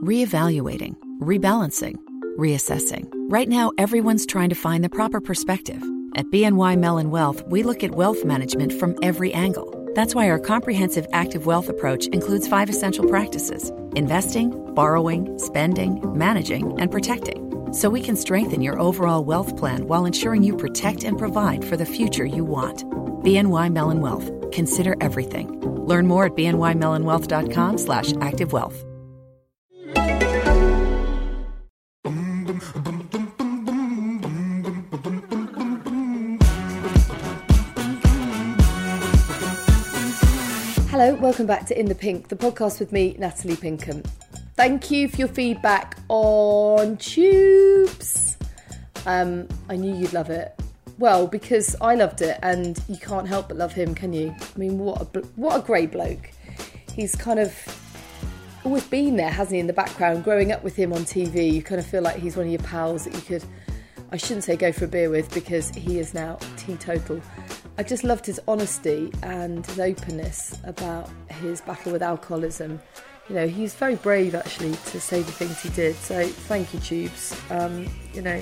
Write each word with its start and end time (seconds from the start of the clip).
reevaluating, 0.00 0.96
rebalancing, 1.20 1.96
reassessing. 2.38 3.08
Right 3.30 3.48
now, 3.48 3.72
everyone's 3.78 4.26
trying 4.26 4.48
to 4.48 4.54
find 4.54 4.82
the 4.82 4.88
proper 4.88 5.20
perspective. 5.20 5.82
At 6.14 6.26
BNY 6.26 6.78
Mellon 6.78 7.10
Wealth, 7.10 7.42
we 7.46 7.62
look 7.62 7.84
at 7.84 7.92
wealth 7.92 8.24
management 8.24 8.72
from 8.72 8.96
every 9.02 9.32
angle. 9.34 9.74
That's 9.94 10.14
why 10.14 10.28
our 10.30 10.38
comprehensive 10.38 11.06
active 11.12 11.46
wealth 11.46 11.68
approach 11.68 12.06
includes 12.08 12.48
five 12.48 12.68
essential 12.70 13.08
practices 13.08 13.70
investing, 13.94 14.50
borrowing, 14.74 15.38
spending, 15.38 16.00
managing, 16.16 16.80
and 16.80 16.90
protecting. 16.90 17.72
So 17.72 17.90
we 17.90 18.00
can 18.00 18.16
strengthen 18.16 18.62
your 18.62 18.78
overall 18.78 19.24
wealth 19.24 19.56
plan 19.56 19.86
while 19.86 20.06
ensuring 20.06 20.42
you 20.42 20.56
protect 20.56 21.04
and 21.04 21.18
provide 21.18 21.64
for 21.64 21.76
the 21.76 21.86
future 21.86 22.24
you 22.24 22.44
want. 22.44 22.84
BNY 23.24 23.72
Mellon 23.72 24.00
Wealth. 24.00 24.30
Consider 24.52 24.96
everything. 25.00 25.60
Learn 25.86 26.06
more 26.06 26.26
at 26.26 26.36
bnymellonwealth.com 26.36 27.78
slash 27.78 28.12
active 28.20 28.52
wealth. 28.52 28.84
Welcome 41.20 41.46
back 41.46 41.66
to 41.66 41.78
In 41.78 41.86
the 41.86 41.96
Pink, 41.96 42.28
the 42.28 42.36
podcast 42.36 42.78
with 42.78 42.92
me, 42.92 43.16
Natalie 43.18 43.56
Pinkham. 43.56 44.04
Thank 44.54 44.92
you 44.92 45.08
for 45.08 45.16
your 45.16 45.26
feedback 45.28 45.98
on 46.08 46.96
Tubes. 46.98 48.36
Um, 49.04 49.48
I 49.68 49.74
knew 49.74 49.92
you'd 49.92 50.12
love 50.12 50.30
it. 50.30 50.54
Well, 50.98 51.26
because 51.26 51.74
I 51.80 51.96
loved 51.96 52.22
it, 52.22 52.38
and 52.42 52.80
you 52.88 52.96
can't 52.98 53.26
help 53.26 53.48
but 53.48 53.56
love 53.56 53.72
him, 53.72 53.96
can 53.96 54.12
you? 54.12 54.32
I 54.32 54.58
mean, 54.58 54.78
what 54.78 55.02
a 55.02 55.04
bl- 55.06 55.26
what 55.34 55.56
a 55.56 55.60
great 55.60 55.90
bloke. 55.90 56.30
He's 56.94 57.16
kind 57.16 57.40
of 57.40 57.52
always 58.64 58.84
been 58.84 59.16
there, 59.16 59.30
hasn't 59.30 59.54
he, 59.54 59.60
in 59.60 59.66
the 59.66 59.72
background? 59.72 60.22
Growing 60.22 60.52
up 60.52 60.62
with 60.62 60.76
him 60.76 60.92
on 60.92 61.00
TV, 61.00 61.52
you 61.52 61.62
kind 61.64 61.80
of 61.80 61.86
feel 61.86 62.02
like 62.02 62.16
he's 62.16 62.36
one 62.36 62.46
of 62.46 62.52
your 62.52 62.62
pals 62.62 63.04
that 63.04 63.14
you 63.14 63.22
could, 63.22 63.44
I 64.10 64.16
shouldn't 64.16 64.44
say 64.44 64.56
go 64.56 64.72
for 64.72 64.86
a 64.86 64.88
beer 64.88 65.10
with, 65.10 65.32
because 65.34 65.70
he 65.70 65.98
is 65.98 66.14
now 66.14 66.38
teetotal. 66.56 67.20
I 67.76 67.82
just 67.82 68.04
loved 68.04 68.26
his 68.26 68.40
honesty 68.48 69.12
and 69.22 69.64
his 69.66 69.78
openness 69.78 70.58
about 70.64 71.10
his 71.30 71.60
battle 71.60 71.92
with 71.92 72.02
alcoholism. 72.02 72.80
You 73.28 73.34
know, 73.34 73.46
he's 73.46 73.74
very 73.74 73.96
brave 73.96 74.34
actually 74.34 74.72
to 74.72 75.00
say 75.00 75.20
the 75.20 75.32
things 75.32 75.60
he 75.60 75.68
did. 75.70 75.94
So 75.96 76.26
thank 76.26 76.72
you, 76.72 76.80
Tubes. 76.80 77.38
Um, 77.50 77.86
you 78.14 78.22
know, 78.22 78.40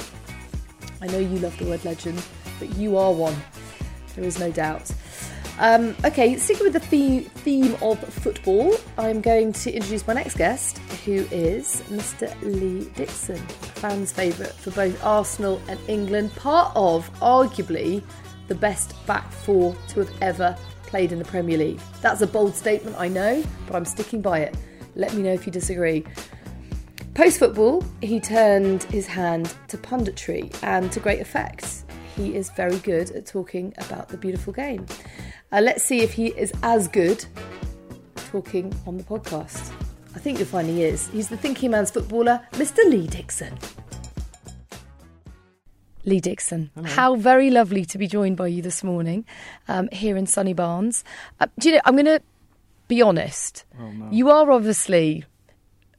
I 1.03 1.07
know 1.09 1.19
you 1.19 1.39
love 1.41 1.59
the 1.59 1.67
word 1.67 1.85
legend, 1.85 2.23
but 2.59 2.77
you 2.77 2.97
are 2.97 3.13
one. 3.13 3.37
There 4.15 4.25
is 4.25 4.39
no 4.39 4.51
doubt. 4.53 4.91
Um, 5.59 5.97
okay, 6.05 6.37
sticking 6.37 6.65
with 6.65 6.75
the 6.75 6.81
theme, 6.81 7.77
of 7.83 7.99
football, 7.99 8.77
I'm 8.99 9.23
going 9.23 9.55
to 9.55 9.73
introduce 9.73 10.07
my 10.07 10.13
next 10.13 10.37
guest, 10.37 10.79
who 11.07 11.27
is 11.31 11.83
Mr. 11.89 12.31
Lee 12.43 12.91
Dixon, 12.95 13.37
fans' 13.37 14.13
favourite 14.13 14.53
for 14.53 14.71
both 14.73 15.03
Arsenal 15.03 15.61
and 15.69 15.81
England, 15.89 16.35
part 16.35 16.73
of 16.77 17.11
arguably 17.21 18.03
the 18.49 18.55
best 18.55 18.95
back 19.07 19.31
four 19.33 19.75
to 19.89 20.01
have 20.01 20.11
ever 20.21 20.57
played 20.83 21.11
in 21.11 21.19
the 21.19 21.25
Premier 21.25 21.57
League. 21.57 21.81
That's 22.03 22.21
a 22.21 22.27
bold 22.27 22.55
statement, 22.55 22.97
I 22.99 23.09
know, 23.09 23.43
but 23.67 23.77
I'm 23.77 23.87
sticking 23.87 24.21
by 24.21 24.41
it. 24.41 24.55
Let 24.95 25.15
me 25.15 25.23
know 25.23 25.33
if 25.33 25.47
you 25.47 25.53
disagree. 25.53 26.05
Post 27.15 27.39
football, 27.39 27.83
he 28.03 28.21
turned 28.21 28.83
his 28.85 29.07
hand 29.07 29.55
to 29.69 29.79
punditry 29.79 30.55
and 30.63 30.93
to 30.93 31.01
great 31.01 31.21
effect. 31.21 31.85
He 32.17 32.35
is 32.35 32.51
very 32.51 32.79
good 32.79 33.11
at 33.11 33.27
talking 33.27 33.75
about 33.79 34.09
the 34.09 34.17
beautiful 34.17 34.53
game. 34.53 34.87
Uh, 35.53 35.61
let's 35.61 35.85
see 35.85 36.01
if 36.01 36.15
he 36.15 36.29
is 36.29 36.53
as 36.63 36.89
good 36.89 37.25
talking 38.31 38.75
on 38.87 38.97
the 38.97 39.05
podcast. 39.05 39.73
I 40.15 40.19
think 40.19 40.39
you'll 40.39 40.49
find 40.49 40.67
he 40.67 40.83
is. 40.83 41.09
He's 41.09 41.29
the 41.29 41.37
thinking 41.37 41.73
man's 41.73 41.91
footballer, 41.91 42.41
Mr. 42.53 42.79
Lee 42.89 43.07
Dixon. 43.07 43.59
Lee 46.07 46.21
Dixon. 46.21 46.71
Hello. 46.75 46.89
How 46.89 47.17
very 47.17 47.51
lovely 47.51 47.85
to 47.85 47.99
be 47.99 48.07
joined 48.07 48.37
by 48.37 48.47
you 48.47 48.63
this 48.63 48.83
morning 48.83 49.27
um, 49.69 49.89
here 49.93 50.17
in 50.17 50.27
sunny 50.27 50.55
Barnes. 50.55 51.05
Uh, 51.39 51.49
do 51.59 51.69
you 51.69 51.75
know, 51.75 51.83
I'm 51.85 51.95
going 51.95 52.07
to 52.07 52.23
be 52.89 53.03
honest. 53.03 53.65
Oh, 53.79 53.91
no. 53.91 54.09
You 54.11 54.31
are 54.31 54.51
obviously 54.51 55.25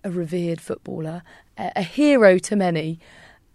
a 0.04 0.10
revered 0.10 0.62
footballer, 0.62 1.22
a, 1.58 1.74
a, 1.76 1.82
hero 1.84 2.38
to 2.40 2.56
many, 2.56 3.00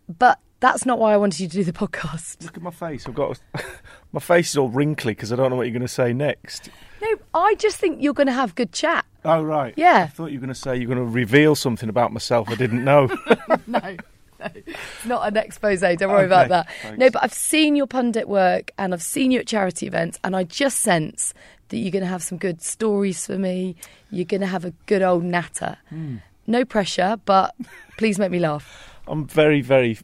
but 0.06 0.38
that's 0.62 0.86
not 0.86 0.98
why 0.98 1.12
I 1.12 1.16
wanted 1.16 1.40
you 1.40 1.48
to 1.48 1.56
do 1.56 1.64
the 1.64 1.72
podcast. 1.72 2.42
Look 2.44 2.56
at 2.56 2.62
my 2.62 2.70
face. 2.70 3.06
I've 3.06 3.14
got 3.14 3.40
a, 3.54 3.62
my 4.12 4.20
face 4.20 4.50
is 4.50 4.56
all 4.56 4.68
wrinkly 4.68 5.12
because 5.12 5.32
I 5.32 5.36
don't 5.36 5.50
know 5.50 5.56
what 5.56 5.64
you're 5.64 5.72
going 5.72 5.82
to 5.82 5.88
say 5.88 6.12
next. 6.12 6.70
No, 7.02 7.16
I 7.34 7.56
just 7.56 7.76
think 7.76 8.00
you're 8.00 8.14
going 8.14 8.28
to 8.28 8.32
have 8.32 8.54
good 8.54 8.72
chat. 8.72 9.04
Oh 9.24 9.42
right. 9.42 9.74
Yeah. 9.76 10.04
I 10.04 10.06
thought 10.06 10.30
you 10.30 10.38
were 10.38 10.46
going 10.46 10.54
to 10.54 10.60
say 10.60 10.76
you're 10.76 10.86
going 10.86 10.98
to 10.98 11.04
reveal 11.04 11.54
something 11.56 11.88
about 11.88 12.12
myself 12.12 12.48
I 12.48 12.54
didn't 12.54 12.84
know. 12.84 13.10
no 13.66 13.96
it's 14.44 15.06
not 15.06 15.28
an 15.28 15.36
expose. 15.36 15.80
Don't 15.80 16.08
worry 16.08 16.24
okay, 16.24 16.26
about 16.26 16.48
that. 16.48 16.68
Thanks. 16.82 16.98
No, 16.98 17.10
but 17.10 17.22
I've 17.22 17.32
seen 17.32 17.76
your 17.76 17.86
pundit 17.86 18.28
work 18.28 18.70
and 18.78 18.92
I've 18.92 19.02
seen 19.02 19.30
you 19.30 19.40
at 19.40 19.46
charity 19.46 19.86
events, 19.86 20.18
and 20.24 20.34
I 20.34 20.44
just 20.44 20.80
sense 20.80 21.34
that 21.68 21.76
you're 21.76 21.92
going 21.92 22.02
to 22.02 22.08
have 22.08 22.22
some 22.22 22.38
good 22.38 22.62
stories 22.62 23.26
for 23.26 23.38
me. 23.38 23.76
You're 24.10 24.24
going 24.24 24.40
to 24.40 24.46
have 24.46 24.64
a 24.64 24.72
good 24.86 25.02
old 25.02 25.24
natter. 25.24 25.76
Mm. 25.92 26.22
No 26.46 26.64
pressure, 26.64 27.18
but 27.24 27.54
please 27.98 28.18
make 28.18 28.30
me 28.30 28.40
laugh. 28.40 28.98
I'm 29.06 29.26
very, 29.26 29.60
very 29.60 29.98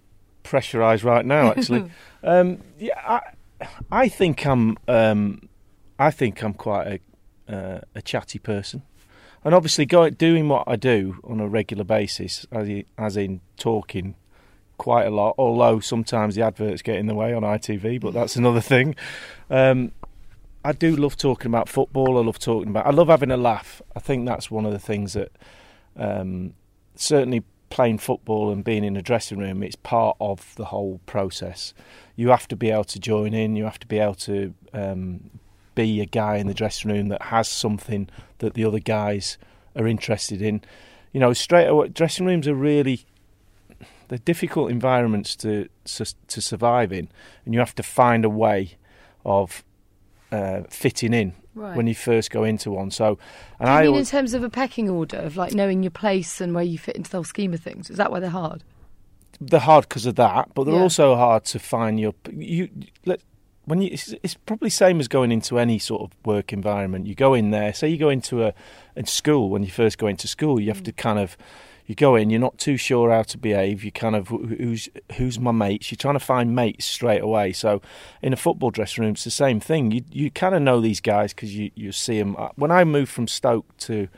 pressurised 0.48 1.04
right 1.04 1.24
now. 1.24 1.50
Actually, 1.50 1.90
um, 2.22 2.58
yeah, 2.78 2.94
I, 3.06 3.66
I 3.90 4.08
think 4.08 4.46
I'm. 4.46 4.76
Um, 4.88 5.48
I 6.00 6.12
think 6.12 6.42
I'm 6.44 6.54
quite 6.54 7.00
a, 7.48 7.52
uh, 7.52 7.80
a 7.96 8.00
chatty 8.00 8.38
person 8.38 8.82
and 9.44 9.54
obviously 9.54 9.86
going 9.86 10.14
doing 10.14 10.48
what 10.48 10.64
I 10.66 10.76
do 10.76 11.20
on 11.24 11.40
a 11.40 11.48
regular 11.48 11.84
basis, 11.84 12.46
as, 12.50 12.68
as 12.96 13.16
in 13.16 13.40
talking 13.56 14.14
quite 14.78 15.06
a 15.06 15.10
lot, 15.10 15.34
although 15.38 15.80
sometimes 15.80 16.34
the 16.34 16.42
adverts 16.42 16.82
get 16.82 16.96
in 16.96 17.06
the 17.06 17.14
way 17.14 17.32
on 17.32 17.42
ITV, 17.42 18.00
but 18.00 18.14
that's 18.14 18.36
another 18.42 18.60
thing. 18.60 18.94
Um, 19.50 19.92
I 20.64 20.72
do 20.72 20.96
love 20.96 21.16
talking 21.16 21.46
about 21.46 21.68
football. 21.68 22.18
I 22.18 22.22
love 22.22 22.38
talking 22.38 22.68
about. 22.68 22.86
I 22.86 22.90
love 22.90 23.08
having 23.08 23.30
a 23.30 23.36
laugh. 23.36 23.80
I 23.94 24.00
think 24.00 24.26
that's 24.26 24.50
one 24.50 24.66
of 24.66 24.72
the 24.72 24.78
things 24.78 25.12
that 25.12 25.32
um, 25.96 26.54
certainly 26.94 27.44
playing 27.70 27.98
football 27.98 28.50
and 28.50 28.64
being 28.64 28.84
in 28.84 28.96
a 28.96 29.02
dressing 29.02 29.38
room. 29.38 29.62
It's 29.62 29.76
part 29.76 30.16
of 30.20 30.54
the 30.56 30.66
whole 30.66 31.00
process. 31.06 31.74
You 32.16 32.28
have 32.28 32.48
to 32.48 32.56
be 32.56 32.70
able 32.70 32.84
to 32.84 32.98
join 32.98 33.34
in. 33.34 33.56
You 33.56 33.64
have 33.64 33.78
to 33.80 33.86
be 33.86 33.98
able 33.98 34.14
to 34.14 34.54
um, 34.72 35.30
be 35.74 36.00
a 36.00 36.06
guy 36.06 36.36
in 36.36 36.46
the 36.46 36.54
dressing 36.54 36.90
room 36.90 37.08
that 37.08 37.22
has 37.22 37.48
something 37.48 38.08
that 38.38 38.54
the 38.54 38.64
other 38.64 38.80
guys 38.80 39.38
are 39.76 39.86
interested 39.86 40.42
in. 40.42 40.62
You 41.12 41.20
know, 41.20 41.32
straight 41.32 41.66
away, 41.66 41.88
dressing 41.88 42.26
rooms 42.26 42.48
are 42.48 42.54
really 42.54 43.04
they're 44.08 44.18
difficult 44.18 44.70
environments 44.70 45.36
to 45.36 45.68
to 45.84 46.40
survive 46.40 46.92
in, 46.92 47.08
and 47.44 47.54
you 47.54 47.60
have 47.60 47.74
to 47.76 47.82
find 47.82 48.24
a 48.24 48.30
way 48.30 48.76
of 49.24 49.62
uh, 50.32 50.62
fitting 50.68 51.14
in 51.14 51.34
right. 51.58 51.76
when 51.76 51.86
you 51.86 51.94
first 51.94 52.30
go 52.30 52.44
into 52.44 52.70
one. 52.70 52.90
So, 52.90 53.18
and 53.58 53.66
Do 53.66 53.72
you 53.72 53.78
I 53.78 53.80
mean 53.80 53.88
always, 53.88 54.12
in 54.12 54.18
terms 54.18 54.34
of 54.34 54.42
a 54.42 54.50
pecking 54.50 54.88
order 54.88 55.18
of 55.18 55.36
like 55.36 55.52
knowing 55.52 55.82
your 55.82 55.90
place 55.90 56.40
and 56.40 56.54
where 56.54 56.64
you 56.64 56.78
fit 56.78 56.96
into 56.96 57.10
the 57.10 57.18
whole 57.18 57.24
scheme 57.24 57.52
of 57.54 57.60
things? 57.60 57.90
Is 57.90 57.96
that 57.96 58.10
why 58.10 58.20
they're 58.20 58.30
hard? 58.30 58.64
They're 59.40 59.60
hard 59.60 59.88
because 59.88 60.06
of 60.06 60.16
that, 60.16 60.54
but 60.54 60.64
they're 60.64 60.74
yeah. 60.74 60.80
also 60.80 61.14
hard 61.14 61.44
to 61.46 61.58
find 61.58 62.00
your 62.00 62.14
you. 62.32 62.68
Let, 63.04 63.20
when 63.66 63.82
you, 63.82 63.90
it's, 63.92 64.14
it's, 64.22 64.34
probably 64.34 64.70
same 64.70 64.98
as 64.98 65.08
going 65.08 65.30
into 65.30 65.58
any 65.58 65.78
sort 65.78 66.00
of 66.00 66.16
work 66.24 66.54
environment. 66.54 67.06
You 67.06 67.14
go 67.14 67.34
in 67.34 67.50
there. 67.50 67.74
Say 67.74 67.88
you 67.88 67.98
go 67.98 68.08
into 68.08 68.42
a, 68.42 68.54
a 68.96 69.06
school 69.06 69.50
when 69.50 69.62
you 69.62 69.70
first 69.70 69.98
go 69.98 70.06
into 70.06 70.26
school. 70.26 70.58
You 70.58 70.68
have 70.68 70.80
mm. 70.80 70.86
to 70.86 70.92
kind 70.92 71.18
of 71.18 71.36
you 71.88 71.94
go 71.94 72.16
in, 72.16 72.28
you're 72.28 72.38
not 72.38 72.58
too 72.58 72.76
sure 72.76 73.10
how 73.10 73.22
to 73.22 73.38
behave. 73.38 73.82
You 73.82 73.90
kind 73.90 74.14
of 74.14 74.28
who's 74.28 74.90
who's 75.16 75.40
my 75.40 75.52
mates. 75.52 75.90
You're 75.90 75.96
trying 75.96 76.16
to 76.16 76.20
find 76.20 76.54
mates 76.54 76.84
straight 76.84 77.22
away. 77.22 77.54
So 77.54 77.80
in 78.20 78.34
a 78.34 78.36
football 78.36 78.70
dressing 78.70 79.04
room, 79.04 79.14
it's 79.14 79.24
the 79.24 79.30
same 79.30 79.58
thing. 79.58 79.90
You 79.90 80.04
you 80.10 80.30
kind 80.30 80.54
of 80.54 80.60
know 80.60 80.82
these 80.82 81.00
guys 81.00 81.32
because 81.32 81.56
you 81.56 81.70
you 81.74 81.90
see 81.92 82.18
them. 82.18 82.36
Uh, 82.36 82.50
when 82.56 82.70
I 82.70 82.84
moved 82.84 83.10
from 83.10 83.26
Stoke 83.26 83.74
to 83.78 84.08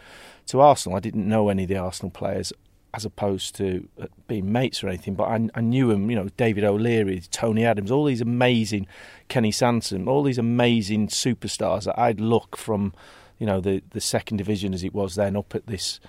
to 0.47 0.61
Arsenal, 0.61 0.97
I 0.97 1.01
didn't 1.01 1.29
know 1.29 1.49
any 1.49 1.63
of 1.63 1.69
the 1.69 1.77
Arsenal 1.77 2.11
players 2.11 2.53
as 2.93 3.05
opposed 3.05 3.55
to 3.55 3.89
uh, 4.03 4.07
being 4.27 4.51
mates 4.51 4.83
or 4.83 4.89
anything. 4.89 5.15
But 5.15 5.29
I, 5.29 5.49
I 5.55 5.61
knew 5.61 5.93
him, 5.93 6.11
you 6.11 6.17
know, 6.17 6.29
David 6.37 6.65
O'Leary, 6.65 7.23
Tony 7.31 7.65
Adams, 7.65 7.93
all 7.93 8.05
these 8.05 8.21
amazing, 8.21 8.89
Kenny 9.29 9.53
Sansom, 9.53 10.09
all 10.09 10.25
these 10.25 10.39
amazing 10.39 11.07
superstars 11.07 11.85
that 11.85 11.97
I'd 11.97 12.19
look 12.19 12.57
from, 12.57 12.95
you 13.39 13.47
know, 13.47 13.61
the 13.61 13.81
the 13.91 14.01
second 14.01 14.39
division 14.39 14.75
as 14.75 14.83
it 14.83 14.93
was 14.93 15.15
then 15.15 15.37
up 15.37 15.55
at 15.55 15.69
this 15.69 16.01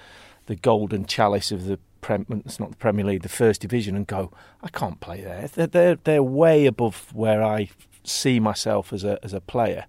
the 0.45 0.55
golden 0.55 1.05
chalice 1.05 1.51
of 1.51 1.65
the 1.65 1.79
Prem, 2.01 2.25
it's 2.45 2.59
not 2.59 2.71
the 2.71 2.77
Premier 2.77 3.05
League, 3.05 3.21
the 3.21 3.29
First 3.29 3.61
Division, 3.61 3.95
and 3.95 4.07
go, 4.07 4.31
I 4.63 4.69
can't 4.69 4.99
play 4.99 5.21
there. 5.21 5.47
They're, 5.47 5.67
they're 5.67 5.95
they're 6.03 6.23
way 6.23 6.65
above 6.65 7.13
where 7.13 7.43
I 7.43 7.69
see 8.03 8.39
myself 8.39 8.91
as 8.91 9.03
a 9.03 9.19
as 9.23 9.33
a 9.33 9.41
player. 9.41 9.85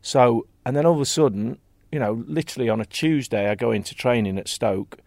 So, 0.00 0.46
and 0.64 0.74
then 0.74 0.86
all 0.86 0.94
of 0.94 1.00
a 1.00 1.06
sudden, 1.06 1.58
you 1.92 1.98
know, 1.98 2.24
literally 2.26 2.68
on 2.68 2.80
a 2.80 2.86
Tuesday, 2.86 3.48
I 3.48 3.54
go 3.54 3.70
into 3.70 3.94
training 3.94 4.38
at 4.38 4.48
Stoke, 4.48 4.98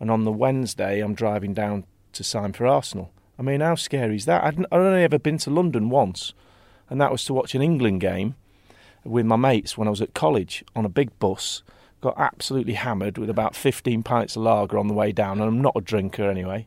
and 0.00 0.10
on 0.10 0.24
the 0.24 0.32
Wednesday, 0.32 1.00
I'm 1.00 1.14
driving 1.14 1.54
down 1.54 1.84
to 2.12 2.24
sign 2.24 2.52
for 2.52 2.66
Arsenal. 2.66 3.12
I 3.38 3.42
mean, 3.42 3.60
how 3.60 3.76
scary 3.76 4.16
is 4.16 4.26
that? 4.26 4.44
I'd, 4.44 4.58
I'd 4.58 4.66
only 4.72 5.04
ever 5.04 5.18
been 5.18 5.38
to 5.38 5.50
London 5.50 5.88
once, 5.88 6.34
and 6.90 7.00
that 7.00 7.12
was 7.12 7.24
to 7.26 7.34
watch 7.34 7.54
an 7.54 7.62
England 7.62 8.00
game 8.00 8.34
with 9.04 9.24
my 9.24 9.36
mates 9.36 9.78
when 9.78 9.88
I 9.88 9.90
was 9.90 10.02
at 10.02 10.14
college 10.14 10.64
on 10.76 10.84
a 10.84 10.90
big 10.90 11.18
bus 11.18 11.62
got 12.02 12.18
absolutely 12.18 12.74
hammered 12.74 13.16
with 13.16 13.30
about 13.30 13.56
15 13.56 14.02
pints 14.02 14.36
of 14.36 14.42
lager 14.42 14.78
on 14.78 14.88
the 14.88 14.94
way 14.94 15.12
down, 15.12 15.40
and 15.40 15.48
I'm 15.48 15.62
not 15.62 15.74
a 15.76 15.80
drinker 15.80 16.28
anyway. 16.28 16.66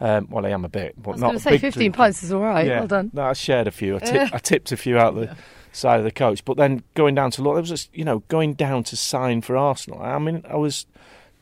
Um, 0.00 0.26
well, 0.30 0.44
I 0.44 0.50
am 0.50 0.64
a 0.64 0.68
bit, 0.68 1.00
but 1.00 1.10
I 1.10 1.12
was 1.12 1.20
not 1.20 1.26
going 1.28 1.36
a 1.36 1.38
to 1.38 1.42
say 1.44 1.50
big 1.52 1.60
15 1.60 1.80
drinker. 1.80 1.96
pints 1.96 2.22
is 2.22 2.32
all 2.32 2.42
right. 2.42 2.66
Yeah. 2.66 2.80
Well 2.80 2.88
done. 2.88 3.10
No, 3.14 3.22
I 3.22 3.32
shared 3.32 3.68
a 3.68 3.70
few. 3.70 3.96
I, 3.96 3.98
tip, 4.00 4.30
I 4.34 4.38
tipped 4.38 4.72
a 4.72 4.76
few 4.76 4.98
out 4.98 5.14
the 5.14 5.36
side 5.70 5.98
of 5.98 6.04
the 6.04 6.10
coach. 6.10 6.44
But 6.44 6.56
then 6.56 6.82
going 6.94 7.14
down 7.14 7.30
to 7.32 7.42
law, 7.42 7.54
there 7.54 7.62
was 7.62 7.70
just, 7.70 7.96
you 7.96 8.04
know 8.04 8.20
going 8.28 8.54
down 8.54 8.82
to 8.84 8.96
sign 8.96 9.40
for 9.40 9.56
Arsenal. 9.56 10.02
I 10.02 10.18
mean, 10.18 10.44
I 10.48 10.56
was 10.56 10.86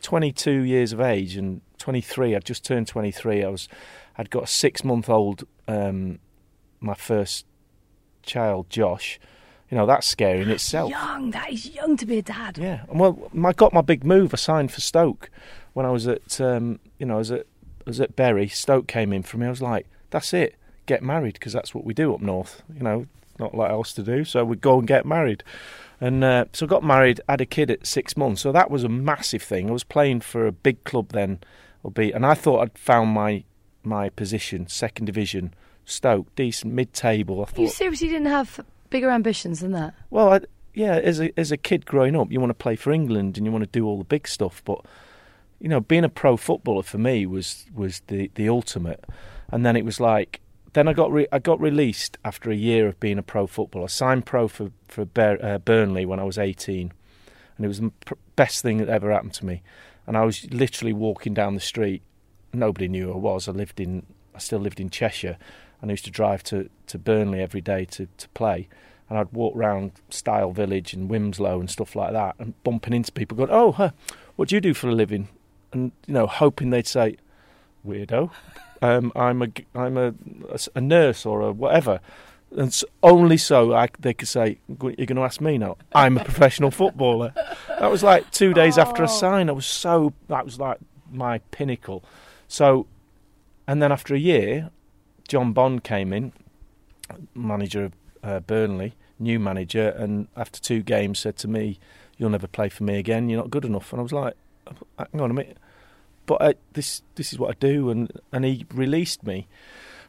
22 0.03 0.51
years 0.51 0.93
of 0.93 1.01
age 1.01 1.35
and 1.35 1.61
23. 1.79 2.35
I'd 2.35 2.45
just 2.45 2.63
turned 2.63 2.87
23. 2.87 3.43
I 3.43 3.49
was, 3.49 3.67
I'd 4.17 4.29
got 4.29 4.43
a 4.43 4.47
six 4.47 4.83
month 4.83 5.09
old, 5.09 5.45
um, 5.67 6.19
my 6.79 6.93
first 6.93 7.45
child, 8.21 8.69
Josh. 8.69 9.19
You 9.71 9.77
know 9.77 9.85
that's 9.85 10.05
scary 10.05 10.41
in 10.41 10.49
itself. 10.49 10.91
Young. 10.91 11.31
That 11.31 11.51
is 11.51 11.69
young 11.69 11.95
to 11.97 12.05
be 12.05 12.17
a 12.17 12.21
dad. 12.21 12.57
Yeah, 12.57 12.83
and 12.89 12.99
well, 12.99 13.31
I 13.43 13.53
got 13.53 13.73
my 13.73 13.81
big 13.81 14.03
move. 14.03 14.33
I 14.33 14.37
signed 14.37 14.71
for 14.71 14.81
Stoke 14.81 15.29
when 15.73 15.85
I 15.85 15.91
was 15.91 16.07
at, 16.07 16.41
um, 16.41 16.79
you 16.99 17.05
know, 17.05 17.15
I 17.15 17.19
was 17.19 17.31
at, 17.31 17.45
I 17.87 17.89
was 17.89 18.01
at 18.01 18.15
Bury. 18.17 18.49
Stoke 18.49 18.87
came 18.87 19.13
in 19.13 19.23
for 19.23 19.37
me. 19.37 19.47
I 19.47 19.49
was 19.49 19.61
like, 19.61 19.87
that's 20.09 20.33
it, 20.33 20.55
get 20.85 21.01
married 21.01 21.35
because 21.35 21.53
that's 21.53 21.73
what 21.73 21.85
we 21.85 21.93
do 21.93 22.13
up 22.13 22.19
north. 22.21 22.61
You 22.75 22.83
know, 22.83 23.07
not 23.39 23.53
a 23.53 23.55
lot 23.55 23.71
else 23.71 23.93
to 23.93 24.03
do, 24.03 24.25
so 24.25 24.43
we 24.43 24.57
go 24.57 24.77
and 24.77 24.87
get 24.87 25.05
married. 25.05 25.43
And 26.01 26.23
uh, 26.23 26.45
so 26.51 26.65
I 26.65 26.69
got 26.69 26.83
married, 26.83 27.21
had 27.29 27.39
a 27.39 27.45
kid 27.45 27.71
at 27.71 27.87
six 27.87 28.17
months. 28.17 28.41
So 28.41 28.51
that 28.51 28.69
was 28.69 28.83
a 28.83 28.89
massive 28.89 29.41
thing. 29.41 29.69
I 29.69 29.71
was 29.71 29.83
playing 29.85 30.21
for 30.21 30.47
a 30.47 30.51
big 30.51 30.83
club 30.83 31.09
then, 31.09 31.39
albeit, 31.85 32.15
and 32.15 32.25
I 32.25 32.33
thought 32.33 32.61
I'd 32.61 32.77
found 32.77 33.11
my 33.11 33.45
my 33.83 34.09
position, 34.09 34.67
second 34.67 35.05
division, 35.05 35.53
Stoke, 35.85 36.35
decent 36.35 36.73
mid-table. 36.73 37.41
I 37.41 37.45
thought 37.45 37.59
You 37.59 37.67
seriously 37.69 38.09
didn't 38.09 38.27
have 38.27 38.59
bigger 38.91 39.09
ambitions 39.09 39.61
than 39.61 39.71
that? 39.71 39.95
well, 40.11 40.33
I, 40.33 40.41
yeah, 40.73 40.93
as 40.93 41.19
a 41.19 41.37
as 41.39 41.51
a 41.51 41.57
kid 41.57 41.85
growing 41.85 42.15
up, 42.15 42.31
you 42.31 42.39
want 42.39 42.51
to 42.51 42.55
play 42.55 42.75
for 42.75 42.91
England 42.91 43.37
and 43.37 43.45
you 43.45 43.51
want 43.51 43.63
to 43.63 43.69
do 43.69 43.85
all 43.85 43.97
the 43.97 44.03
big 44.03 44.27
stuff. 44.27 44.61
But 44.63 44.85
you 45.59 45.67
know, 45.67 45.79
being 45.79 46.03
a 46.03 46.09
pro 46.09 46.37
footballer 46.37 46.83
for 46.83 46.97
me 46.97 47.25
was 47.25 47.65
was 47.73 48.01
the 48.07 48.29
the 48.35 48.47
ultimate. 48.47 49.03
And 49.51 49.65
then 49.65 49.75
it 49.75 49.83
was 49.83 49.99
like, 49.99 50.39
then 50.73 50.87
I 50.87 50.93
got 50.93 51.11
re- 51.11 51.27
I 51.31 51.39
got 51.39 51.59
released 51.59 52.17
after 52.23 52.49
a 52.49 52.55
year 52.55 52.87
of 52.87 52.99
being 52.99 53.17
a 53.17 53.23
pro 53.23 53.47
footballer. 53.47 53.85
I 53.85 53.87
signed 53.87 54.25
pro 54.25 54.47
for 54.47 54.71
for 54.87 55.07
uh, 55.15 55.57
Burnley 55.59 56.05
when 56.05 56.19
I 56.19 56.23
was 56.23 56.37
eighteen, 56.37 56.93
and 57.57 57.65
it 57.65 57.67
was 57.67 57.79
the 57.79 57.91
pr- 58.05 58.13
best 58.35 58.61
thing 58.61 58.77
that 58.77 58.89
ever 58.89 59.11
happened 59.11 59.33
to 59.35 59.45
me. 59.45 59.61
And 60.07 60.17
I 60.17 60.23
was 60.23 60.49
literally 60.51 60.93
walking 60.93 61.33
down 61.33 61.53
the 61.53 61.61
street. 61.61 62.01
Nobody 62.53 62.87
knew 62.87 63.07
who 63.07 63.13
I 63.13 63.17
was. 63.17 63.47
I 63.47 63.51
lived 63.51 63.79
in 63.79 64.05
I 64.33 64.39
still 64.39 64.59
lived 64.59 64.79
in 64.79 64.89
Cheshire, 64.89 65.37
and 65.81 65.89
I 65.89 65.93
used 65.93 66.05
to 66.05 66.11
drive 66.11 66.43
to, 66.43 66.69
to 66.87 66.97
Burnley 66.97 67.41
every 67.41 67.61
day 67.61 67.85
to, 67.85 68.07
to 68.17 68.29
play. 68.29 68.67
And 69.09 69.17
I'd 69.17 69.33
walk 69.33 69.53
round 69.55 69.91
Styal 70.09 70.53
Village 70.53 70.93
and 70.93 71.09
Wilmslow 71.09 71.59
and 71.59 71.69
stuff 71.69 71.95
like 71.95 72.13
that, 72.13 72.35
and 72.39 72.53
bumping 72.63 72.93
into 72.93 73.11
people, 73.11 73.35
going, 73.35 73.49
"Oh, 73.51 73.73
huh, 73.73 73.91
what 74.37 74.47
do 74.49 74.55
you 74.55 74.61
do 74.61 74.73
for 74.73 74.87
a 74.87 74.93
living?" 74.93 75.27
And 75.73 75.91
you 76.07 76.13
know, 76.13 76.27
hoping 76.27 76.69
they'd 76.69 76.87
say, 76.87 77.17
"Weirdo, 77.85 78.31
um, 78.81 79.11
I'm 79.13 79.41
a 79.41 79.47
g- 79.47 79.65
I'm 79.75 79.97
a, 79.97 80.13
a 80.75 80.81
nurse 80.81 81.25
or 81.25 81.41
a 81.41 81.51
whatever." 81.51 81.99
And 82.51 82.67
s 82.67 82.85
only 83.03 83.37
so 83.37 83.73
I, 83.73 83.89
they 83.99 84.13
could 84.13 84.29
say, 84.29 84.59
"You're 84.69 84.77
going 84.77 85.15
to 85.15 85.23
ask 85.23 85.41
me 85.41 85.57
now? 85.57 85.75
I'm 85.93 86.17
a 86.17 86.23
professional 86.23 86.71
footballer." 86.71 87.33
That 87.67 87.91
was 87.91 88.03
like 88.03 88.31
two 88.31 88.53
days 88.53 88.77
after 88.77 89.03
I 89.03 89.07
signed. 89.07 89.49
I 89.49 89.53
was 89.53 89.65
so 89.65 90.13
that 90.29 90.45
was 90.45 90.57
like 90.57 90.77
my 91.11 91.39
pinnacle. 91.51 92.01
So, 92.47 92.87
and 93.67 93.81
then 93.81 93.91
after 93.91 94.15
a 94.15 94.19
year, 94.19 94.69
John 95.31 95.53
Bond 95.53 95.85
came 95.85 96.11
in, 96.11 96.33
manager 97.33 97.85
of 97.85 97.93
uh, 98.21 98.41
Burnley, 98.41 98.95
new 99.17 99.39
manager, 99.39 99.87
and 99.87 100.27
after 100.35 100.59
two 100.59 100.81
games 100.81 101.19
said 101.19 101.37
to 101.37 101.47
me, 101.47 101.79
"You'll 102.17 102.31
never 102.31 102.47
play 102.47 102.67
for 102.67 102.83
me 102.83 102.97
again. 102.97 103.29
You're 103.29 103.39
not 103.39 103.49
good 103.49 103.63
enough." 103.63 103.93
And 103.93 104.01
I 104.01 104.03
was 104.03 104.11
like, 104.11 104.33
"Hang 104.97 105.21
on 105.21 105.31
a 105.31 105.33
minute." 105.33 105.57
But 106.25 106.41
I, 106.41 106.55
this 106.73 107.03
this 107.15 107.31
is 107.31 107.39
what 107.39 107.49
I 107.49 107.53
do, 107.61 107.89
and 107.89 108.11
and 108.33 108.43
he 108.43 108.65
released 108.73 109.25
me 109.25 109.47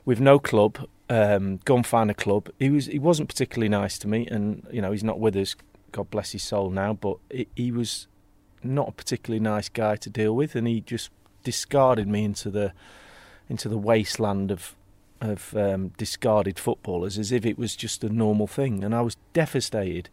with 0.05 0.19
no 0.19 0.41
club. 0.41 0.89
Um, 1.09 1.61
go 1.65 1.77
and 1.77 1.87
find 1.87 2.11
a 2.11 2.15
club. 2.15 2.51
He 2.59 2.71
was 2.71 2.87
he 2.87 2.99
wasn't 2.99 3.29
particularly 3.29 3.69
nice 3.69 3.99
to 3.99 4.09
me, 4.09 4.27
and 4.27 4.67
you 4.73 4.83
know 4.83 4.91
he's 4.91 5.05
not 5.05 5.21
with 5.21 5.37
us. 5.37 5.55
God 5.93 6.11
bless 6.11 6.33
his 6.33 6.43
soul 6.43 6.69
now. 6.69 6.95
But 6.95 7.19
he, 7.31 7.47
he 7.55 7.71
was 7.71 8.09
not 8.65 8.89
a 8.89 8.93
particularly 8.93 9.39
nice 9.39 9.69
guy 9.69 9.95
to 9.95 10.11
deal 10.11 10.35
with, 10.35 10.57
and 10.57 10.67
he 10.67 10.81
just 10.81 11.11
discarded 11.45 12.09
me 12.09 12.25
into 12.25 12.51
the 12.51 12.73
into 13.49 13.69
the 13.69 13.79
wasteland 13.79 14.51
of 14.51 14.75
of 15.23 15.57
um, 15.57 15.89
discarded 15.97 16.59
footballers 16.59 17.17
as 17.17 17.33
if 17.33 17.47
it 17.47 17.59
was 17.59 17.75
just 17.77 18.05
a 18.05 18.11
normal 18.11 18.47
thing, 18.47 18.85
and 18.85 18.95
I 18.95 19.01
was 19.01 19.17
devastated. 19.33 20.11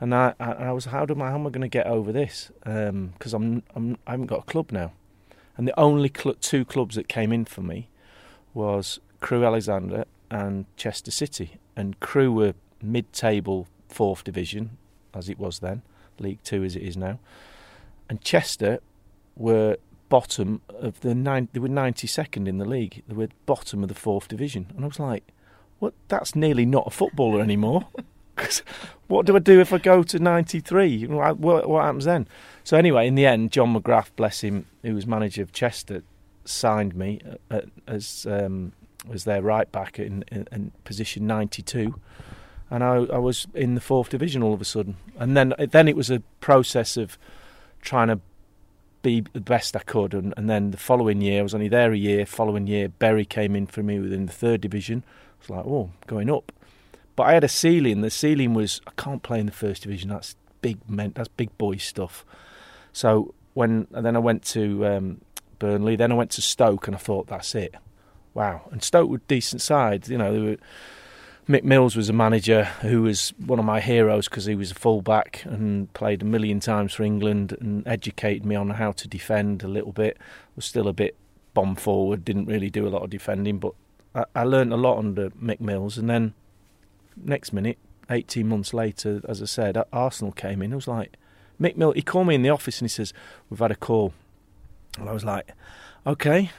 And 0.00 0.14
I, 0.14 0.34
I, 0.40 0.52
I 0.52 0.72
was, 0.72 0.86
how 0.86 1.04
I, 1.04 1.06
how 1.06 1.34
am 1.34 1.46
I 1.46 1.50
going 1.50 1.60
to 1.60 1.68
get 1.68 1.86
over 1.86 2.10
this? 2.10 2.50
Because 2.64 3.32
I'm, 3.32 3.62
I'm, 3.74 3.96
I 4.06 4.12
haven't 4.12 4.26
got 4.26 4.40
a 4.40 4.42
club 4.42 4.72
now, 4.72 4.92
and 5.56 5.68
the 5.68 5.78
only 5.78 6.10
cl- 6.14 6.34
two 6.40 6.64
clubs 6.64 6.96
that 6.96 7.08
came 7.08 7.32
in 7.32 7.44
for 7.44 7.62
me 7.62 7.88
was 8.54 8.98
Crewe 9.20 9.44
Alexandra 9.44 10.06
and 10.30 10.66
Chester 10.76 11.10
City, 11.10 11.58
and 11.76 12.00
Crewe 12.00 12.32
were 12.32 12.54
mid-table 12.82 13.68
fourth 13.88 14.24
division, 14.24 14.76
as 15.14 15.28
it 15.28 15.38
was 15.38 15.60
then, 15.60 15.82
League 16.18 16.42
Two 16.42 16.64
as 16.64 16.74
it 16.74 16.82
is 16.82 16.96
now, 16.96 17.18
and 18.08 18.20
Chester 18.20 18.80
were 19.36 19.76
bottom 20.14 20.60
of 20.68 21.00
the 21.00 21.12
nine. 21.12 21.48
They 21.52 21.58
were 21.58 21.66
ninety 21.68 22.06
second 22.06 22.46
in 22.46 22.58
the 22.58 22.64
league. 22.64 23.02
They 23.08 23.16
were 23.16 23.30
bottom 23.46 23.82
of 23.82 23.88
the 23.88 23.96
fourth 23.96 24.28
division, 24.28 24.70
and 24.76 24.84
I 24.84 24.86
was 24.86 25.00
like, 25.00 25.24
"What? 25.80 25.92
That's 26.06 26.36
nearly 26.36 26.64
not 26.64 26.86
a 26.86 26.90
footballer 26.90 27.40
anymore." 27.40 27.88
'Cause 28.36 28.62
what 29.08 29.26
do 29.26 29.34
I 29.34 29.40
do 29.40 29.58
if 29.60 29.72
I 29.72 29.78
go 29.78 30.04
to 30.04 30.18
ninety 30.20 30.60
three? 30.60 31.04
What, 31.08 31.40
what 31.40 31.84
happens 31.84 32.04
then? 32.04 32.28
So 32.62 32.76
anyway, 32.76 33.08
in 33.08 33.16
the 33.16 33.26
end, 33.26 33.50
John 33.50 33.74
McGrath, 33.74 34.10
bless 34.14 34.42
him, 34.42 34.66
who 34.82 34.94
was 34.94 35.04
manager 35.04 35.42
of 35.42 35.52
Chester, 35.52 36.04
signed 36.44 36.94
me 36.94 37.20
uh, 37.50 37.62
as 37.88 38.24
um, 38.30 38.72
as 39.12 39.24
their 39.24 39.42
right 39.42 39.70
back 39.72 39.98
in, 39.98 40.24
in, 40.30 40.46
in 40.52 40.70
position 40.84 41.26
ninety 41.26 41.62
two. 41.62 41.98
And 42.70 42.84
I, 42.84 42.94
I 43.18 43.18
was 43.18 43.48
in 43.52 43.74
the 43.74 43.80
fourth 43.80 44.10
division 44.10 44.44
all 44.44 44.54
of 44.54 44.60
a 44.60 44.64
sudden, 44.64 44.94
and 45.18 45.36
then 45.36 45.54
then 45.72 45.88
it 45.88 45.96
was 45.96 46.08
a 46.08 46.20
process 46.38 46.96
of 46.96 47.18
trying 47.82 48.08
to 48.08 48.20
be 49.04 49.24
the 49.32 49.40
best 49.40 49.76
I 49.76 49.80
could. 49.80 50.12
And, 50.14 50.34
and 50.36 50.50
then 50.50 50.72
the 50.72 50.76
following 50.76 51.20
year, 51.20 51.38
I 51.38 51.42
was 51.44 51.54
only 51.54 51.68
there 51.68 51.92
a 51.92 51.96
year. 51.96 52.26
Following 52.26 52.66
year, 52.66 52.88
Bury 52.88 53.24
came 53.24 53.54
in 53.54 53.66
for 53.68 53.84
me 53.84 54.00
within 54.00 54.26
the 54.26 54.32
third 54.32 54.60
division. 54.60 55.04
I 55.06 55.36
was 55.40 55.50
like, 55.50 55.66
oh, 55.66 55.90
going 56.08 56.28
up. 56.28 56.50
But 57.14 57.28
I 57.28 57.34
had 57.34 57.44
a 57.44 57.48
ceiling. 57.48 58.00
The 58.00 58.10
ceiling 58.10 58.54
was 58.54 58.80
I 58.88 58.90
can't 58.96 59.22
play 59.22 59.38
in 59.38 59.46
the 59.46 59.52
first 59.52 59.84
division. 59.84 60.08
That's 60.08 60.34
big 60.60 60.78
men. 60.90 61.12
That's 61.14 61.28
big 61.28 61.56
boy 61.56 61.76
stuff. 61.76 62.24
So 62.92 63.34
when 63.52 63.86
then 63.92 64.16
I 64.16 64.18
went 64.18 64.42
to 64.46 64.84
um, 64.84 65.20
Burnley. 65.58 65.96
Then 65.96 66.12
I 66.12 66.14
went 66.14 66.30
to 66.32 66.42
Stoke, 66.42 66.86
and 66.86 66.94
I 66.94 66.98
thought 66.98 67.28
that's 67.28 67.54
it. 67.54 67.74
Wow. 68.34 68.68
And 68.70 68.82
Stoke 68.82 69.08
were 69.08 69.18
decent 69.28 69.62
side. 69.62 70.08
You 70.08 70.18
know, 70.18 70.32
they 70.32 70.40
were. 70.40 70.56
Mick 71.48 71.62
Mills 71.62 71.94
was 71.94 72.08
a 72.08 72.14
manager 72.14 72.64
who 72.80 73.02
was 73.02 73.34
one 73.44 73.58
of 73.58 73.66
my 73.66 73.78
heroes 73.80 74.28
because 74.28 74.46
he 74.46 74.54
was 74.54 74.70
a 74.70 74.74
fullback 74.74 75.44
and 75.44 75.92
played 75.92 76.22
a 76.22 76.24
million 76.24 76.58
times 76.58 76.94
for 76.94 77.02
England 77.02 77.54
and 77.60 77.86
educated 77.86 78.46
me 78.46 78.54
on 78.54 78.70
how 78.70 78.92
to 78.92 79.06
defend 79.06 79.62
a 79.62 79.68
little 79.68 79.92
bit. 79.92 80.16
Was 80.56 80.64
still 80.64 80.88
a 80.88 80.94
bit 80.94 81.16
bomb 81.52 81.76
forward, 81.76 82.24
didn't 82.24 82.46
really 82.46 82.70
do 82.70 82.86
a 82.86 82.88
lot 82.88 83.02
of 83.02 83.10
defending, 83.10 83.58
but 83.58 83.74
I, 84.14 84.24
I 84.34 84.44
learned 84.44 84.72
a 84.72 84.76
lot 84.76 84.98
under 84.98 85.30
Mick 85.30 85.60
Mills. 85.60 85.98
And 85.98 86.08
then 86.08 86.32
next 87.14 87.52
minute, 87.52 87.76
18 88.08 88.48
months 88.48 88.72
later, 88.72 89.20
as 89.28 89.42
I 89.42 89.46
said, 89.46 89.76
Arsenal 89.92 90.32
came 90.32 90.62
in. 90.62 90.72
I 90.72 90.76
was 90.76 90.88
like, 90.88 91.16
Mick 91.60 91.94
he 91.94 92.02
called 92.02 92.26
me 92.26 92.34
in 92.34 92.42
the 92.42 92.48
office 92.48 92.80
and 92.80 92.88
he 92.88 92.92
says, 92.92 93.12
We've 93.50 93.60
had 93.60 93.70
a 93.70 93.76
call. 93.76 94.14
And 94.98 95.10
I 95.10 95.12
was 95.12 95.24
like, 95.24 95.52
Okay. 96.06 96.50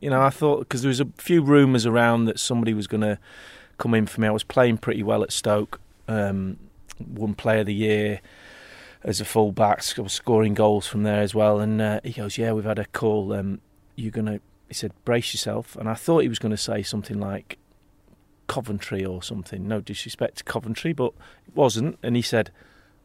You 0.00 0.10
know, 0.10 0.22
I 0.22 0.30
thought, 0.30 0.60
because 0.60 0.82
there 0.82 0.88
was 0.88 1.00
a 1.00 1.08
few 1.16 1.42
rumours 1.42 1.84
around 1.86 2.24
that 2.26 2.38
somebody 2.38 2.72
was 2.72 2.86
going 2.86 3.02
to 3.02 3.18
come 3.78 3.94
in 3.94 4.06
for 4.06 4.20
me. 4.20 4.28
I 4.28 4.32
was 4.32 4.44
playing 4.44 4.78
pretty 4.78 5.02
well 5.02 5.22
at 5.22 5.32
Stoke, 5.32 5.80
um, 6.08 6.58
won 6.98 7.34
Player 7.34 7.60
of 7.60 7.66
the 7.66 7.74
Year 7.74 8.20
as 9.04 9.20
a 9.20 9.24
fullback, 9.24 9.84
I 9.98 10.00
was 10.00 10.14
scoring 10.14 10.54
goals 10.54 10.86
from 10.86 11.02
there 11.02 11.20
as 11.20 11.34
well. 11.34 11.60
And 11.60 11.80
uh, 11.80 12.00
he 12.02 12.12
goes, 12.12 12.38
"Yeah, 12.38 12.52
we've 12.52 12.64
had 12.64 12.78
a 12.78 12.86
call. 12.86 13.32
Um, 13.34 13.60
you're 13.94 14.10
gonna," 14.10 14.40
he 14.66 14.74
said, 14.74 14.92
"brace 15.04 15.34
yourself." 15.34 15.76
And 15.76 15.88
I 15.88 15.94
thought 15.94 16.22
he 16.22 16.28
was 16.28 16.38
going 16.38 16.50
to 16.50 16.56
say 16.56 16.82
something 16.82 17.20
like 17.20 17.58
Coventry 18.46 19.04
or 19.04 19.22
something. 19.22 19.68
No 19.68 19.80
disrespect 19.80 20.38
to 20.38 20.44
Coventry, 20.44 20.94
but 20.94 21.12
it 21.46 21.54
wasn't. 21.54 21.98
And 22.02 22.16
he 22.16 22.22
said, 22.22 22.50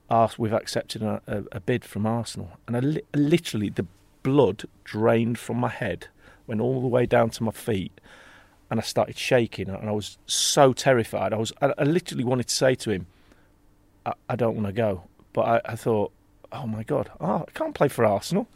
"Ars, 0.09 0.39
we've 0.39 0.53
accepted 0.53 1.03
a, 1.03 1.21
a, 1.27 1.43
a 1.51 1.59
bid 1.59 1.83
from 1.83 2.05
Arsenal." 2.05 2.57
And 2.65 2.77
I 2.77 2.79
li- 2.79 3.03
literally, 3.13 3.69
the 3.69 3.85
blood 4.23 4.63
drained 4.85 5.37
from 5.37 5.57
my 5.57 5.69
head, 5.69 6.07
went 6.47 6.61
all 6.61 6.81
the 6.81 6.87
way 6.87 7.05
down 7.05 7.29
to 7.31 7.43
my 7.43 7.51
feet 7.51 7.99
and 8.69 8.79
I 8.79 8.83
started 8.83 9.17
shaking, 9.17 9.69
and 9.69 9.89
I 9.89 9.91
was 9.91 10.17
so 10.25 10.73
terrified. 10.73 11.33
I 11.33 11.37
was, 11.37 11.51
I, 11.61 11.83
literally 11.83 12.23
wanted 12.23 12.47
to 12.47 12.55
say 12.55 12.75
to 12.75 12.91
him, 12.91 13.07
"I, 14.05 14.13
I 14.29 14.35
don't 14.35 14.55
want 14.55 14.67
to 14.67 14.73
go," 14.73 15.03
but 15.33 15.41
I, 15.41 15.61
I, 15.73 15.75
thought, 15.75 16.11
"Oh 16.51 16.67
my 16.67 16.83
god, 16.83 17.09
oh, 17.19 17.45
I 17.47 17.51
can't 17.53 17.73
play 17.73 17.87
for 17.87 18.05
Arsenal, 18.05 18.47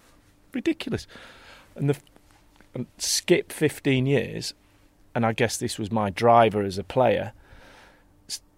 ridiculous." 0.53 1.08
And 1.75 1.89
the 1.89 1.98
and 2.75 2.88
skip 2.98 3.51
15 3.51 4.05
years, 4.05 4.53
and 5.13 5.25
I 5.25 5.34
guess 5.34 5.58
this 5.58 5.77
was 5.77 5.91
my 5.91 6.10
driver 6.10 6.63
as 6.63 6.77
a 6.77 6.84
player. 6.84 7.34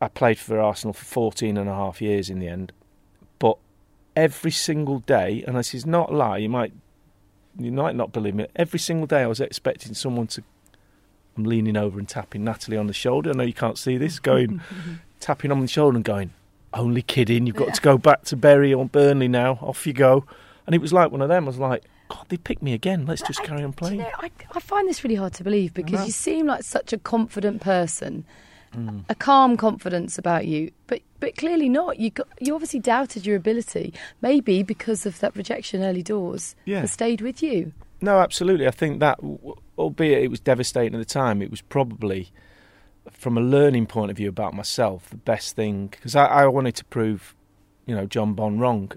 I 0.01 0.07
played 0.07 0.37
for 0.37 0.59
Arsenal 0.59 0.93
for 0.93 1.03
14 1.03 1.57
and 1.57 1.69
a 1.69 1.73
half 1.73 2.01
years 2.01 2.29
in 2.29 2.39
the 2.39 2.47
end, 2.47 2.71
but 3.39 3.57
every 4.15 4.51
single 4.51 4.99
day, 4.99 5.43
and 5.45 5.57
this 5.57 5.73
is 5.73 5.85
not 5.85 6.11
a 6.11 6.15
lie. 6.15 6.37
You 6.37 6.49
might 6.49 6.73
you 7.57 7.71
might 7.71 7.95
not 7.95 8.11
believe 8.11 8.35
me. 8.35 8.47
Every 8.55 8.79
single 8.79 9.07
day, 9.07 9.21
I 9.21 9.27
was 9.27 9.39
expecting 9.39 9.93
someone 9.93 10.27
to. 10.27 10.43
I'm 11.37 11.43
leaning 11.43 11.75
over 11.77 11.99
and 11.99 12.07
tapping 12.07 12.43
Natalie 12.43 12.77
on 12.77 12.87
the 12.87 12.93
shoulder. 12.93 13.29
I 13.29 13.33
know 13.33 13.43
you 13.43 13.53
can't 13.53 13.77
see 13.77 13.97
this. 13.97 14.19
Going, 14.19 14.61
tapping 15.19 15.51
on 15.51 15.59
the 15.59 15.67
shoulder 15.67 15.95
and 15.97 16.05
going, 16.05 16.31
"Only 16.73 17.01
kidding. 17.01 17.45
You've 17.47 17.55
got 17.57 17.67
Yeah. 17.69 17.73
to 17.73 17.81
go 17.81 17.97
back 17.97 18.23
to 18.25 18.35
Bury 18.37 18.73
or 18.73 18.85
Burnley 18.85 19.27
now. 19.27 19.59
Off 19.61 19.85
you 19.85 19.93
go." 19.93 20.25
And 20.65 20.73
it 20.73 20.81
was 20.81 20.93
like 20.93 21.11
one 21.11 21.21
of 21.21 21.29
them. 21.29 21.43
I 21.43 21.47
was 21.47 21.57
like, 21.57 21.83
"God, 22.07 22.25
they 22.29 22.37
picked 22.37 22.61
me 22.63 22.73
again. 22.73 23.05
Let's 23.05 23.21
just 23.21 23.43
carry 23.43 23.63
on 23.63 23.71
Do 23.71 23.73
you 23.73 23.73
playing." 23.73 23.97
know, 23.99 24.09
I, 24.19 24.31
I 24.53 24.59
find 24.59 24.87
this 24.87 25.03
really 25.03 25.15
hard 25.15 25.33
to 25.33 25.43
believe 25.43 25.73
because 25.73 26.05
you 26.05 26.11
seem 26.11 26.47
like 26.47 26.63
such 26.63 26.93
a 26.93 26.97
confident 26.97 27.61
person, 27.61 28.25
Mm. 28.75 29.05
a 29.07 29.15
calm 29.15 29.55
confidence 29.55 30.17
about 30.17 30.47
you, 30.47 30.69
but 30.87 30.99
but 31.21 31.37
clearly 31.37 31.69
not. 31.69 31.97
You 31.97 32.09
got, 32.09 32.27
you 32.41 32.53
obviously 32.53 32.81
doubted 32.81 33.25
your 33.25 33.37
ability, 33.37 33.93
maybe 34.21 34.63
because 34.63 35.05
of 35.05 35.17
that 35.21 35.33
rejection 35.35 35.81
early 35.81 36.03
doors. 36.03 36.55
Yeah. 36.65 36.83
stayed 36.85 37.21
with 37.21 37.41
you. 37.41 37.71
No, 38.01 38.19
absolutely. 38.19 38.67
I 38.67 38.71
think 38.71 38.99
that, 38.99 39.19
albeit 39.77 40.23
it 40.23 40.29
was 40.29 40.39
devastating 40.39 40.95
at 40.95 40.99
the 40.99 41.05
time, 41.05 41.41
it 41.41 41.49
was 41.49 41.61
probably, 41.61 42.31
from 43.09 43.37
a 43.37 43.41
learning 43.41 43.87
point 43.87 44.11
of 44.11 44.17
view 44.17 44.29
about 44.29 44.53
myself, 44.53 45.09
the 45.09 45.17
best 45.17 45.55
thing 45.55 45.87
because 45.87 46.15
I, 46.15 46.25
I 46.25 46.47
wanted 46.47 46.75
to 46.75 46.85
prove, 46.85 47.35
you 47.85 47.95
know, 47.95 48.05
John 48.05 48.33
Bond 48.33 48.61
wrong. 48.61 48.91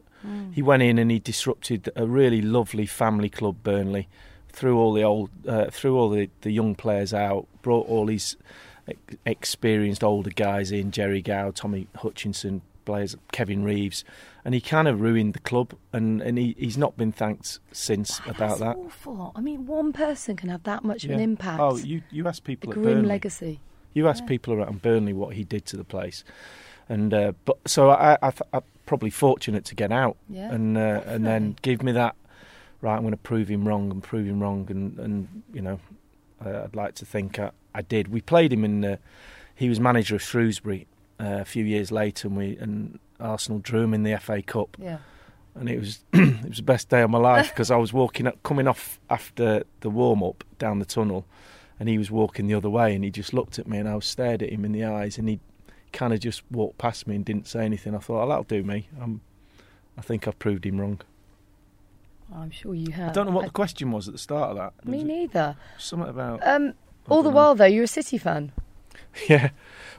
He 0.53 0.63
went 0.63 0.83
in 0.83 0.99
and 0.99 1.13
he 1.13 1.21
disrupted 1.21 1.91
a 1.95 2.05
really 2.05 2.43
lovely 2.43 2.87
family 2.87 3.31
club, 3.31 3.63
Burnley, 3.63 4.09
threw 4.51 4.77
all 4.77 4.93
the 4.93 5.05
old, 5.05 5.31
uh, 5.47 5.71
threw 5.71 5.97
all 5.97 6.11
the, 6.11 6.29
the 6.41 6.51
young 6.51 6.75
players 6.75 7.15
out, 7.15 7.47
brought 7.63 7.89
all 7.89 8.07
these 8.07 8.37
experienced 9.25 10.03
older 10.03 10.31
guys 10.31 10.73
in, 10.73 10.91
Gerry 10.91 11.23
Gow, 11.23 11.53
Tommy 11.53 11.87
Hutchison, 11.95 12.63
players, 12.89 13.15
Kevin 13.33 13.63
Reeves, 13.65 14.03
and 14.47 14.55
he 14.55 14.63
kind 14.63 14.89
of 14.89 14.99
ruined 15.03 15.35
the 15.35 15.41
club, 15.41 15.75
and, 15.93 16.23
and 16.23 16.39
he, 16.39 16.57
he's 16.59 16.79
not 16.79 16.97
been 16.97 17.13
thanked 17.13 17.59
since 17.71 18.19
about 18.21 18.39
That's 18.39 18.61
that. 18.61 18.77
awful. 18.77 19.33
I 19.37 19.43
mean, 19.43 19.67
one 19.67 19.93
person 19.93 20.37
can 20.37 20.49
have 20.49 20.63
that 20.63 20.85
much 20.85 21.05
of 21.05 21.11
an 21.11 21.21
impact. 21.21 21.61
Oh, 21.61 21.77
you 21.77 22.01
you 22.11 22.27
asked 22.27 22.45
the 22.45 22.57
people 22.57 22.71
at 22.71 22.75
grim 22.75 22.85
Burnley. 22.87 23.09
legacy. 23.09 23.61
You 23.93 24.09
asked 24.09 24.27
people 24.27 24.55
around 24.55 24.81
Burnley 24.81 25.13
what 25.13 25.35
he 25.35 25.45
did 25.45 25.67
to 25.67 25.77
the 25.77 25.85
place, 25.85 26.25
and 26.89 27.13
uh, 27.13 27.33
but 27.45 27.59
so 27.67 27.91
I, 27.91 28.17
I, 28.23 28.33
I'm 28.55 28.63
probably 28.87 29.11
fortunate 29.11 29.67
to 29.67 29.75
get 29.75 29.93
out, 29.93 30.17
Yeah, 30.31 30.51
and 30.51 30.79
uh, 30.79 31.03
and 31.05 31.27
then 31.27 31.57
give 31.61 31.83
me 31.83 31.93
that. 31.93 32.17
Right, 32.81 32.95
I'm 32.95 33.03
going 33.03 33.11
to 33.13 33.19
prove 33.19 33.49
him 33.49 33.69
wrong 33.69 33.91
and 33.91 34.03
prove 34.03 34.27
him 34.27 34.41
wrong, 34.41 34.67
and 34.71 34.99
and 34.99 35.43
you 35.53 35.61
know, 35.61 35.79
uh, 36.45 36.63
I'd 36.65 36.75
like 36.75 36.95
to 36.97 37.05
think 37.05 37.39
I, 37.39 37.51
I 37.75 37.83
did. 37.83 38.09
We 38.09 38.23
played 38.23 38.51
him 38.51 38.65
in. 38.65 38.83
Uh, 38.85 38.97
he 39.55 39.69
was 39.69 39.79
manager 39.79 40.15
of 40.15 40.23
Shrewsbury 40.23 40.87
uh, 41.21 41.39
a 41.41 41.45
few 41.45 41.65
years 41.65 41.91
later, 41.93 42.29
and 42.29 42.37
we 42.37 42.57
and 42.59 42.99
Arsenal 43.21 43.59
drew 43.61 43.83
him 43.83 43.95
in 43.95 44.03
the 44.05 44.17
FA 44.19 44.41
Cup 44.43 44.77
Yeah. 44.81 44.99
and 45.55 45.69
it 45.69 45.79
was 45.79 46.05
it 46.13 46.49
was 46.49 46.57
the 46.59 46.63
best 46.63 46.89
day 46.89 47.03
of 47.03 47.11
my 47.11 47.19
life 47.19 47.49
because 47.53 47.71
I 47.71 47.77
was 47.77 47.93
walking 47.93 48.27
up, 48.27 48.43
coming 48.43 48.69
off 48.69 49.01
after 49.11 49.65
the 49.81 49.91
warm 49.91 50.23
up 50.23 50.45
down 50.59 50.79
the 50.79 50.85
tunnel, 50.85 51.25
and 51.81 51.89
he 51.89 51.99
was 51.99 52.11
walking 52.11 52.47
the 52.47 52.55
other 52.55 52.71
way, 52.71 52.95
and 52.95 53.03
he 53.05 53.11
just 53.11 53.33
looked 53.33 53.59
at 53.59 53.67
me, 53.67 53.79
and 53.79 53.89
I 53.89 53.95
was 53.95 54.07
stared 54.07 54.43
at 54.43 54.51
him 54.51 54.65
in 54.65 54.73
the 54.73 54.85
eyes, 54.85 55.19
and 55.19 55.29
he 55.29 55.41
kind 55.93 56.13
of 56.13 56.21
just 56.21 56.43
walked 56.51 56.79
past 56.79 57.07
me 57.07 57.17
and 57.17 57.25
didn't 57.25 57.47
say 57.47 57.65
anything. 57.65 57.95
I 57.95 57.99
thought, 57.99 58.25
oh, 58.25 58.29
that'll 58.29 58.45
do 58.45 58.63
me. 58.63 58.89
I'm, 59.01 59.21
I 59.97 60.03
think 60.03 60.29
I've 60.29 60.39
proved 60.39 60.65
him 60.67 60.81
wrong. 60.81 61.01
I'm 62.35 62.51
sure 62.51 62.75
you 62.75 62.93
have. 62.93 63.11
I 63.11 63.13
don't 63.13 63.27
know 63.27 63.33
what 63.33 63.47
the 63.47 63.51
question 63.51 63.91
was 63.91 64.07
at 64.07 64.13
the 64.13 64.19
start 64.19 64.51
of 64.51 64.57
that. 64.59 64.75
There 64.85 64.93
Me 64.93 64.99
was 64.99 65.07
neither. 65.07 65.57
Something 65.79 66.11
about 66.11 66.47
Um, 66.47 66.75
all 67.09 67.23
the 67.23 67.31
know. 67.31 67.37
while, 67.37 67.55
though, 67.55 67.65
you're 67.65 67.85
a 67.85 67.89
City 67.89 68.19
fan. 68.19 68.53
Yeah. 69.29 69.51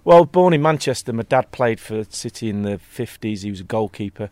Well, 0.03 0.25
born 0.25 0.53
in 0.53 0.61
Manchester, 0.61 1.11
my 1.11 1.23
dad 1.23 1.51
played 1.51 1.79
for 1.79 2.03
City 2.05 2.49
in 2.49 2.63
the 2.63 2.79
50s. 2.79 3.43
He 3.43 3.49
was 3.49 3.59
a 3.59 3.65
goalkeeper, 3.65 4.29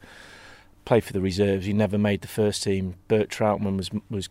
played 0.86 1.04
for 1.04 1.14
the 1.14 1.22
reserves. 1.22 1.66
He 1.66 1.74
never 1.74 1.98
made 1.98 2.22
the 2.22 2.28
first 2.28 2.64
team. 2.64 2.96
Bert 3.08 3.30
Trautmann 3.30 3.78
was 3.78 3.90
was 4.10 4.30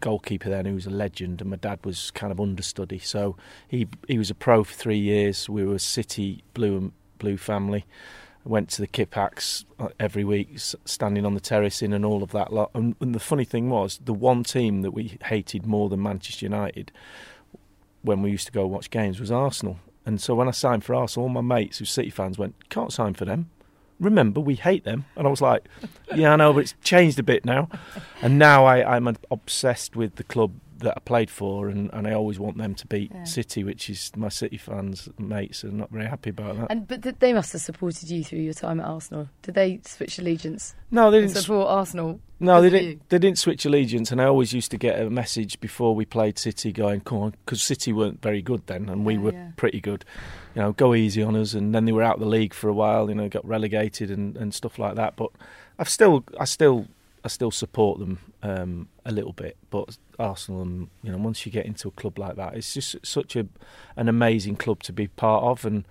goalkeeper 0.00 0.50
then, 0.50 0.66
who 0.66 0.74
was 0.74 0.86
a 0.86 0.90
legend, 0.90 1.40
and 1.40 1.50
my 1.50 1.56
dad 1.56 1.78
was 1.84 2.10
kind 2.10 2.32
of 2.32 2.40
understudy. 2.40 2.98
So 2.98 3.36
he 3.68 3.88
he 4.08 4.18
was 4.18 4.28
a 4.28 4.34
pro 4.34 4.64
for 4.64 4.74
three 4.74 4.98
years. 4.98 5.48
We 5.48 5.64
were 5.64 5.76
a 5.76 5.78
City 5.78 6.44
blue 6.52 6.76
and 6.76 6.92
blue 7.18 7.38
family. 7.38 7.86
Went 8.44 8.68
to 8.70 8.80
the 8.80 8.88
Kippax 8.88 9.64
uh, 9.78 9.90
every 10.00 10.24
week, 10.24 10.58
standing 10.58 11.24
on 11.24 11.34
the 11.34 11.40
terracing 11.40 11.92
and 11.92 12.04
all 12.04 12.24
of 12.24 12.32
that 12.32 12.52
lot. 12.52 12.72
And, 12.74 12.96
and 13.00 13.14
the 13.14 13.20
funny 13.20 13.44
thing 13.44 13.70
was, 13.70 14.00
the 14.04 14.12
one 14.12 14.42
team 14.42 14.82
that 14.82 14.90
we 14.90 15.16
hated 15.26 15.64
more 15.64 15.88
than 15.88 16.02
Manchester 16.02 16.46
United 16.46 16.90
when 18.02 18.22
we 18.22 18.30
used 18.30 18.46
to 18.46 18.52
go 18.52 18.66
watch 18.66 18.90
games 18.90 19.20
was 19.20 19.30
Arsenal. 19.30 19.78
And 20.04 20.20
so 20.20 20.34
when 20.34 20.48
I 20.48 20.52
signed 20.52 20.84
for 20.84 20.94
Arsenal, 20.94 21.24
all 21.24 21.32
my 21.32 21.40
mates 21.40 21.78
who 21.78 21.84
City 21.84 22.10
fans 22.10 22.38
went, 22.38 22.68
"Can't 22.68 22.92
sign 22.92 23.14
for 23.14 23.24
them." 23.24 23.50
Remember, 24.00 24.40
we 24.40 24.56
hate 24.56 24.84
them. 24.84 25.04
And 25.14 25.26
I 25.26 25.30
was 25.30 25.40
like, 25.40 25.68
"Yeah, 26.14 26.32
I 26.32 26.36
know, 26.36 26.52
but 26.52 26.60
it's 26.60 26.74
changed 26.82 27.18
a 27.20 27.22
bit 27.22 27.44
now." 27.44 27.68
And 28.20 28.38
now 28.38 28.64
I, 28.64 28.96
I'm 28.96 29.06
obsessed 29.30 29.94
with 29.94 30.16
the 30.16 30.24
club 30.24 30.52
that 30.82 30.94
I 30.96 31.00
played 31.00 31.30
for, 31.30 31.68
and, 31.68 31.90
and 31.92 32.06
I 32.06 32.12
always 32.12 32.38
want 32.38 32.58
them 32.58 32.74
to 32.74 32.86
beat 32.86 33.10
Yeah. 33.14 33.24
City, 33.24 33.64
which 33.64 33.88
is 33.90 34.12
my 34.16 34.28
City 34.28 34.56
fans 34.58 35.08
mates 35.18 35.64
are 35.64 35.70
not 35.72 35.90
very 35.90 36.06
happy 36.06 36.30
about 36.30 36.56
that. 36.58 36.70
And 36.70 36.86
but 36.86 37.20
they 37.20 37.32
must 37.32 37.52
have 37.52 37.62
supported 37.62 38.10
you 38.10 38.22
through 38.24 38.40
your 38.40 38.54
time 38.54 38.80
at 38.80 38.86
Arsenal. 38.86 39.28
Did 39.42 39.54
they 39.54 39.80
switch 39.84 40.18
allegiance 40.18 40.74
no, 40.90 41.10
they 41.10 41.20
didn't. 41.22 41.36
support 41.36 41.68
Arsenal? 41.68 42.20
No, 42.38 42.60
they 42.60 42.70
didn't. 42.70 42.88
you. 42.88 43.00
They 43.08 43.18
didn't 43.18 43.38
switch 43.38 43.64
allegiance, 43.64 44.10
and 44.10 44.20
I 44.20 44.24
always 44.24 44.52
used 44.52 44.70
to 44.72 44.76
get 44.76 45.00
a 45.00 45.08
message 45.08 45.60
before 45.60 45.94
we 45.94 46.04
played 46.04 46.38
City, 46.38 46.72
going, 46.72 47.00
"Come 47.00 47.18
on," 47.18 47.34
because 47.44 47.62
City 47.62 47.92
weren't 47.92 48.20
very 48.20 48.42
good 48.42 48.66
then, 48.66 48.88
and 48.88 49.04
we 49.06 49.14
Yeah, 49.14 49.20
were 49.20 49.32
yeah. 49.32 49.48
pretty 49.56 49.80
good. 49.80 50.04
You 50.54 50.62
know, 50.62 50.72
go 50.72 50.92
easy 50.94 51.22
on 51.22 51.36
us, 51.36 51.54
and 51.54 51.72
then 51.74 51.84
they 51.84 51.92
were 51.92 52.02
out 52.02 52.14
of 52.16 52.20
the 52.20 52.26
league 52.26 52.52
for 52.52 52.68
a 52.68 52.74
while. 52.74 53.08
You 53.08 53.14
know, 53.14 53.28
got 53.28 53.46
relegated 53.46 54.10
and, 54.10 54.36
and 54.36 54.52
stuff 54.52 54.78
like 54.78 54.96
that. 54.96 55.14
But 55.16 55.30
I've 55.78 55.88
still, 55.88 56.24
I 56.38 56.44
still, 56.44 56.88
I 57.24 57.28
still 57.28 57.50
support 57.50 57.98
them 57.98 58.18
um, 58.42 58.88
a 59.04 59.12
little 59.12 59.32
bit. 59.32 59.56
But 59.70 59.96
Arsenal, 60.18 60.62
and 60.62 60.88
you 61.02 61.12
know, 61.12 61.18
once 61.18 61.46
you 61.46 61.52
get 61.52 61.66
into 61.66 61.88
a 61.88 61.92
club 61.92 62.18
like 62.18 62.36
that, 62.36 62.54
it's 62.54 62.74
just 62.74 62.96
such 63.04 63.36
a 63.36 63.46
an 63.96 64.08
amazing 64.08 64.56
club 64.56 64.82
to 64.84 64.92
be 64.92 65.08
part 65.08 65.44
of, 65.44 65.64
and 65.64 65.84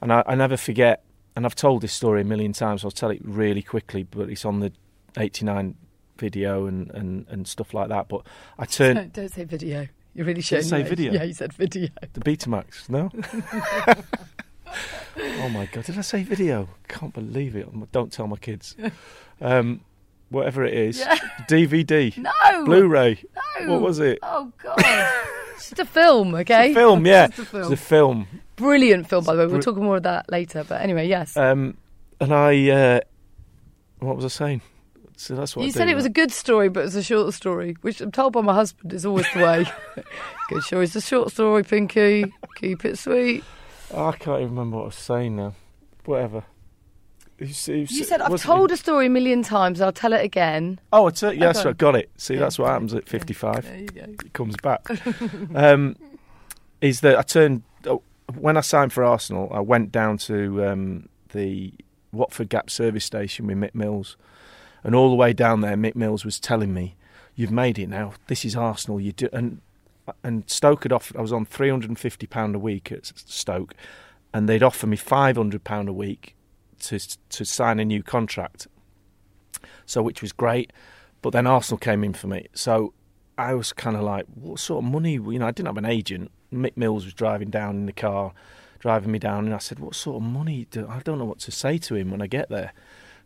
and 0.00 0.12
I, 0.12 0.22
I 0.26 0.34
never 0.34 0.56
forget. 0.56 1.02
And 1.36 1.44
I've 1.44 1.56
told 1.56 1.82
this 1.82 1.92
story 1.92 2.20
a 2.20 2.24
million 2.24 2.52
times. 2.52 2.84
I'll 2.84 2.92
tell 2.92 3.10
it 3.10 3.20
really 3.24 3.62
quickly, 3.62 4.04
but 4.04 4.30
it's 4.30 4.44
on 4.44 4.60
the 4.60 4.72
'89 5.16 5.74
video 6.16 6.66
and, 6.66 6.90
and, 6.92 7.26
and 7.28 7.48
stuff 7.48 7.74
like 7.74 7.88
that. 7.88 8.08
But 8.08 8.22
I 8.58 8.64
turned 8.66 8.96
Don't, 8.96 9.12
don't 9.12 9.32
say 9.32 9.44
video. 9.44 9.88
You're 10.14 10.26
really 10.26 10.42
showing. 10.42 10.62
say 10.62 10.82
video? 10.82 11.12
Yeah, 11.12 11.24
you 11.24 11.34
said 11.34 11.52
video. 11.52 11.88
the 12.12 12.20
Betamax. 12.20 12.88
No. 12.88 13.10
oh 15.42 15.48
my 15.48 15.66
god! 15.66 15.84
Did 15.84 15.98
I 15.98 16.02
say 16.02 16.22
video? 16.22 16.68
Can't 16.86 17.12
believe 17.12 17.56
it. 17.56 17.68
Don't 17.90 18.12
tell 18.12 18.26
my 18.26 18.36
kids. 18.36 18.76
Um, 19.40 19.80
whatever 20.34 20.64
it 20.64 20.74
is, 20.74 20.98
Yeah. 20.98 21.16
DVD, 21.48 22.16
No. 22.18 22.64
Blu-ray. 22.64 23.22
No. 23.60 23.72
What 23.72 23.80
was 23.82 23.98
it? 24.00 24.18
Oh 24.22 24.52
God. 24.62 24.74
it's 25.54 25.70
just 25.70 25.78
a 25.78 25.84
film, 25.84 26.34
okay? 26.34 26.74
Film, 26.74 27.06
yeah. 27.06 27.28
Just 27.28 27.54
a 27.54 27.60
It's 27.60 27.70
a 27.70 27.76
film. 27.76 28.26
Brilliant 28.56 29.08
film, 29.08 29.24
by 29.24 29.34
the 29.34 29.40
way. 29.40 29.46
We'll 29.46 29.56
Br- 29.56 29.62
talk 29.62 29.76
more 29.76 29.96
of 29.96 30.02
that 30.04 30.30
later. 30.30 30.64
But 30.68 30.82
anyway, 30.82 31.08
yes. 31.08 31.36
Um, 31.36 31.76
and 32.20 32.32
I, 32.32 32.68
uh, 32.70 33.00
what 34.00 34.16
was 34.16 34.24
I 34.24 34.28
saying? 34.28 34.60
So 35.16 35.34
that's 35.36 35.54
what 35.56 35.62
I 35.62 35.66
you 35.66 35.72
do 35.72 35.78
said 35.78 35.88
it 35.88 35.92
now. 35.92 35.96
was 35.96 36.04
a 36.06 36.10
good 36.10 36.32
story, 36.32 36.68
but 36.68 36.84
it's 36.84 36.94
a 36.96 37.02
short 37.02 37.32
story, 37.34 37.76
which 37.82 38.00
I'm 38.00 38.10
told 38.12 38.32
by 38.32 38.40
my 38.40 38.52
husband 38.54 38.92
is 38.92 39.06
always 39.06 39.26
the 39.32 39.40
way. 39.40 39.66
good 40.48 40.62
story. 40.64 40.84
It's 40.84 40.96
a 40.96 41.00
short 41.00 41.30
story, 41.30 41.62
Pinky. 41.62 42.32
Keep 42.56 42.84
it 42.84 42.98
sweet. 42.98 43.44
I 43.96 44.10
can't 44.12 44.40
even 44.42 44.50
remember 44.56 44.78
what 44.78 44.82
I 44.82 44.86
was 44.86 44.94
saying 44.96 45.36
now. 45.36 45.54
Whatever. 46.04 46.42
You, 47.38 47.46
you 47.46 47.86
said 48.04 48.20
I've 48.20 48.40
told 48.40 48.70
it- 48.70 48.74
a 48.74 48.76
story 48.76 49.06
a 49.06 49.10
million 49.10 49.42
times. 49.42 49.80
I'll 49.80 49.92
tell 49.92 50.12
it 50.12 50.24
again. 50.24 50.78
Oh, 50.92 51.08
it's, 51.08 51.22
uh, 51.22 51.30
yeah, 51.30 51.46
that's 51.46 51.60
Okay. 51.60 51.68
right. 51.70 51.76
Got 51.78 51.96
it. 51.96 52.10
See, 52.16 52.34
Yeah. 52.34 52.40
that's 52.40 52.58
what 52.58 52.68
happens 52.70 52.94
at 52.94 53.08
55. 53.08 53.64
There 53.64 53.76
you 53.78 53.86
go. 53.88 54.02
It 54.02 54.32
comes 54.32 54.54
back. 54.62 54.86
um, 55.54 55.96
is 56.80 57.00
that 57.00 57.18
I 57.18 57.22
turned 57.22 57.62
oh, 57.86 58.02
when 58.38 58.56
I 58.56 58.60
signed 58.60 58.92
for 58.92 59.02
Arsenal, 59.04 59.50
I 59.52 59.60
went 59.60 59.90
down 59.90 60.18
to 60.18 60.64
um, 60.64 61.08
the 61.32 61.72
Watford 62.12 62.48
Gap 62.48 62.70
service 62.70 63.04
station 63.04 63.46
with 63.48 63.56
Mick 63.58 63.74
Mills, 63.74 64.16
and 64.84 64.94
all 64.94 65.10
the 65.10 65.16
way 65.16 65.32
down 65.32 65.60
there, 65.60 65.76
Mick 65.76 65.96
Mills 65.96 66.24
was 66.24 66.38
telling 66.38 66.72
me, 66.72 66.94
"You've 67.34 67.50
made 67.50 67.78
it 67.78 67.88
now. 67.88 68.12
This 68.28 68.44
is 68.44 68.54
Arsenal. 68.54 69.00
You 69.00 69.12
do." 69.12 69.28
And 69.32 69.60
and 70.22 70.48
Stoke 70.48 70.84
had 70.84 70.92
offered. 70.92 71.16
I 71.16 71.20
was 71.22 71.32
on 71.32 71.44
three 71.44 71.70
hundred 71.70 71.90
and 71.90 71.98
fifty 71.98 72.26
pound 72.26 72.54
a 72.54 72.58
week 72.58 72.92
at 72.92 73.06
Stoke, 73.06 73.74
and 74.32 74.48
they'd 74.48 74.62
offer 74.62 74.86
me 74.86 74.96
five 74.96 75.36
hundred 75.36 75.64
pound 75.64 75.88
a 75.88 75.92
week 75.92 76.34
to 76.88 76.98
to 77.30 77.44
sign 77.44 77.80
a 77.80 77.84
new 77.84 78.02
contract. 78.02 78.66
So 79.86 80.02
which 80.02 80.22
was 80.22 80.32
great, 80.32 80.72
but 81.22 81.30
then 81.30 81.46
Arsenal 81.46 81.78
came 81.78 82.04
in 82.04 82.14
for 82.14 82.26
me. 82.26 82.46
So 82.54 82.94
I 83.36 83.54
was 83.54 83.72
kind 83.72 83.96
of 83.96 84.02
like, 84.02 84.26
what 84.34 84.58
sort 84.58 84.84
of 84.84 84.90
money? 84.90 85.12
You 85.14 85.38
know, 85.38 85.46
I 85.46 85.50
didn't 85.50 85.66
have 85.66 85.76
an 85.76 85.84
agent. 85.86 86.30
Mick 86.52 86.76
Mills 86.76 87.04
was 87.04 87.14
driving 87.14 87.50
down 87.50 87.76
in 87.76 87.86
the 87.86 87.92
car, 87.92 88.32
driving 88.78 89.10
me 89.12 89.18
down, 89.18 89.44
and 89.46 89.54
I 89.54 89.58
said, 89.58 89.78
what 89.78 89.94
sort 89.94 90.22
of 90.22 90.28
money? 90.28 90.66
Do 90.70 90.86
I 90.88 91.00
don't 91.00 91.18
know 91.18 91.24
what 91.24 91.40
to 91.40 91.50
say 91.50 91.78
to 91.78 91.94
him 91.96 92.10
when 92.10 92.22
I 92.22 92.26
get 92.28 92.48
there, 92.48 92.72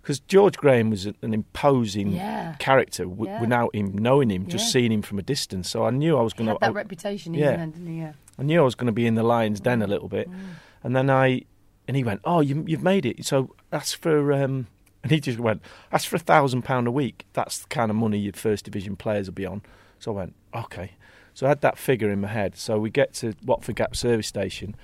because 0.02 0.18
George 0.20 0.56
Graham 0.56 0.90
was 0.90 1.06
an 1.06 1.16
imposing 1.34 2.12
Yeah. 2.12 2.54
character 2.58 3.04
w- 3.04 3.30
Yeah. 3.30 3.40
without 3.40 3.74
him 3.74 3.96
knowing 3.98 4.30
him, 4.30 4.46
just 4.46 4.66
Yeah. 4.66 4.70
seeing 4.72 4.92
him 4.92 5.02
from 5.02 5.18
a 5.18 5.22
distance. 5.22 5.68
So 5.68 5.84
I 5.84 5.90
knew 5.90 6.16
I 6.18 6.22
was 6.22 6.32
going 6.32 6.48
to. 6.48 6.56
that 6.60 6.68
to. 6.68 6.72
reputation, 6.72 7.34
yeah. 7.34 7.48
even 7.48 7.58
then, 7.60 7.70
didn't 7.70 7.86
he? 7.88 7.98
Yeah. 7.98 8.12
I 8.38 8.42
knew 8.42 8.60
I 8.60 8.64
was 8.64 8.74
going 8.74 8.86
to 8.86 8.92
be 8.92 9.06
in 9.06 9.14
the 9.14 9.22
lion's 9.22 9.60
den 9.60 9.82
a 9.82 9.86
little 9.86 10.08
bit, 10.08 10.28
mm. 10.30 10.34
and 10.82 10.96
then 10.96 11.10
I, 11.10 11.42
and 11.88 11.96
he 11.96 12.04
went, 12.04 12.20
"Oh, 12.24 12.40
you, 12.40 12.64
you've 12.68 12.84
made 12.84 13.04
it." 13.04 13.24
So 13.24 13.56
that's 13.70 13.92
for 13.92 14.32
um, 14.32 14.68
And 15.02 15.12
he 15.12 15.20
just 15.20 15.38
went, 15.38 15.62
that's 15.90 16.04
for 16.04 16.16
a 16.16 16.20
thousand 16.20 16.62
pound 16.62 16.86
a 16.86 16.90
week. 16.90 17.26
That's 17.32 17.58
the 17.58 17.68
kind 17.68 17.90
of 17.90 17.96
money 17.96 18.18
your 18.18 18.32
first 18.32 18.64
division 18.64 18.96
players 18.96 19.26
will 19.26 19.34
be 19.34 19.46
on. 19.46 19.62
So 20.00 20.12
I 20.12 20.16
went, 20.16 20.34
okay. 20.54 20.92
So 21.34 21.46
I 21.46 21.50
had 21.50 21.60
that 21.60 21.78
figure 21.78 22.10
in 22.10 22.20
my 22.20 22.28
head. 22.28 22.56
So 22.56 22.78
we 22.78 22.90
get 22.90 23.14
to 23.14 23.34
Watford 23.44 23.76
Gap 23.76 23.94
service 23.94 24.26
station, 24.26 24.74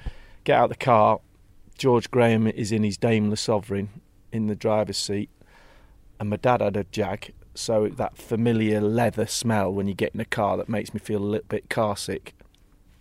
get 0.45 0.59
out 0.59 0.69
the 0.69 0.77
car. 0.77 1.21
George 1.77 2.11
Graham 2.11 2.47
is 2.47 2.71
in 2.71 2.85
his 2.85 2.97
Daimler 2.97 3.37
Sovereign 3.37 4.01
in 4.31 4.47
the 4.47 4.55
driver's 4.55 4.97
seat, 4.97 5.29
and 6.21 6.31
my 6.31 6.37
dad 6.37 6.61
had 6.61 6.77
a 6.77 6.85
Jag. 6.85 7.33
So 7.57 7.89
that 7.89 8.17
familiar 8.17 8.81
leather 8.81 9.27
smell 9.27 9.73
when 9.73 9.89
you 9.89 9.95
get 9.95 10.15
in 10.15 10.21
a 10.21 10.25
car 10.25 10.57
that 10.57 10.69
makes 10.69 10.95
me 10.95 11.01
feel 11.01 11.19
a 11.19 11.27
little 11.27 11.47
bit 11.49 11.69
car 11.69 11.97
sick. 11.97 12.35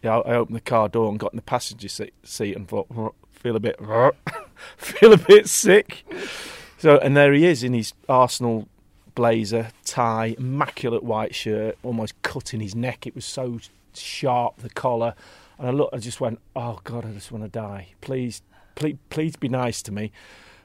I 0.04 0.08
opened 0.10 0.56
the 0.56 0.62
car 0.62 0.90
door 0.90 1.10
and 1.10 1.20
got 1.20 1.34
in 1.34 1.38
the 1.38 1.44
passenger 1.44 1.88
seat 1.88 2.56
and 2.56 2.68
thought, 2.68 3.16
feel 3.44 3.58
a 3.58 3.60
bit, 3.60 3.78
feel 4.78 5.14
a 5.14 5.18
bit 5.18 5.48
sick. 5.50 6.06
So, 6.78 6.98
and 6.98 7.16
there 7.16 7.34
he 7.34 7.46
is 7.46 7.64
in 7.64 7.74
his 7.74 7.94
Arsenal 8.08 8.68
blazer, 9.16 9.70
tie, 9.86 10.36
immaculate 10.38 11.04
white 11.04 11.36
shirt, 11.36 11.78
almost 11.84 12.20
cutting 12.22 12.62
his 12.62 12.74
neck. 12.74 13.06
It 13.06 13.14
was 13.14 13.26
so 13.26 13.60
sharp, 13.94 14.58
the 14.58 14.70
collar. 14.70 15.14
And 15.60 15.68
I 15.68 15.72
looked, 15.72 15.94
I 15.94 15.98
just 15.98 16.22
went, 16.22 16.40
oh 16.56 16.80
God, 16.86 17.06
I 17.06 17.12
just 17.12 17.32
want 17.32 17.44
to 17.44 17.50
die. 17.50 17.90
Please, 18.02 18.42
please, 18.76 18.98
please 19.10 19.36
be 19.36 19.50
nice 19.50 19.82
to 19.84 19.92
me. 19.92 20.12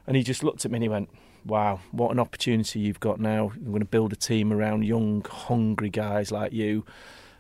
And 0.07 0.17
he 0.17 0.23
just 0.23 0.43
looked 0.43 0.65
at 0.65 0.71
me 0.71 0.77
and 0.77 0.83
he 0.85 0.89
went, 0.89 1.11
wow, 1.45 1.81
what 1.91 2.11
an 2.11 2.21
opportunity 2.21 2.81
you've 2.81 3.01
got 3.01 3.21
now. 3.21 3.53
I'm 3.55 3.67
going 3.67 3.81
to 3.81 3.85
build 3.85 4.13
a 4.13 4.17
team 4.17 4.53
around 4.53 4.85
young, 4.85 5.25
hungry 5.29 5.91
guys 5.91 6.31
like 6.31 6.53
you. 6.53 6.85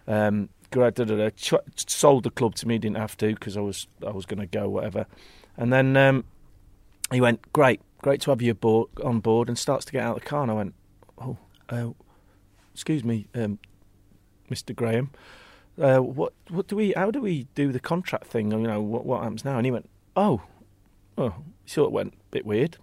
Um, 0.07 0.49
sold 1.77 2.25
the 2.25 2.31
club 2.31 2.55
to 2.57 2.69
me, 2.69 2.79
didn't 2.79 2.97
have 2.97 3.17
to 3.19 3.35
because 3.35 3.57
I 3.57 3.61
was 3.61 3.87
I 4.07 4.11
was 4.11 4.27
going 4.27 4.41
to 4.41 4.47
go, 4.47 4.69
whatever. 4.69 5.07
And 5.57 5.73
then 5.73 5.97
um, 5.97 6.25
he 7.11 7.21
went, 7.21 7.53
great, 7.53 7.81
great 8.03 8.21
to 8.23 8.31
have 8.31 8.43
you 8.43 8.53
aboard, 8.53 8.89
on 9.05 9.21
board, 9.21 9.49
and 9.49 9.59
starts 9.59 9.85
to 9.87 9.93
get 9.93 10.05
out 10.05 10.17
of 10.17 10.23
the 10.23 10.29
car. 10.29 10.43
And 10.43 10.51
I 10.51 10.55
went, 10.55 10.75
oh, 11.19 11.37
uh, 11.69 11.91
excuse 12.73 13.05
me, 13.05 13.29
um, 13.35 13.59
Mr. 14.51 14.75
Graham, 14.75 15.11
uh, 15.81 15.99
what 15.99 16.33
what 16.49 16.67
do 16.69 16.77
we? 16.77 16.93
How 16.97 17.11
do 17.11 17.21
we 17.21 17.47
do 17.55 17.73
the 17.73 17.81
contract 17.81 18.27
thing? 18.27 18.51
You 18.51 18.59
know, 18.59 18.81
what 18.81 19.05
what 19.05 19.23
happens 19.23 19.45
now? 19.45 19.57
And 19.57 19.67
he 19.67 19.71
went, 19.71 19.89
oh, 20.17 20.43
oh, 21.17 21.35
he 21.65 21.71
sort 21.71 21.89
of 21.89 21.93
went 21.93 22.15
a 22.15 22.31
bit 22.31 22.47
weird. 22.47 22.77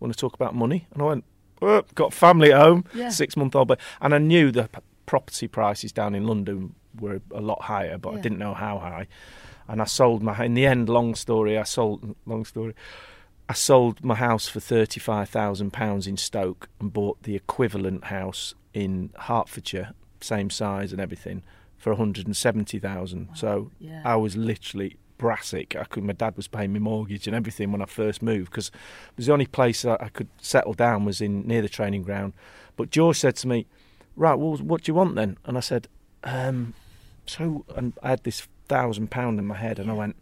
Want 0.00 0.12
to 0.12 0.18
talk 0.18 0.34
about 0.34 0.54
money? 0.54 0.86
And 0.92 1.02
I 1.02 1.06
went, 1.06 1.24
oh, 1.60 1.82
got 1.94 2.12
family 2.12 2.52
at 2.52 2.60
home, 2.60 2.84
yeah. 2.94 3.08
six 3.08 3.36
month 3.36 3.54
old, 3.54 3.68
but 3.68 3.80
and 4.00 4.14
I 4.14 4.18
knew 4.18 4.50
the 4.50 4.68
property 5.06 5.48
prices 5.48 5.92
down 5.92 6.14
in 6.14 6.26
London 6.26 6.74
were 6.98 7.20
a 7.32 7.40
lot 7.40 7.62
higher, 7.62 7.98
but 7.98 8.12
yeah. 8.12 8.18
I 8.18 8.20
didn't 8.22 8.38
know 8.38 8.54
how 8.54 8.78
high. 8.78 9.06
And 9.68 9.80
I 9.80 9.84
sold 9.84 10.22
my. 10.22 10.44
In 10.44 10.54
the 10.54 10.66
end, 10.66 10.88
long 10.88 11.14
story. 11.14 11.56
I 11.56 11.62
sold. 11.62 12.16
Long 12.26 12.44
story. 12.44 12.74
I 13.48 13.54
sold 13.54 14.04
my 14.04 14.14
house 14.14 14.48
for 14.48 14.60
thirty 14.60 15.00
five 15.00 15.28
thousand 15.28 15.72
pounds 15.72 16.06
in 16.06 16.16
Stoke 16.16 16.68
and 16.80 16.92
bought 16.92 17.22
the 17.22 17.36
equivalent 17.36 18.04
house 18.04 18.54
in 18.74 19.10
Hertfordshire, 19.16 19.92
same 20.20 20.50
size 20.50 20.92
and 20.92 21.00
everything, 21.00 21.42
for 21.76 21.90
one 21.90 21.98
hundred 21.98 22.26
and 22.26 22.36
seventy 22.36 22.78
thousand. 22.78 23.28
Wow. 23.28 23.34
So 23.34 23.70
yeah. 23.78 24.02
I 24.04 24.16
was 24.16 24.36
literally 24.36 24.96
brassic. 25.18 25.76
I 25.76 25.84
could. 25.84 26.02
My 26.02 26.12
dad 26.12 26.36
was 26.36 26.48
paying 26.48 26.72
me 26.72 26.80
mortgage 26.80 27.26
and 27.26 27.36
everything 27.36 27.70
when 27.72 27.82
I 27.82 27.86
first 27.86 28.22
moved 28.22 28.50
because 28.50 28.68
it 28.68 29.16
was 29.16 29.26
the 29.26 29.32
only 29.32 29.46
place 29.46 29.84
I 29.84 30.08
could 30.12 30.28
settle 30.38 30.74
down 30.74 31.04
was 31.04 31.20
in 31.20 31.46
near 31.46 31.62
the 31.62 31.68
training 31.68 32.02
ground. 32.02 32.32
But 32.76 32.90
George 32.90 33.18
said 33.18 33.36
to 33.36 33.48
me, 33.48 33.66
"Right, 34.16 34.34
well, 34.34 34.56
what 34.56 34.82
do 34.82 34.90
you 34.90 34.94
want 34.94 35.14
then?" 35.14 35.38
And 35.44 35.56
I 35.56 35.60
said, 35.60 35.88
um, 36.24 36.74
"So," 37.26 37.64
and 37.76 37.92
I 38.02 38.10
had 38.10 38.24
this 38.24 38.46
thousand 38.68 39.10
pound 39.10 39.38
in 39.38 39.46
my 39.46 39.56
head, 39.56 39.78
and 39.78 39.90
I 39.90 39.94
went, 39.94 40.16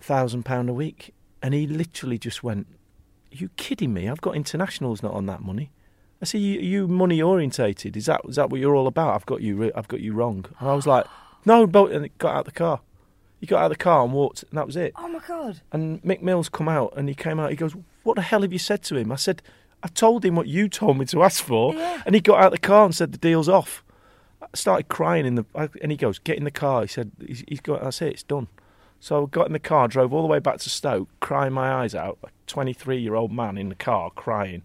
thousand 0.00 0.44
pound 0.44 0.68
a 0.68 0.74
week." 0.74 1.14
And 1.42 1.54
he 1.54 1.66
literally 1.66 2.18
just 2.18 2.44
went, 2.44 2.68
Are 3.32 3.36
you 3.36 3.48
kidding 3.56 3.92
me? 3.92 4.08
I've 4.08 4.20
got 4.20 4.36
internationals 4.36 5.02
not 5.02 5.12
on 5.12 5.26
that 5.26 5.42
money. 5.42 5.72
I 6.20 6.24
said, 6.24 6.40
you, 6.40 6.60
you 6.60 6.86
money 6.86 7.20
orientated? 7.20 7.96
Is 7.96 8.06
that 8.06 8.20
is 8.28 8.36
that 8.36 8.50
what 8.50 8.60
you're 8.60 8.76
all 8.76 8.86
about? 8.86 9.16
I've 9.16 9.26
got 9.26 9.42
you 9.42 9.72
I've 9.74 9.88
got 9.88 10.00
you 10.00 10.12
wrong. 10.12 10.46
And 10.60 10.68
I 10.68 10.74
was 10.74 10.86
like, 10.86 11.06
No, 11.44 11.66
but 11.66 11.90
and 11.90 12.16
got 12.18 12.36
out 12.36 12.44
the 12.44 12.52
car. 12.52 12.80
He 13.40 13.46
got 13.46 13.58
out 13.58 13.72
of 13.72 13.76
the 13.76 13.82
car 13.82 14.04
and 14.04 14.12
walked, 14.12 14.44
and 14.44 14.56
that 14.56 14.66
was 14.66 14.76
it. 14.76 14.92
Oh 14.94 15.08
my 15.08 15.18
god! 15.26 15.62
And 15.72 16.00
Mick 16.04 16.22
Mills 16.22 16.48
come 16.48 16.68
out, 16.68 16.94
and 16.96 17.08
he 17.08 17.14
came 17.16 17.40
out. 17.40 17.50
He 17.50 17.56
goes, 17.56 17.74
"What 18.04 18.14
the 18.14 18.22
hell 18.22 18.42
have 18.42 18.52
you 18.52 18.60
said 18.60 18.84
to 18.84 18.96
him?" 18.96 19.10
I 19.10 19.16
said, 19.16 19.42
"I 19.82 19.88
told 19.88 20.24
him 20.24 20.36
what 20.36 20.46
you 20.46 20.68
told 20.68 20.96
me 20.98 21.06
to 21.06 21.24
ask 21.24 21.42
for." 21.42 21.74
Yeah. 21.74 22.02
And 22.06 22.14
he 22.14 22.20
got 22.20 22.38
out 22.38 22.46
of 22.46 22.52
the 22.52 22.58
car 22.58 22.84
and 22.84 22.94
said, 22.94 23.10
"The 23.10 23.18
deal's 23.18 23.48
off." 23.48 23.82
I 24.42 24.46
started 24.54 24.88
crying 24.88 25.24
in 25.24 25.36
the, 25.36 25.44
and 25.80 25.90
he 25.90 25.96
goes, 25.96 26.18
"Get 26.18 26.36
in 26.36 26.44
the 26.44 26.50
car." 26.50 26.82
He 26.82 26.88
said, 26.88 27.12
"He's, 27.24 27.44
he's 27.48 27.60
got. 27.60 27.82
That's 27.82 28.02
it. 28.02 28.12
It's 28.12 28.22
done." 28.22 28.48
So 29.00 29.24
I 29.24 29.26
got 29.26 29.46
in 29.48 29.52
the 29.52 29.58
car, 29.58 29.88
drove 29.88 30.12
all 30.12 30.22
the 30.22 30.28
way 30.28 30.38
back 30.38 30.58
to 30.58 30.70
Stoke, 30.70 31.08
crying 31.18 31.52
my 31.52 31.72
eyes 31.72 31.92
out. 31.94 32.18
A 32.22 32.28
23 32.46 32.98
year 32.98 33.14
old 33.14 33.32
man 33.32 33.58
in 33.58 33.68
the 33.68 33.74
car 33.74 34.10
crying. 34.10 34.62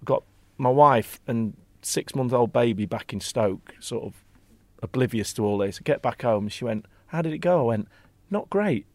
I 0.00 0.04
got 0.04 0.22
my 0.56 0.70
wife 0.70 1.20
and 1.26 1.54
six 1.82 2.14
month 2.14 2.32
old 2.32 2.52
baby 2.52 2.86
back 2.86 3.12
in 3.12 3.20
Stoke, 3.20 3.74
sort 3.80 4.04
of 4.04 4.24
oblivious 4.82 5.32
to 5.34 5.44
all 5.44 5.58
this. 5.58 5.78
I 5.78 5.82
get 5.82 6.02
back 6.02 6.22
home, 6.22 6.48
she 6.48 6.64
went, 6.64 6.86
How 7.08 7.22
did 7.22 7.32
it 7.32 7.38
go? 7.38 7.60
I 7.60 7.64
went, 7.64 7.88
Not 8.30 8.48
great. 8.50 8.86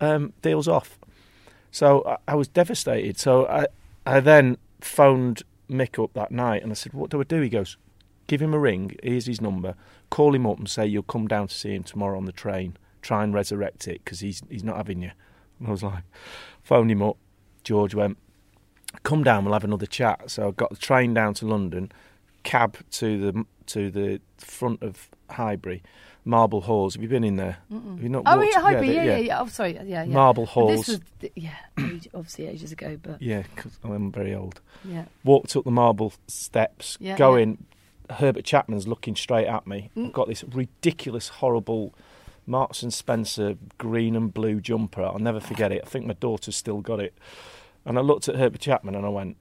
Um, 0.00 0.32
deal's 0.42 0.68
off. 0.68 0.98
So 1.70 2.02
I, 2.04 2.32
I 2.32 2.34
was 2.34 2.48
devastated. 2.48 3.18
So 3.18 3.46
I, 3.46 3.66
I 4.04 4.20
then 4.20 4.58
phoned 4.80 5.42
Mick 5.70 6.02
up 6.02 6.12
that 6.14 6.30
night 6.30 6.62
and 6.62 6.72
I 6.72 6.74
said, 6.74 6.92
What 6.92 7.10
do 7.10 7.20
I 7.20 7.24
do? 7.24 7.40
He 7.40 7.48
goes, 7.48 7.76
Give 8.26 8.40
him 8.40 8.54
a 8.54 8.58
ring. 8.58 8.96
Here's 9.02 9.26
his 9.26 9.40
number. 9.40 9.74
Call 10.10 10.34
him 10.34 10.46
up 10.46 10.58
and 10.58 10.68
say 10.68 10.86
you'll 10.86 11.02
come 11.02 11.26
down 11.28 11.48
to 11.48 11.54
see 11.54 11.74
him 11.74 11.82
tomorrow 11.82 12.16
on 12.16 12.24
the 12.24 12.32
train 12.32 12.76
try 13.04 13.22
and 13.22 13.32
resurrect 13.32 13.86
it 13.86 14.02
because 14.04 14.20
he's 14.20 14.42
he's 14.48 14.64
not 14.64 14.76
having 14.76 15.02
you. 15.02 15.12
And 15.60 15.68
I 15.68 15.70
was 15.70 15.82
like, 15.82 16.02
phoned 16.62 16.90
him 16.90 17.02
up. 17.02 17.16
George 17.62 17.94
went, 17.94 18.18
come 19.04 19.22
down, 19.22 19.44
we'll 19.44 19.54
have 19.54 19.64
another 19.64 19.86
chat. 19.86 20.30
So 20.30 20.48
I 20.48 20.50
got 20.50 20.70
the 20.70 20.76
train 20.76 21.14
down 21.14 21.34
to 21.34 21.46
London, 21.46 21.92
cab 22.42 22.78
to 22.92 23.20
the 23.20 23.44
to 23.66 23.90
the 23.90 24.20
front 24.38 24.82
of 24.82 25.08
Highbury. 25.30 25.82
Marble 26.26 26.62
Halls. 26.62 26.94
Have 26.94 27.02
you 27.02 27.08
been 27.08 27.22
in 27.22 27.36
there? 27.36 27.58
Have 27.70 28.02
you 28.02 28.08
not? 28.08 28.22
Oh 28.24 28.40
yeah, 28.40 28.60
Highbury. 28.60 28.94
Yeah, 28.94 29.02
yeah, 29.02 29.04
yeah, 29.04 29.16
yeah. 29.18 29.40
Oh, 29.42 29.46
sorry. 29.46 29.74
Yeah, 29.74 30.04
yeah. 30.04 30.06
Marble 30.06 30.46
Halls. 30.46 30.86
This 30.86 30.88
was, 30.88 31.30
yeah, 31.36 31.56
obviously 32.14 32.46
ages 32.46 32.72
ago, 32.72 32.98
but 33.02 33.20
yeah, 33.20 33.42
because 33.54 33.78
I'm 33.84 34.10
very 34.10 34.34
old. 34.34 34.62
Yeah. 34.84 35.04
Walked 35.22 35.54
up 35.54 35.64
the 35.64 35.70
marble 35.70 36.14
steps, 36.26 36.96
yeah, 36.98 37.18
going. 37.18 37.50
Yeah. 37.60 37.73
Herbert 38.10 38.44
Chapman's 38.44 38.86
looking 38.86 39.16
straight 39.16 39.46
at 39.46 39.66
me. 39.66 39.90
Mm. 39.96 40.06
I've 40.06 40.12
got 40.12 40.28
this 40.28 40.44
ridiculous, 40.44 41.28
horrible 41.28 41.94
Marks 42.46 42.82
and 42.82 42.92
Spencer 42.92 43.56
green 43.78 44.14
and 44.16 44.32
blue 44.32 44.60
jumper. 44.60 45.02
I'll 45.02 45.18
never 45.18 45.40
forget 45.40 45.72
it. 45.72 45.82
I 45.84 45.88
think 45.88 46.06
my 46.06 46.14
daughter's 46.14 46.56
still 46.56 46.80
got 46.80 47.00
it. 47.00 47.14
And 47.84 47.98
I 47.98 48.02
looked 48.02 48.28
at 48.28 48.36
Herbert 48.36 48.60
Chapman 48.60 48.94
and 48.94 49.06
I 49.06 49.08
went, 49.08 49.36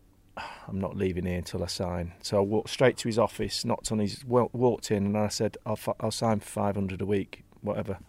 I'm 0.67 0.79
not 0.79 0.97
leaving 0.97 1.25
here 1.25 1.37
until 1.37 1.63
I 1.63 1.67
sign. 1.67 2.13
So 2.21 2.37
I 2.37 2.41
walked 2.41 2.69
straight 2.69 2.97
to 2.97 3.07
his 3.07 3.19
office, 3.19 3.63
knocked 3.63 3.91
on 3.91 3.99
his, 3.99 4.23
walked 4.25 4.89
in, 4.89 5.05
and 5.05 5.17
I 5.17 5.27
said, 5.27 5.57
I'll, 5.65 5.79
I'll 5.99 6.11
sign 6.11 6.39
for 6.39 6.47
500 6.47 7.01
a 7.01 7.05
week, 7.05 7.43
whatever. 7.61 7.99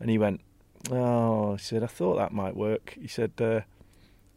And 0.00 0.08
he 0.08 0.18
went, 0.18 0.40
Oh, 0.90 1.52
he 1.52 1.58
said, 1.58 1.82
I 1.82 1.86
thought 1.86 2.16
that 2.16 2.32
might 2.32 2.56
work. 2.56 2.96
He 3.00 3.08
said, 3.08 3.32
uh, 3.40 3.60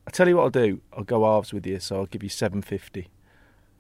I'll 0.06 0.12
tell 0.12 0.28
you 0.28 0.38
what 0.38 0.44
I'll 0.44 0.50
do. 0.50 0.82
I'll 0.92 1.04
go 1.04 1.24
halves 1.24 1.54
with 1.54 1.66
you, 1.66 1.80
so 1.80 1.98
I'll 1.98 2.06
give 2.08 2.24
you 2.24 2.30
750. 2.30 3.08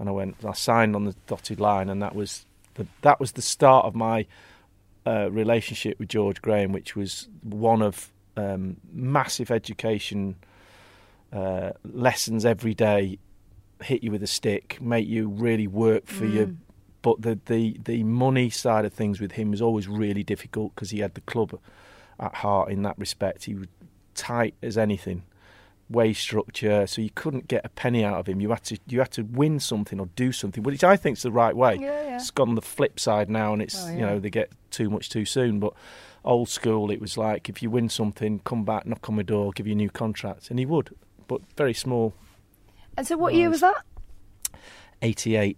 And 0.02 0.10
I 0.10 0.14
went, 0.14 0.38
I 0.44 0.54
signed 0.54 0.96
on 0.96 1.06
the 1.06 1.16
dotted 1.28 1.60
line, 1.60 1.88
and 1.88 2.02
that 2.02 2.16
was 2.16 2.48
the, 2.74 2.88
that 3.04 3.20
was 3.20 3.34
the 3.34 3.42
start 3.44 3.86
of 3.86 3.94
my 3.94 4.26
uh, 5.06 5.30
relationship 5.30 6.00
with 6.00 6.10
George 6.10 6.42
Graham, 6.42 6.72
which 6.72 6.96
was 6.96 7.28
one 7.44 7.84
of 7.84 8.12
um, 8.36 8.78
massive 8.92 9.52
education 9.52 10.38
uh, 11.32 11.74
lessons 11.84 12.48
every 12.48 12.74
day. 12.74 13.20
Hit 13.84 14.04
you 14.04 14.10
with 14.10 14.24
a 14.24 14.28
stick, 14.28 14.82
make 14.82 15.08
you 15.08 15.30
really 15.30 15.68
work 15.68 16.08
for 16.08 16.26
mm. 16.26 16.34
you. 16.34 16.58
But 17.04 17.22
the, 17.22 17.40
the 17.46 17.78
the 17.84 18.04
money 18.04 18.50
side 18.50 18.86
of 18.86 18.94
things 18.94 19.22
with 19.22 19.34
him 19.34 19.52
was 19.52 19.62
always 19.62 19.88
really 19.88 20.24
difficult 20.24 20.74
because 20.74 20.90
he 20.90 21.02
had 21.02 21.14
the 21.14 21.22
club 21.22 21.60
at 22.20 22.34
heart 22.34 22.72
in 22.72 22.82
that 22.82 22.98
respect. 22.98 23.44
He 23.44 23.54
was 23.54 23.68
tight 24.16 24.56
as 24.64 24.80
anything 24.80 25.22
wage 25.91 26.19
structure, 26.19 26.88
so 26.88 27.01
you 27.01 27.10
couldn't 27.13 27.47
get 27.47 27.65
a 27.65 27.69
penny 27.69 28.04
out 28.04 28.19
of 28.19 28.27
him. 28.27 28.41
You 28.41 28.49
had 28.49 28.63
to 28.65 28.77
you 28.88 28.99
had 28.99 29.12
to 29.12 29.23
win 29.23 29.60
something 29.60 29.99
or 29.99 30.08
do 30.15 30.32
something, 30.32 30.63
which 30.63 30.84
I 30.84 30.95
think 30.95 31.17
is 31.17 31.23
the 31.23 31.32
right 31.32 31.56
way. 31.56 31.75
Yeah, 31.75 32.04
yeah. 32.04 32.15
It's 32.15 32.32
gone 32.32 32.56
the 32.56 32.62
flip 32.62 32.99
side 32.99 33.30
now, 33.30 33.54
and 33.54 33.62
it's 33.62 33.84
oh, 33.84 33.88
yeah. 33.88 33.93
you 33.93 34.01
know 34.01 34.19
they 34.19 34.30
get 34.30 34.51
too 34.71 34.89
much 34.89 35.10
too 35.10 35.25
soon. 35.25 35.60
But 35.60 35.73
old 36.23 36.49
school, 36.49 36.91
it 36.91 37.01
was 37.01 37.17
like 37.17 37.49
if 37.49 37.62
you 37.62 37.69
win 37.69 37.89
something, 37.89 38.39
come 38.39 38.63
back, 38.63 38.86
knock 38.86 39.10
on 39.10 39.15
my 39.15 39.23
door, 39.23 39.51
give 39.51 39.67
you 39.67 39.73
a 39.73 39.75
new 39.75 39.89
contract, 39.89 40.49
and 40.49 40.60
he 40.60 40.65
would, 40.65 40.95
but 41.27 41.41
very 41.56 41.73
small. 41.73 42.13
And 42.97 43.06
so, 43.06 43.17
what 43.17 43.34
year 43.34 43.49
was 43.49 43.62
that? 43.62 43.84
Eighty-eight. 45.01 45.58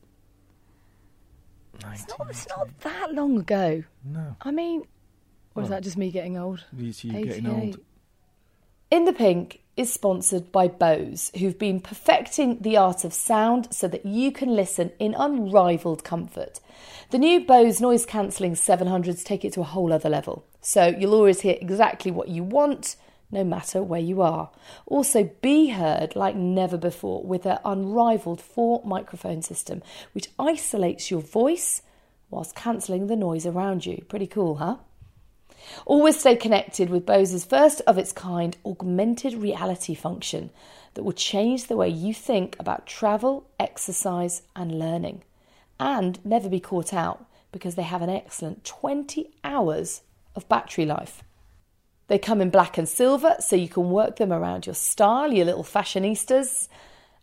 It's 1.92 2.08
not, 2.08 2.28
it's 2.30 2.48
not 2.48 2.80
that 2.80 3.14
long 3.14 3.38
ago. 3.40 3.84
No. 4.06 4.36
I 4.42 4.52
mean, 4.52 4.84
or 5.56 5.64
is 5.64 5.70
that 5.70 5.84
just 5.84 5.98
me 5.98 6.12
getting 6.12 6.38
old? 6.38 6.64
It's 6.78 7.04
you 7.04 7.12
getting 7.12 7.48
old. 7.48 7.80
In 8.94 9.06
the 9.06 9.12
Pink 9.12 9.64
is 9.76 9.92
sponsored 9.92 10.52
by 10.52 10.68
Bose, 10.68 11.32
who've 11.40 11.58
been 11.58 11.80
perfecting 11.80 12.60
the 12.62 12.78
art 12.78 13.04
of 13.04 13.12
sound 13.12 13.74
so 13.74 13.88
that 13.88 14.06
you 14.06 14.32
can 14.32 14.56
listen 14.56 14.92
in 15.00 15.16
unrivaled 15.16 16.04
comfort. 16.04 16.60
The 17.10 17.18
new 17.18 17.40
Bose 17.40 17.82
noise 17.82 18.06
cancelling 18.06 18.54
700s 18.54 19.24
take 19.24 19.44
it 19.44 19.54
to 19.54 19.62
a 19.62 19.64
whole 19.64 19.92
other 19.92 20.10
level. 20.10 20.46
So 20.62 20.86
you'll 20.96 21.16
always 21.16 21.42
hear 21.42 21.58
exactly 21.60 22.12
what 22.12 22.28
you 22.28 22.44
want, 22.44 22.96
no 23.32 23.44
matter 23.44 23.82
where 23.82 24.00
you 24.00 24.22
are. 24.22 24.52
Also, 24.86 25.32
be 25.42 25.70
heard 25.70 26.16
like 26.16 26.36
never 26.36 26.78
before 26.78 27.24
with 27.24 27.42
their 27.42 27.62
unrivaled 27.66 28.42
four 28.42 28.84
microphone 28.86 29.42
system, 29.42 29.82
which 30.12 30.30
isolates 30.38 31.10
your 31.10 31.22
voice 31.22 31.82
whilst 32.30 32.56
cancelling 32.56 33.08
the 33.08 33.16
noise 33.16 33.48
around 33.48 33.88
you. 33.88 34.06
Pretty 34.08 34.28
cool, 34.28 34.58
huh? 34.58 34.76
Always 35.86 36.20
stay 36.20 36.36
connected 36.36 36.90
with 36.90 37.06
Bose's 37.06 37.46
first 37.46 37.82
of 37.88 37.98
its 37.98 38.12
kind 38.12 38.58
augmented 38.66 39.36
reality 39.36 39.96
function 39.96 40.50
that 40.94 41.04
will 41.04 41.14
change 41.14 41.68
the 41.68 41.78
way 41.78 41.90
you 41.90 42.14
think 42.14 42.56
about 42.60 42.86
travel, 42.86 43.48
exercise, 43.60 44.44
and 44.56 44.78
learning. 44.78 45.24
And 45.80 46.24
never 46.26 46.50
be 46.50 46.60
caught 46.60 46.94
out 46.94 47.26
because 47.52 47.76
they 47.76 47.84
have 47.84 48.02
an 48.02 48.10
excellent 48.10 48.64
20 48.64 49.32
hours 49.44 50.02
of 50.36 50.48
battery 50.50 50.86
life. 50.86 51.24
They 52.08 52.20
come 52.20 52.42
in 52.42 52.50
black 52.50 52.78
and 52.78 52.88
silver, 52.88 53.36
so 53.40 53.56
you 53.56 53.70
can 53.70 53.90
work 53.90 54.18
them 54.18 54.34
around 54.34 54.66
your 54.66 54.76
style, 54.76 55.32
your 55.32 55.46
little 55.46 55.64
fashionistas. 55.64 56.68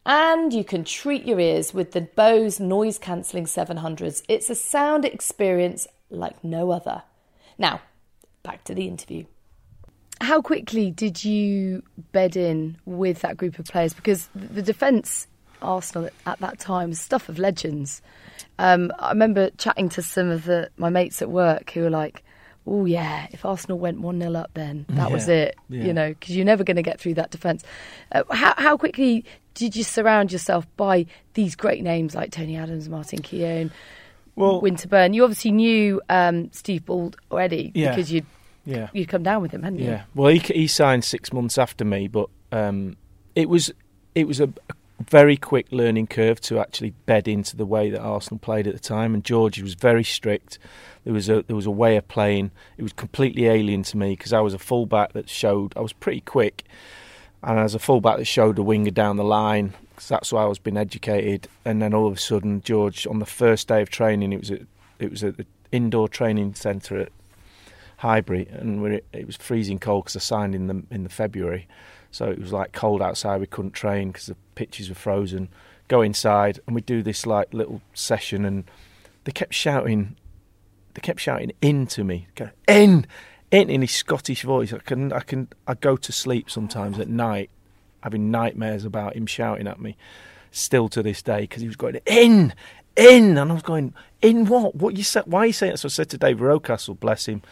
And 0.06 0.52
you 0.52 0.64
can 0.64 0.84
treat 0.84 1.26
your 1.26 1.38
ears 1.38 1.74
with 1.74 1.92
the 1.92 2.00
Bose 2.00 2.58
noise 2.58 2.98
cancelling 2.98 3.44
700s. 3.44 4.22
It's 4.28 4.48
a 4.48 4.54
sound 4.54 5.04
experience 5.04 5.86
like 6.08 6.42
no 6.42 6.70
other. 6.70 7.02
Now, 7.58 7.82
back 8.42 8.64
to 8.64 8.74
the 8.74 8.86
interview. 8.86 9.24
How 10.20 10.42
quickly 10.42 10.90
did 10.90 11.24
you 11.24 11.82
bed 12.12 12.36
in 12.36 12.76
with 12.84 13.20
that 13.22 13.36
group 13.36 13.58
of 13.58 13.64
players? 13.66 13.94
Because 13.94 14.28
the 14.34 14.62
defence 14.62 15.26
Arsenal 15.62 16.08
at 16.26 16.38
that 16.40 16.58
time 16.58 16.90
was 16.90 17.00
stuff 17.00 17.28
of 17.28 17.38
legends. 17.38 18.02
Um, 18.58 18.92
I 18.98 19.10
remember 19.10 19.50
chatting 19.56 19.88
to 19.90 20.02
some 20.02 20.28
of 20.28 20.44
the, 20.44 20.70
my 20.76 20.90
mates 20.90 21.22
at 21.22 21.30
work 21.30 21.70
who 21.70 21.82
were 21.82 21.90
like, 21.90 22.22
oh 22.66 22.84
yeah, 22.84 23.26
if 23.32 23.44
Arsenal 23.44 23.78
went 23.78 24.00
one 24.00 24.20
0 24.20 24.34
up, 24.34 24.50
then 24.54 24.84
that 24.90 25.08
yeah, 25.08 25.14
was 25.14 25.28
it. 25.28 25.56
Yeah. 25.68 25.84
You 25.84 25.92
know, 25.92 26.08
because 26.10 26.36
you're 26.36 26.44
never 26.44 26.64
going 26.64 26.76
to 26.76 26.82
get 26.82 27.00
through 27.00 27.14
that 27.14 27.30
defence. 27.30 27.64
Uh, 28.12 28.22
how, 28.30 28.54
how 28.56 28.76
quickly 28.76 29.24
did 29.54 29.74
you 29.74 29.82
surround 29.82 30.32
yourself 30.32 30.66
by 30.76 31.06
these 31.34 31.56
great 31.56 31.82
names 31.82 32.14
like 32.14 32.30
Tony 32.30 32.56
Adams, 32.56 32.88
Martin 32.88 33.22
Keown, 33.22 33.72
well, 34.40 34.62
Winterburn? 34.62 35.14
You 35.14 35.24
obviously 35.24 35.52
knew 35.52 36.00
um, 36.08 36.50
Steve 36.52 36.84
Bould 36.84 37.16
already 37.30 37.72
yeah. 37.74 37.90
because 37.90 38.10
you'd 38.12 38.26
yeah. 38.64 38.88
you'd 38.92 39.08
come 39.08 39.22
down 39.22 39.42
with 39.42 39.52
him, 39.52 39.62
hadn't 39.62 39.78
you? 39.78 39.86
Yeah. 39.86 40.02
Well, 40.14 40.32
he, 40.32 40.38
he 40.38 40.66
signed 40.66 41.04
six 41.04 41.32
months 41.32 41.58
after 41.58 41.84
me, 41.84 42.08
but 42.08 42.28
um, 42.52 42.96
it 43.34 43.48
was 43.48 43.72
it 44.14 44.26
was 44.26 44.40
a, 44.40 44.44
a 44.68 44.74
very 45.08 45.36
quick 45.36 45.66
learning 45.70 46.06
curve 46.06 46.40
to 46.42 46.58
actually 46.58 46.90
bed 47.06 47.26
into 47.28 47.56
the 47.56 47.66
way 47.66 47.90
that 47.90 48.00
Arsenal 48.00 48.38
played 48.38 48.66
at 48.66 48.74
the 48.74 48.80
time. 48.80 49.14
And 49.14 49.24
George 49.24 49.60
was 49.62 49.74
very 49.74 50.04
strict. 50.04 50.58
There 51.04 51.12
was 51.14 51.28
a 51.28 51.42
there 51.42 51.56
was 51.56 51.66
a 51.66 51.70
way 51.70 51.96
of 51.96 52.06
playing. 52.08 52.50
It 52.76 52.82
was 52.82 52.92
completely 52.92 53.46
alien 53.46 53.82
to 53.84 53.96
me 53.96 54.10
because 54.10 54.32
I 54.32 54.40
was 54.40 54.54
a 54.54 54.58
fullback 54.58 55.12
that 55.14 55.28
showed 55.28 55.72
I 55.76 55.80
was 55.80 55.92
pretty 55.92 56.20
quick, 56.20 56.64
and 57.42 57.58
as 57.58 57.74
a 57.74 57.78
fullback 57.78 58.18
that 58.18 58.26
showed 58.26 58.58
a 58.58 58.62
winger 58.62 58.90
down 58.90 59.16
the 59.16 59.24
line. 59.24 59.74
Cause 60.00 60.08
that's 60.08 60.32
why 60.32 60.44
I 60.44 60.46
was 60.46 60.58
being 60.58 60.78
educated. 60.78 61.46
And 61.62 61.82
then 61.82 61.92
all 61.92 62.06
of 62.06 62.14
a 62.14 62.18
sudden, 62.18 62.62
George 62.62 63.06
on 63.06 63.18
the 63.18 63.26
first 63.26 63.68
day 63.68 63.82
of 63.82 63.90
training, 63.90 64.32
it 64.32 64.40
was 64.40 64.50
at 64.50 64.62
it 64.98 65.10
was 65.10 65.22
at 65.22 65.36
the 65.36 65.44
indoor 65.72 66.08
training 66.08 66.54
centre 66.54 66.98
at 67.00 67.12
Highbury, 67.98 68.48
and 68.48 68.82
it 69.12 69.26
was 69.26 69.36
freezing 69.36 69.78
cold 69.78 70.04
because 70.04 70.16
I 70.16 70.20
signed 70.20 70.54
in 70.54 70.68
the 70.68 70.82
in 70.90 71.02
the 71.02 71.10
February. 71.10 71.68
So 72.10 72.30
it 72.30 72.38
was 72.38 72.50
like 72.50 72.72
cold 72.72 73.02
outside. 73.02 73.40
We 73.42 73.46
couldn't 73.46 73.72
train 73.72 74.10
because 74.10 74.24
the 74.24 74.36
pitches 74.54 74.88
were 74.88 74.94
frozen. 74.94 75.50
Go 75.88 76.00
inside 76.00 76.60
and 76.66 76.74
we 76.74 76.80
do 76.80 77.02
this 77.02 77.26
like 77.26 77.52
little 77.52 77.82
session, 77.92 78.46
and 78.46 78.64
they 79.24 79.32
kept 79.32 79.52
shouting. 79.52 80.16
They 80.94 81.02
kept 81.02 81.20
shouting 81.20 81.52
in 81.60 81.86
to 81.88 82.04
me, 82.04 82.26
in, 82.66 83.06
in 83.50 83.68
in 83.68 83.82
his 83.82 83.92
Scottish 83.92 84.44
voice. 84.44 84.72
I 84.72 84.78
can, 84.78 85.12
I 85.12 85.20
can, 85.20 85.48
I 85.66 85.74
go 85.74 85.96
to 85.96 86.10
sleep 86.10 86.48
sometimes 86.48 86.98
at 86.98 87.08
night, 87.08 87.50
having 88.02 88.30
nightmares 88.30 88.84
about 88.84 89.16
him 89.16 89.26
shouting 89.26 89.66
at 89.66 89.80
me. 89.80 89.96
Still 90.52 90.88
to 90.88 91.02
this 91.02 91.22
day, 91.22 91.42
because 91.42 91.62
he 91.62 91.68
was 91.68 91.76
going 91.76 92.00
in, 92.06 92.52
in, 92.96 93.38
and 93.38 93.50
I 93.50 93.54
was 93.54 93.62
going 93.62 93.94
in 94.20 94.46
what? 94.46 94.74
What 94.74 94.96
you 94.96 95.04
said? 95.04 95.22
Why 95.26 95.40
are 95.40 95.46
you 95.46 95.52
saying 95.52 95.74
that? 95.74 95.78
So 95.78 95.86
I 95.86 95.90
said 95.90 96.10
to 96.10 96.18
David 96.18 96.42
Rocastle, 96.42 96.98
bless 96.98 97.26
him 97.26 97.42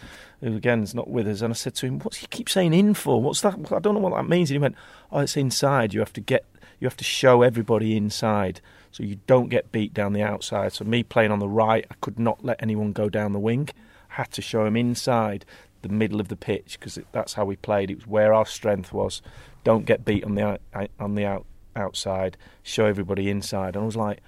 who 0.41 0.57
again 0.57 0.83
is 0.83 0.95
not 0.95 1.09
with 1.09 1.27
us, 1.27 1.41
and 1.41 1.53
I 1.53 1.55
said 1.55 1.75
to 1.77 1.87
him, 1.87 1.99
"What's 2.01 2.19
he 2.19 2.27
keep 2.27 2.49
saying 2.49 2.75
in 2.75 2.95
for? 2.95 3.21
What's 3.21 3.41
that? 3.43 3.55
I 3.73 3.79
don't 3.79 3.95
know 3.95 4.01
what 4.01 4.15
that 4.15 4.29
means." 4.29 4.51
And 4.51 4.57
he 4.57 4.59
went, 4.59 4.77
"Oh, 5.11 5.21
it's 5.21 5.37
inside. 5.37 5.95
You 5.95 6.01
have 6.01 6.13
to 6.15 6.21
get, 6.21 6.45
you 6.81 6.87
have 6.87 6.97
to 6.99 7.05
show 7.05 7.43
everybody 7.43 7.97
inside, 7.97 8.61
so 8.91 9.03
you 9.03 9.19
don't 9.27 9.49
get 9.49 9.73
beat 9.73 9.93
down 9.95 10.13
the 10.13 10.23
outside." 10.23 10.73
So 10.73 10.85
me 10.85 11.03
playing 11.03 11.33
on 11.33 11.41
the 11.41 11.49
right, 11.49 11.87
I 11.91 11.95
could 12.01 12.19
not 12.19 12.45
let 12.45 12.63
anyone 12.63 12.93
go 12.93 13.09
down 13.09 13.33
the 13.33 13.39
wing. 13.39 13.69
I 14.11 14.15
had 14.15 14.31
to 14.33 14.43
show 14.43 14.65
him 14.65 14.77
inside 14.77 15.45
the 15.83 15.89
middle 15.89 16.21
of 16.21 16.29
the 16.29 16.37
pitch 16.37 16.79
because 16.79 16.99
that's 17.13 17.35
how 17.35 17.45
we 17.45 17.57
played. 17.57 17.91
It 17.91 17.97
was 17.97 18.07
where 18.07 18.33
our 18.33 18.47
strength 18.47 18.93
was. 18.93 19.23
Don't 19.65 19.85
get 19.85 20.05
beat 20.05 20.25
on 20.25 20.35
the 20.35 20.59
on 20.99 21.15
the 21.15 21.25
out, 21.25 21.47
outside. 21.77 22.37
Show 22.63 22.87
everybody 22.87 23.29
inside. 23.31 23.75
And 23.75 23.83
I 23.83 23.87
was 23.87 23.97
like, 23.97 24.21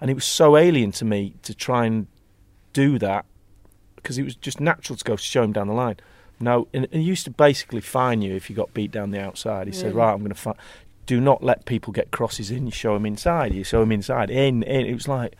and 0.00 0.10
it 0.10 0.14
was 0.14 0.24
so 0.24 0.56
alien 0.56 0.92
to 0.92 1.04
me 1.04 1.34
to 1.42 1.54
try 1.54 1.86
and 1.86 2.06
do 2.72 2.98
that 2.98 3.24
because 3.96 4.18
it 4.18 4.22
was 4.22 4.34
just 4.34 4.60
natural 4.60 4.96
to 4.96 5.04
go 5.04 5.16
show 5.16 5.42
him 5.42 5.52
down 5.52 5.66
the 5.66 5.74
line. 5.74 5.96
No, 6.40 6.68
and, 6.72 6.88
he 6.90 7.00
used 7.00 7.24
to 7.24 7.30
basically 7.30 7.82
fine 7.82 8.22
you 8.22 8.34
if 8.34 8.48
you 8.48 8.56
got 8.56 8.72
beat 8.72 8.90
down 8.90 9.10
the 9.10 9.20
outside. 9.20 9.66
He 9.66 9.72
said, 9.72 9.94
"Right, 9.94 10.12
I'm 10.12 10.20
going 10.20 10.30
to 10.30 10.34
fight. 10.34 10.56
Do 11.04 11.20
not 11.20 11.42
let 11.42 11.66
people 11.66 11.92
get 11.92 12.10
crosses 12.10 12.50
in. 12.50 12.66
You 12.66 12.72
show 12.72 12.94
them 12.94 13.04
inside. 13.04 13.52
You 13.52 13.64
show 13.64 13.80
them 13.80 13.92
inside. 13.92 14.30
In, 14.30 14.62
in." 14.62 14.86
It 14.86 14.94
was 14.94 15.06
like, 15.06 15.36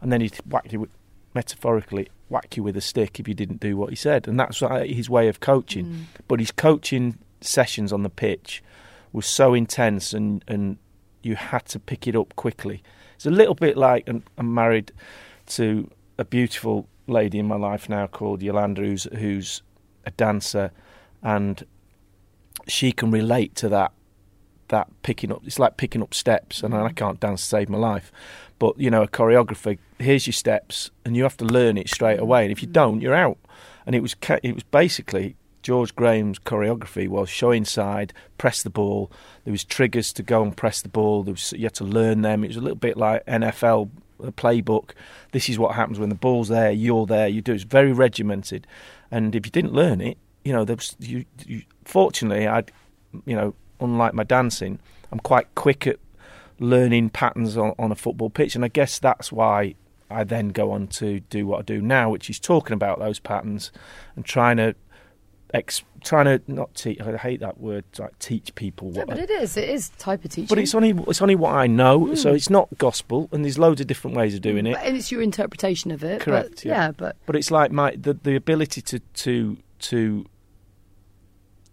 and 0.00 0.10
then 0.10 0.22
he'd 0.22 0.36
whack 0.46 0.72
you 0.72 0.80
with, 0.80 0.90
metaphorically 1.34 2.08
whack 2.30 2.56
you 2.56 2.62
with 2.62 2.76
a 2.76 2.80
stick 2.80 3.20
if 3.20 3.28
you 3.28 3.34
didn't 3.34 3.60
do 3.60 3.76
what 3.76 3.90
he 3.90 3.96
said, 3.96 4.26
and 4.26 4.40
that's 4.40 4.60
his 4.60 5.10
way 5.10 5.28
of 5.28 5.40
coaching. 5.40 5.86
Mm. 5.86 6.04
But 6.28 6.40
his 6.40 6.50
coaching 6.50 7.18
sessions 7.40 7.92
on 7.92 8.02
the 8.02 8.10
pitch 8.10 8.62
was 9.12 9.26
so 9.26 9.54
intense, 9.54 10.12
and 10.12 10.44
and 10.48 10.78
you 11.22 11.36
had 11.36 11.66
to 11.66 11.78
pick 11.78 12.06
it 12.06 12.16
up 12.16 12.34
quickly. 12.36 12.82
It's 13.16 13.26
a 13.26 13.30
little 13.30 13.54
bit 13.54 13.76
like 13.76 14.08
I'm 14.08 14.54
married 14.54 14.92
to 15.48 15.90
a 16.18 16.24
beautiful 16.24 16.88
lady 17.06 17.38
in 17.38 17.46
my 17.46 17.56
life 17.56 17.88
now 17.88 18.06
called 18.06 18.42
Yolanda, 18.42 18.82
who's, 18.82 19.04
who's 19.16 19.62
a 20.04 20.10
dancer, 20.12 20.70
and 21.22 21.64
she 22.66 22.92
can 22.92 23.10
relate 23.10 23.54
to 23.56 23.68
that. 23.70 23.92
That 24.68 24.88
picking 25.02 25.32
up, 25.32 25.40
it's 25.46 25.58
like 25.58 25.78
picking 25.78 26.02
up 26.02 26.12
steps, 26.12 26.62
and 26.62 26.74
I 26.74 26.78
mm-hmm. 26.78 26.94
can't 26.94 27.20
dance 27.20 27.40
to 27.40 27.46
save 27.46 27.70
my 27.70 27.78
life. 27.78 28.12
But 28.58 28.78
you 28.78 28.90
know, 28.90 29.02
a 29.02 29.08
choreographer, 29.08 29.78
here's 29.98 30.26
your 30.26 30.34
steps, 30.34 30.90
and 31.06 31.16
you 31.16 31.22
have 31.22 31.38
to 31.38 31.46
learn 31.46 31.78
it 31.78 31.88
straight 31.88 32.20
away. 32.20 32.42
And 32.42 32.52
if 32.52 32.60
you 32.60 32.66
mm-hmm. 32.66 32.72
don't, 32.74 33.00
you're 33.00 33.14
out. 33.14 33.38
And 33.86 33.94
it 33.94 34.02
was 34.02 34.14
it 34.42 34.54
was 34.54 34.64
basically 34.64 35.36
George 35.62 35.94
Graham's 35.94 36.38
choreography 36.38 37.08
was 37.08 37.28
show 37.28 37.50
inside, 37.50 38.12
press 38.38 38.62
the 38.62 38.70
ball. 38.70 39.10
There 39.44 39.52
was 39.52 39.64
triggers 39.64 40.12
to 40.14 40.22
go 40.22 40.42
and 40.42 40.56
press 40.56 40.82
the 40.82 40.88
ball. 40.88 41.22
There 41.22 41.32
was, 41.32 41.52
you 41.52 41.64
had 41.64 41.74
to 41.74 41.84
learn 41.84 42.22
them. 42.22 42.44
It 42.44 42.48
was 42.48 42.56
a 42.56 42.60
little 42.60 42.76
bit 42.76 42.96
like 42.96 43.24
NFL 43.26 43.90
playbook. 44.18 44.90
This 45.32 45.48
is 45.48 45.58
what 45.58 45.74
happens 45.74 45.98
when 45.98 46.08
the 46.08 46.14
ball's 46.14 46.48
there. 46.48 46.70
You're 46.70 47.06
there. 47.06 47.28
You 47.28 47.40
do. 47.40 47.54
It's 47.54 47.64
very 47.64 47.92
regimented, 47.92 48.66
and 49.10 49.34
if 49.34 49.46
you 49.46 49.52
didn't 49.52 49.72
learn 49.72 50.00
it, 50.00 50.18
you 50.44 50.52
know, 50.52 50.64
there 50.64 50.76
was. 50.76 50.96
You, 50.98 51.24
you, 51.46 51.62
fortunately, 51.84 52.46
I'd, 52.46 52.70
you 53.26 53.36
know, 53.36 53.54
unlike 53.80 54.14
my 54.14 54.24
dancing, 54.24 54.78
I'm 55.12 55.20
quite 55.20 55.54
quick 55.54 55.86
at 55.86 55.98
learning 56.58 57.10
patterns 57.10 57.56
on, 57.56 57.74
on 57.78 57.92
a 57.92 57.94
football 57.94 58.30
pitch, 58.30 58.54
and 58.54 58.64
I 58.64 58.68
guess 58.68 58.98
that's 58.98 59.30
why 59.30 59.74
I 60.10 60.24
then 60.24 60.48
go 60.48 60.70
on 60.72 60.88
to 60.88 61.20
do 61.20 61.46
what 61.46 61.60
I 61.60 61.62
do 61.62 61.80
now, 61.80 62.10
which 62.10 62.30
is 62.30 62.38
talking 62.40 62.74
about 62.74 62.98
those 62.98 63.18
patterns 63.18 63.70
and 64.16 64.24
trying 64.24 64.56
to 64.56 64.74
ex- 65.54 65.82
trying 66.02 66.26
to 66.26 66.40
not 66.46 66.74
teach. 66.74 67.00
I 67.00 67.16
hate 67.16 67.40
that 67.40 67.58
word. 67.58 67.84
Like 67.98 68.18
teach 68.18 68.54
people. 68.54 68.90
What 68.90 69.08
but 69.08 69.18
it 69.18 69.30
is. 69.30 69.56
It 69.56 69.68
is 69.68 69.90
type 69.90 70.24
of 70.24 70.30
teaching. 70.30 70.46
But 70.48 70.58
it's 70.58 70.74
only 70.74 70.90
it's 71.08 71.22
only 71.22 71.34
what 71.34 71.54
I 71.54 71.66
know. 71.66 72.00
Mm. 72.00 72.18
So 72.18 72.32
it's 72.34 72.50
not 72.50 72.68
gospel, 72.78 73.28
and 73.32 73.44
there's 73.44 73.58
loads 73.58 73.80
of 73.80 73.86
different 73.86 74.16
ways 74.16 74.34
of 74.34 74.40
doing 74.40 74.66
it. 74.66 74.76
And 74.82 74.96
it's 74.96 75.10
your 75.10 75.22
interpretation 75.22 75.90
of 75.90 76.04
it. 76.04 76.20
Correct. 76.20 76.50
But, 76.50 76.64
yeah. 76.64 76.72
yeah. 76.72 76.90
but 76.92 77.16
but 77.26 77.36
it's 77.36 77.50
like 77.50 77.72
my 77.72 77.92
the 77.96 78.14
the 78.14 78.36
ability 78.36 78.82
to 78.82 78.98
to 78.98 79.56
to 79.80 80.26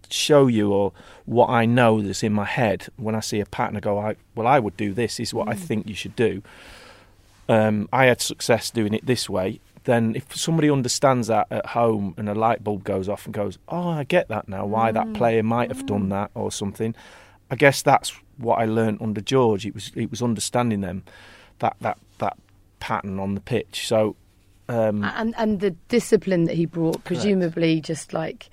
show 0.09 0.47
you 0.47 0.71
or 0.71 0.93
what 1.25 1.49
I 1.49 1.65
know 1.65 2.01
that's 2.01 2.23
in 2.23 2.33
my 2.33 2.45
head 2.45 2.87
when 2.97 3.15
I 3.15 3.19
see 3.19 3.39
a 3.39 3.45
pattern. 3.45 3.77
I 3.77 3.79
go, 3.79 3.97
I, 3.99 4.15
well, 4.35 4.47
I 4.47 4.59
would 4.59 4.77
do 4.77 4.93
this. 4.93 5.19
Is 5.19 5.33
what 5.33 5.47
mm. 5.47 5.51
I 5.51 5.55
think 5.55 5.87
you 5.87 5.95
should 5.95 6.15
do. 6.15 6.41
Um, 7.47 7.89
I 7.93 8.05
had 8.05 8.21
success 8.21 8.71
doing 8.71 8.93
it 8.93 9.05
this 9.05 9.29
way, 9.29 9.59
then 9.85 10.15
if 10.15 10.35
somebody 10.35 10.69
understands 10.69 11.27
that 11.27 11.47
at 11.51 11.65
home 11.67 12.13
and 12.17 12.27
a 12.27 12.35
light 12.35 12.63
bulb 12.63 12.83
goes 12.83 13.07
off 13.07 13.25
and 13.25 13.33
goes, 13.33 13.57
oh, 13.69 13.89
I 13.89 14.03
get 14.03 14.27
that 14.29 14.49
now, 14.49 14.65
why 14.65 14.91
mm. 14.91 14.95
that 14.95 15.13
player 15.13 15.43
might 15.43 15.69
have 15.69 15.85
done 15.85 16.07
mm. 16.07 16.09
that 16.09 16.31
or 16.33 16.51
something. 16.51 16.93
I 17.49 17.55
guess 17.55 17.81
that's 17.81 18.11
what 18.37 18.55
I 18.55 18.65
learned 18.65 19.01
under 19.01 19.21
George. 19.21 19.65
It 19.65 19.73
was 19.73 19.91
it 19.95 20.09
was 20.09 20.21
understanding 20.21 20.81
them 20.81 21.03
that 21.59 21.77
that 21.81 21.99
that 22.17 22.37
pattern 22.79 23.19
on 23.19 23.35
the 23.35 23.41
pitch. 23.41 23.87
So 23.87 24.15
um, 24.67 25.03
and 25.03 25.35
and 25.37 25.59
the 25.59 25.71
discipline 25.89 26.45
that 26.45 26.55
he 26.55 26.65
brought, 26.65 27.03
presumably, 27.03 27.75
correct. 27.75 27.85
just 27.85 28.13
like 28.13 28.49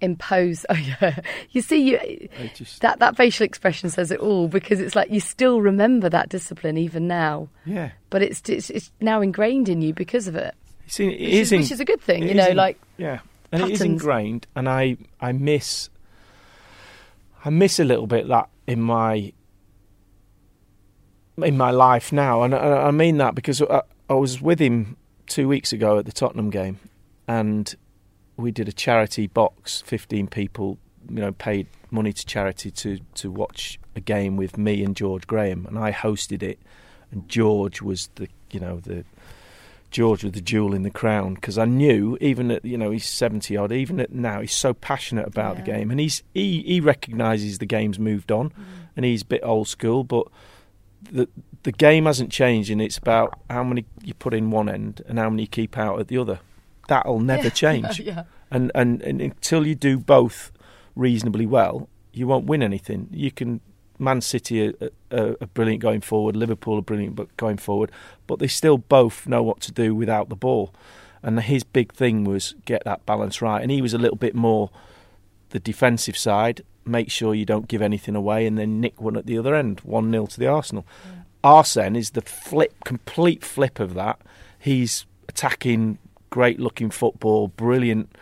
impose. 0.00 0.64
Oh 0.70 0.74
yeah, 0.74 1.20
you 1.50 1.60
see, 1.62 1.90
you 1.90 2.28
just, 2.54 2.80
that 2.82 3.00
that 3.00 3.16
facial 3.16 3.44
expression 3.44 3.90
says 3.90 4.12
it 4.12 4.20
all 4.20 4.46
because 4.46 4.78
it's 4.78 4.94
like 4.94 5.10
you 5.10 5.18
still 5.20 5.60
remember 5.60 6.08
that 6.08 6.28
discipline 6.28 6.76
even 6.76 7.08
now. 7.08 7.48
Yeah, 7.64 7.90
but 8.10 8.22
it's 8.22 8.48
it's, 8.48 8.70
it's 8.70 8.92
now 9.00 9.20
ingrained 9.20 9.68
in 9.68 9.82
you 9.82 9.92
because 9.92 10.28
of 10.28 10.36
it. 10.36 10.54
See, 10.86 11.06
it 11.06 11.20
which, 11.20 11.20
is 11.20 11.52
in, 11.52 11.60
which 11.60 11.72
is 11.72 11.80
a 11.80 11.84
good 11.84 12.00
thing, 12.00 12.28
you 12.28 12.34
know, 12.34 12.48
in, 12.48 12.56
like 12.56 12.80
yeah, 12.96 13.20
and 13.52 13.60
patterns. 13.62 13.70
it 13.70 13.74
is 13.74 13.80
ingrained, 13.82 14.46
and 14.54 14.68
I 14.68 14.96
I 15.20 15.32
miss 15.32 15.90
I 17.44 17.50
miss 17.50 17.78
a 17.78 17.84
little 17.84 18.06
bit 18.06 18.28
that 18.28 18.48
in 18.66 18.80
my 18.80 19.32
in 21.38 21.56
my 21.56 21.70
life 21.70 22.12
now, 22.12 22.42
and 22.42 22.54
I, 22.54 22.86
I 22.86 22.90
mean 22.90 23.18
that 23.18 23.34
because 23.34 23.60
I, 23.62 23.82
I 24.08 24.14
was 24.14 24.40
with 24.40 24.60
him 24.60 24.96
two 25.26 25.48
weeks 25.48 25.72
ago 25.72 25.98
at 25.98 26.06
the 26.06 26.12
Tottenham 26.12 26.50
game, 26.50 26.78
and 27.26 27.74
we 28.36 28.50
did 28.50 28.68
a 28.68 28.72
charity 28.72 29.26
box. 29.26 29.82
Fifteen 29.86 30.28
people, 30.28 30.78
you 31.08 31.20
know, 31.20 31.32
paid 31.32 31.66
money 31.90 32.12
to 32.12 32.26
charity 32.26 32.70
to 32.70 33.00
to 33.14 33.30
watch 33.30 33.78
a 33.94 34.00
game 34.00 34.36
with 34.36 34.56
me 34.56 34.84
and 34.84 34.94
George 34.96 35.26
Graham, 35.26 35.66
and 35.66 35.78
I 35.78 35.92
hosted 35.92 36.42
it, 36.42 36.58
and 37.10 37.28
George 37.28 37.82
was 37.82 38.08
the 38.14 38.28
you 38.50 38.60
know 38.60 38.80
the 38.80 39.04
George 39.96 40.22
with 40.22 40.34
the 40.34 40.42
jewel 40.42 40.74
in 40.74 40.82
the 40.82 40.90
crown 40.90 41.32
because 41.32 41.56
I 41.56 41.64
knew 41.64 42.18
even 42.20 42.50
at 42.50 42.62
you 42.66 42.76
know 42.76 42.90
he's 42.90 43.06
seventy 43.06 43.56
odd, 43.56 43.72
even 43.72 43.98
at 43.98 44.12
now 44.12 44.42
he's 44.42 44.54
so 44.54 44.74
passionate 44.74 45.26
about 45.26 45.56
Yeah. 45.56 45.62
the 45.62 45.66
game, 45.72 45.90
and 45.90 45.98
he's 45.98 46.22
he 46.34 46.60
he 46.66 46.80
recognises 46.82 47.56
the 47.56 47.64
game's 47.64 47.98
moved 47.98 48.30
on, 48.30 48.50
mm-hmm. 48.50 48.62
and 48.94 49.06
he's 49.06 49.22
a 49.22 49.24
bit 49.24 49.40
old 49.42 49.68
school, 49.68 50.04
but 50.04 50.26
the 51.10 51.26
the 51.62 51.72
game 51.72 52.04
hasn't 52.04 52.30
changed, 52.30 52.68
and 52.70 52.82
it's 52.82 52.98
about 52.98 53.40
how 53.48 53.64
many 53.64 53.86
you 54.04 54.12
put 54.12 54.34
in 54.34 54.50
one 54.50 54.68
end 54.68 55.00
and 55.08 55.18
how 55.18 55.30
many 55.30 55.44
you 55.44 55.48
keep 55.48 55.78
out 55.78 55.98
at 55.98 56.08
the 56.08 56.18
other. 56.18 56.40
That'll 56.88 57.18
never 57.34 57.48
change, 57.48 57.98
yeah. 57.98 58.24
and, 58.50 58.70
and 58.74 59.00
and 59.00 59.22
until 59.22 59.66
you 59.66 59.74
do 59.74 59.98
both 59.98 60.52
reasonably 60.94 61.46
well, 61.46 61.88
you 62.12 62.26
won't 62.26 62.44
win 62.44 62.62
anything. 62.62 63.08
You 63.12 63.30
can. 63.30 63.62
Man 63.98 64.20
City 64.20 64.68
are, 64.68 64.90
are, 65.10 65.36
are 65.40 65.46
brilliant 65.54 65.82
going 65.82 66.00
forward. 66.00 66.36
Liverpool 66.36 66.78
are 66.78 66.82
brilliant 66.82 67.16
but 67.16 67.34
going 67.36 67.56
forward, 67.56 67.90
but 68.26 68.38
they 68.38 68.46
still 68.46 68.78
both 68.78 69.26
know 69.26 69.42
what 69.42 69.60
to 69.62 69.72
do 69.72 69.94
without 69.94 70.28
the 70.28 70.36
ball. 70.36 70.74
And 71.22 71.40
his 71.40 71.64
big 71.64 71.92
thing 71.92 72.24
was 72.24 72.54
get 72.64 72.84
that 72.84 73.04
balance 73.06 73.42
right. 73.42 73.62
And 73.62 73.70
he 73.70 73.82
was 73.82 73.94
a 73.94 73.98
little 73.98 74.16
bit 74.16 74.34
more 74.34 74.70
the 75.50 75.58
defensive 75.58 76.16
side. 76.16 76.62
Make 76.84 77.10
sure 77.10 77.34
you 77.34 77.44
don't 77.44 77.66
give 77.66 77.82
anything 77.82 78.14
away, 78.14 78.46
and 78.46 78.56
then 78.56 78.80
nick 78.80 79.00
one 79.00 79.16
at 79.16 79.26
the 79.26 79.38
other 79.38 79.54
end, 79.54 79.80
one 79.80 80.10
0 80.10 80.26
to 80.26 80.38
the 80.38 80.46
Arsenal. 80.46 80.86
Arsene 81.42 81.96
is 81.96 82.10
the 82.10 82.22
flip, 82.22 82.74
complete 82.84 83.44
flip 83.44 83.80
of 83.80 83.94
that. 83.94 84.20
He's 84.58 85.04
attacking, 85.28 85.98
great 86.30 86.60
looking 86.60 86.90
football, 86.90 87.48
brilliant, 87.48 88.14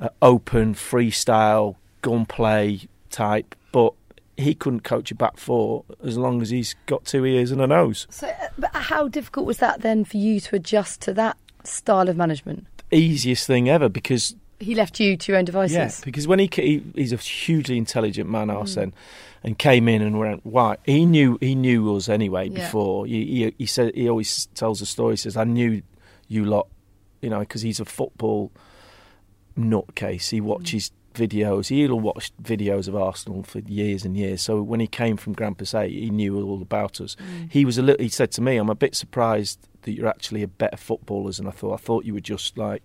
uh, 0.00 0.08
open, 0.22 0.74
freestyle, 0.74 1.76
gunplay 2.02 2.82
type, 3.10 3.54
but 3.72 3.92
he 4.40 4.54
couldn't 4.54 4.80
coach 4.80 5.10
a 5.10 5.14
back 5.14 5.36
four 5.36 5.84
as 6.04 6.16
long 6.18 6.42
as 6.42 6.50
he's 6.50 6.74
got 6.86 7.04
two 7.04 7.24
ears 7.24 7.50
and 7.50 7.60
a 7.60 7.66
nose. 7.66 8.06
So, 8.10 8.26
uh, 8.28 8.48
but 8.58 8.70
how 8.74 9.08
difficult 9.08 9.46
was 9.46 9.58
that 9.58 9.82
then 9.82 10.04
for 10.04 10.16
you 10.16 10.40
to 10.40 10.56
adjust 10.56 11.00
to 11.02 11.12
that 11.14 11.36
style 11.64 12.08
of 12.08 12.16
management? 12.16 12.66
The 12.90 12.96
Easiest 12.96 13.46
thing 13.46 13.68
ever 13.68 13.88
because 13.88 14.34
He 14.58 14.74
left 14.74 14.98
you 15.00 15.16
to 15.16 15.32
your 15.32 15.38
own 15.38 15.44
devices. 15.44 15.76
Yeah, 15.76 15.90
because 16.04 16.26
when 16.26 16.38
he, 16.38 16.48
he 16.52 16.82
he's 16.94 17.12
a 17.12 17.16
hugely 17.16 17.78
intelligent 17.78 18.28
man, 18.28 18.50
Arsene, 18.50 18.92
and 19.44 19.56
came 19.58 19.88
in 19.88 20.02
and 20.02 20.18
went 20.18 20.44
why 20.44 20.76
he 20.84 21.06
knew 21.06 21.38
he 21.40 21.54
knew 21.54 21.94
us 21.96 22.08
anyway 22.08 22.48
Yeah. 22.48 22.64
before. 22.66 23.06
He, 23.06 23.24
he 23.24 23.54
he 23.58 23.66
said 23.66 23.94
he 23.94 24.08
always 24.08 24.46
tells 24.54 24.82
a 24.82 24.86
story. 24.86 25.12
He 25.14 25.16
says 25.18 25.36
I 25.36 25.44
knew 25.44 25.82
you 26.28 26.44
lot, 26.44 26.66
you 27.22 27.30
know, 27.30 27.38
because 27.40 27.62
he's 27.62 27.80
a 27.80 27.84
football 27.84 28.50
nutcase. 29.56 30.30
He 30.30 30.40
watches 30.40 30.90
videos. 31.20 31.68
He'll 31.68 32.00
watch 32.00 32.32
videos 32.42 32.88
of 32.88 32.96
Arsenal 32.96 33.42
for 33.42 33.58
years 33.60 34.04
and 34.04 34.16
years. 34.16 34.42
So 34.42 34.62
when 34.62 34.80
he 34.80 34.86
came 34.86 35.16
from 35.16 35.34
Grampus 35.34 35.78
Eight, 35.78 35.92
he 35.92 36.10
knew 36.10 36.40
all 36.42 36.62
about 36.62 37.00
us. 37.00 37.16
Mm. 37.16 37.50
He 37.50 37.64
was 37.64 37.78
a 37.78 37.82
little. 37.82 38.02
He 38.02 38.08
said 38.08 38.30
to 38.32 38.40
me, 38.40 38.56
"I'm 38.56 38.70
a 38.70 38.74
bit 38.74 38.94
surprised 38.94 39.58
that 39.82 39.92
you're 39.92 40.08
actually 40.08 40.42
a 40.42 40.48
better 40.48 40.76
footballers 40.76 41.36
than 41.36 41.46
I 41.46 41.50
thought. 41.50 41.74
I 41.74 41.76
thought 41.78 42.04
you 42.04 42.14
were 42.14 42.20
just 42.20 42.56
like." 42.56 42.82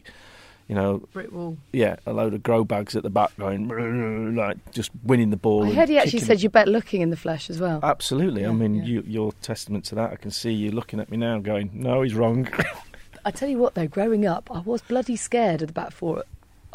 You 0.67 0.73
know, 0.73 1.03
Brick 1.13 1.31
wall. 1.31 1.57
yeah, 1.73 1.97
a 2.07 2.11
load 2.11 2.33
of 2.33 2.41
grow 2.41 2.63
bags 2.63 2.95
at 2.95 3.03
the 3.03 3.11
back 3.11 3.37
going 3.37 3.67
like 4.35 4.57
just 4.71 4.89
winning 5.03 5.29
the 5.29 5.37
ball. 5.37 5.63
I 5.63 5.73
heard 5.73 5.89
he 5.89 5.99
actually 5.99 6.21
said 6.21 6.37
it. 6.37 6.41
you're 6.41 6.49
better 6.49 6.71
looking 6.71 7.01
in 7.01 7.11
the 7.11 7.15
flesh 7.15 7.51
as 7.51 7.59
well. 7.59 7.79
Absolutely. 7.83 8.47
I 8.47 8.51
mean, 8.51 8.77
yeah. 8.77 8.83
You, 8.83 9.03
you're 9.05 9.31
testament 9.43 9.85
to 9.85 9.95
that. 9.95 10.11
I 10.13 10.15
can 10.15 10.31
see 10.31 10.51
you 10.51 10.71
looking 10.71 10.99
at 10.99 11.11
me 11.11 11.17
now, 11.17 11.37
going, 11.37 11.69
"No, 11.71 12.01
he's 12.01 12.15
wrong." 12.15 12.47
I 13.25 13.29
tell 13.29 13.47
you 13.47 13.59
what, 13.59 13.75
though, 13.75 13.87
growing 13.87 14.25
up, 14.25 14.49
I 14.51 14.59
was 14.61 14.81
bloody 14.81 15.15
scared 15.15 15.61
of 15.61 15.67
the 15.67 15.73
back 15.73 15.91
four 15.91 16.23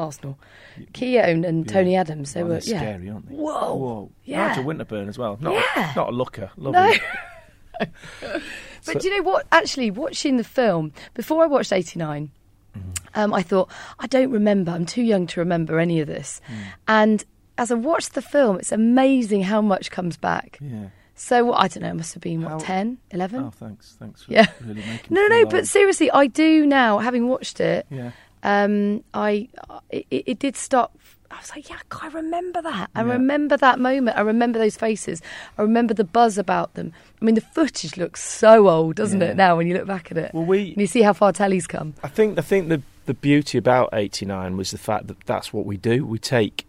Arsenal. 0.01 0.39
Keown 0.93 1.45
and 1.45 1.67
Yeah. 1.67 1.73
Tony 1.73 1.97
Adams, 1.97 2.33
they 2.33 2.43
Oh, 2.43 2.47
were 2.47 2.55
yeah. 2.55 2.79
scary, 2.81 3.11
aren't 3.11 3.29
they? 3.29 3.35
Whoa. 3.35 3.75
Whoa! 3.75 4.11
Yeah. 4.25 4.49
Nigel 4.49 4.65
Winterburn 4.65 5.09
as 5.09 5.19
well. 5.19 5.39
Not 5.41 5.55
Yeah. 5.77 5.93
not 5.95 6.09
a 6.09 6.13
looker. 6.13 6.51
No. 6.57 6.71
Lovely. 6.71 7.01
But 8.87 9.01
do 9.01 9.09
you 9.09 9.17
know 9.19 9.23
what? 9.31 9.47
Actually, 9.53 9.91
watching 9.91 10.37
the 10.39 10.45
film 10.45 10.93
before 11.15 11.43
I 11.43 11.47
watched 11.47 11.73
'89, 11.73 12.31
Mm-hmm. 12.77 12.91
um, 13.15 13.35
I 13.35 13.43
thought 13.43 13.69
I 13.99 14.07
don't 14.07 14.31
remember. 14.31 14.71
I'm 14.71 14.87
too 14.87 15.03
young 15.03 15.27
to 15.29 15.41
remember 15.41 15.81
any 15.81 16.01
of 16.01 16.07
this. 16.07 16.41
Mm. 16.49 16.55
And 16.87 17.25
as 17.59 17.71
I 17.73 17.75
watched 17.75 18.15
the 18.15 18.23
film, 18.23 18.59
it's 18.61 18.71
amazing 18.71 19.43
how 19.43 19.61
much 19.61 19.91
comes 19.91 20.17
back. 20.17 20.57
Yeah. 20.61 20.87
So 21.17 21.45
what- 21.47 21.61
I 21.61 21.67
don't 21.69 21.83
know. 21.83 21.91
It 21.91 21.95
must 21.95 22.15
have 22.15 22.23
been 22.23 22.43
How- 22.43 22.55
what 22.59 22.65
10, 22.65 22.99
11? 23.11 23.43
Oh, 23.43 23.51
thanks. 23.51 23.97
Thanks 23.99 24.23
for 24.23 24.33
Yeah. 24.33 24.47
really 24.65 24.83
making. 24.87 25.09
no, 25.11 25.21
me 25.29 25.43
no, 25.43 25.47
but 25.47 25.67
seriously, 25.67 26.11
I 26.13 26.29
do 26.29 26.65
now. 26.65 26.99
Having 26.99 27.27
watched 27.29 27.59
it, 27.61 27.87
yeah. 27.91 28.13
Um, 28.43 29.03
I 29.15 29.49
it, 29.91 30.07
it 30.11 30.39
did 30.39 30.57
stop. 30.57 30.97
I 31.33 31.37
was 31.39 31.51
like, 31.55 31.71
yeah, 31.71 31.77
I 32.03 32.09
remember 32.09 32.61
that. 32.63 32.91
I 32.97 33.03
Yeah. 33.03 33.13
remember 33.13 33.57
that 33.57 33.79
moment. 33.79 34.17
I 34.17 34.23
remember 34.23 34.59
those 34.59 34.77
faces. 34.77 35.23
I 35.57 35.63
remember 35.63 35.95
the 35.95 36.03
buzz 36.03 36.37
about 36.39 36.75
them. 36.75 36.93
I 37.23 37.25
mean, 37.25 37.37
the 37.37 37.41
footage 37.41 37.97
looks 37.97 38.21
so 38.21 38.69
old, 38.69 38.97
doesn't 38.97 39.21
Yeah. 39.21 39.29
it? 39.29 39.37
Now 39.37 39.57
when 39.57 39.69
you 39.69 39.75
look 39.75 39.87
back 39.87 40.11
at 40.11 40.19
it, 40.19 40.35
Well, 40.35 40.45
we. 40.45 40.73
and 40.73 40.79
you 40.79 40.89
see 40.89 41.03
how 41.03 41.13
far 41.13 41.33
telly's 41.33 41.69
come. 41.69 41.95
I 42.03 42.09
think 42.09 42.39
I 42.39 42.43
think 42.43 42.69
the 42.69 42.83
the 43.07 43.15
beauty 43.15 43.59
about 43.59 43.89
'89 43.93 44.57
was 44.57 44.71
the 44.73 44.79
fact 44.79 45.07
that 45.07 45.19
that's 45.27 45.53
what 45.53 45.67
we 45.67 45.77
do. 45.77 46.05
We 46.05 46.19
take 46.19 46.67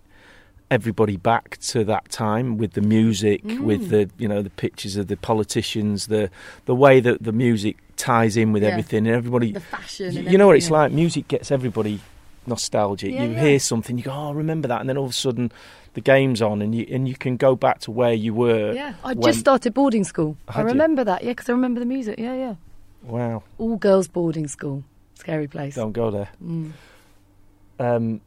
everybody 0.70 1.18
back 1.18 1.58
to 1.58 1.84
that 1.84 2.10
time 2.10 2.58
with 2.58 2.74
the 2.74 2.82
music, 2.82 3.44
Mm. 3.44 3.62
with 3.62 3.90
the 3.90 4.10
you 4.18 4.28
know 4.28 4.42
the 4.42 4.50
pictures 4.52 4.96
of 4.96 5.08
the 5.08 5.18
politicians, 5.18 6.08
the 6.08 6.30
the 6.66 6.76
way 6.76 7.00
that 7.02 7.24
the 7.24 7.32
music 7.34 7.78
ties 8.02 8.36
in 8.38 8.52
with 8.54 8.64
Yeah. 8.64 8.70
everything, 8.70 9.06
and 9.08 9.16
everybody. 9.16 9.52
The 9.54 9.60
fashion. 9.60 10.14
You, 10.14 10.22
you 10.32 10.38
know 10.38 10.48
what 10.48 10.58
it's 10.58 10.72
like. 10.72 10.92
Music 10.92 11.28
gets 11.28 11.52
everybody 11.52 12.00
nostalgic. 12.48 13.14
Yeah, 13.14 13.26
you 13.26 13.36
hear 13.36 13.60
something, 13.60 13.98
you 13.98 14.04
go, 14.04 14.12
"Oh, 14.12 14.32
remember 14.34 14.68
that," 14.68 14.80
and 14.82 14.90
then 14.90 14.98
all 14.98 15.06
of 15.06 15.12
a 15.12 15.14
sudden, 15.14 15.52
the 15.94 16.02
game's 16.02 16.42
on, 16.42 16.62
and 16.62 16.74
you 16.74 16.86
and 16.92 17.08
you 17.08 17.16
can 17.16 17.38
go 17.38 17.56
back 17.56 17.80
to 17.82 17.92
where 17.92 18.14
you 18.14 18.34
were. 18.34 18.74
Yeah, 18.74 18.94
I 19.04 19.14
when- 19.14 19.22
just 19.22 19.40
started 19.40 19.74
boarding 19.74 20.04
school. 20.04 20.36
I 20.48 20.54
Had 20.54 20.62
you? 20.64 20.68
remember 20.70 21.04
that. 21.04 21.24
Yeah, 21.24 21.32
because 21.32 21.50
I 21.50 21.54
remember 21.54 21.80
the 21.80 21.86
music. 21.86 22.18
Yeah, 22.20 22.36
yeah. 22.36 22.56
Wow, 23.04 23.44
All 23.58 23.78
girls 23.78 24.08
boarding 24.08 24.48
school. 24.48 24.84
Scary 25.16 25.48
place. 25.48 25.76
don't 25.76 25.92
go 25.94 26.10
there. 26.12 26.30
Mm. 26.44 26.72
Um, 27.80 28.22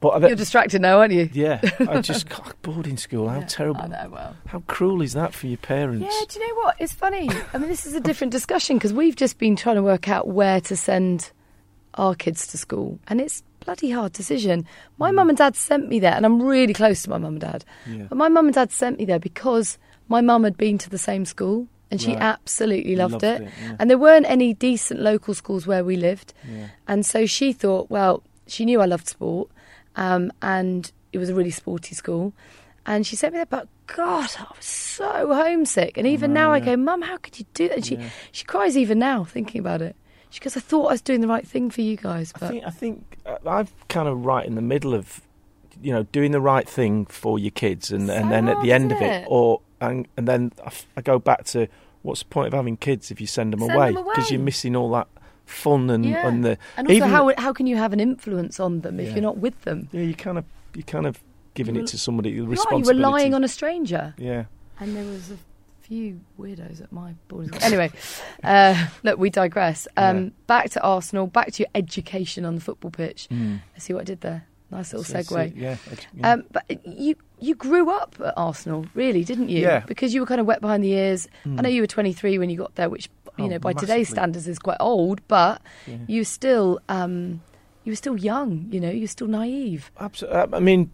but 0.00 0.20
You're 0.22 0.36
distracted 0.36 0.80
now, 0.80 0.98
aren't 1.00 1.12
you? 1.12 1.28
yeah, 1.32 1.60
I 1.80 2.00
just 2.02 2.28
God, 2.28 2.54
boarding 2.62 2.96
school. 2.96 3.28
How 3.28 3.40
Yeah, 3.40 3.46
terrible! 3.46 3.82
I 3.82 3.86
know. 3.88 4.08
Well. 4.12 4.36
How 4.46 4.60
cruel 4.66 5.02
is 5.02 5.12
that 5.14 5.34
for 5.34 5.46
your 5.48 5.56
parents? 5.58 6.02
Yeah, 6.04 6.24
do 6.28 6.38
you 6.40 6.48
know 6.48 6.54
what? 6.62 6.76
It's 6.78 6.92
funny. 6.92 7.28
I 7.52 7.58
mean, 7.58 7.68
this 7.68 7.84
is 7.86 7.94
a 7.94 8.00
different 8.00 8.30
discussion 8.32 8.76
because 8.76 8.92
we've 8.92 9.16
just 9.16 9.38
been 9.38 9.56
trying 9.56 9.76
to 9.76 9.82
work 9.82 10.08
out 10.08 10.28
where 10.28 10.60
to 10.62 10.76
send 10.76 11.32
our 11.94 12.14
kids 12.14 12.46
to 12.48 12.58
school, 12.58 12.98
and 13.08 13.20
it's 13.20 13.42
a 13.60 13.64
bloody 13.64 13.90
hard 13.90 14.12
decision. 14.12 14.64
My 14.98 15.10
mum 15.10 15.28
and 15.30 15.38
dad 15.38 15.56
sent 15.56 15.88
me 15.88 15.98
there, 15.98 16.14
and 16.14 16.24
I'm 16.24 16.40
really 16.40 16.74
close 16.74 17.02
to 17.02 17.10
my 17.10 17.18
mum 17.18 17.32
and 17.34 17.40
dad. 17.40 17.64
Yeah. 17.86 18.04
But 18.08 18.18
my 18.18 18.28
mum 18.28 18.46
and 18.46 18.54
dad 18.54 18.70
sent 18.70 18.98
me 18.98 19.04
there 19.04 19.18
because 19.18 19.78
my 20.06 20.20
mum 20.20 20.44
had 20.44 20.56
been 20.56 20.78
to 20.78 20.88
the 20.90 20.98
same 20.98 21.24
school, 21.24 21.66
and 21.90 22.00
she 22.00 22.12
Right. 22.12 22.22
absolutely 22.22 22.94
loved, 22.94 23.14
Loved 23.14 23.24
it. 23.24 23.40
it, 23.42 23.48
yeah. 23.62 23.76
And 23.80 23.90
there 23.90 23.98
weren't 23.98 24.26
any 24.30 24.54
decent 24.54 25.00
local 25.00 25.34
schools 25.34 25.66
where 25.66 25.82
we 25.84 25.96
lived, 25.96 26.34
Yeah. 26.48 26.68
and 26.86 27.04
so 27.04 27.26
she 27.26 27.52
thought, 27.52 27.90
well, 27.90 28.22
she 28.46 28.64
knew 28.64 28.80
I 28.80 28.84
loved 28.86 29.08
sport, 29.08 29.48
um, 29.98 30.32
and 30.40 30.90
it 31.12 31.18
was 31.18 31.28
a 31.28 31.34
really 31.34 31.50
sporty 31.50 31.94
school. 31.94 32.32
And 32.86 33.06
she 33.06 33.16
sent 33.16 33.34
me 33.34 33.38
there, 33.38 33.46
but 33.46 33.68
God, 33.86 34.30
I 34.38 34.46
was 34.56 34.64
so 34.64 35.34
homesick. 35.34 35.98
And 35.98 36.06
even 36.06 36.32
know, 36.32 36.44
now, 36.44 36.52
I 36.52 36.60
go, 36.60 36.74
Mum, 36.76 37.02
how 37.02 37.18
could 37.18 37.38
you 37.38 37.44
do 37.52 37.68
that? 37.68 37.76
And 37.76 37.84
she, 37.86 37.96
Yeah. 37.96 38.08
she 38.32 38.44
cries 38.46 38.78
even 38.78 38.98
now 38.98 39.24
thinking 39.24 39.58
about 39.60 39.82
it. 39.82 39.94
She 40.30 40.40
goes, 40.40 40.56
I 40.56 40.60
thought 40.60 40.86
I 40.86 40.92
was 40.92 41.02
doing 41.02 41.20
the 41.20 41.28
right 41.28 41.46
thing 41.46 41.70
for 41.70 41.82
you 41.82 41.96
guys, 41.96 42.32
I 42.40 42.48
think 42.48 42.64
I 42.64 42.70
think 42.70 43.18
uh, 43.26 43.36
I'm 43.46 43.68
kind 43.88 44.08
of 44.08 44.24
right 44.24 44.46
in 44.46 44.54
the 44.54 44.62
middle 44.62 44.94
of, 44.94 45.20
you 45.82 45.92
know, 45.92 46.04
doing 46.04 46.32
the 46.32 46.40
right 46.40 46.68
thing 46.68 47.06
for 47.06 47.38
your 47.38 47.50
kids, 47.50 47.90
and, 47.90 48.10
and 48.10 48.30
then 48.30 48.48
at 48.48 48.62
the 48.62 48.72
end 48.72 48.92
of 48.92 49.00
it, 49.00 49.22
it? 49.22 49.26
or 49.28 49.60
and 49.80 50.06
and 50.16 50.28
then 50.28 50.52
I, 50.62 50.66
f- 50.66 50.86
I 50.98 51.00
go 51.00 51.18
back 51.18 51.44
to 51.46 51.66
what's 52.02 52.20
the 52.20 52.26
point 52.28 52.48
of 52.48 52.52
having 52.52 52.76
kids 52.76 53.10
if 53.10 53.20
you 53.20 53.26
send 53.26 53.52
them 53.52 53.60
Send 53.60 53.72
away 53.74 53.92
because 53.92 54.30
you're 54.30 54.40
missing 54.40 54.76
all 54.76 54.90
that 54.92 55.08
fun 55.48 55.90
and 55.90 56.04
Yeah. 56.04 56.26
and 56.28 56.44
the 56.44 56.58
and 56.76 56.86
also 56.86 56.96
even 56.96 57.08
how 57.10 57.32
how 57.38 57.52
can 57.52 57.66
you 57.66 57.76
have 57.76 57.92
an 57.92 58.00
influence 58.00 58.60
on 58.60 58.80
them 58.82 59.00
if 59.00 59.08
Yeah. 59.08 59.14
you're 59.14 59.22
not 59.22 59.38
with 59.38 59.60
them? 59.62 59.88
yeah 59.92 60.02
you 60.02 60.14
kind 60.14 60.38
of 60.38 60.44
you 60.74 60.82
kind 60.82 61.06
of 61.06 61.18
giving 61.54 61.74
You 61.74 61.82
it 61.82 61.88
to 61.88 61.98
somebody 61.98 62.30
the 62.30 62.36
You 62.36 62.42
are, 62.50 62.78
you're 62.78 62.86
relying 62.94 63.34
on 63.34 63.42
a 63.44 63.48
stranger. 63.48 64.14
yeah. 64.18 64.44
And 64.80 64.94
there 64.94 65.04
was 65.04 65.30
a 65.32 65.38
few 65.80 66.20
weirdos 66.38 66.80
at 66.80 66.92
my 66.92 67.14
boarding 67.26 67.50
school. 67.52 67.64
Anyway, 67.64 67.90
uh, 68.44 68.86
look, 69.02 69.18
we 69.18 69.28
digress. 69.30 69.88
Um, 69.96 70.24
Yeah. 70.24 70.30
Back 70.46 70.70
to 70.70 70.82
Arsenal. 70.82 71.26
Back 71.26 71.50
to 71.54 71.62
your 71.64 71.70
education 71.74 72.44
on 72.44 72.54
the 72.54 72.60
football 72.60 72.90
pitch. 72.92 73.26
Mm. 73.30 73.60
I 73.74 73.78
see 73.80 73.92
what 73.92 74.02
I 74.02 74.04
did 74.04 74.20
there. 74.20 74.44
Nice 74.70 74.92
little 74.92 75.04
so- 75.04 75.18
segue. 75.18 75.52
yeah. 75.56 75.76
edu- 75.88 76.06
yeah. 76.14 76.32
Um, 76.32 76.44
but 76.52 76.64
you 76.86 77.14
you 77.40 77.54
grew 77.54 77.90
up 77.90 78.16
at 78.24 78.34
Arsenal, 78.36 78.84
really, 78.94 79.24
didn't 79.24 79.48
you? 79.48 79.60
Yeah. 79.62 79.80
Because 79.80 80.12
you 80.12 80.20
were 80.20 80.26
kind 80.26 80.40
of 80.40 80.46
wet 80.46 80.60
behind 80.60 80.82
the 80.84 80.92
ears. 80.92 81.26
I 81.46 81.62
know 81.62 81.68
you 81.68 81.80
were 81.82 81.86
23 81.86 82.38
when 82.38 82.50
you 82.50 82.56
got 82.58 82.74
there, 82.74 82.88
which 82.90 83.08
you 83.38 83.44
Oh, 83.44 83.48
know 83.48 83.58
by 83.60 83.72
today's 83.72 84.08
standards 84.08 84.46
is 84.48 84.58
quite 84.58 84.76
old, 84.80 85.20
but 85.28 85.62
Yeah. 85.86 85.96
you 86.08 86.24
still 86.24 86.80
um, 86.88 87.40
you 87.84 87.92
were 87.92 87.96
still 87.96 88.16
young. 88.18 88.66
You 88.70 88.80
know, 88.80 88.90
you're 88.90 89.08
still 89.08 89.28
naive. 89.28 89.90
Absolutely. 89.98 90.54
I 90.54 90.60
mean, 90.60 90.90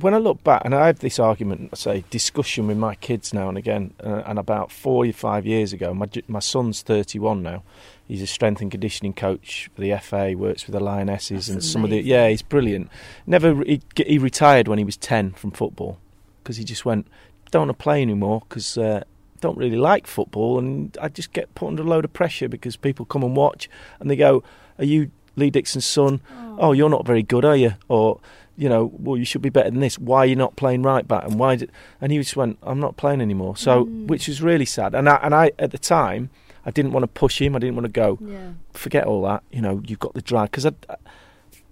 when 0.00 0.14
I 0.14 0.18
look 0.18 0.42
back, 0.42 0.62
and 0.64 0.74
I 0.74 0.86
have 0.86 1.00
this 1.00 1.18
argument, 1.18 1.70
I 1.72 1.76
say, 1.76 2.04
discussion 2.10 2.66
with 2.66 2.76
my 2.76 2.94
kids 2.94 3.32
now 3.32 3.48
and 3.48 3.58
again, 3.58 3.94
uh, 4.02 4.22
and 4.26 4.38
about 4.38 4.72
four 4.72 5.06
or 5.06 5.12
five 5.12 5.46
years 5.46 5.72
ago, 5.72 5.94
my 5.94 6.08
my 6.28 6.38
son's 6.38 6.82
31 6.82 7.42
now. 7.42 7.62
He's 8.08 8.22
a 8.22 8.26
strength 8.26 8.60
and 8.60 8.70
conditioning 8.70 9.12
coach 9.12 9.70
for 9.74 9.80
the 9.80 9.96
FA. 9.98 10.34
Works 10.36 10.66
with 10.66 10.74
the 10.74 10.80
Lionesses 10.80 11.46
That's 11.46 11.48
and 11.48 11.64
some 11.64 11.84
of 11.84 11.90
the 11.90 12.00
yeah, 12.02 12.28
he's 12.28 12.42
brilliant. 12.42 12.90
Never 13.26 13.62
he, 13.62 13.80
he 13.94 14.18
retired 14.18 14.66
when 14.66 14.78
he 14.78 14.84
was 14.84 14.96
10 14.96 15.32
from 15.32 15.52
football 15.52 15.98
because 16.42 16.56
he 16.56 16.64
just 16.64 16.84
went 16.84 17.06
don't 17.52 17.68
want 17.68 17.78
to 17.78 17.82
play 17.82 18.02
anymore 18.02 18.42
because 18.48 18.76
uh, 18.78 19.04
don't 19.40 19.56
really 19.56 19.76
like 19.76 20.06
football 20.06 20.58
and 20.58 20.96
I 21.00 21.08
just 21.08 21.32
get 21.32 21.54
put 21.54 21.68
under 21.68 21.82
a 21.82 21.86
load 21.86 22.04
of 22.04 22.12
pressure 22.12 22.48
because 22.48 22.76
people 22.76 23.04
come 23.06 23.22
and 23.22 23.36
watch 23.36 23.68
and 24.00 24.10
they 24.10 24.16
go, 24.16 24.42
"Are 24.78 24.84
you 24.84 25.10
Lee 25.36 25.50
Dixon's 25.50 25.86
son? 25.86 26.20
Oh, 26.58 26.72
you're 26.72 26.90
not 26.90 27.06
very 27.06 27.22
good, 27.22 27.44
are 27.44 27.56
you?" 27.56 27.74
Or 27.88 28.20
you 28.60 28.68
know, 28.68 28.92
well, 28.98 29.16
you 29.16 29.24
should 29.24 29.40
be 29.40 29.48
better 29.48 29.70
than 29.70 29.80
this. 29.80 29.98
Why 29.98 30.18
are 30.18 30.26
you 30.26 30.36
not 30.36 30.54
playing 30.54 30.82
right 30.82 31.08
back? 31.08 31.24
And 31.24 31.38
why? 31.38 31.56
Did, 31.56 31.72
and 31.98 32.12
he 32.12 32.18
just 32.18 32.36
went, 32.36 32.58
"I'm 32.62 32.78
not 32.78 32.98
playing 32.98 33.22
anymore." 33.22 33.56
So, 33.56 33.84
which 33.84 34.28
was 34.28 34.42
really 34.42 34.66
sad. 34.66 34.94
And 34.94 35.08
I, 35.08 35.16
and 35.22 35.34
I 35.34 35.52
at 35.58 35.70
the 35.70 35.78
time, 35.78 36.28
I 36.66 36.70
didn't 36.70 36.92
want 36.92 37.04
to 37.04 37.08
push 37.08 37.40
him. 37.40 37.56
I 37.56 37.58
didn't 37.58 37.76
want 37.76 37.86
to 37.86 37.92
go. 37.92 38.18
Yeah. 38.20 38.50
Forget 38.74 39.06
all 39.06 39.22
that. 39.22 39.44
You 39.50 39.62
know, 39.62 39.82
you've 39.86 39.98
got 39.98 40.12
the 40.12 40.20
drive 40.20 40.50
because 40.50 40.66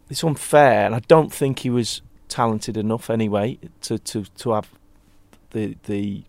it's 0.08 0.24
unfair, 0.24 0.86
and 0.86 0.94
I 0.94 1.00
don't 1.00 1.30
think 1.30 1.58
he 1.58 1.68
was 1.68 2.00
talented 2.28 2.78
enough 2.78 3.10
anyway 3.10 3.58
to 3.82 3.98
to 3.98 4.24
to 4.24 4.52
have 4.52 4.70
the 5.50 5.76
the 5.84 6.22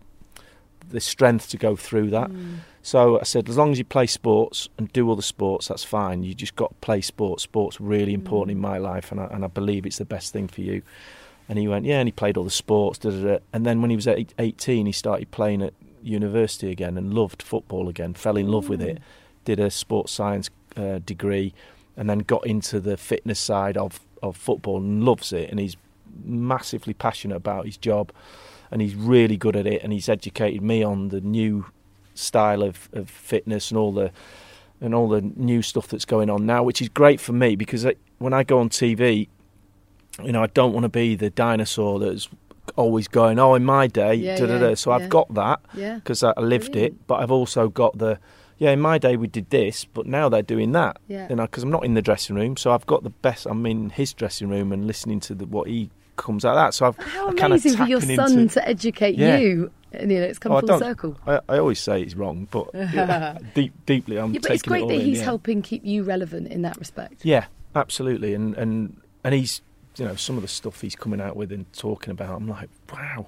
the 0.90 1.00
strength 1.00 1.48
to 1.50 1.56
go 1.56 1.74
through 1.74 2.10
that. 2.10 2.30
Mm. 2.30 2.58
So 2.82 3.20
I 3.20 3.24
said, 3.24 3.48
as 3.48 3.58
long 3.58 3.72
as 3.72 3.78
you 3.78 3.84
play 3.84 4.06
sports 4.06 4.68
and 4.78 4.90
do 4.92 5.10
other 5.10 5.22
sports, 5.22 5.68
that's 5.68 5.84
fine. 5.84 6.22
You 6.22 6.34
just 6.34 6.56
got 6.56 6.70
to 6.70 6.74
play 6.76 7.00
sports. 7.02 7.42
Sports 7.42 7.80
really 7.80 8.14
important 8.14 8.52
in 8.52 8.60
my 8.60 8.78
life, 8.78 9.12
and 9.12 9.20
I, 9.20 9.26
and 9.26 9.44
I 9.44 9.48
believe 9.48 9.84
it's 9.84 9.98
the 9.98 10.04
best 10.04 10.32
thing 10.32 10.48
for 10.48 10.62
you. 10.62 10.82
And 11.48 11.58
he 11.58 11.68
went, 11.68 11.84
yeah, 11.84 11.98
and 11.98 12.08
he 12.08 12.12
played 12.12 12.36
all 12.36 12.44
the 12.44 12.50
sports. 12.50 12.98
Da, 12.98 13.10
da, 13.10 13.22
da. 13.22 13.38
And 13.52 13.66
then 13.66 13.80
when 13.80 13.90
he 13.90 13.96
was 13.96 14.06
eight- 14.06 14.34
18, 14.38 14.86
he 14.86 14.92
started 14.92 15.30
playing 15.30 15.62
at 15.62 15.74
university 16.02 16.70
again 16.70 16.96
and 16.96 17.12
loved 17.12 17.42
football 17.42 17.88
again, 17.88 18.14
fell 18.14 18.36
in 18.36 18.48
love 18.48 18.68
with 18.68 18.80
it, 18.80 18.98
did 19.44 19.60
a 19.60 19.70
sports 19.70 20.12
science 20.12 20.48
uh, 20.76 21.00
degree, 21.04 21.52
and 21.96 22.08
then 22.08 22.20
got 22.20 22.46
into 22.46 22.80
the 22.80 22.96
fitness 22.96 23.38
side 23.38 23.76
of, 23.76 24.00
of 24.22 24.36
football 24.36 24.78
and 24.78 25.04
loves 25.04 25.32
it. 25.32 25.50
And 25.50 25.60
he's 25.60 25.76
massively 26.24 26.94
passionate 26.94 27.36
about 27.36 27.66
his 27.66 27.76
job 27.76 28.12
and 28.70 28.80
he's 28.80 28.94
really 28.94 29.36
good 29.36 29.56
at 29.56 29.66
it 29.66 29.82
and 29.82 29.92
he's 29.92 30.08
educated 30.08 30.62
me 30.62 30.82
on 30.82 31.08
the 31.08 31.20
new 31.20 31.66
style 32.14 32.62
of, 32.62 32.88
of 32.92 33.08
fitness 33.08 33.70
and 33.70 33.78
all 33.78 33.92
the 33.92 34.10
and 34.80 34.94
all 34.94 35.08
the 35.08 35.20
new 35.36 35.60
stuff 35.62 35.88
that's 35.88 36.04
going 36.04 36.30
on 36.30 36.46
now 36.46 36.62
which 36.62 36.80
is 36.82 36.88
great 36.88 37.20
for 37.20 37.32
me 37.32 37.54
because 37.56 37.84
I, 37.86 37.94
when 38.18 38.32
I 38.32 38.42
go 38.44 38.58
on 38.58 38.68
TV 38.68 39.28
you 40.22 40.32
know 40.32 40.42
I 40.42 40.46
don't 40.48 40.72
want 40.72 40.84
to 40.84 40.88
be 40.88 41.14
the 41.14 41.30
dinosaur 41.30 41.98
that's 41.98 42.28
always 42.76 43.08
going 43.08 43.38
oh 43.38 43.54
in 43.54 43.64
my 43.64 43.86
day 43.86 44.14
Yeah, 44.14 44.36
da, 44.36 44.46
da, 44.46 44.58
da. 44.58 44.74
so 44.74 44.90
yeah. 44.90 44.96
I've 44.96 45.08
got 45.08 45.32
that 45.34 45.60
Yeah. 45.74 45.94
because 45.96 46.22
I 46.22 46.32
lived 46.40 46.72
Brilliant. 46.72 46.94
it 46.94 47.06
but 47.06 47.16
I've 47.20 47.30
also 47.30 47.68
got 47.68 47.98
the 47.98 48.18
yeah 48.58 48.70
in 48.70 48.80
my 48.80 48.98
day 48.98 49.16
we 49.16 49.26
did 49.26 49.50
this 49.50 49.84
but 49.86 50.06
now 50.06 50.28
they're 50.28 50.42
doing 50.42 50.72
that 50.72 50.98
Yeah. 51.08 51.26
you 51.30 51.36
know 51.36 51.44
because 51.44 51.62
I'm 51.62 51.70
not 51.70 51.84
in 51.84 51.94
the 51.94 52.02
dressing 52.02 52.36
room 52.36 52.56
so 52.56 52.72
I've 52.72 52.86
got 52.86 53.02
the 53.02 53.10
best 53.10 53.46
I'm 53.46 53.64
in 53.66 53.90
his 53.90 54.12
dressing 54.12 54.48
room 54.48 54.72
and 54.72 54.86
listening 54.86 55.20
to 55.20 55.34
the, 55.34 55.46
what 55.46 55.68
he 55.68 55.90
comes 56.16 56.44
out 56.44 56.50
of 56.50 56.56
that 56.56 56.74
so 56.74 56.86
I've 56.86 56.96
How 56.98 57.28
I'm 57.28 57.38
amazing 57.38 57.76
for 57.76 57.84
your 57.84 58.00
son 58.00 58.38
into- 58.38 58.54
to 58.54 58.68
educate 58.68 59.16
Yeah. 59.16 59.38
you. 59.38 59.70
And, 59.92 60.12
you 60.12 60.20
know, 60.20 60.24
it's 60.26 60.38
come 60.38 60.52
Oh, 60.52 60.60
full 60.60 60.78
circle. 60.78 61.16
I, 61.26 61.40
I 61.48 61.58
always 61.58 61.80
say 61.80 62.00
it's 62.00 62.14
wrong, 62.14 62.46
but 62.52 62.70
yeah, 62.74 63.38
deep, 63.54 63.72
deeply, 63.86 64.18
I'm 64.18 64.32
Yeah, 64.32 64.38
but 64.40 64.52
it's 64.52 64.62
great 64.62 64.84
it 64.84 64.88
that 64.88 64.94
in, 64.94 65.00
he's 65.00 65.18
yeah. 65.18 65.24
helping 65.24 65.62
keep 65.62 65.84
you 65.84 66.04
relevant 66.04 66.46
in 66.46 66.62
that 66.62 66.76
respect. 66.78 67.24
Yeah, 67.24 67.46
absolutely, 67.74 68.32
and 68.34 68.54
and 68.56 69.00
and 69.24 69.34
he's, 69.34 69.62
you 69.96 70.04
know, 70.04 70.14
some 70.14 70.36
of 70.36 70.42
the 70.42 70.48
stuff 70.48 70.80
he's 70.80 70.94
coming 70.94 71.20
out 71.20 71.34
with 71.34 71.50
and 71.50 71.70
talking 71.72 72.12
about. 72.12 72.36
I'm 72.36 72.46
like, 72.48 72.68
wow, 72.92 73.26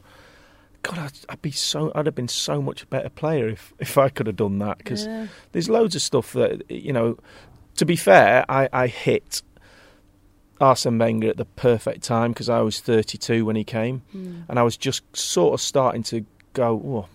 God, 0.85 0.99
I'd, 1.01 1.12
I'd 1.31 1.42
be 1.42 1.51
so, 1.51 1.90
I'd 1.97 2.07
have 2.07 2.14
been 2.14 2.29
so 2.29 2.62
much 2.62 2.85
a 2.85 2.87
better 2.87 3.09
player 3.09 3.49
if 3.49 3.73
if 3.81 3.99
I 3.99 4.09
could 4.09 4.29
have 4.29 4.37
done 4.37 4.61
that 4.61 4.79
because 4.79 5.05
Yeah. 5.07 5.27
there's 5.51 5.68
loads 5.68 5.97
of 5.97 6.03
stuff 6.03 6.33
that 6.35 6.71
you 6.71 6.92
know. 6.92 7.18
To 7.77 7.87
be 7.87 7.97
fair, 7.97 8.45
I, 8.51 8.68
I 8.73 8.87
hit 8.87 9.42
Arsene 10.62 10.96
Wenger 10.98 11.29
at 11.29 11.37
the 11.37 11.44
perfect 11.44 12.03
time 12.05 12.31
because 12.33 12.48
I 12.48 12.61
was 12.61 12.81
32 12.81 13.44
when 13.44 13.57
he 13.57 13.64
came, 13.64 14.03
Mm. 14.14 14.44
and 14.48 14.59
I 14.59 14.62
was 14.62 14.77
just 14.77 15.03
sort 15.16 15.55
of 15.55 15.61
starting 15.61 16.03
to 16.05 16.25
go, 16.55 16.68
oh, 16.85 17.09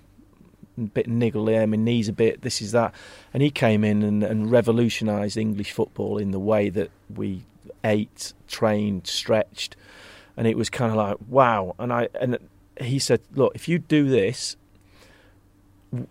a 0.78 0.88
bit 0.88 1.08
niggly, 1.08 1.46
there, 1.48 1.66
my 1.66 1.78
knees 1.78 2.08
a 2.10 2.14
bit, 2.14 2.42
this 2.42 2.62
is 2.62 2.72
that, 2.74 2.94
and 3.34 3.42
he 3.42 3.50
came 3.50 3.84
in 3.84 4.04
and, 4.04 4.24
and 4.24 4.52
revolutionised 4.52 5.38
English 5.38 5.72
football 5.72 6.18
in 6.18 6.32
the 6.32 6.40
way 6.40 6.70
that 6.70 6.92
we 7.16 7.44
ate, 7.84 8.34
trained, 8.48 9.08
stretched, 9.08 9.76
and 10.36 10.46
it 10.46 10.58
was 10.58 10.70
kind 10.70 10.92
of 10.92 10.98
like 10.98 11.18
wow. 11.28 11.74
And 11.80 11.92
I 11.92 12.10
and 12.22 12.38
he 12.80 13.00
said, 13.00 13.22
look, 13.34 13.56
if 13.56 13.68
you 13.68 13.80
do 13.80 14.08
this, 14.08 14.56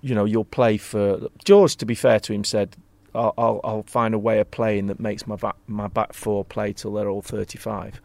you 0.01 0.15
know, 0.15 0.25
you'll 0.25 0.45
play 0.45 0.79
for 0.79 1.29
George. 1.45 1.77
To 1.77 1.87
be 1.87 1.95
fair 1.95 2.19
to 2.21 2.33
him, 2.33 2.43
said. 2.43 2.77
I'll, 3.17 3.35
I'll, 3.39 3.61
I'll 3.65 3.83
find 3.85 4.15
a 4.15 4.19
way 4.19 4.39
of 4.39 4.51
playing 4.51 4.87
that 4.87 5.01
makes 5.01 5.27
my 5.27 5.37
back, 5.37 5.57
my 5.67 5.89
back 5.89 6.13
four 6.13 6.45
play 6.45 6.73
till 6.73 6.93
they're 6.93 7.09
all 7.09 7.23
35 7.23 8.01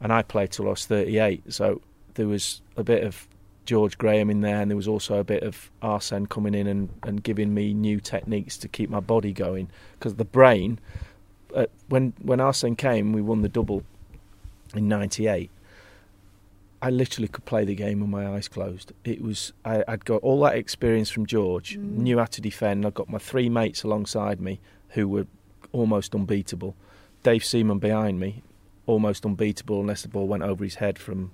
and 0.00 0.12
I 0.12 0.22
played 0.22 0.50
till 0.50 0.66
I 0.66 0.70
was 0.70 0.86
38. 0.86 1.52
So 1.52 1.80
there 2.14 2.28
was 2.28 2.60
a 2.76 2.84
bit 2.84 3.04
of 3.04 3.26
George 3.64 3.98
Graham 3.98 4.30
in 4.30 4.40
there, 4.40 4.60
and 4.60 4.70
there 4.70 4.76
was 4.76 4.88
also 4.88 5.18
a 5.18 5.24
bit 5.24 5.42
of 5.42 5.70
Arsene 5.82 6.26
coming 6.26 6.54
in 6.54 6.66
and, 6.66 6.88
and 7.02 7.22
giving 7.22 7.52
me 7.52 7.74
new 7.74 8.00
techniques 8.00 8.56
to 8.58 8.68
keep 8.68 8.90
my 8.90 9.00
body 9.00 9.32
going. 9.32 9.68
Because 9.98 10.14
the 10.14 10.24
brain, 10.24 10.78
uh, 11.54 11.66
when 11.88 12.12
when 12.22 12.40
Arsene 12.40 12.76
came, 12.76 13.12
we 13.12 13.22
won 13.22 13.42
the 13.42 13.48
double 13.48 13.82
in 14.74 14.88
'98. 14.88 15.50
I 16.86 16.90
literally 16.90 17.28
could 17.28 17.44
play 17.46 17.64
the 17.64 17.74
game 17.74 17.98
with 18.00 18.08
my 18.10 18.24
eyes 18.34 18.48
closed. 18.48 18.92
It 19.04 19.20
was 19.20 19.52
I, 19.64 19.82
I'd 19.88 20.04
got 20.04 20.22
all 20.22 20.40
that 20.42 20.54
experience 20.56 21.10
from 21.10 21.26
George, 21.26 21.76
knew 21.76 22.18
how 22.18 22.26
to 22.26 22.40
defend. 22.40 22.86
I 22.86 22.90
got 22.90 23.08
my 23.08 23.18
three 23.18 23.48
mates 23.48 23.82
alongside 23.82 24.40
me 24.40 24.60
who 24.90 25.08
were 25.08 25.26
almost 25.72 26.14
unbeatable. 26.14 26.76
Dave 27.24 27.44
Seaman 27.44 27.78
behind 27.80 28.20
me, 28.20 28.42
almost 28.86 29.26
unbeatable 29.26 29.80
unless 29.80 30.02
the 30.02 30.08
ball 30.08 30.28
went 30.28 30.44
over 30.44 30.62
his 30.62 30.76
head 30.76 30.96
from 30.98 31.32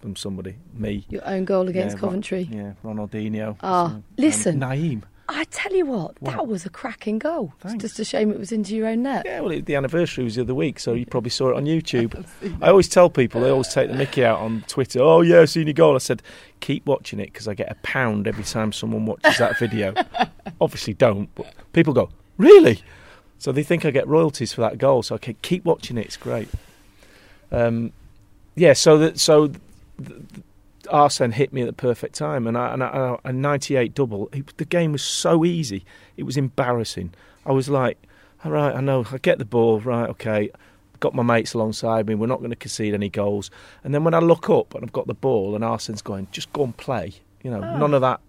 from 0.00 0.14
somebody. 0.14 0.54
Me. 0.72 1.04
Your 1.08 1.26
own 1.26 1.44
goal 1.44 1.68
against 1.68 1.96
Yeah, 1.96 2.00
Ron- 2.02 2.08
Coventry. 2.10 2.48
yeah, 2.52 2.72
Ronaldinho. 2.84 3.56
Ah, 3.62 3.88
So, 3.88 4.02
listen. 4.18 4.60
Naeem. 4.60 5.02
I 5.28 5.44
tell 5.50 5.72
you 5.74 5.86
what, 5.86 6.20
What? 6.22 6.36
that 6.36 6.46
was 6.46 6.64
a 6.64 6.70
cracking 6.70 7.18
goal. 7.18 7.52
It's 7.64 7.74
just 7.74 7.98
a 7.98 8.04
shame 8.04 8.30
it 8.30 8.38
was 8.38 8.52
into 8.52 8.76
your 8.76 8.86
own 8.86 9.02
net. 9.02 9.24
Yeah, 9.26 9.40
well, 9.40 9.50
it, 9.50 9.66
the 9.66 9.74
anniversary 9.74 10.22
was 10.24 10.36
the 10.36 10.42
other 10.42 10.54
week, 10.54 10.78
so 10.78 10.92
you 10.92 11.04
probably 11.10 11.30
saw 11.30 11.50
it 11.50 11.56
on 11.56 11.64
YouTube. 11.64 12.24
I 12.62 12.68
always 12.68 12.88
tell 12.88 13.10
people, 13.10 13.40
they 13.40 13.50
always 13.50 13.68
take 13.68 13.88
the 13.90 13.96
mickey 13.96 14.24
out 14.24 14.38
on 14.38 14.62
Twitter. 14.68 15.00
Oh, 15.00 15.22
yeah, 15.22 15.40
I've 15.40 15.50
seen 15.50 15.66
your 15.66 15.74
goal. 15.74 15.94
I 15.96 15.98
said, 15.98 16.22
keep 16.60 16.86
watching 16.86 17.18
it 17.18 17.32
because 17.32 17.48
I 17.48 17.54
get 17.54 17.70
a 17.70 17.74
pound 17.82 18.28
every 18.28 18.44
time 18.44 18.72
someone 18.72 19.04
watches 19.06 19.38
that 19.38 19.58
video. 19.58 19.94
Obviously, 20.60 20.94
don't, 20.94 21.28
but 21.34 21.52
people 21.72 21.92
go, 21.92 22.08
really? 22.38 22.82
So 23.38 23.50
they 23.52 23.62
think 23.64 23.84
I 23.84 23.90
get 23.90 24.06
royalties 24.06 24.52
for 24.52 24.60
that 24.62 24.78
goal. 24.78 25.02
So 25.02 25.16
I 25.16 25.18
can 25.18 25.34
keep 25.42 25.64
watching 25.64 25.98
it. 25.98 26.06
It's 26.06 26.16
great. 26.16 26.48
Um, 27.50 27.92
yeah, 28.54 28.72
so 28.72 28.96
that 28.98 29.20
so 29.20 29.48
th- 29.48 29.58
th- 30.08 30.42
Arsene 30.88 31.32
hit 31.32 31.52
me 31.52 31.62
at 31.62 31.66
the 31.66 31.72
perfect 31.72 32.14
time, 32.14 32.46
and 32.46 32.56
I, 32.56 32.72
and 32.72 32.82
I, 32.82 33.18
a 33.24 33.32
98 33.32 33.94
double. 33.94 34.28
It, 34.32 34.56
the 34.56 34.64
game 34.64 34.92
was 34.92 35.02
so 35.02 35.44
easy. 35.44 35.84
It 36.16 36.24
was 36.24 36.36
embarrassing. 36.36 37.14
I 37.44 37.52
was 37.52 37.68
like, 37.68 37.98
all 38.44 38.52
right, 38.52 38.74
I 38.74 38.80
know, 38.80 39.04
I 39.10 39.18
get 39.18 39.38
the 39.38 39.44
ball, 39.44 39.80
right, 39.80 40.08
okay. 40.10 40.50
Got 41.00 41.14
my 41.14 41.22
mates 41.22 41.54
alongside 41.54 42.06
me. 42.06 42.14
We're 42.14 42.26
not 42.26 42.38
going 42.38 42.50
to 42.50 42.56
concede 42.56 42.94
any 42.94 43.08
goals. 43.08 43.50
And 43.84 43.94
then 43.94 44.04
when 44.04 44.14
I 44.14 44.18
look 44.18 44.48
up 44.48 44.74
and 44.74 44.84
I've 44.84 44.92
got 44.92 45.06
the 45.06 45.14
ball, 45.14 45.54
and 45.54 45.62
Arsene's 45.62 46.02
going, 46.02 46.28
just 46.30 46.52
go 46.52 46.64
and 46.64 46.76
play. 46.76 47.12
You 47.42 47.50
know, 47.50 47.62
ah. 47.62 47.76
none 47.76 47.94
of 47.94 48.00
that 48.00 48.20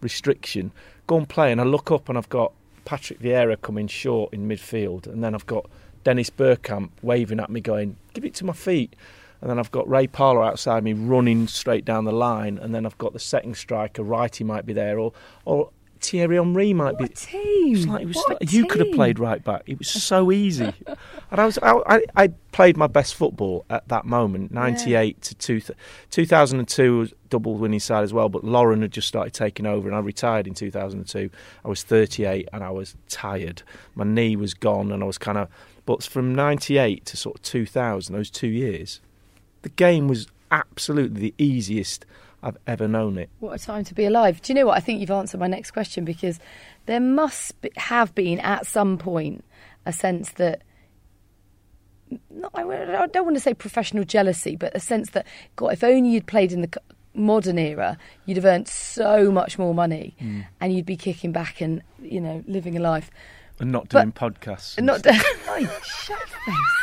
restriction. 0.00 0.72
Go 1.06 1.18
and 1.18 1.28
play. 1.28 1.52
And 1.52 1.60
I 1.60 1.64
look 1.64 1.90
up 1.90 2.08
and 2.08 2.16
I've 2.16 2.28
got 2.28 2.52
Patrick 2.84 3.20
Vieira 3.20 3.60
coming 3.60 3.86
short 3.86 4.32
in 4.32 4.48
midfield, 4.48 5.06
and 5.06 5.22
then 5.22 5.34
I've 5.34 5.46
got 5.46 5.68
Dennis 6.04 6.30
Bergkamp 6.30 6.90
waving 7.02 7.40
at 7.40 7.50
me, 7.50 7.60
going, 7.60 7.96
"Give 8.12 8.24
it 8.24 8.34
to 8.34 8.44
my 8.44 8.52
feet." 8.52 8.94
And 9.42 9.50
then 9.50 9.58
I've 9.58 9.72
got 9.72 9.88
Ray 9.88 10.06
Parlour 10.06 10.44
outside 10.44 10.84
me 10.84 10.92
running 10.92 11.48
straight 11.48 11.84
down 11.84 12.04
the 12.04 12.12
line, 12.12 12.58
and 12.58 12.72
then 12.72 12.86
I've 12.86 12.96
got 12.96 13.12
the 13.12 13.18
second 13.18 13.56
striker, 13.56 14.02
Wrighty 14.02 14.46
might 14.46 14.64
be 14.64 14.72
there, 14.72 14.98
or 15.00 15.12
or 15.44 15.70
Thierry 16.02 16.36
Henry 16.36 16.72
might 16.72 16.98
be. 16.98 17.04
What 17.04 17.12
a 17.12 17.14
team! 17.14 17.76
It's 17.76 17.86
like, 17.86 18.02
it 18.02 18.06
was 18.06 18.24
like- 18.28 18.52
you 18.52 18.66
could 18.66 18.80
have 18.80 18.92
played 18.92 19.18
right 19.18 19.42
back. 19.42 19.62
It 19.66 19.78
was 19.78 19.88
so 19.88 20.32
easy, 20.32 20.72
and 20.86 21.40
I 21.40 21.44
was 21.44 21.58
I, 21.62 22.02
I, 22.16 22.28
played 22.50 22.76
my 22.76 22.86
best 22.86 23.14
football 23.14 23.64
at 23.70 23.88
that 23.88 24.04
moment. 24.04 24.52
Ninety 24.52 24.94
eight 24.94 25.20
to 25.22 25.34
two, 25.34 25.60
two 26.10 26.26
thousand 26.26 26.58
and 26.58 26.68
two 26.68 26.98
was 26.98 27.14
double 27.30 27.54
winning 27.54 27.80
side 27.80 28.04
as 28.04 28.12
well. 28.12 28.28
But 28.28 28.44
Lauren 28.44 28.82
had 28.82 28.92
just 28.92 29.08
started 29.08 29.32
taking 29.32 29.66
over, 29.66 29.88
and 29.88 29.96
I 29.96 30.00
retired 30.00 30.46
in 30.46 30.54
two 30.54 30.70
thousand 30.70 31.00
and 31.00 31.08
two. 31.08 31.30
I 31.64 31.68
was 31.68 31.82
thirty 31.82 32.24
eight, 32.26 32.48
and 32.52 32.62
I 32.62 32.70
was 32.70 32.96
tired. 33.08 33.62
My 33.94 34.04
knee 34.04 34.36
was 34.36 34.54
gone, 34.54 34.92
and 34.92 35.02
I 35.02 35.06
was 35.06 35.18
kind 35.18 35.38
of. 35.38 35.48
But 35.84 36.02
from 36.04 36.34
ninety 36.34 36.78
eight 36.78 37.06
to 37.06 37.16
sort 37.16 37.36
of 37.36 37.42
two 37.42 37.66
thousand, 37.66 38.14
those 38.14 38.30
two 38.30 38.48
years, 38.48 39.00
the 39.62 39.68
game 39.70 40.08
was 40.08 40.26
absolutely 40.50 41.20
the 41.20 41.34
easiest 41.38 42.04
I've 42.42 42.58
ever 42.66 42.88
known 42.88 43.18
it. 43.18 43.30
What 43.38 43.60
a 43.60 43.64
time 43.64 43.84
to 43.84 43.94
be 43.94 44.04
alive. 44.04 44.42
Do 44.42 44.52
you 44.52 44.58
know 44.58 44.66
what? 44.66 44.76
I 44.76 44.80
think 44.80 45.00
you've 45.00 45.10
answered 45.10 45.38
my 45.38 45.46
next 45.46 45.70
question 45.70 46.04
because 46.04 46.40
there 46.86 47.00
must 47.00 47.60
be, 47.60 47.70
have 47.76 48.14
been 48.14 48.40
at 48.40 48.66
some 48.66 48.98
point 48.98 49.44
a 49.86 49.92
sense 49.92 50.32
that 50.32 50.62
not 52.30 52.50
I 52.54 53.06
don't 53.06 53.24
want 53.24 53.36
to 53.36 53.40
say 53.40 53.54
professional 53.54 54.04
jealousy, 54.04 54.56
but 54.56 54.74
a 54.74 54.80
sense 54.80 55.10
that 55.10 55.26
God, 55.56 55.68
if 55.68 55.84
only 55.84 56.10
you'd 56.10 56.26
played 56.26 56.52
in 56.52 56.60
the 56.62 56.80
modern 57.14 57.58
era, 57.58 57.96
you'd 58.26 58.36
have 58.36 58.44
earned 58.44 58.68
so 58.68 59.30
much 59.30 59.58
more 59.58 59.74
money, 59.74 60.14
mm. 60.20 60.44
and 60.60 60.74
you'd 60.74 60.86
be 60.86 60.96
kicking 60.96 61.32
back 61.32 61.60
and 61.60 61.82
you 62.02 62.20
know 62.20 62.42
living 62.46 62.76
a 62.76 62.80
life. 62.80 63.10
And 63.60 63.70
not 63.70 63.88
doing 63.88 64.10
but, 64.10 64.40
podcasts. 64.40 64.76
And 64.76 64.86
not 64.86 65.02
doing. 65.02 65.20
oh, 65.48 65.80
shut 65.84 66.18
face. 66.18 66.81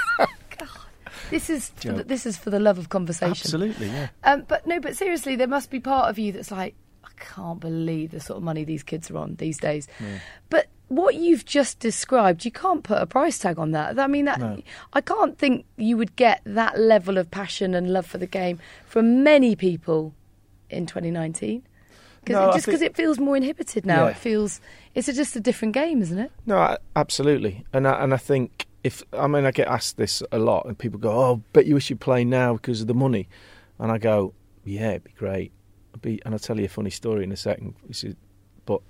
This 1.29 1.49
is 1.49 1.69
for 1.69 1.93
the, 1.93 2.03
this 2.03 2.25
is 2.25 2.37
for 2.37 2.49
the 2.49 2.59
love 2.59 2.77
of 2.77 2.89
conversation. 2.89 3.31
Absolutely, 3.31 3.87
yeah. 3.87 4.09
Um, 4.23 4.45
but 4.47 4.65
no, 4.65 4.79
but 4.79 4.95
seriously, 4.95 5.35
there 5.35 5.47
must 5.47 5.69
be 5.69 5.79
part 5.79 6.09
of 6.09 6.19
you 6.19 6.31
that's 6.31 6.51
like, 6.51 6.75
I 7.03 7.09
can't 7.17 7.59
believe 7.59 8.11
the 8.11 8.19
sort 8.19 8.37
of 8.37 8.43
money 8.43 8.63
these 8.63 8.83
kids 8.83 9.09
are 9.11 9.17
on 9.17 9.35
these 9.35 9.57
days. 9.57 9.87
Yeah. 9.99 10.19
But 10.49 10.67
what 10.89 11.15
you've 11.15 11.45
just 11.45 11.79
described, 11.79 12.43
you 12.45 12.51
can't 12.51 12.83
put 12.83 13.01
a 13.01 13.05
price 13.05 13.37
tag 13.37 13.59
on 13.59 13.71
that. 13.71 13.99
I 13.99 14.07
mean, 14.07 14.25
that 14.25 14.39
no. 14.39 14.61
I 14.93 15.01
can't 15.01 15.37
think 15.37 15.65
you 15.77 15.97
would 15.97 16.15
get 16.15 16.41
that 16.45 16.79
level 16.79 17.17
of 17.17 17.31
passion 17.31 17.73
and 17.73 17.93
love 17.93 18.05
for 18.05 18.17
the 18.17 18.27
game 18.27 18.59
from 18.85 19.23
many 19.23 19.55
people 19.55 20.13
in 20.69 20.85
2019. 20.85 21.63
Cause 22.25 22.33
no, 22.33 22.51
just 22.51 22.65
because 22.65 22.81
it 22.81 22.95
feels 22.95 23.17
more 23.17 23.37
inhibited 23.37 23.85
now, 23.85 24.05
yeah. 24.05 24.11
it 24.11 24.17
feels 24.17 24.59
it's 24.93 25.07
a, 25.07 25.13
just 25.13 25.35
a 25.35 25.39
different 25.39 25.73
game, 25.73 26.01
isn't 26.01 26.19
it? 26.19 26.31
No, 26.45 26.77
absolutely, 26.95 27.63
and 27.71 27.87
I, 27.87 28.03
and 28.03 28.13
I 28.13 28.17
think 28.17 28.65
if 28.83 29.03
I 29.13 29.27
mean 29.27 29.45
I 29.45 29.51
get 29.51 29.67
asked 29.67 29.97
this 29.97 30.23
a 30.31 30.39
lot, 30.39 30.65
and 30.65 30.77
people 30.77 30.99
go, 30.99 31.11
"Oh, 31.11 31.43
bet 31.53 31.65
you 31.65 31.75
wish 31.75 31.89
you'd 31.89 31.99
play 31.99 32.23
now 32.23 32.53
because 32.53 32.81
of 32.81 32.87
the 32.87 32.93
money," 32.93 33.27
and 33.77 33.91
I 33.91 33.97
go, 33.97 34.33
"Yeah, 34.63 34.91
it'd 34.91 35.03
be 35.03 35.11
great." 35.11 35.51
I'd 35.93 36.01
be, 36.01 36.21
and 36.25 36.33
I'll 36.33 36.39
tell 36.39 36.59
you 36.59 36.65
a 36.65 36.69
funny 36.69 36.89
story 36.89 37.23
in 37.23 37.31
a 37.31 37.37
second. 37.37 37.75
But 38.65 38.81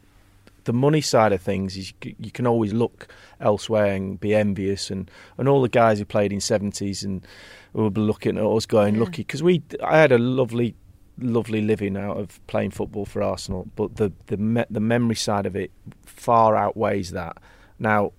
the 0.65 0.73
money 0.73 1.01
side 1.01 1.31
of 1.31 1.41
things 1.41 1.77
is 1.77 1.93
you, 2.03 2.15
you 2.19 2.31
can 2.31 2.45
always 2.45 2.73
look 2.73 3.07
elsewhere 3.39 3.93
and 3.93 4.19
be 4.19 4.35
envious, 4.35 4.91
and, 4.91 5.09
and 5.37 5.47
all 5.47 5.61
the 5.61 5.69
guys 5.69 5.99
who 5.99 6.05
played 6.05 6.33
in 6.33 6.41
seventies 6.41 7.03
and 7.03 7.25
will 7.73 7.89
be 7.89 8.01
looking 8.01 8.37
at 8.37 8.43
us 8.43 8.65
going 8.65 8.95
yeah. 8.95 9.01
lucky 9.01 9.23
because 9.23 9.43
we 9.43 9.63
I 9.83 9.97
had 9.97 10.11
a 10.11 10.17
lovely 10.17 10.75
lovely 11.21 11.61
living 11.61 11.97
out 11.97 12.17
of 12.17 12.45
playing 12.47 12.71
football 12.71 13.05
for 13.05 13.21
Arsenal, 13.21 13.67
but 13.75 13.95
the 13.95 14.11
the 14.27 14.37
me- 14.37 14.65
the 14.69 14.79
memory 14.79 15.15
side 15.15 15.45
of 15.45 15.55
it 15.55 15.71
far 16.05 16.55
outweighs 16.55 17.11
that. 17.11 17.37
Now, 17.79 18.11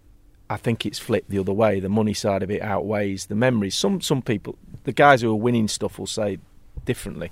I 0.51 0.57
think 0.57 0.85
it's 0.85 0.99
flipped 0.99 1.31
the 1.31 1.39
other 1.39 1.53
way. 1.53 1.79
The 1.79 1.89
money 1.89 2.13
side 2.13 2.43
of 2.43 2.51
it 2.51 2.61
outweighs 2.61 3.27
the 3.27 3.37
memories. 3.37 3.77
Some 3.77 4.01
some 4.01 4.21
people, 4.21 4.59
the 4.83 4.93
guys 4.93 5.23
who 5.23 5.31
are 5.31 5.37
winning 5.37 5.69
stuff, 5.69 5.97
will 5.97 6.09
say 6.09 6.39
differently. 6.85 7.31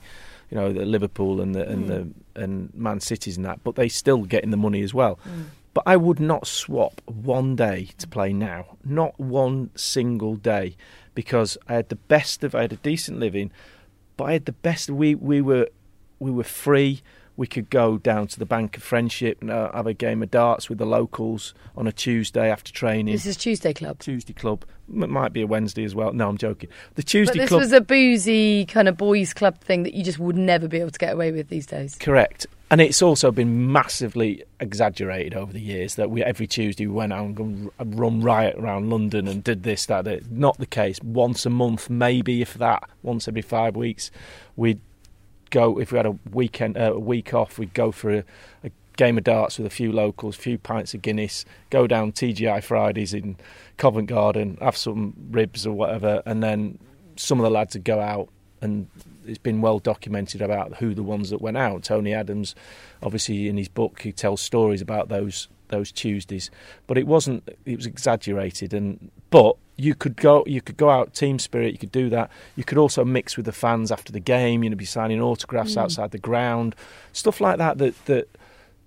You 0.50 0.56
know, 0.56 0.72
the 0.72 0.86
Liverpool 0.86 1.40
and 1.40 1.52
the 1.52 1.68
and 1.68 1.84
mm. 1.84 1.88
the 1.88 2.40
and 2.40 2.72
Man 2.74 3.00
Cities 3.00 3.36
and 3.36 3.44
that, 3.44 3.64
but 3.64 3.74
they 3.74 3.88
still 3.88 4.22
getting 4.22 4.50
the 4.50 4.56
money 4.56 4.82
as 4.82 4.94
well. 4.94 5.18
Mm. 5.28 5.46
But 5.74 5.82
I 5.84 5.96
would 5.96 6.20
not 6.20 6.46
swap 6.46 7.02
one 7.06 7.56
day 7.56 7.90
to 7.98 8.06
play 8.06 8.32
now, 8.32 8.76
not 8.84 9.18
one 9.18 9.70
single 9.74 10.36
day, 10.36 10.76
because 11.14 11.58
I 11.68 11.74
had 11.74 11.88
the 11.88 11.96
best 11.96 12.44
of. 12.44 12.54
I 12.54 12.62
had 12.62 12.72
a 12.72 12.76
decent 12.76 13.18
living. 13.18 13.50
But 14.16 14.24
I 14.24 14.32
had 14.34 14.44
the 14.44 14.52
best. 14.52 14.90
We 14.90 15.16
we 15.16 15.40
were 15.40 15.68
we 16.20 16.30
were 16.30 16.44
free. 16.44 17.02
We 17.38 17.46
could 17.46 17.70
go 17.70 17.98
down 17.98 18.26
to 18.26 18.38
the 18.40 18.44
Bank 18.44 18.76
of 18.76 18.82
Friendship 18.82 19.38
and 19.42 19.48
uh, 19.48 19.70
have 19.70 19.86
a 19.86 19.94
game 19.94 20.24
of 20.24 20.30
darts 20.32 20.68
with 20.68 20.78
the 20.78 20.84
locals 20.84 21.54
on 21.76 21.86
a 21.86 21.92
Tuesday 21.92 22.50
after 22.50 22.72
training. 22.72 23.14
This 23.14 23.26
is 23.26 23.36
Tuesday 23.36 23.72
Club. 23.72 24.00
Tuesday 24.00 24.32
Club. 24.32 24.64
It 24.92 25.08
might 25.08 25.32
be 25.32 25.42
a 25.42 25.46
Wednesday 25.46 25.84
as 25.84 25.94
well. 25.94 26.12
No, 26.12 26.28
I'm 26.28 26.36
joking. 26.36 26.68
The 26.96 27.04
Tuesday 27.04 27.34
but 27.34 27.42
this 27.42 27.48
Club. 27.50 27.60
was 27.60 27.72
a 27.72 27.80
boozy 27.80 28.66
kind 28.66 28.88
of 28.88 28.96
boys' 28.96 29.32
club 29.32 29.60
thing 29.60 29.84
that 29.84 29.94
you 29.94 30.02
just 30.02 30.18
would 30.18 30.36
never 30.36 30.66
be 30.66 30.80
able 30.80 30.90
to 30.90 30.98
get 30.98 31.12
away 31.12 31.30
with 31.30 31.48
these 31.48 31.64
days. 31.64 31.94
Correct. 32.00 32.48
And 32.72 32.80
it's 32.80 33.02
also 33.02 33.30
been 33.30 33.70
massively 33.70 34.42
exaggerated 34.58 35.34
over 35.34 35.52
the 35.52 35.60
years 35.60 35.94
that 35.94 36.10
we 36.10 36.24
every 36.24 36.48
Tuesday 36.48 36.88
we 36.88 36.92
went 36.92 37.12
out 37.12 37.38
and 37.38 37.70
run 37.78 38.20
riot 38.20 38.56
around 38.58 38.90
London 38.90 39.28
and 39.28 39.44
did 39.44 39.62
this, 39.62 39.86
that, 39.86 40.06
that. 40.06 40.28
Not 40.32 40.58
the 40.58 40.66
case. 40.66 41.00
Once 41.04 41.46
a 41.46 41.50
month, 41.50 41.88
maybe 41.88 42.42
if 42.42 42.54
that. 42.54 42.82
Once 43.04 43.28
every 43.28 43.42
five 43.42 43.76
weeks, 43.76 44.10
we'd 44.56 44.80
go 45.50 45.78
if 45.78 45.92
we 45.92 45.96
had 45.96 46.06
a 46.06 46.16
weekend, 46.30 46.76
uh, 46.76 46.94
a 46.94 46.98
week 46.98 47.34
off. 47.34 47.58
We'd 47.58 47.74
go 47.74 47.92
for 47.92 48.10
a, 48.12 48.24
a 48.64 48.70
game 48.96 49.16
of 49.16 49.24
darts 49.24 49.58
with 49.58 49.66
a 49.66 49.70
few 49.70 49.92
locals, 49.92 50.36
a 50.36 50.40
few 50.40 50.58
pints 50.58 50.94
of 50.94 51.02
Guinness, 51.02 51.44
go 51.70 51.86
down 51.86 52.12
TGI 52.12 52.62
Fridays 52.62 53.14
in 53.14 53.36
Covent 53.76 54.08
Garden, 54.08 54.58
have 54.60 54.76
some 54.76 55.14
ribs 55.30 55.66
or 55.66 55.72
whatever, 55.72 56.22
and 56.26 56.42
then 56.42 56.78
some 57.16 57.38
of 57.38 57.44
the 57.44 57.50
lads 57.50 57.74
would 57.74 57.84
go 57.84 58.00
out 58.00 58.28
and 58.60 58.88
it's 59.26 59.38
been 59.38 59.60
well 59.60 59.78
documented 59.78 60.42
about 60.42 60.76
who 60.76 60.94
the 60.94 61.02
ones 61.02 61.30
that 61.30 61.40
went 61.40 61.56
out. 61.56 61.82
Tony 61.84 62.14
Adams, 62.14 62.54
obviously 63.02 63.48
in 63.48 63.56
his 63.56 63.68
book, 63.68 64.00
he 64.00 64.12
tells 64.12 64.40
stories 64.40 64.80
about 64.80 65.08
those 65.08 65.48
those 65.68 65.92
Tuesdays, 65.92 66.50
but 66.86 66.98
it 66.98 67.06
wasn't. 67.06 67.48
It 67.64 67.76
was 67.76 67.86
exaggerated, 67.86 68.72
and 68.74 69.10
but 69.30 69.56
you 69.76 69.94
could 69.94 70.16
go 70.16 70.44
you 70.46 70.60
could 70.60 70.76
go 70.76 70.90
out 70.90 71.14
team 71.14 71.38
spirit. 71.38 71.72
You 71.72 71.78
could 71.78 71.92
do 71.92 72.08
that. 72.10 72.30
You 72.56 72.64
could 72.64 72.78
also 72.78 73.04
mix 73.04 73.36
with 73.36 73.46
the 73.46 73.52
fans 73.52 73.92
after 73.92 74.12
the 74.12 74.20
game. 74.20 74.62
You 74.64 74.70
know, 74.70 74.76
be 74.76 74.84
signing 74.84 75.20
autographs 75.20 75.74
mm. 75.74 75.82
outside 75.82 76.10
the 76.10 76.18
ground, 76.18 76.74
stuff 77.12 77.40
like 77.40 77.58
that. 77.58 77.78
That 77.78 78.04
that 78.06 78.28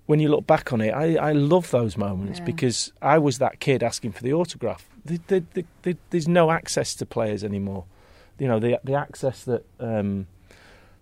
when 0.06 0.20
you 0.20 0.28
look 0.28 0.46
back 0.46 0.72
on 0.72 0.80
it, 0.80 0.90
I, 0.90 1.16
I 1.16 1.32
love 1.32 1.70
those 1.70 1.96
moments 1.96 2.40
yeah. 2.40 2.44
because 2.44 2.92
I 3.00 3.18
was 3.18 3.38
that 3.38 3.60
kid 3.60 3.82
asking 3.82 4.12
for 4.12 4.22
the 4.22 4.32
autograph. 4.32 4.88
The, 5.04 5.20
the, 5.26 5.64
the, 5.82 5.96
there's 6.10 6.28
no 6.28 6.50
access 6.50 6.94
to 6.96 7.06
players 7.06 7.42
anymore 7.42 7.86
you 8.42 8.48
know 8.48 8.58
the 8.58 8.80
the 8.82 8.94
access 8.94 9.44
that 9.44 9.64
um, 9.78 10.26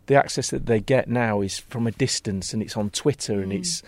the 0.07 0.15
access 0.15 0.51
that 0.51 0.67
they 0.67 0.81
get 0.81 1.09
now 1.09 1.41
is 1.41 1.59
from 1.59 1.87
a 1.87 1.91
distance, 1.91 2.53
and 2.53 2.63
it's 2.63 2.77
on 2.77 2.91
Twitter, 2.91 3.37
mm. 3.37 3.45
and 3.45 3.53
it's 3.55 3.83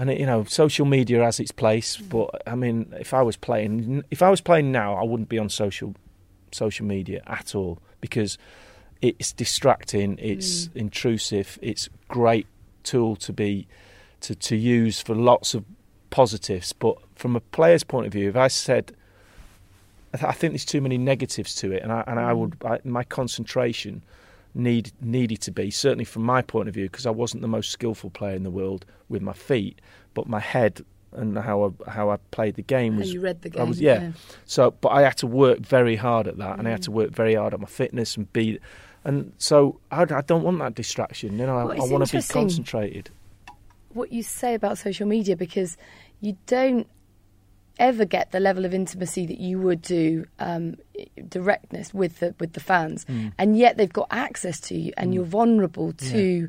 and 0.00 0.08
it, 0.08 0.18
you 0.18 0.24
know 0.24 0.44
social 0.44 0.86
media 0.86 1.22
has 1.22 1.38
its 1.38 1.52
place. 1.52 1.98
Mm. 1.98 2.08
But 2.08 2.42
I 2.48 2.54
mean, 2.54 2.92
if 2.98 3.12
I 3.12 3.22
was 3.22 3.36
playing, 3.36 4.02
if 4.10 4.22
I 4.22 4.30
was 4.30 4.40
playing 4.40 4.72
now, 4.72 4.94
I 4.94 5.04
wouldn't 5.04 5.28
be 5.28 5.38
on 5.38 5.50
social 5.50 5.94
social 6.52 6.86
media 6.86 7.22
at 7.26 7.54
all 7.54 7.78
because 8.00 8.38
it's 9.02 9.32
distracting, 9.32 10.18
it's 10.18 10.68
mm. 10.68 10.76
intrusive, 10.76 11.58
it's 11.60 11.88
great 12.08 12.46
tool 12.82 13.14
to 13.16 13.32
be 13.32 13.68
to 14.22 14.34
to 14.34 14.56
use 14.56 15.00
for 15.02 15.14
lots 15.14 15.52
of 15.52 15.64
positives. 16.08 16.72
But 16.72 16.96
from 17.14 17.36
a 17.36 17.40
player's 17.40 17.84
point 17.84 18.06
of 18.06 18.12
view, 18.14 18.30
if 18.30 18.36
I 18.36 18.48
said 18.48 18.92
I 20.14 20.32
think 20.32 20.54
there's 20.54 20.64
too 20.64 20.80
many 20.80 20.96
negatives 20.96 21.54
to 21.56 21.72
it, 21.72 21.82
and 21.82 21.92
I, 21.92 22.02
and 22.06 22.18
I 22.18 22.32
would 22.32 22.56
I, 22.64 22.78
my 22.84 23.04
concentration 23.04 24.00
need 24.54 24.92
needed 25.00 25.40
to 25.42 25.50
be 25.50 25.70
certainly 25.70 26.04
from 26.04 26.22
my 26.22 26.42
point 26.42 26.68
of 26.68 26.74
view 26.74 26.86
because 26.86 27.06
I 27.06 27.10
wasn't 27.10 27.42
the 27.42 27.48
most 27.48 27.70
skillful 27.70 28.10
player 28.10 28.34
in 28.34 28.42
the 28.42 28.50
world 28.50 28.84
with 29.08 29.22
my 29.22 29.32
feet, 29.32 29.80
but 30.14 30.26
my 30.26 30.40
head 30.40 30.84
and 31.12 31.36
how 31.38 31.74
I, 31.86 31.90
how 31.90 32.10
I 32.10 32.16
played 32.30 32.54
the 32.54 32.62
game 32.62 32.96
was. 32.96 33.08
How 33.08 33.14
you 33.14 33.20
read 33.20 33.42
the 33.42 33.50
game. 33.50 33.62
I 33.62 33.64
was, 33.64 33.80
yeah. 33.80 34.00
yeah. 34.00 34.12
So, 34.44 34.70
but 34.70 34.90
I 34.90 35.02
had 35.02 35.16
to 35.18 35.26
work 35.26 35.58
very 35.60 35.96
hard 35.96 36.26
at 36.28 36.38
that, 36.38 36.56
mm. 36.56 36.58
and 36.58 36.68
I 36.68 36.70
had 36.70 36.82
to 36.82 36.90
mm. 36.90 36.94
work 36.94 37.10
very 37.10 37.34
hard 37.34 37.54
at 37.54 37.60
my 37.60 37.66
fitness 37.66 38.16
and 38.16 38.32
be, 38.32 38.58
and 39.04 39.32
so 39.38 39.80
I, 39.90 40.02
I 40.02 40.22
don't 40.22 40.42
want 40.42 40.58
that 40.58 40.74
distraction. 40.74 41.38
You 41.38 41.46
know, 41.46 41.56
well, 41.56 41.72
I, 41.72 41.76
I 41.76 41.88
want 41.88 42.06
to 42.06 42.16
be 42.16 42.22
concentrated. 42.22 43.10
What 43.92 44.12
you 44.12 44.22
say 44.22 44.54
about 44.54 44.78
social 44.78 45.06
media 45.06 45.36
because 45.36 45.76
you 46.20 46.36
don't 46.46 46.86
ever 47.80 48.04
get 48.04 48.30
the 48.30 48.38
level 48.38 48.64
of 48.64 48.72
intimacy 48.72 49.26
that 49.26 49.40
you 49.40 49.58
would 49.58 49.82
do 49.82 50.26
um, 50.38 50.76
directness 51.28 51.92
with 51.92 52.20
the 52.20 52.34
with 52.38 52.52
the 52.52 52.60
fans, 52.60 53.04
mm. 53.06 53.32
and 53.38 53.58
yet 53.58 53.76
they've 53.76 53.92
got 53.92 54.06
access 54.12 54.60
to 54.60 54.78
you, 54.78 54.92
and 54.96 55.10
mm. 55.10 55.14
you're 55.14 55.24
vulnerable 55.24 55.92
to. 55.94 56.42
Yeah. 56.42 56.46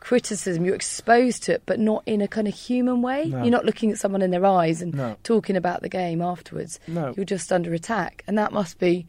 Criticism, 0.00 0.66
you're 0.66 0.74
exposed 0.74 1.44
to 1.44 1.54
it, 1.54 1.62
but 1.64 1.80
not 1.80 2.02
in 2.04 2.20
a 2.20 2.28
kind 2.28 2.46
of 2.46 2.52
human 2.52 3.00
way. 3.00 3.24
No. 3.24 3.38
You're 3.38 3.50
not 3.50 3.64
looking 3.64 3.90
at 3.90 3.96
someone 3.96 4.20
in 4.20 4.32
their 4.32 4.44
eyes 4.44 4.82
and 4.82 4.92
no. 4.92 5.16
talking 5.22 5.56
about 5.56 5.80
the 5.80 5.88
game 5.88 6.20
afterwards. 6.20 6.78
No. 6.86 7.14
You're 7.16 7.24
just 7.24 7.50
under 7.50 7.72
attack, 7.72 8.22
and 8.26 8.36
that 8.36 8.52
must 8.52 8.78
be 8.78 9.06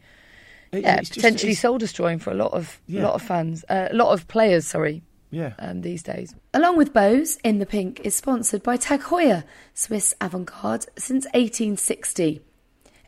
it, 0.72 0.84
yeah, 0.84 1.00
potentially 1.00 1.52
soul 1.52 1.76
destroying 1.76 2.18
for 2.18 2.30
a 2.30 2.34
lot 2.34 2.52
of 2.52 2.80
yeah. 2.86 3.02
a 3.02 3.04
lot 3.04 3.14
of 3.14 3.20
fans, 3.20 3.62
uh, 3.68 3.88
a 3.90 3.94
lot 3.94 4.12
of 4.12 4.26
players. 4.28 4.66
Sorry, 4.66 5.02
yeah. 5.36 5.52
Um, 5.58 5.82
these 5.82 6.02
days. 6.02 6.34
Along 6.54 6.78
with 6.78 6.94
Bose, 6.94 7.36
In 7.44 7.58
the 7.58 7.66
Pink 7.66 8.00
is 8.00 8.14
sponsored 8.14 8.62
by 8.62 8.78
Tag 8.78 9.02
Heuer, 9.02 9.44
Swiss 9.74 10.14
avant 10.18 10.46
garde 10.46 10.86
since 10.96 11.26
1860. 11.26 12.40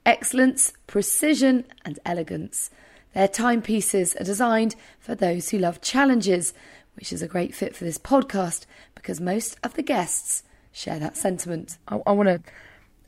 Excellence, 0.04 0.74
precision, 0.86 1.64
and 1.86 1.98
elegance. 2.04 2.70
Their 3.14 3.28
timepieces 3.28 4.14
are 4.16 4.24
designed 4.24 4.76
for 5.00 5.14
those 5.14 5.48
who 5.48 5.58
love 5.58 5.80
challenges, 5.80 6.52
which 6.96 7.14
is 7.14 7.22
a 7.22 7.28
great 7.28 7.54
fit 7.54 7.74
for 7.74 7.84
this 7.84 7.96
podcast 7.96 8.66
because 8.94 9.22
most 9.22 9.56
of 9.62 9.72
the 9.72 9.82
guests 9.82 10.42
share 10.70 10.98
that 10.98 11.16
sentiment. 11.16 11.78
I, 11.88 11.98
I 12.06 12.12
want 12.12 12.28
to 12.28 12.42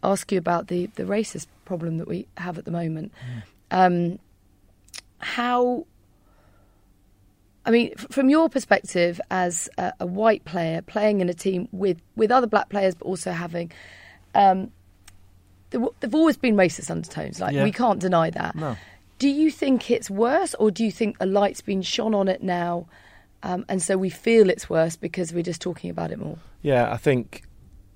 ask 0.02 0.32
you 0.32 0.38
about 0.38 0.68
the, 0.68 0.86
the 0.94 1.04
racist 1.04 1.46
problem 1.66 1.98
that 1.98 2.08
we 2.08 2.26
have 2.38 2.56
at 2.56 2.64
the 2.64 2.70
moment. 2.70 3.12
Mm. 3.70 4.12
Um, 4.12 4.18
how 5.18 5.86
I 7.66 7.70
mean, 7.70 7.94
from 7.96 8.30
your 8.30 8.48
perspective 8.48 9.20
as 9.30 9.68
a, 9.76 9.92
a, 10.00 10.06
white 10.06 10.44
player 10.44 10.80
playing 10.80 11.20
in 11.20 11.28
a 11.28 11.34
team 11.34 11.68
with, 11.72 12.00
with 12.16 12.30
other 12.30 12.46
black 12.46 12.70
players, 12.70 12.94
but 12.94 13.04
also 13.04 13.32
having, 13.32 13.70
um, 14.34 14.70
there, 15.70 15.80
have 16.02 16.14
always 16.14 16.36
been 16.36 16.56
racist 16.56 16.90
undertones. 16.90 17.40
Like 17.40 17.54
yeah. 17.54 17.64
we 17.64 17.72
can't 17.72 18.00
deny 18.00 18.30
that. 18.30 18.54
No. 18.56 18.76
Do 19.18 19.28
you 19.28 19.50
think 19.50 19.90
it's 19.90 20.08
worse, 20.08 20.54
or 20.54 20.70
do 20.70 20.84
you 20.84 20.90
think 20.90 21.16
a 21.20 21.26
light's 21.26 21.60
been 21.60 21.82
shone 21.82 22.14
on 22.14 22.28
it 22.28 22.42
now, 22.42 22.86
um, 23.42 23.66
and 23.68 23.82
so 23.82 23.98
we 23.98 24.08
feel 24.08 24.48
it's 24.48 24.70
worse 24.70 24.96
because 24.96 25.34
we're 25.34 25.42
just 25.42 25.60
talking 25.60 25.90
about 25.90 26.10
it 26.10 26.18
more? 26.18 26.38
Yeah, 26.62 26.90
I 26.90 26.96
think 26.96 27.42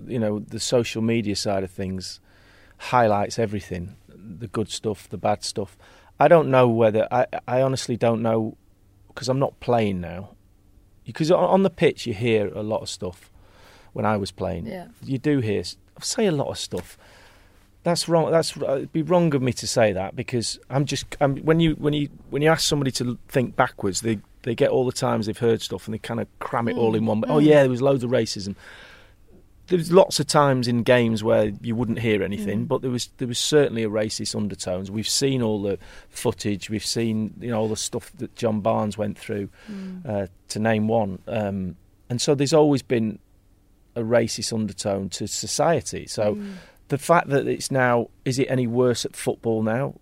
you 0.05 0.19
know 0.19 0.39
the 0.39 0.59
social 0.59 1.01
media 1.01 1.35
side 1.35 1.63
of 1.63 1.71
things 1.71 2.19
highlights 2.77 3.39
everything, 3.39 3.95
the 4.07 4.47
good 4.47 4.69
stuff, 4.69 5.09
the 5.09 5.17
bad 5.17 5.43
stuff. 5.43 5.75
I 6.19 6.27
don't 6.27 6.49
know 6.49 6.67
whether 6.67 7.07
I. 7.11 7.25
I 7.47 7.63
honestly 7.63 7.97
don't 7.97 8.21
know 8.21 8.55
because 9.15 9.29
I'm 9.29 9.39
not 9.39 9.59
playing 9.59 10.01
now. 10.01 10.29
Because 11.05 11.31
on 11.31 11.63
the 11.63 11.69
pitch 11.69 12.05
you 12.05 12.13
hear 12.13 12.47
a 12.49 12.61
lot 12.61 12.81
of 12.81 12.89
stuff. 12.89 13.31
When 13.93 14.05
I 14.05 14.17
was 14.17 14.29
playing, 14.29 14.65
Yeah. 14.65 14.87
you 15.01 15.17
do 15.17 15.39
hear 15.39 15.63
I 15.97 16.03
say 16.03 16.25
a 16.25 16.31
lot 16.31 16.49
of 16.49 16.57
stuff. 16.57 16.97
That's 17.83 18.09
wrong. 18.09 18.29
That's 18.29 18.57
it'd 18.57 18.91
be 18.91 19.03
wrong 19.03 19.33
of 19.33 19.41
me 19.41 19.53
to 19.53 19.67
say 19.67 19.93
that 19.93 20.15
because 20.15 20.59
I'm 20.69 20.85
just 20.85 21.05
I'm, 21.21 21.37
when 21.37 21.61
you 21.61 21.75
when 21.75 21.93
you 21.93 22.09
when 22.29 22.41
you 22.41 22.49
ask 22.49 22.67
somebody 22.67 22.91
to 22.91 23.17
think 23.29 23.55
backwards, 23.55 24.01
they 24.01 24.19
they 24.41 24.53
get 24.53 24.69
all 24.69 24.85
the 24.85 24.91
times 24.91 25.27
they've 25.27 25.37
heard 25.37 25.61
stuff 25.61 25.87
and 25.87 25.93
they 25.93 25.99
kind 25.99 26.19
of 26.19 26.27
cram 26.39 26.67
it 26.67 26.75
all 26.75 26.95
in 26.95 27.03
mm. 27.03 27.07
one. 27.07 27.21
Mm. 27.21 27.29
Oh 27.29 27.39
yeah, 27.39 27.61
there 27.61 27.69
was 27.69 27.81
loads 27.81 28.03
of 28.03 28.09
racism. 28.11 28.55
There's 29.67 29.91
lots 29.91 30.19
of 30.19 30.27
times 30.27 30.67
in 30.67 30.83
games 30.83 31.23
where 31.23 31.51
you 31.61 31.75
wouldn't 31.75 31.99
hear 31.99 32.21
anything, 32.21 32.65
but 32.65 32.81
there 32.81 32.91
was 32.91 33.09
there 33.17 33.27
was 33.27 33.39
certainly 33.39 33.83
a 33.83 33.89
racist 33.89 34.35
undertones. 34.35 34.91
We've 34.91 35.07
seen 35.07 35.41
all 35.41 35.61
the 35.61 35.79
footage. 36.09 36.69
We've 36.69 36.85
seen 36.85 37.33
you 37.39 37.49
know 37.49 37.59
all 37.61 37.67
the 37.69 37.75
stuff 37.75 38.11
that 38.17 38.35
John 38.35 38.61
Barnes 38.61 38.97
went 38.97 39.17
through, 39.17 39.49
uh, 40.07 40.27
to 40.49 40.59
name 40.59 40.87
one. 40.87 41.19
Um, 41.27 41.77
and 42.09 42.21
so 42.21 42.35
there's 42.35 42.53
always 42.53 42.83
been 42.83 43.19
a 43.95 44.01
racist 44.01 44.53
undertone 44.53 45.09
to 45.09 45.27
society. 45.27 46.05
So 46.05 46.37
the 46.89 46.97
fact 46.97 47.29
that 47.29 47.47
it's 47.47 47.71
now 47.71 48.09
is 48.23 48.37
it 48.39 48.47
any 48.49 48.67
worse 48.67 49.05
at 49.05 49.15
football 49.15 49.63
now? 49.63 49.95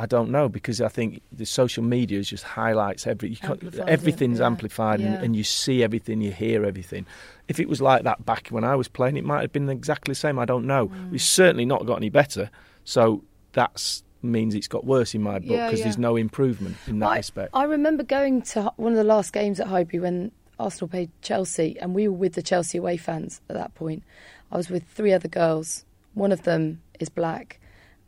I 0.00 0.06
don't 0.06 0.30
know 0.30 0.48
because 0.48 0.80
I 0.80 0.88
think 0.88 1.20
the 1.30 1.44
social 1.44 1.84
media 1.84 2.22
just 2.22 2.42
highlights 2.42 3.06
every 3.06 3.28
you 3.28 3.36
can't- 3.36 3.62
Amplifies 3.62 3.86
everything's 3.86 4.38
yeah. 4.38 4.46
amplified 4.46 5.00
Yeah. 5.00 5.06
and, 5.14 5.24
and 5.24 5.36
you 5.36 5.44
see 5.44 5.82
everything, 5.82 6.22
you 6.22 6.32
hear 6.32 6.64
everything. 6.64 7.04
If 7.48 7.60
it 7.60 7.68
was 7.68 7.82
like 7.82 8.04
that 8.04 8.24
back 8.24 8.48
when 8.48 8.64
I 8.64 8.76
was 8.76 8.88
playing, 8.88 9.18
it 9.18 9.24
might 9.24 9.42
have 9.42 9.52
been 9.52 9.68
exactly 9.68 10.12
the 10.12 10.16
same. 10.18 10.38
I 10.38 10.46
don't 10.46 10.66
know. 10.66 10.88
Mm. 10.88 11.14
It's 11.14 11.24
certainly 11.24 11.66
not 11.66 11.84
got 11.84 11.96
any 11.96 12.08
better. 12.08 12.50
So 12.84 13.22
that's 13.52 14.02
means 14.22 14.54
it's 14.54 14.68
got 14.68 14.86
worse 14.86 15.14
in 15.14 15.22
my 15.22 15.38
book 15.38 15.48
because 15.48 15.78
yeah. 15.80 15.84
there's 15.84 15.98
no 15.98 16.16
improvement 16.16 16.76
in 16.86 16.98
that 17.00 17.08
I, 17.10 17.16
respect. 17.18 17.50
I 17.52 17.64
remember 17.64 18.02
going 18.02 18.40
to 18.42 18.72
one 18.76 18.92
of 18.92 18.98
the 18.98 19.04
last 19.04 19.34
games 19.34 19.60
at 19.60 19.66
Highbury 19.66 20.00
when 20.00 20.32
Arsenal 20.58 20.88
played 20.88 21.10
Chelsea, 21.20 21.78
and 21.78 21.94
we 21.94 22.08
were 22.08 22.16
with 22.16 22.34
the 22.34 22.42
Chelsea 22.42 22.78
away 22.78 22.96
fans 22.96 23.40
at 23.50 23.56
that 23.56 23.74
point. 23.74 24.02
I 24.50 24.56
was 24.56 24.70
with 24.70 24.84
three 24.84 25.12
other 25.12 25.28
girls. 25.28 25.84
One 26.14 26.32
of 26.32 26.42
them 26.42 26.80
is 26.98 27.08
black, 27.10 27.60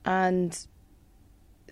and 0.06 0.58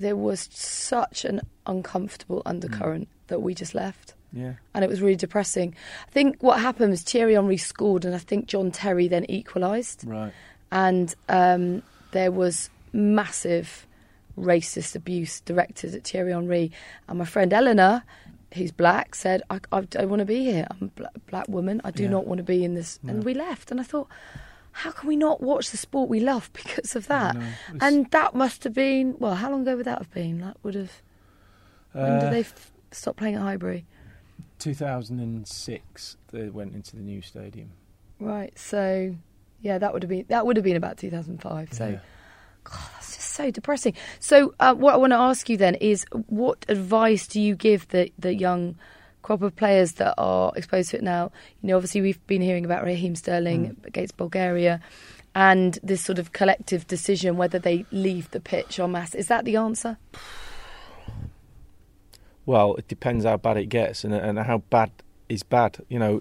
there 0.01 0.17
was 0.17 0.49
such 0.53 1.25
an 1.25 1.41
uncomfortable 1.67 2.43
undercurrent 2.45 3.07
that 3.29 3.41
we 3.43 3.55
just 3.55 3.75
left. 3.75 4.15
yeah. 4.33 4.55
and 4.75 4.85
it 4.85 4.91
was 4.91 5.01
really 5.03 5.17
depressing. 5.17 5.75
I 6.09 6.11
think 6.11 6.43
what 6.43 6.61
happened 6.61 6.91
was 6.91 7.03
Thierry 7.03 7.35
Henry 7.35 7.57
scored, 7.57 8.05
and 8.05 8.15
I 8.15 8.19
think 8.19 8.47
John 8.47 8.71
Terry 8.71 9.07
then 9.09 9.25
equalised, 9.31 10.05
Right. 10.07 10.33
and 10.73 11.15
um, 11.29 11.83
there 12.13 12.33
was 12.33 12.71
massive 12.93 13.87
racist 14.39 14.95
abuse 14.97 15.41
directed 15.41 15.95
at 15.95 16.05
Thierry 16.05 16.33
Henry. 16.33 16.71
And 17.09 17.19
my 17.19 17.25
friend 17.25 17.53
Eleanor, 17.53 18.03
who's 18.55 18.73
black, 18.73 19.15
said, 19.15 19.43
"I, 19.51 19.61
I 19.73 19.81
don't 19.83 20.09
want 20.09 20.21
to 20.21 20.27
be 20.27 20.45
here. 20.45 20.67
I'm 20.71 20.87
a 20.89 20.91
black, 21.01 21.13
black 21.31 21.49
woman. 21.49 21.81
I 21.85 21.91
do 21.91 22.05
Yeah. 22.05 22.11
not 22.11 22.27
want 22.27 22.39
to 22.39 22.45
be 22.45 22.65
in 22.65 22.75
this." 22.75 22.99
And 23.07 23.23
we 23.25 23.35
left, 23.35 23.71
and 23.71 23.81
I 23.81 23.85
thought. 23.85 24.09
How 24.73 24.91
can 24.93 25.09
we 25.09 25.17
not 25.17 25.43
watch 25.43 25.71
the 25.71 25.77
sport 25.77 26.09
we 26.09 26.21
love 26.21 26.51
because 26.55 26.95
of 26.97 27.07
that? 27.09 27.37
And 27.81 28.11
that 28.11 28.35
must 28.35 28.65
have 28.65 28.75
been 28.75 29.17
well. 29.19 29.35
How 29.35 29.51
long 29.51 29.63
ago 29.63 29.77
would 29.77 29.87
that 29.87 29.99
have 29.99 30.11
been? 30.13 30.41
That 30.41 30.57
would 30.63 30.75
have. 30.75 31.03
When 31.93 32.05
Uh, 32.13 32.21
did 32.21 32.33
they 32.33 32.41
f- 32.41 32.71
stop 32.93 33.17
playing 33.17 33.35
at 33.35 33.43
Highbury? 33.43 33.85
2006, 34.99 36.17
they 36.33 36.49
went 36.49 36.75
into 36.75 36.97
the 36.97 37.03
new 37.03 37.23
stadium. 37.23 37.71
Right. 38.19 38.57
So, 38.59 39.17
yeah, 39.61 39.79
that 39.79 39.93
would 39.93 40.03
have 40.03 40.11
been 40.11 40.25
that 40.29 40.47
would 40.47 40.57
have 40.57 40.65
been 40.65 40.77
about 40.77 40.99
2005. 40.99 41.73
So, 41.73 41.89
Yeah. 41.89 41.99
God, 42.65 42.79
that's 42.95 43.17
just 43.17 43.31
so 43.31 43.51
depressing. 43.51 43.95
So, 44.19 44.55
uh, 44.61 44.75
what 44.75 44.93
I 44.95 44.97
want 44.99 45.13
to 45.13 45.17
ask 45.19 45.49
you 45.49 45.57
then 45.57 45.75
is, 45.77 46.05
what 46.27 46.65
advice 46.69 47.27
do 47.27 47.41
you 47.41 47.55
give 47.57 47.89
the 47.89 48.13
the 48.19 48.35
young 48.35 48.77
crop 49.23 49.43
of 49.43 49.55
players 49.57 49.93
that 49.93 50.15
are 50.19 50.53
exposed 50.57 50.91
to 50.91 50.97
it 50.99 51.03
now? 51.03 51.31
You 51.63 51.69
know, 51.69 51.77
obviously 51.77 52.01
we've 52.01 52.25
been 52.27 52.43
hearing 52.43 52.65
about 52.65 52.85
Raheem 52.85 53.15
Sterling 53.15 53.77
against 53.85 54.17
Bulgaria. 54.17 54.81
And 55.35 55.79
this 55.83 56.01
sort 56.03 56.19
of 56.19 56.33
collective 56.33 56.89
decision 56.89 57.37
whether 57.37 57.59
they 57.61 57.85
leave 57.93 58.29
the 58.33 58.41
pitch 58.41 58.81
en 58.81 58.91
masse. 58.93 59.15
Is 59.15 59.29
that 59.29 59.45
the 59.45 59.57
answer? 59.57 59.97
Well, 62.47 62.75
it 62.77 62.89
depends 62.89 63.25
how 63.25 63.37
bad 63.37 63.57
it 63.57 63.67
gets 63.67 64.03
and, 64.05 64.13
and 64.15 64.39
how 64.39 64.59
bad 64.71 64.91
is 65.29 65.43
bad. 65.43 65.79
You 65.89 65.99
know, 65.99 66.21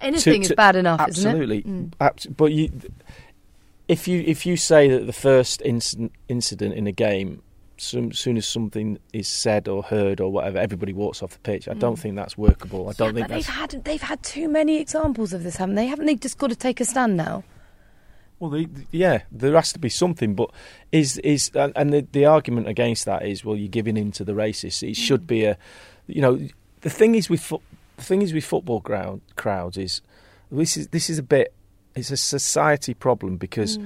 Anything 0.00 0.42
to- 0.42 0.48
is 0.50 0.54
bad 0.56 0.76
enough, 0.76 1.00
absolutely. 1.00 1.58
isn't 1.58 1.94
it? 1.94 1.98
Mm. 1.98 2.06
Abs- 2.06 2.26
but 2.26 2.52
you, 2.52 2.70
if 3.88 4.08
you 4.08 4.22
if 4.26 4.46
you 4.46 4.56
say 4.56 4.88
that 4.88 5.06
the 5.06 5.12
first 5.12 5.60
incident, 5.62 6.12
incident 6.28 6.74
in 6.74 6.86
a 6.86 6.92
game, 6.92 7.42
some, 7.80 8.12
soon 8.12 8.36
as 8.36 8.46
something 8.46 8.98
is 9.12 9.26
said 9.28 9.66
or 9.68 9.82
heard 9.82 10.20
or 10.20 10.30
whatever, 10.30 10.58
everybody 10.58 10.92
walks 10.92 11.22
off 11.22 11.30
the 11.32 11.38
pitch. 11.40 11.68
I 11.68 11.74
don't 11.74 11.96
think 11.98 12.16
that's 12.16 12.36
workable. 12.36 12.88
I 12.88 12.92
don't 12.92 13.14
Mm. 13.14 13.18
Yeah, 13.20 13.26
think 13.26 13.28
they've 13.28 13.54
had 13.54 13.84
they've 13.84 14.02
had 14.02 14.22
too 14.22 14.48
many 14.48 14.78
examples 14.80 15.32
of 15.32 15.42
this, 15.42 15.56
haven't 15.56 15.74
they? 15.76 15.86
Haven't 15.86 16.06
they 16.06 16.14
just 16.16 16.38
got 16.38 16.50
to 16.50 16.56
take 16.56 16.80
a 16.80 16.84
stand 16.84 17.16
now? 17.16 17.42
Well, 18.38 18.50
the, 18.50 18.68
yeah, 18.90 19.22
there 19.30 19.54
has 19.54 19.72
to 19.74 19.78
be 19.78 19.88
something, 19.90 20.34
but 20.34 20.50
is 20.92 21.18
is 21.18 21.50
and 21.54 21.92
the, 21.92 22.06
the 22.12 22.24
argument 22.24 22.68
against 22.68 23.04
that 23.04 23.26
is, 23.26 23.44
well, 23.44 23.56
you're 23.56 23.68
giving 23.68 23.96
in 23.96 24.12
to 24.12 24.24
the 24.24 24.32
racists. 24.32 24.82
It 24.88 24.96
should 24.96 25.26
be 25.26 25.44
a, 25.44 25.58
you 26.06 26.22
know, 26.22 26.38
the 26.80 26.90
thing 26.90 27.14
is 27.14 27.28
with 27.28 27.40
fo- 27.42 27.62
the 27.96 28.02
thing 28.04 28.22
is 28.22 28.32
with 28.32 28.44
football 28.44 28.80
ground 28.80 29.20
crowds 29.36 29.76
is 29.76 30.00
this 30.50 30.76
is 30.78 30.88
this 30.88 31.10
is 31.10 31.18
a 31.18 31.22
bit 31.22 31.52
it's 31.94 32.10
a 32.10 32.16
society 32.16 32.94
problem 32.94 33.36
because 33.36 33.78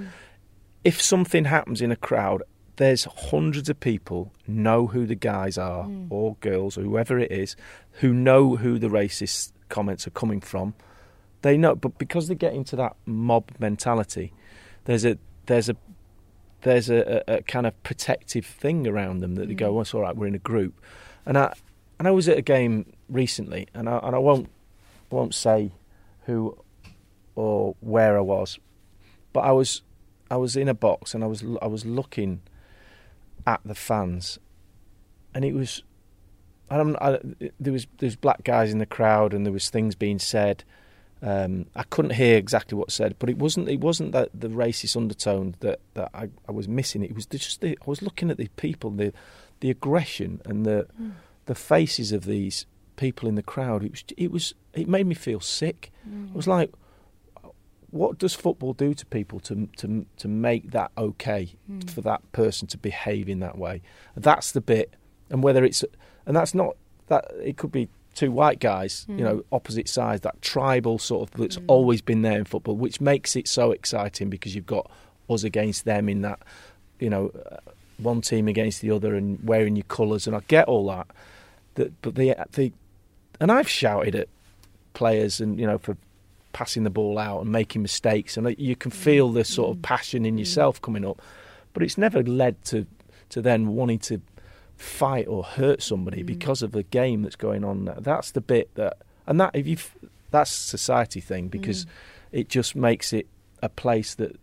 if 0.84 1.00
something 1.02 1.46
happens 1.46 1.80
in 1.80 1.90
a 1.90 1.96
crowd, 1.96 2.42
there's 2.76 3.04
hundreds 3.04 3.68
of 3.68 3.78
people 3.78 4.32
know 4.46 4.88
who 4.88 5.06
the 5.06 5.14
guys 5.14 5.56
are 5.56 5.84
hmm. 5.84 6.06
or 6.10 6.36
girls 6.40 6.76
or 6.76 6.82
whoever 6.82 7.18
it 7.18 7.30
is 7.30 7.56
who 8.00 8.12
know 8.12 8.56
who 8.56 8.78
the 8.78 8.88
racist 8.88 9.52
comments 9.68 10.06
are 10.06 10.10
coming 10.10 10.40
from. 10.40 10.74
They 11.42 11.56
know, 11.56 11.74
but 11.74 11.98
because 11.98 12.28
they 12.28 12.34
get 12.34 12.54
into 12.54 12.74
that 12.76 12.96
mob 13.06 13.50
mentality, 13.58 14.32
there's 14.84 15.04
a 15.04 15.18
there's 15.46 15.68
a 15.68 15.76
there's 16.62 16.88
a, 16.88 17.22
a, 17.28 17.34
a 17.36 17.42
kind 17.42 17.66
of 17.66 17.80
protective 17.82 18.46
thing 18.46 18.86
around 18.86 19.20
them 19.20 19.34
that 19.34 19.48
they 19.48 19.54
go, 19.54 19.68
hmm. 19.68 19.74
"Well, 19.74 19.82
it's 19.82 19.94
all 19.94 20.00
right, 20.00 20.16
we're 20.16 20.26
in 20.26 20.34
a 20.34 20.38
group." 20.38 20.80
And 21.26 21.38
I 21.38 21.54
and 21.98 22.08
I 22.08 22.10
was 22.10 22.28
at 22.28 22.38
a 22.38 22.42
game 22.42 22.92
recently, 23.08 23.68
and 23.74 23.88
I 23.88 23.98
and 23.98 24.16
I 24.16 24.18
won't 24.18 24.50
won't 25.10 25.34
say 25.34 25.72
who 26.22 26.58
or 27.36 27.76
where 27.80 28.16
I 28.16 28.22
was, 28.22 28.58
but 29.32 29.40
I 29.40 29.52
was 29.52 29.82
I 30.30 30.36
was 30.36 30.56
in 30.56 30.68
a 30.68 30.74
box 30.74 31.14
and 31.14 31.22
I 31.22 31.26
was 31.26 31.44
I 31.60 31.66
was 31.66 31.84
looking 31.84 32.40
at 33.46 33.60
the 33.64 33.74
fans, 33.74 34.38
and 35.34 35.44
it 35.44 35.54
was. 35.54 35.82
I 36.70 36.78
don't, 36.78 36.96
I, 36.96 37.18
there 37.60 37.72
was 37.72 37.86
there 37.98 38.06
was 38.06 38.16
black 38.16 38.42
guys 38.42 38.72
in 38.72 38.78
the 38.78 38.86
crowd 38.86 39.34
and 39.34 39.44
there 39.44 39.52
was 39.52 39.68
things 39.68 39.94
being 39.94 40.18
said. 40.18 40.64
Um, 41.22 41.66
I 41.76 41.84
couldn't 41.84 42.12
hear 42.12 42.36
exactly 42.36 42.76
what 42.76 42.90
said, 42.90 43.16
but 43.18 43.30
it 43.30 43.38
wasn't 43.38 43.68
it 43.68 43.80
wasn't 43.80 44.12
that 44.12 44.30
the 44.34 44.48
racist 44.48 44.96
undertone 44.96 45.56
that, 45.60 45.80
that 45.94 46.10
I, 46.14 46.28
I 46.48 46.52
was 46.52 46.66
missing. 46.66 47.02
It 47.02 47.14
was 47.14 47.26
just 47.26 47.60
the, 47.60 47.78
I 47.80 47.90
was 47.90 48.02
looking 48.02 48.30
at 48.30 48.38
the 48.38 48.48
people, 48.56 48.90
the 48.90 49.12
the 49.60 49.70
aggression 49.70 50.40
and 50.44 50.66
the 50.66 50.86
the 51.46 51.54
faces 51.54 52.12
of 52.12 52.24
these 52.24 52.66
people 52.96 53.28
in 53.28 53.34
the 53.34 53.42
crowd. 53.42 53.84
It 53.84 53.90
was 53.90 54.04
it 54.16 54.30
was 54.30 54.54
it 54.72 54.88
made 54.88 55.06
me 55.06 55.14
feel 55.14 55.40
sick. 55.40 55.92
I 56.32 56.36
was 56.36 56.48
like, 56.48 56.72
what 57.94 58.18
does 58.18 58.34
football 58.34 58.72
do 58.72 58.92
to 58.92 59.06
people 59.06 59.38
to 59.38 59.68
to 59.76 60.04
to 60.16 60.26
make 60.26 60.72
that 60.72 60.90
okay 60.98 61.54
hmm. 61.68 61.78
for 61.82 62.00
that 62.00 62.20
person 62.32 62.66
to 62.68 62.76
behave 62.76 63.28
in 63.28 63.38
that 63.38 63.56
way? 63.56 63.82
That's 64.16 64.50
the 64.50 64.60
bit, 64.60 64.94
and 65.30 65.44
whether 65.44 65.64
it's 65.64 65.84
and 66.26 66.36
that's 66.36 66.54
not 66.54 66.76
that 67.06 67.30
it 67.40 67.56
could 67.56 67.70
be 67.70 67.88
two 68.14 68.32
white 68.32 68.58
guys, 68.58 69.06
you 69.08 69.16
hmm. 69.16 69.22
know, 69.22 69.44
opposite 69.52 69.88
sides. 69.88 70.22
That 70.22 70.42
tribal 70.42 70.98
sort 70.98 71.30
of 71.30 71.38
that's 71.38 71.54
hmm. 71.54 71.64
always 71.68 72.02
been 72.02 72.22
there 72.22 72.36
in 72.36 72.46
football, 72.46 72.74
which 72.74 73.00
makes 73.00 73.36
it 73.36 73.46
so 73.46 73.70
exciting 73.70 74.28
because 74.28 74.56
you've 74.56 74.66
got 74.66 74.90
us 75.30 75.44
against 75.44 75.84
them 75.84 76.08
in 76.08 76.22
that, 76.22 76.40
you 76.98 77.08
know, 77.08 77.30
uh, 77.50 77.58
one 77.98 78.20
team 78.20 78.48
against 78.48 78.80
the 78.80 78.90
other 78.90 79.14
and 79.14 79.38
wearing 79.46 79.76
your 79.76 79.84
colours, 79.84 80.26
and 80.26 80.34
I 80.34 80.40
get 80.48 80.66
all 80.66 80.88
that. 80.88 81.06
That, 81.76 82.02
but 82.02 82.16
the 82.16 82.34
the 82.50 82.72
and 83.40 83.52
I've 83.52 83.68
shouted 83.68 84.16
at 84.16 84.28
players 84.94 85.40
and 85.40 85.60
you 85.60 85.66
know 85.66 85.78
for 85.78 85.96
passing 86.54 86.84
the 86.84 86.90
ball 86.90 87.18
out 87.18 87.42
and 87.42 87.52
making 87.52 87.82
mistakes, 87.82 88.38
and 88.38 88.46
uh, 88.46 88.50
you 88.56 88.74
can 88.74 88.90
mm. 88.90 88.94
feel 88.94 89.30
the 89.30 89.44
sort 89.44 89.72
of 89.72 89.76
mm. 89.76 89.82
passion 89.82 90.24
in 90.24 90.36
mm. 90.36 90.38
yourself 90.38 90.80
coming 90.80 91.04
up. 91.04 91.20
But 91.74 91.82
it's 91.82 91.98
never 91.98 92.22
led 92.22 92.64
to 92.66 92.86
to 93.28 93.42
then 93.42 93.68
wanting 93.68 93.98
to 93.98 94.22
fight 94.76 95.26
or 95.28 95.42
hurt 95.42 95.82
somebody 95.82 96.22
because 96.22 96.62
of 96.62 96.72
the 96.72 96.84
game 96.84 97.22
that's 97.22 97.36
going 97.36 97.64
on. 97.64 97.92
That's 97.98 98.30
the 98.30 98.40
bit 98.40 98.74
that, 98.76 98.98
and 99.26 99.38
that 99.40 99.50
if 99.54 99.66
you 99.66 99.76
that's 100.30 100.50
society 100.50 101.20
thing 101.20 101.48
because 101.48 101.86
it 102.32 102.48
just 102.48 102.74
makes 102.74 103.12
it 103.12 103.28
a 103.62 103.68
place 103.68 104.14
that 104.16 104.36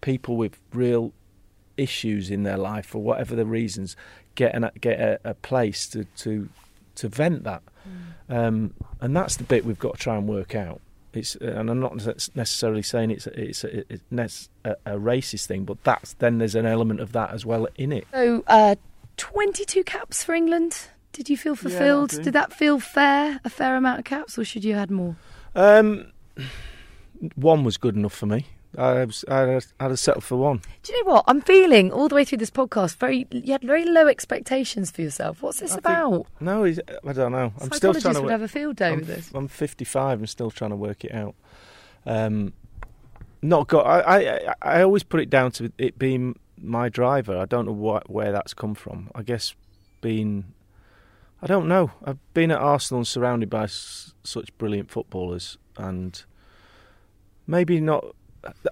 people 0.00 0.36
with 0.36 0.58
real 0.72 1.12
issues 1.76 2.30
in 2.30 2.42
their 2.42 2.56
life 2.56 2.86
for 2.86 2.98
whatever 2.98 3.36
the 3.36 3.46
reasons 3.46 3.96
get 4.34 4.54
an, 4.54 4.70
get 4.80 4.98
a, 4.98 5.20
a 5.24 5.34
place 5.34 5.86
to 5.88 6.04
to 6.16 6.48
to 6.96 7.08
vent 7.08 7.44
that. 7.44 7.62
Um, 8.28 8.74
and 9.00 9.16
that's 9.16 9.36
the 9.36 9.44
bit 9.44 9.64
we've 9.64 9.78
got 9.78 9.94
to 9.94 10.00
try 10.00 10.16
and 10.16 10.26
work 10.26 10.54
out. 10.54 10.80
It's, 11.16 11.36
uh, 11.36 11.46
and 11.46 11.70
I'm 11.70 11.80
not 11.80 11.94
necessarily 12.34 12.82
saying 12.82 13.10
it's 13.10 13.26
a, 13.26 13.40
it's 13.40 13.64
a, 13.64 13.92
it's 14.12 14.48
a, 14.64 14.76
a 14.84 14.92
racist 14.98 15.46
thing, 15.46 15.64
but 15.64 15.82
that's 15.84 16.14
then 16.14 16.38
there's 16.38 16.54
an 16.54 16.66
element 16.66 17.00
of 17.00 17.12
that 17.12 17.32
as 17.32 17.44
well 17.46 17.68
in 17.76 17.92
it. 17.92 18.06
So, 18.12 18.44
uh, 18.46 18.76
22 19.16 19.84
caps 19.84 20.22
for 20.22 20.34
England. 20.34 20.88
Did 21.12 21.30
you 21.30 21.36
feel 21.36 21.56
fulfilled? 21.56 22.12
Yeah, 22.12 22.22
Did 22.22 22.32
that 22.34 22.52
feel 22.52 22.78
fair? 22.78 23.40
A 23.44 23.48
fair 23.48 23.76
amount 23.76 24.00
of 24.00 24.04
caps, 24.04 24.38
or 24.38 24.44
should 24.44 24.64
you 24.64 24.74
have 24.74 24.80
had 24.80 24.90
more? 24.90 25.16
Um, 25.54 26.12
one 27.34 27.64
was 27.64 27.78
good 27.78 27.96
enough 27.96 28.12
for 28.12 28.26
me. 28.26 28.46
I 28.78 29.06
I 29.28 29.40
had, 29.40 29.66
I 29.80 29.84
had 29.88 29.98
settled 29.98 30.24
for 30.24 30.36
one. 30.36 30.60
Do 30.82 30.92
you 30.92 31.04
know 31.04 31.12
what 31.12 31.24
I'm 31.26 31.40
feeling 31.40 31.90
all 31.92 32.08
the 32.08 32.14
way 32.14 32.24
through 32.24 32.38
this 32.38 32.50
podcast? 32.50 32.96
Very, 32.96 33.26
you 33.30 33.52
had 33.52 33.62
very 33.62 33.84
low 33.84 34.06
expectations 34.06 34.90
for 34.90 35.02
yourself. 35.02 35.42
What's 35.42 35.60
this 35.60 35.72
I 35.72 35.78
about? 35.78 36.12
Think, 36.12 36.40
no, 36.40 36.64
I 36.64 37.12
don't 37.12 37.32
know. 37.32 37.52
I'm 37.60 37.72
still 37.72 37.94
trying 37.94 38.14
to. 38.14 38.22
would 38.22 38.30
have 38.30 38.42
a 38.42 38.48
field 38.48 38.76
day 38.76 38.90
I'm, 38.90 38.98
with 38.98 39.08
this. 39.08 39.30
I'm 39.34 39.48
55 39.48 40.20
and 40.20 40.28
still 40.28 40.50
trying 40.50 40.70
to 40.70 40.76
work 40.76 41.04
it 41.04 41.14
out. 41.14 41.34
Um, 42.04 42.52
not 43.42 43.68
got. 43.68 43.86
I, 43.86 44.00
I, 44.00 44.54
I 44.62 44.82
always 44.82 45.02
put 45.02 45.20
it 45.20 45.30
down 45.30 45.52
to 45.52 45.72
it 45.78 45.98
being 45.98 46.38
my 46.60 46.88
driver. 46.88 47.36
I 47.36 47.44
don't 47.44 47.66
know 47.66 47.72
what 47.72 48.10
where 48.10 48.32
that's 48.32 48.54
come 48.54 48.74
from. 48.74 49.10
I 49.14 49.22
guess 49.22 49.54
being. 50.00 50.52
I 51.42 51.46
don't 51.46 51.68
know. 51.68 51.92
I've 52.04 52.18
been 52.32 52.50
at 52.50 52.58
Arsenal 52.58 53.00
and 53.00 53.06
surrounded 53.06 53.50
by 53.50 53.64
s- 53.64 54.14
such 54.24 54.56
brilliant 54.58 54.90
footballers, 54.90 55.58
and 55.76 56.24
maybe 57.46 57.78
not 57.80 58.15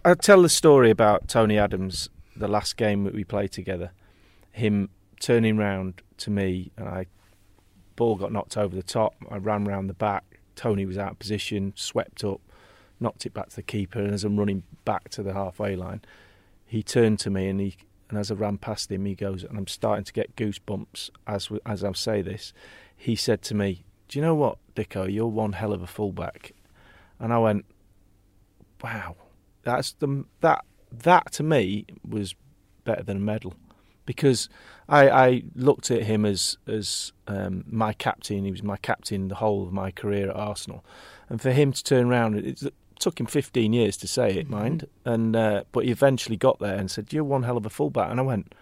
I'll 0.05 0.17
tell 0.17 0.43
the 0.43 0.49
story 0.49 0.91
about 0.91 1.29
Tony 1.29 1.59
Adams, 1.59 2.09
the 2.37 2.49
last 2.49 2.77
game 2.77 3.05
that 3.05 3.15
we 3.15 3.25
played 3.25 3.53
together. 3.53 3.93
Him 4.53 4.91
turning 5.21 5.57
round 5.57 6.03
to 6.19 6.31
me, 6.31 6.71
and 6.77 6.89
I 6.89 7.07
ball 7.97 8.17
got 8.17 8.33
knocked 8.33 8.57
over 8.57 8.75
the 8.75 8.83
top. 8.83 9.15
I 9.31 9.37
ran 9.37 9.65
round 9.65 9.89
the 9.89 9.95
back. 9.95 10.41
Tony 10.57 10.85
was 10.87 10.99
out 10.99 11.13
of 11.13 11.19
position, 11.19 11.73
swept 11.77 12.25
up, 12.25 12.41
knocked 13.01 13.27
it 13.27 13.35
back 13.35 13.51
to 13.51 13.57
the 13.57 13.63
keeper, 13.63 14.01
and 14.01 14.15
as 14.15 14.25
I'm 14.25 14.39
running 14.39 14.63
back 14.85 15.09
to 15.11 15.23
the 15.23 15.33
halfway 15.33 15.77
line, 15.77 16.03
he 16.67 16.83
turned 16.83 17.19
to 17.21 17.31
me 17.31 17.49
and 17.49 17.61
he 17.61 17.77
and 18.11 18.19
as 18.19 18.31
I 18.31 18.35
ran 18.35 18.59
past 18.59 18.93
him, 18.93 19.07
he 19.07 19.15
goes, 19.15 19.45
and 19.45 19.57
I'm 19.57 19.67
starting 19.67 20.05
to 20.05 20.13
get 20.13 20.37
goosebumps 20.37 21.11
as 21.27 21.51
as 21.65 21.83
I 21.83 21.93
say 21.93 22.23
this. 22.23 22.53
He 22.97 23.17
said 23.17 23.43
to 23.43 23.55
me, 23.55 23.85
"Do 24.09 24.19
you 24.19 24.25
know 24.25 24.35
what, 24.35 24.59
Dicko? 24.77 25.13
You're 25.13 25.27
one 25.27 25.55
hell 25.55 25.73
of 25.73 25.83
a 25.83 25.87
fullback." 25.87 26.53
And 27.19 27.33
I 27.33 27.39
went, 27.39 27.65
"Wow." 28.83 29.17
That's 29.65 29.93
the 29.93 30.25
that 30.41 30.65
that 30.93 31.33
to 31.33 31.43
me 31.43 31.87
was 32.09 32.35
better 32.85 33.03
than 33.03 33.17
a 33.17 33.21
medal 33.21 33.55
because 34.07 34.49
I, 34.89 35.09
I 35.09 35.43
looked 35.55 35.91
at 35.91 36.03
him 36.03 36.25
as 36.25 36.59
as 36.67 37.13
um, 37.27 37.65
my 37.67 37.93
captain. 37.93 38.45
He 38.45 38.51
was 38.51 38.63
my 38.63 38.77
captain 38.77 39.29
the 39.29 39.37
whole 39.37 39.67
of 39.67 39.73
my 39.73 39.91
career 39.91 40.31
at 40.31 40.37
Arsenal, 40.37 40.85
and 41.29 41.41
for 41.41 41.51
him 41.51 41.73
to 41.73 41.83
turn 41.83 42.07
around, 42.07 42.37
it, 42.37 42.63
it 42.63 42.75
took 42.99 43.19
him 43.19 43.27
15 43.27 43.73
years 43.73 43.97
to 43.99 44.07
say 44.07 44.31
it, 44.31 44.45
mm-hmm. 44.45 44.55
mind, 44.55 44.87
and 45.05 45.35
uh, 45.35 45.65
but 45.73 45.85
he 45.85 45.91
eventually 45.91 46.37
got 46.37 46.59
there 46.59 46.77
and 46.77 46.91
said, 46.91 47.13
"You're 47.13 47.25
one 47.25 47.45
hell 47.45 47.57
of 47.57 47.67
a 47.67 47.71
fullback," 47.71 48.11
and 48.11 48.21
I 48.21 48.23
went, 48.23 48.55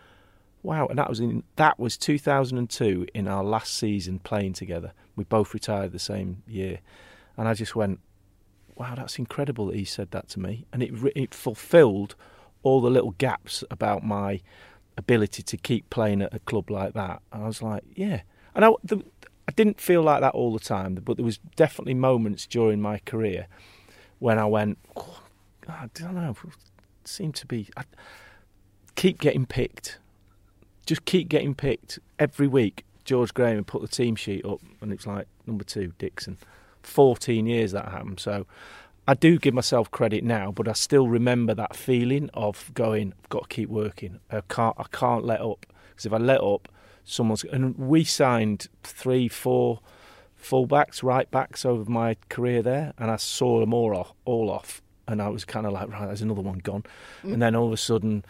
"Wow!" 0.63 0.87
And 0.87 0.99
that 0.99 1.09
was 1.09 1.21
in 1.21 1.43
that 1.57 1.79
was 1.79 1.97
2002 1.97 3.07
in 3.15 3.29
our 3.29 3.45
last 3.45 3.75
season 3.75 4.21
playing 4.21 4.55
together. 4.55 4.93
We 5.17 5.25
both 5.25 5.53
retired 5.53 5.93
the 5.93 5.99
same 5.99 6.43
year, 6.47 6.79
and 7.37 7.49
I 7.49 7.55
just 7.55 7.75
went, 7.75 8.01
wow, 8.77 8.95
that's 8.95 9.19
incredible 9.19 9.67
that 9.67 9.77
he 9.77 9.85
said 9.85 10.11
that 10.11 10.29
to 10.31 10.41
me. 10.41 10.67
And 10.73 10.83
it, 10.83 10.93
it 11.15 11.35
fulfilled 11.35 12.15
all 12.63 12.81
the 12.81 12.91
little 12.91 13.13
gaps 13.13 13.65
about 13.71 14.05
my 14.05 14.41
ability 14.97 15.43
to 15.43 15.57
keep 15.57 15.89
playing 15.91 16.23
at 16.23 16.35
a 16.35 16.39
club 16.41 16.71
like 16.71 16.95
that. 16.95 17.23
And 17.33 17.45
I 17.45 17.47
was 17.47 17.63
like, 17.63 17.85
yeah. 17.95 18.23
And 18.55 18.65
I, 18.65 18.71
the, 18.85 19.03
I 19.49 19.53
didn't 19.53 19.81
feel 19.81 20.03
like 20.03 20.21
that 20.21 20.35
all 20.35 20.53
the 20.53 20.61
time, 20.61 20.95
but 20.95 21.17
there 21.17 21.25
was 21.25 21.39
definitely 21.57 21.95
moments 21.95 22.47
during 22.47 22.81
my 22.81 22.99
career 22.99 23.47
when 24.19 24.39
I 24.39 24.47
went, 24.47 24.79
oh, 24.97 25.23
I 25.69 25.89
don't 25.95 26.15
know, 26.15 26.37
seemed 27.05 27.35
to 27.37 27.47
be, 27.47 27.69
I 27.77 27.85
keep 28.95 29.21
getting 29.21 29.47
picked. 29.47 29.99
Just 30.87 31.05
keep 31.05 31.29
getting 31.29 31.55
picked 31.55 31.99
every 32.19 32.47
week. 32.47 32.85
George 33.05 33.35
Graham 33.35 33.65
put 33.65 33.83
the 33.83 33.89
team 33.89 34.15
sheet 34.15 34.45
up, 34.45 34.61
and 34.81 34.93
it's 34.93 35.07
like 35.07 35.27
number 35.47 35.65
two, 35.65 35.93
Dixon. 35.99 36.39
14 36.83 37.47
years 37.47 37.73
that 37.73 37.89
happened. 37.89 38.21
So 38.21 38.47
I 39.07 39.15
do 39.15 39.39
give 39.39 39.55
myself 39.55 39.91
credit 39.91 40.23
now, 40.23 40.53
but 40.53 40.69
I 40.69 40.73
still 40.73 41.09
remember 41.09 41.55
that 41.55 41.75
feeling 41.75 42.31
of 42.35 42.71
going, 42.75 43.15
I've 43.19 43.29
got 43.29 43.43
to 43.43 43.49
keep 43.49 43.69
working. 43.69 44.21
I 44.31 44.43
can't, 44.49 44.77
I 44.79 44.85
can't 44.93 45.25
let 45.25 45.41
up 45.41 45.67
because 45.91 46.07
if 46.07 46.13
I 46.13 46.19
let 46.19 46.41
up, 46.41 46.69
someone's. 47.05 47.45
And 47.45 47.77
we 47.77 48.05
signed 48.05 48.69
three, 48.83 49.29
four 49.29 49.81
fullbacks, 50.41 51.03
right 51.03 51.31
backs 51.31 51.65
over 51.65 51.91
my 51.91 52.17
career 52.29 52.63
there, 52.63 52.93
and 52.99 53.11
I 53.11 53.17
saw 53.17 53.61
them 53.61 53.75
all 53.75 53.97
off, 53.97 54.13
all 54.25 54.51
off, 54.51 54.83
and 55.09 55.21
I 55.21 55.29
was 55.29 55.45
kind 55.45 55.67
of 55.67 55.73
like, 55.73 55.89
right, 55.89 56.07
there's 56.07 56.23
another 56.23 56.43
one 56.43 56.59
gone, 56.59 56.85
mm. 57.23 57.33
and 57.33 57.43
then 57.43 57.55
all 57.55 57.67
of 57.67 57.73
a 57.73 57.77
sudden. 57.77 58.25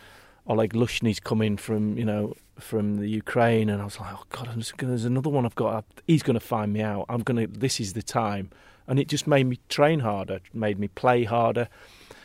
Oleg 0.47 0.73
Luzhny's 0.73 1.21
coming 1.21 1.57
from, 1.57 1.97
you 1.97 2.05
know, 2.05 2.35
from 2.59 2.97
the 2.97 3.09
Ukraine, 3.09 3.69
and 3.69 3.81
I 3.81 3.85
was 3.85 3.99
like, 3.99 4.13
oh 4.13 4.25
God, 4.31 4.47
gonna, 4.47 4.91
there's 4.91 5.05
another 5.05 5.31
one 5.31 5.45
I've 5.45 5.55
got. 5.55 5.85
He's 6.07 6.23
going 6.23 6.35
to 6.35 6.41
find 6.41 6.73
me 6.73 6.81
out. 6.81 7.07
I'm 7.09 7.23
going 7.23 7.47
to. 7.47 7.59
This 7.59 7.81
is 7.81 7.93
the 7.93 8.03
time, 8.03 8.51
and 8.87 8.99
it 8.99 9.09
just 9.09 9.27
made 9.27 9.47
me 9.47 9.59
train 9.69 10.01
harder, 10.01 10.41
made 10.53 10.79
me 10.79 10.89
play 10.89 11.25
harder, 11.25 11.69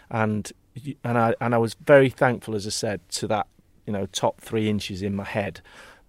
and 0.10 0.52
and 1.04 1.18
I 1.18 1.36
and 1.42 1.54
I 1.56 1.58
was 1.58 1.76
very 1.76 2.10
thankful, 2.10 2.56
as 2.56 2.66
I 2.68 2.72
said, 2.72 3.08
to 3.10 3.28
that 3.28 3.48
you 3.86 3.94
know 3.94 4.06
top 4.08 4.42
three 4.42 4.70
inches 4.70 5.02
in 5.02 5.16
my 5.16 5.24
head 5.24 5.62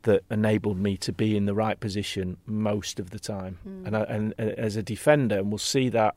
that 0.02 0.22
enabled 0.30 0.78
me 0.78 0.96
to 0.96 1.12
be 1.12 1.36
in 1.36 1.46
the 1.46 1.54
right 1.54 1.78
position 1.80 2.36
most 2.46 3.00
of 3.00 3.10
the 3.10 3.18
time. 3.18 3.58
Mm. 3.68 3.86
And 3.86 3.96
I, 3.96 4.02
and 4.02 4.34
uh, 4.38 4.42
as 4.56 4.76
a 4.76 4.82
defender, 4.82 5.38
and 5.38 5.50
we'll 5.50 5.58
see 5.58 5.88
that 5.90 6.16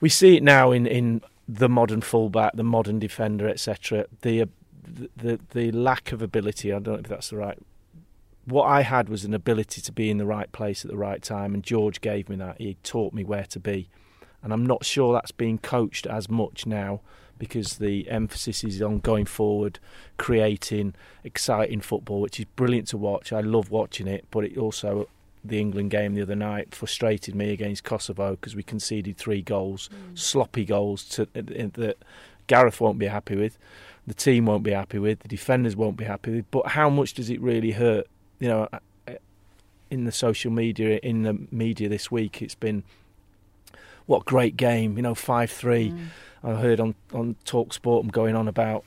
we 0.00 0.08
see 0.08 0.36
it 0.36 0.42
now 0.42 0.72
in 0.72 0.86
in 0.86 1.22
the 1.48 1.68
modern 1.68 2.00
fullback, 2.00 2.54
the 2.54 2.64
modern 2.64 2.98
defender, 2.98 3.48
etc. 3.48 4.06
The 4.22 4.48
the, 4.86 5.40
the 5.50 5.72
lack 5.72 6.12
of 6.12 6.22
ability. 6.22 6.72
I 6.72 6.78
don't 6.78 6.94
know 6.94 7.00
if 7.00 7.08
that's 7.08 7.30
the 7.30 7.36
right. 7.36 7.58
What 8.44 8.64
I 8.64 8.82
had 8.82 9.08
was 9.08 9.24
an 9.24 9.34
ability 9.34 9.80
to 9.80 9.92
be 9.92 10.08
in 10.08 10.18
the 10.18 10.26
right 10.26 10.50
place 10.52 10.84
at 10.84 10.90
the 10.90 10.96
right 10.96 11.20
time, 11.20 11.54
and 11.54 11.62
George 11.62 12.00
gave 12.00 12.28
me 12.28 12.36
that. 12.36 12.60
He 12.60 12.76
taught 12.82 13.12
me 13.12 13.24
where 13.24 13.44
to 13.46 13.58
be, 13.58 13.88
and 14.42 14.52
I'm 14.52 14.64
not 14.64 14.84
sure 14.84 15.12
that's 15.12 15.32
being 15.32 15.58
coached 15.58 16.06
as 16.06 16.28
much 16.28 16.66
now 16.66 17.00
because 17.38 17.76
the 17.78 18.08
emphasis 18.08 18.64
is 18.64 18.80
on 18.80 18.98
going 19.00 19.26
forward, 19.26 19.78
creating 20.16 20.94
exciting 21.22 21.80
football, 21.80 22.20
which 22.20 22.40
is 22.40 22.46
brilliant 22.56 22.88
to 22.88 22.96
watch. 22.96 23.32
I 23.32 23.40
love 23.40 23.70
watching 23.70 24.06
it, 24.06 24.24
but 24.30 24.44
it 24.44 24.56
also 24.56 25.08
the 25.44 25.60
England 25.60 25.90
game 25.90 26.14
the 26.14 26.22
other 26.22 26.34
night 26.34 26.74
frustrated 26.74 27.34
me 27.34 27.50
against 27.50 27.84
Kosovo 27.84 28.32
because 28.32 28.56
we 28.56 28.62
conceded 28.62 29.16
three 29.16 29.42
goals, 29.42 29.88
mm. 29.88 30.18
sloppy 30.18 30.64
goals 30.64 31.04
to, 31.10 31.28
that 31.34 31.96
Gareth 32.46 32.80
won't 32.80 32.98
be 32.98 33.06
happy 33.06 33.36
with 33.36 33.58
the 34.06 34.14
team 34.14 34.46
won't 34.46 34.62
be 34.62 34.72
happy 34.72 34.98
with, 34.98 35.20
the 35.20 35.28
defenders 35.28 35.76
won't 35.76 35.96
be 35.96 36.04
happy 36.04 36.36
with. 36.36 36.50
But 36.50 36.68
how 36.68 36.88
much 36.88 37.14
does 37.14 37.30
it 37.30 37.40
really 37.40 37.72
hurt? 37.72 38.06
You 38.38 38.48
know, 38.48 38.68
uh, 38.72 38.78
uh, 39.08 39.14
in 39.90 40.04
the 40.04 40.12
social 40.12 40.50
media, 40.50 40.98
in 41.02 41.22
the 41.22 41.38
media 41.50 41.88
this 41.88 42.10
week, 42.10 42.42
it's 42.42 42.54
been 42.54 42.84
what 44.06 44.24
great 44.24 44.56
game. 44.56 44.96
You 44.96 45.02
know, 45.02 45.14
five 45.14 45.50
three. 45.50 45.90
Mm. 45.90 46.06
I 46.44 46.54
heard 46.54 46.80
on 46.80 46.94
on 47.12 47.36
Talk 47.44 47.72
Sport 47.72 48.04
I'm 48.04 48.10
going 48.10 48.36
on 48.36 48.48
about. 48.48 48.86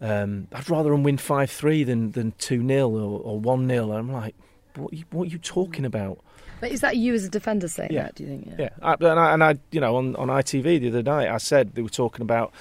Um, 0.00 0.46
I'd 0.52 0.70
rather 0.70 0.90
them 0.90 1.02
win 1.02 1.16
five 1.16 1.50
three 1.50 1.82
than 1.82 2.12
than 2.12 2.32
two 2.38 2.66
0 2.66 2.88
or 2.88 3.40
one 3.40 3.68
0 3.68 3.92
I'm 3.92 4.12
like, 4.12 4.34
what, 4.76 4.92
what 5.10 5.24
are 5.24 5.30
you 5.30 5.38
talking 5.38 5.84
about? 5.84 6.18
But 6.60 6.72
is 6.72 6.80
that 6.80 6.96
you 6.96 7.14
as 7.14 7.24
a 7.24 7.28
defender 7.28 7.68
saying 7.68 7.92
yeah. 7.92 8.04
that? 8.04 8.14
Do 8.16 8.24
you 8.24 8.28
think? 8.28 8.46
Yeah, 8.46 8.54
yeah. 8.58 8.68
I, 8.82 8.92
and, 8.94 9.20
I, 9.20 9.32
and 9.32 9.44
I, 9.44 9.58
you 9.70 9.80
know, 9.80 9.96
on 9.96 10.16
on 10.16 10.28
ITV 10.28 10.80
the 10.80 10.88
other 10.88 11.02
night, 11.02 11.28
I 11.28 11.38
said 11.38 11.74
they 11.74 11.82
were 11.82 11.88
talking 11.88 12.22
about, 12.22 12.52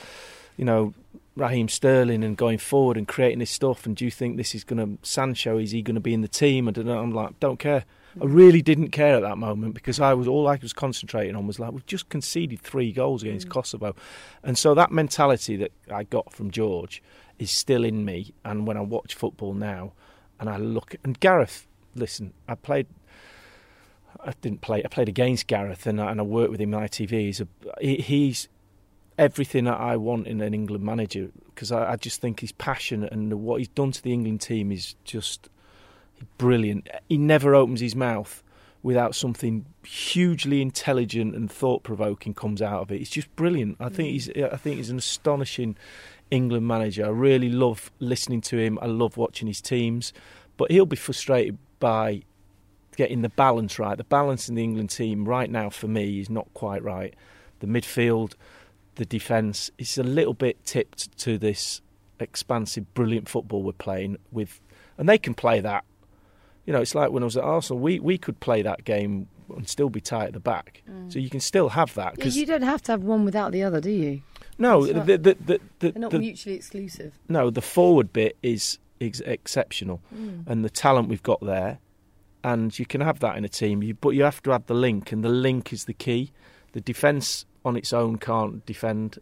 you 0.56 0.66
know, 0.66 0.94
Raheem 1.38 1.70
Sterling 1.70 2.24
and 2.24 2.36
going 2.36 2.58
forward 2.58 2.98
and 2.98 3.08
creating 3.08 3.40
this 3.40 3.52
stuff? 3.52 3.86
And 3.86 3.96
do 3.96 4.04
you 4.04 4.12
think 4.12 4.38
this 4.38 4.56
is 4.56 4.64
going 4.64 4.80
to 4.80 5.08
Sancho? 5.08 5.58
Is 5.58 5.72
he 5.72 5.82
going 5.82 5.96
to 5.96 6.02
be 6.02 6.14
in 6.14 6.22
the 6.22 6.28
team? 6.28 6.68
I 6.68 6.72
don't 6.72 6.86
know. 6.86 7.00
I'm 7.00 7.12
like, 7.12 7.40
don't 7.40 7.60
care. 7.60 7.86
I 8.20 8.26
really 8.26 8.64
didn't 8.64 8.90
care 8.90 9.16
at 9.16 9.22
that 9.22 9.38
moment 9.38 9.76
because 9.76 10.00
I 10.00 10.14
was 10.16 10.28
all 10.28 10.48
I 10.48 10.58
was 10.60 10.74
concentrating 10.74 11.36
on 11.36 11.46
was 11.46 11.60
like 11.60 11.72
we've 11.72 11.86
just 11.86 12.10
conceded 12.10 12.60
three 12.62 12.92
goals 12.92 13.22
against 13.22 13.48
mm. 13.48 13.52
Kosovo, 13.52 13.96
and 14.42 14.58
so 14.58 14.74
that 14.74 14.92
mentality 14.92 15.56
that 15.58 15.72
I 15.94 16.04
got 16.04 16.34
from 16.34 16.50
George 16.50 17.04
is 17.38 17.52
still 17.52 17.84
in 17.84 18.06
me. 18.06 18.34
And 18.44 18.66
when 18.66 18.76
I 18.76 18.82
watch 18.82 19.14
football 19.14 19.54
now, 19.54 19.94
and 20.40 20.50
I 20.50 20.58
look 20.58 20.96
and 21.04 21.20
Gareth, 21.20 21.68
listen, 21.96 22.34
I 22.48 22.56
played. 22.56 22.88
I 24.26 24.34
didn't 24.42 24.62
play. 24.62 24.82
I 24.84 24.88
played 24.88 25.10
against 25.10 25.46
Gareth, 25.46 25.86
and 25.86 26.02
I, 26.02 26.10
and 26.10 26.20
I 26.20 26.24
worked 26.24 26.50
with 26.50 26.60
him 26.60 26.74
on 26.74 26.82
ITV. 26.82 27.12
He's 27.12 27.42
a, 27.42 27.48
he, 27.80 27.98
he's 27.98 28.48
everything 29.18 29.66
that 29.66 29.80
I 29.80 29.98
want 29.98 30.28
in 30.28 30.42
an 30.42 30.54
England 30.54 30.84
manager 30.84 31.30
because 31.54 31.72
I, 31.72 31.94
I, 31.94 31.96
just 31.96 32.22
think 32.22 32.42
he's 32.42 32.52
passionate 32.52 33.12
and 33.12 33.34
what 33.42 33.58
he's 33.58 33.68
done 33.70 33.92
to 33.92 34.02
the 34.02 34.14
England 34.14 34.42
team 34.42 34.72
is 34.72 34.96
just 35.04 35.50
brilliant. 36.38 36.88
He 37.10 37.18
never 37.18 37.56
opens 37.56 37.80
his 37.80 37.96
mouth 37.96 38.44
without 38.84 39.16
something 39.16 39.66
hugely 39.84 40.62
intelligent 40.62 41.36
and 41.36 41.52
thought 41.52 41.84
provoking 41.84 42.34
comes 42.34 42.62
out 42.62 42.84
of 42.84 42.92
it. 42.92 43.02
It's 43.02 43.10
just 43.10 43.34
brilliant. 43.36 43.78
I 43.80 43.90
think 43.90 44.10
he's 44.12 44.30
mm. 44.30 44.54
I 44.54 44.58
think 44.58 44.78
he's 44.78 44.90
an 44.90 44.98
astonishing 44.98 45.76
England 46.30 46.68
manager. 46.68 47.06
I 47.06 47.10
really 47.10 47.50
love 47.50 47.92
listening 48.00 48.42
to 48.42 48.58
him. 48.58 48.78
I 48.82 48.86
love 48.86 49.18
watching 49.18 49.48
his 49.48 49.62
teams, 49.62 50.14
but 50.58 50.72
he'll 50.72 50.86
be 50.86 50.96
frustrated 50.96 51.58
by 51.80 52.22
getting 52.96 53.22
the 53.22 53.30
balance 53.30 53.80
right. 53.80 53.98
The 53.98 54.04
balance 54.04 54.50
in 54.50 54.56
the 54.56 54.64
England 54.64 54.90
team 54.90 55.28
right 55.28 55.50
now 55.50 55.70
for 55.70 55.88
me 55.88 56.20
is 56.20 56.30
not 56.30 56.48
quite 56.54 56.84
right. 56.84 57.14
The 57.60 57.68
midfield 57.68 58.34
the 58.98 59.06
defence 59.06 59.72
is 59.80 59.98
a 59.98 60.04
little 60.04 60.34
bit 60.34 60.64
tipped 60.66 61.18
to 61.20 61.38
this 61.40 61.82
expansive, 62.20 62.94
brilliant 62.94 63.30
football 63.30 63.64
we're 63.64 63.72
playing 63.72 64.18
with, 64.32 64.60
and 64.98 65.08
they 65.08 65.18
can 65.18 65.34
play 65.34 65.60
that 65.62 65.84
You 66.66 66.74
know, 66.74 66.82
it's 66.82 66.94
like 66.96 67.12
when 67.12 67.24
I 67.24 67.26
was 67.26 67.38
at 67.38 67.44
Arsenal, 67.46 67.80
we, 67.80 67.98
we 68.00 68.18
could 68.18 68.40
play 68.42 68.62
that 68.62 68.84
game 68.84 69.28
and 69.56 69.66
still 69.70 69.90
be 69.90 70.02
tight 70.02 70.28
at 70.28 70.34
the 70.34 70.42
back. 70.42 70.84
So 71.08 71.18
you 71.18 71.30
can 71.30 71.40
still 71.40 71.70
have 71.70 71.94
that. 71.94 72.16
Yeah, 72.18 72.24
'cause- 72.26 72.36
you 72.36 72.46
don't 72.46 72.64
have 72.64 72.82
to 72.84 72.92
have 72.92 73.04
one 73.04 73.24
without 73.24 73.54
the 73.54 73.64
other, 73.64 73.80
do 73.80 73.90
you? 73.92 74.22
no, 74.60 74.86
the, 74.86 75.18
the, 75.18 75.18
the, 75.18 75.38
the, 75.46 75.60
They're 75.92 76.02
not 76.02 76.12
mutually 76.14 76.56
exclusive. 76.58 77.14
no, 77.30 77.50
the 77.50 77.62
forward 77.62 78.12
bit 78.12 78.36
is 78.44 78.80
ex- 79.00 79.22
exceptional, 79.22 80.02
Mm. 80.14 80.46
and 80.48 80.66
the 80.66 80.70
talent 80.70 81.08
we've 81.08 81.24
got 81.24 81.40
there, 81.40 81.80
and 82.44 82.78
you 82.78 82.86
can 82.86 83.00
have 83.02 83.20
that 83.20 83.38
in 83.38 83.46
a 83.46 83.50
team. 83.50 83.82
You, 83.84 83.94
but 83.94 84.10
you 84.10 84.24
have 84.24 84.42
to 84.44 84.50
have 84.52 84.66
the 84.66 84.74
link, 84.74 85.12
and 85.14 85.24
the 85.24 85.30
link 85.30 85.72
is 85.72 85.86
the 85.86 85.94
key. 85.94 86.32
The 86.74 86.82
defence 86.82 87.46
on 87.68 87.76
its 87.76 87.92
own 87.92 88.18
can't 88.18 88.66
defend 88.66 89.20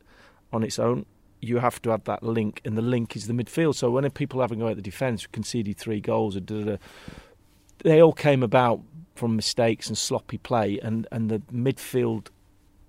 on 0.54 0.64
its 0.64 0.78
own. 0.78 1.06
You 1.42 1.58
have 1.58 1.82
to 1.82 1.90
have 1.90 2.04
that 2.06 2.24
link, 2.24 2.62
and 2.64 2.78
the 2.78 2.82
link 2.82 3.16
is 3.16 3.28
the 3.28 3.34
midfield. 3.34 3.76
So 3.76 3.90
when 3.92 4.10
people 4.12 4.40
having 4.40 4.60
go 4.60 4.68
at 4.68 4.76
the 4.76 4.82
defence, 4.82 5.28
conceded 5.28 5.78
three 5.78 6.00
goals, 6.00 6.38
they 7.84 8.02
all 8.02 8.14
came 8.14 8.44
about 8.44 8.82
from 9.16 9.36
mistakes 9.36 9.88
and 9.88 9.98
sloppy 9.98 10.38
play, 10.38 10.80
and, 10.80 11.08
and 11.12 11.30
the 11.30 11.40
midfield 11.52 12.28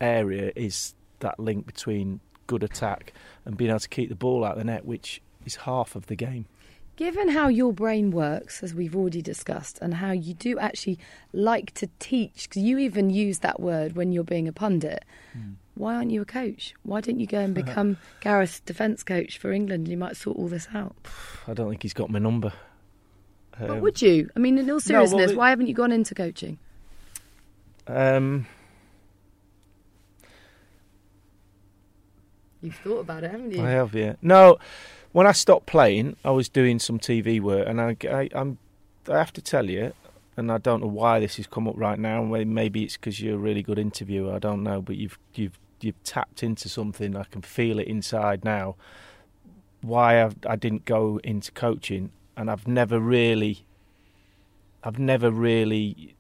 area 0.01 0.53
is 0.55 0.95
that 1.21 1.41
link 1.41 1.67
between 1.67 2.21
good 2.47 2.63
attack 2.63 3.13
and 3.45 3.57
being 3.57 3.71
able 3.71 3.81
to 3.81 3.89
keep 3.89 4.09
the 4.09 4.15
ball 4.15 4.45
out 4.45 4.53
of 4.53 4.59
the 4.59 4.65
net, 4.65 4.85
which 4.85 5.21
is 5.45 5.57
half 5.57 5.97
of 5.97 6.07
the 6.07 6.17
game. 6.17 6.47
Given 6.97 7.29
how 7.29 7.49
your 7.49 7.75
brain 7.75 8.11
works, 8.11 8.63
as 8.63 8.73
we've 8.75 8.97
already 8.97 9.21
discussed, 9.21 9.79
and 9.83 9.93
how 9.95 10.13
you 10.13 10.33
do 10.33 10.59
actually 10.59 10.99
like 11.35 11.73
to 11.75 11.89
teach, 11.99 12.49
because 12.49 12.63
you 12.63 12.79
even 12.79 13.11
use 13.11 13.41
that 13.41 13.61
word 13.61 13.95
when 13.97 14.13
you're 14.13 14.25
being 14.25 14.49
a 14.49 14.53
pundit, 14.53 15.05
why 15.75 15.95
aren't 15.95 16.11
you 16.11 16.23
a 16.23 16.25
coach? 16.25 16.73
Why 16.85 17.03
don't 17.03 17.21
you 17.21 17.27
go 17.27 17.41
and 17.41 17.55
become 17.65 17.99
Gareth's 18.23 18.61
defence 18.61 19.03
coach 19.03 19.37
for 19.37 19.53
England? 19.53 19.89
You 19.89 19.99
might 19.99 20.17
sort 20.17 20.39
all 20.39 20.49
this 20.49 20.69
out. 20.75 20.97
I 21.47 21.53
don't 21.53 21.69
think 21.69 21.83
he's 21.83 21.93
got 21.93 22.09
my 22.09 22.19
number. 22.19 22.55
but 23.59 23.71
Um, 23.71 23.81
would 23.81 24.01
you? 24.01 24.31
I 24.35 24.39
mean, 24.39 24.57
in 24.57 24.65
all 24.71 24.77
well, 24.77 24.81
seriousness, 24.81 25.33
it- 25.33 25.37
why 25.37 25.51
haven't 25.51 25.67
you 25.67 25.75
gone 25.75 25.93
into 25.93 26.15
coaching? 26.15 26.59
um, 27.89 28.47
You've 32.63 32.75
thought 32.77 33.01
about 33.01 33.23
it, 33.23 33.31
haven't 33.31 33.53
you? 33.53 33.63
I 33.63 33.69
have, 33.71 33.95
yeah. 33.95 34.15
No, 34.23 34.57
when 35.17 35.27
I 35.27 35.33
stopped 35.33 35.65
playing, 35.65 36.15
I 36.27 36.31
was 36.31 36.51
doing 36.51 36.79
some 36.79 36.99
TV 36.99 37.41
work, 37.41 37.67
and 37.67 37.81
I, 37.81 37.97
I, 38.07 38.29
I'm, 38.35 38.59
I 39.09 39.17
have 39.17 39.33
to 39.33 39.41
tell 39.41 39.71
you, 39.71 39.95
and 40.37 40.53
I 40.53 40.59
don't 40.59 40.83
know 40.83 40.89
why 40.89 41.21
this 41.21 41.37
has 41.37 41.47
come 41.47 41.67
up 41.67 41.73
right 41.79 41.99
now. 41.99 42.23
may- 42.23 42.45
Maybe 42.45 42.83
it's 42.85 42.99
because 42.99 43.19
you're 43.19 43.37
a 43.37 43.39
really 43.39 43.63
good 43.63 43.79
interviewer. 43.79 44.35
I 44.35 44.39
don't 44.39 44.63
know, 44.63 44.83
but 44.83 44.97
you've 44.97 45.19
you've 45.33 45.59
you've 45.81 46.03
tapped 46.05 46.43
into 46.43 46.69
something. 46.69 47.17
I 47.17 47.25
can 47.25 47.41
feel 47.41 47.79
it 47.79 47.89
inside 47.89 48.45
now. 48.45 48.77
Why 49.81 50.23
I've, 50.23 50.37
I 50.47 50.55
didn't 50.55 50.85
go 50.85 51.19
into 51.25 51.51
coaching, 51.51 52.11
and 52.37 52.51
I've 52.51 52.69
never 52.69 53.01
really, 53.01 53.65
I've 54.85 54.99
never 54.99 55.31
really 55.31 56.15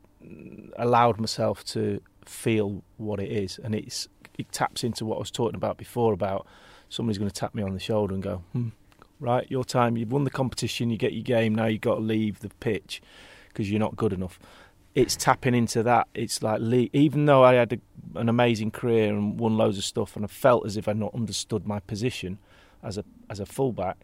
allowed 0.78 1.20
myself 1.20 1.62
to 1.66 2.00
feel 2.24 2.82
what 2.96 3.20
it 3.20 3.30
is, 3.30 3.60
and 3.62 3.74
it's 3.74 4.08
it 4.38 4.50
taps 4.52 4.82
into 4.82 5.04
what 5.04 5.16
I 5.16 5.18
was 5.18 5.30
talking 5.30 5.54
about 5.54 5.76
before 5.76 6.14
about 6.14 6.46
somebody's 6.88 7.18
going 7.18 7.28
to 7.30 7.34
tap 7.38 7.54
me 7.54 7.62
on 7.62 7.74
the 7.74 7.80
shoulder 7.80 8.14
and 8.14 8.22
go, 8.22 8.42
hmm, 8.52 8.68
right, 9.20 9.50
your 9.50 9.64
time, 9.64 9.96
you've 9.96 10.12
won 10.12 10.24
the 10.24 10.30
competition, 10.30 10.90
you 10.90 10.96
get 10.96 11.12
your 11.12 11.22
game, 11.22 11.54
now 11.54 11.66
you've 11.66 11.80
got 11.80 11.96
to 11.96 12.00
leave 12.00 12.40
the 12.40 12.50
pitch 12.60 13.00
because 13.48 13.70
you're 13.70 13.80
not 13.80 13.96
good 13.96 14.12
enough. 14.12 14.38
It's 14.94 15.16
tapping 15.16 15.54
into 15.54 15.82
that. 15.82 16.08
It's 16.14 16.42
like, 16.42 16.60
even 16.92 17.26
though 17.26 17.44
I 17.44 17.54
had 17.54 17.72
a, 17.74 18.18
an 18.18 18.28
amazing 18.28 18.70
career 18.70 19.12
and 19.12 19.38
won 19.38 19.56
loads 19.56 19.78
of 19.78 19.84
stuff, 19.84 20.16
and 20.16 20.24
I 20.24 20.28
felt 20.28 20.64
as 20.66 20.76
if 20.76 20.88
I'd 20.88 20.96
not 20.96 21.14
understood 21.14 21.66
my 21.66 21.80
position 21.80 22.38
as 22.82 22.96
a 22.96 23.04
as 23.28 23.40
a 23.40 23.46
fullback, 23.46 23.98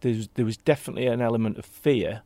there 0.00 0.14
was, 0.14 0.28
there 0.34 0.44
was 0.44 0.56
definitely 0.56 1.06
an 1.06 1.20
element 1.20 1.58
of 1.58 1.64
fear 1.64 2.22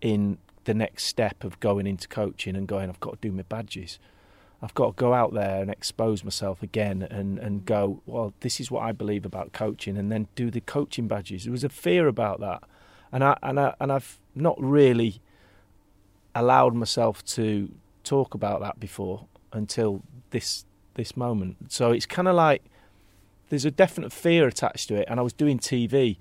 in 0.00 0.38
the 0.64 0.74
next 0.74 1.04
step 1.04 1.44
of 1.44 1.60
going 1.60 1.86
into 1.86 2.08
coaching 2.08 2.56
and 2.56 2.66
going, 2.66 2.88
I've 2.88 3.00
got 3.00 3.20
to 3.20 3.28
do 3.28 3.32
my 3.32 3.42
badges. 3.42 3.98
I've 4.62 4.74
got 4.74 4.96
to 4.96 5.00
go 5.00 5.14
out 5.14 5.32
there 5.32 5.62
and 5.62 5.70
expose 5.70 6.22
myself 6.22 6.62
again 6.62 7.02
and, 7.02 7.38
and 7.38 7.64
go, 7.64 8.02
well, 8.04 8.34
this 8.40 8.60
is 8.60 8.70
what 8.70 8.82
I 8.82 8.92
believe 8.92 9.24
about 9.24 9.52
coaching, 9.52 9.96
and 9.96 10.12
then 10.12 10.28
do 10.34 10.50
the 10.50 10.60
coaching 10.60 11.08
badges. 11.08 11.44
There 11.44 11.52
was 11.52 11.64
a 11.64 11.70
fear 11.70 12.08
about 12.08 12.40
that, 12.40 12.62
and 13.10 13.24
I 13.24 13.38
and 13.42 13.58
I 13.58 13.74
and 13.80 13.90
I've 13.90 14.18
not 14.34 14.56
really 14.62 15.20
allowed 16.34 16.74
myself 16.74 17.24
to 17.24 17.72
talk 18.04 18.34
about 18.34 18.60
that 18.60 18.78
before 18.78 19.26
until 19.52 20.02
this 20.30 20.66
this 20.94 21.16
moment. 21.16 21.72
So 21.72 21.90
it's 21.92 22.06
kind 22.06 22.28
of 22.28 22.34
like 22.34 22.62
there's 23.48 23.64
a 23.64 23.70
definite 23.70 24.12
fear 24.12 24.46
attached 24.46 24.88
to 24.88 24.96
it, 24.96 25.06
and 25.08 25.18
I 25.18 25.22
was 25.22 25.32
doing 25.32 25.58
TV, 25.58 26.18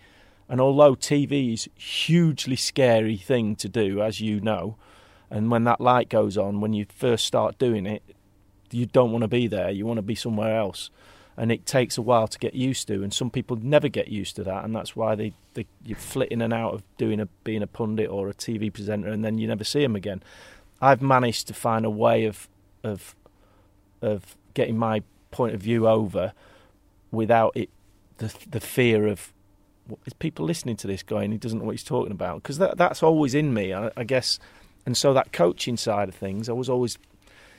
and 0.47 0.61
although 0.61 0.95
TV 0.95 1.53
is 1.53 1.67
hugely 1.75 2.55
scary 2.55 3.17
thing 3.17 3.57
to 3.57 3.67
do, 3.67 4.01
as 4.01 4.21
you 4.21 4.39
know, 4.39 4.77
and 5.29 5.51
when 5.51 5.65
that 5.65 5.81
light 5.81 6.07
goes 6.07 6.37
on, 6.37 6.61
when 6.61 6.71
you 6.71 6.85
first 6.95 7.25
start 7.25 7.59
doing 7.59 7.85
it, 7.85 8.01
you 8.71 8.85
don't 8.85 9.11
want 9.11 9.23
to 9.23 9.27
be 9.27 9.47
there. 9.47 9.69
You 9.69 9.85
want 9.85 9.97
to 9.97 10.03
be 10.03 10.15
somewhere 10.15 10.57
else, 10.57 10.89
and 11.37 11.51
it 11.51 11.65
takes 11.65 11.97
a 11.97 12.01
while 12.01 12.27
to 12.27 12.39
get 12.39 12.53
used 12.53 12.87
to. 12.87 13.03
And 13.03 13.13
some 13.13 13.29
people 13.29 13.57
never 13.57 13.87
get 13.87 14.07
used 14.07 14.35
to 14.37 14.43
that, 14.43 14.63
and 14.63 14.75
that's 14.75 14.95
why 14.95 15.15
they, 15.15 15.33
they 15.53 15.65
you 15.85 15.95
flit 15.95 16.29
in 16.29 16.41
and 16.41 16.53
out 16.53 16.73
of 16.73 16.83
doing 16.97 17.19
a 17.19 17.27
being 17.43 17.63
a 17.63 17.67
pundit 17.67 18.09
or 18.09 18.29
a 18.29 18.33
TV 18.33 18.71
presenter, 18.71 19.09
and 19.09 19.23
then 19.23 19.37
you 19.37 19.47
never 19.47 19.63
see 19.63 19.81
them 19.81 19.95
again. 19.95 20.21
I've 20.81 21.01
managed 21.01 21.47
to 21.47 21.53
find 21.53 21.85
a 21.85 21.89
way 21.89 22.25
of 22.25 22.47
of 22.83 23.15
of 24.01 24.35
getting 24.53 24.77
my 24.77 25.03
point 25.31 25.53
of 25.53 25.61
view 25.61 25.87
over 25.87 26.33
without 27.11 27.55
it 27.55 27.69
the 28.17 28.33
the 28.49 28.59
fear 28.59 29.07
of 29.07 29.33
is 30.05 30.13
people 30.13 30.45
listening 30.45 30.75
to 30.75 30.87
this 30.87 31.01
going 31.01 31.31
he 31.31 31.37
doesn't 31.37 31.59
know 31.59 31.65
what 31.65 31.71
he's 31.71 31.83
talking 31.83 32.11
about 32.11 32.41
because 32.41 32.57
that 32.57 32.77
that's 32.77 33.01
always 33.01 33.33
in 33.33 33.53
me 33.53 33.73
I, 33.73 33.91
I 33.97 34.03
guess 34.03 34.39
and 34.85 34.95
so 34.95 35.13
that 35.13 35.31
coaching 35.31 35.77
side 35.77 36.09
of 36.09 36.15
things 36.15 36.49
I 36.49 36.53
was 36.53 36.69
always 36.69 36.97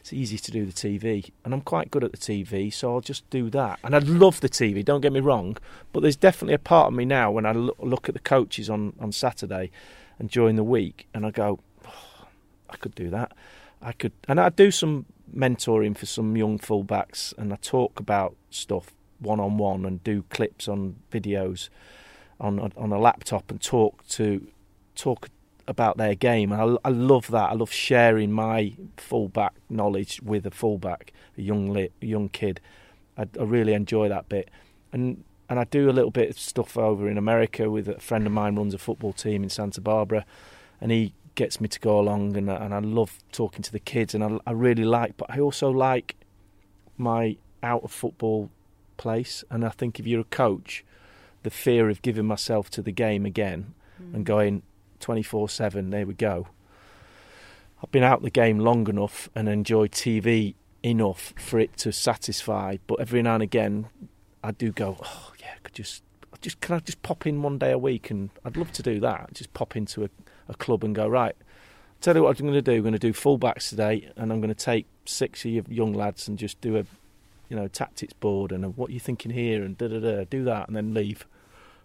it's 0.01 0.13
easy 0.13 0.39
to 0.39 0.51
do 0.51 0.65
the 0.65 0.73
TV 0.73 1.31
and 1.45 1.55
I'm 1.55 1.61
quite 1.61 1.91
good 1.91 2.03
at 2.03 2.13
the 2.13 2.19
TV 2.19 2.73
so 2.73 2.95
I'll 2.95 3.01
just 3.01 3.29
do 3.31 3.51
that. 3.51 3.79
And 3.85 3.95
I 3.95 3.99
love 3.99 4.41
the 4.41 4.49
TV 4.49 4.85
don't 4.85 5.01
get 5.01 5.13
me 5.13 5.21
wrong 5.21 5.57
but 5.93 6.01
there's 6.01 6.17
definitely 6.17 6.55
a 6.55 6.59
part 6.59 6.89
of 6.89 6.95
me 6.95 7.05
now 7.05 7.31
when 7.31 7.47
I 7.47 7.53
look, 7.53 8.09
at 8.09 8.15
the 8.15 8.21
coaches 8.21 8.71
on 8.71 8.95
on 8.99 9.13
Saturday 9.13 9.71
and 10.19 10.31
during 10.31 10.57
the 10.57 10.65
week 10.65 11.07
and 11.15 11.27
I 11.27 11.31
go 11.31 11.61
"Oh, 11.87 12.27
I 12.71 12.77
could 12.77 12.95
do 12.95 13.11
that. 13.11 13.33
I 13.83 13.93
could 13.93 14.13
and 14.27 14.41
I 14.41 14.49
do 14.49 14.71
some 14.71 15.07
mentoring 15.35 15.97
for 15.97 16.07
some 16.07 16.37
young 16.37 16.59
fullbacks 16.59 17.37
and 17.39 17.53
I 17.53 17.57
talk 17.57 18.01
about 18.01 18.37
stuff 18.51 18.93
one 19.21 19.39
on 19.39 19.59
one 19.59 19.85
and 19.85 20.03
do 20.03 20.25
clips 20.31 20.67
on 20.67 20.97
videos 21.13 21.69
on 22.41 22.73
on 22.77 22.93
a 22.93 22.99
laptop 22.99 23.51
and 23.51 23.61
talk 23.61 24.07
to 24.09 24.47
talk 24.95 25.29
about 25.71 25.97
their 25.97 26.15
game. 26.15 26.53
And 26.53 26.61
I, 26.61 26.89
I 26.89 26.91
love 26.91 27.29
that. 27.29 27.51
I 27.51 27.55
love 27.55 27.73
sharing 27.73 28.33
my 28.33 28.75
fullback 28.97 29.55
knowledge 29.71 30.21
with 30.21 30.45
a 30.45 30.51
fullback, 30.51 31.13
a 31.39 31.43
young 31.43 31.89
young 32.01 32.29
kid. 32.29 32.61
I, 33.17 33.27
I 33.39 33.45
really 33.45 33.73
enjoy 33.73 34.09
that 34.11 34.29
bit, 34.29 34.51
and 34.93 35.25
and 35.49 35.59
I 35.59 35.65
do 35.65 35.89
a 35.89 35.93
little 35.93 36.11
bit 36.11 36.29
of 36.29 36.39
stuff 36.39 36.77
over 36.77 37.09
in 37.09 37.17
America 37.17 37.71
with 37.71 37.89
a 37.89 37.99
friend 38.01 38.27
of 38.27 38.33
mine 38.33 38.57
runs 38.57 38.75
a 38.75 38.79
football 38.79 39.13
team 39.13 39.43
in 39.43 39.49
Santa 39.49 39.81
Barbara, 39.81 40.27
and 40.81 40.91
he 40.91 41.15
gets 41.37 41.61
me 41.61 41.69
to 41.69 41.81
go 41.81 41.99
along, 41.99 42.37
and 42.37 42.51
I- 42.51 42.65
and 42.65 42.75
I 42.75 42.81
love 42.81 43.19
talking 43.33 43.63
to 43.63 43.73
the 43.73 43.79
kids, 43.79 44.15
and 44.15 44.23
I, 44.25 44.39
I 44.47 44.53
really 44.53 44.85
like. 44.85 45.17
But 45.17 45.31
I 45.31 45.41
also 45.41 45.71
like 45.71 46.17
my 46.99 47.37
out 47.63 47.85
of 47.85 47.93
football 47.93 48.51
place, 48.97 49.45
and 49.51 49.65
I 49.65 49.71
think 49.71 50.01
if 50.01 50.07
you're 50.07 50.23
a 50.23 50.25
coach, 50.25 50.85
the 51.43 51.51
fear 51.51 51.89
of 51.89 52.03
giving 52.03 52.27
myself 52.27 52.69
to 52.71 52.83
the 52.83 52.93
game 52.93 53.25
again 53.25 53.75
and 53.99 54.25
mm. 54.25 54.25
going 54.25 54.63
24 55.01 55.49
7, 55.49 55.91
there 55.91 56.07
we 56.07 56.15
go. 56.15 56.49
I've 57.83 57.91
been 57.91 58.03
out 58.03 58.23
the 58.23 58.31
game 58.31 58.59
long 58.59 58.89
enough 58.89 59.29
and 59.35 59.49
enjoyed 59.49 59.93
TV 59.93 60.55
enough 60.83 61.33
for 61.39 61.59
it 61.59 61.77
to 61.79 61.93
satisfy, 61.93 62.77
but 62.87 63.01
every 63.01 63.23
now 63.23 63.35
and 63.35 63.43
again, 63.43 63.89
I 64.43 64.53
do 64.53 64.73
go, 64.73 64.99
oh, 65.03 65.33
yeah, 65.41 65.53
I 65.57 65.59
could 65.63 65.75
just. 65.75 66.03
Just 66.41 66.63
can 66.63 66.77
I 66.77 66.79
just 66.79 67.03
pop 67.03 67.27
in 67.27 67.43
one 67.43 67.59
day 67.59 67.71
a 67.71 67.77
week, 67.77 68.11
and 68.11 68.31
I'd 68.47 68.57
love 68.57 68.73
to 68.73 68.83
do 68.83 68.99
that. 69.01 69.35
Just 69.35 69.53
pop 69.53 69.77
into 69.77 70.05
a, 70.05 70.09
a 70.49 70.55
club 70.55 70.83
and 70.83 70.95
go 70.95 71.07
right. 71.07 71.37
Tell 72.01 72.17
you 72.17 72.23
what 72.23 72.41
I'm 72.41 72.47
going 72.47 72.55
to 72.55 72.63
do. 72.63 72.77
I'm 72.77 72.81
going 72.81 72.95
to 72.95 72.99
do 72.99 73.13
fullbacks 73.13 73.69
today, 73.69 74.11
and 74.17 74.33
I'm 74.33 74.41
going 74.41 74.49
to 74.49 74.55
take 74.55 74.87
six 75.05 75.45
of 75.45 75.51
your 75.51 75.65
young 75.69 75.93
lads 75.93 76.29
and 76.29 76.39
just 76.39 76.59
do 76.63 76.79
a, 76.79 76.87
you 77.51 77.57
know, 77.57 77.69
tactics 77.69 78.15
board 78.15 78.53
and 78.53 78.65
a, 78.65 78.69
what 78.71 78.89
you're 78.89 79.01
thinking 79.01 79.33
here 79.33 79.63
and 79.63 79.77
da 79.77 79.89
da 79.89 79.99
da. 79.99 80.25
Do 80.31 80.43
that 80.45 80.67
and 80.67 80.75
then 80.75 80.95
leave, 80.95 81.27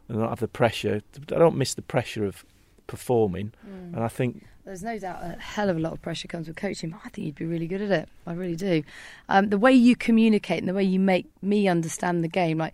and 0.08 0.20
not 0.20 0.30
have 0.30 0.40
the 0.40 0.48
pressure. 0.48 1.02
I 1.18 1.38
don't 1.38 1.58
miss 1.58 1.74
the 1.74 1.82
pressure 1.82 2.24
of 2.24 2.46
performing, 2.88 3.54
and 3.66 4.04
I 4.04 4.08
think 4.08 4.46
There's 4.66 4.84
no 4.84 4.98
doubt 4.98 5.24
a 5.24 5.40
hell 5.40 5.70
of 5.70 5.78
a 5.78 5.80
lot 5.80 5.94
of 5.94 6.02
pressure 6.02 6.28
comes 6.28 6.48
with 6.48 6.58
coaching, 6.58 6.90
but 6.90 7.02
I 7.06 7.10
think 7.10 7.26
you'd 7.26 7.36
be 7.36 7.46
really 7.46 7.68
good 7.68 7.82
at 7.82 7.92
it. 7.92 8.10
I 8.26 8.34
really 8.34 8.56
do. 8.56 8.84
Um, 9.30 9.50
the 9.50 9.58
way 9.58 9.72
you 9.74 9.96
communicate 9.96 10.60
and 10.60 10.68
the 10.68 10.74
way 10.74 10.84
you 10.84 11.00
make 11.00 11.28
me 11.42 11.68
understand 11.68 12.24
the 12.24 12.28
game, 12.28 12.58
like 12.58 12.74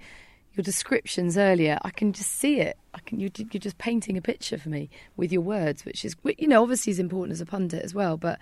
your 0.54 0.64
descriptions 0.64 1.38
earlier, 1.38 1.78
I 1.84 1.92
can 1.92 2.14
just 2.14 2.32
see 2.32 2.60
it. 2.60 2.78
I 2.94 3.00
can. 3.00 3.20
You're, 3.20 3.32
you're 3.38 3.60
just 3.60 3.78
painting 3.78 4.18
a 4.18 4.22
picture 4.22 4.58
for 4.58 4.70
me 4.70 4.90
with 5.16 5.32
your 5.32 5.42
words, 5.42 5.86
which 5.86 6.04
is, 6.04 6.16
you 6.38 6.48
know, 6.48 6.62
obviously 6.62 6.92
is 6.92 7.00
important 7.00 7.34
as 7.34 7.42
a 7.42 7.46
pundit 7.46 7.84
as 7.84 7.94
well. 7.94 8.18
But 8.18 8.40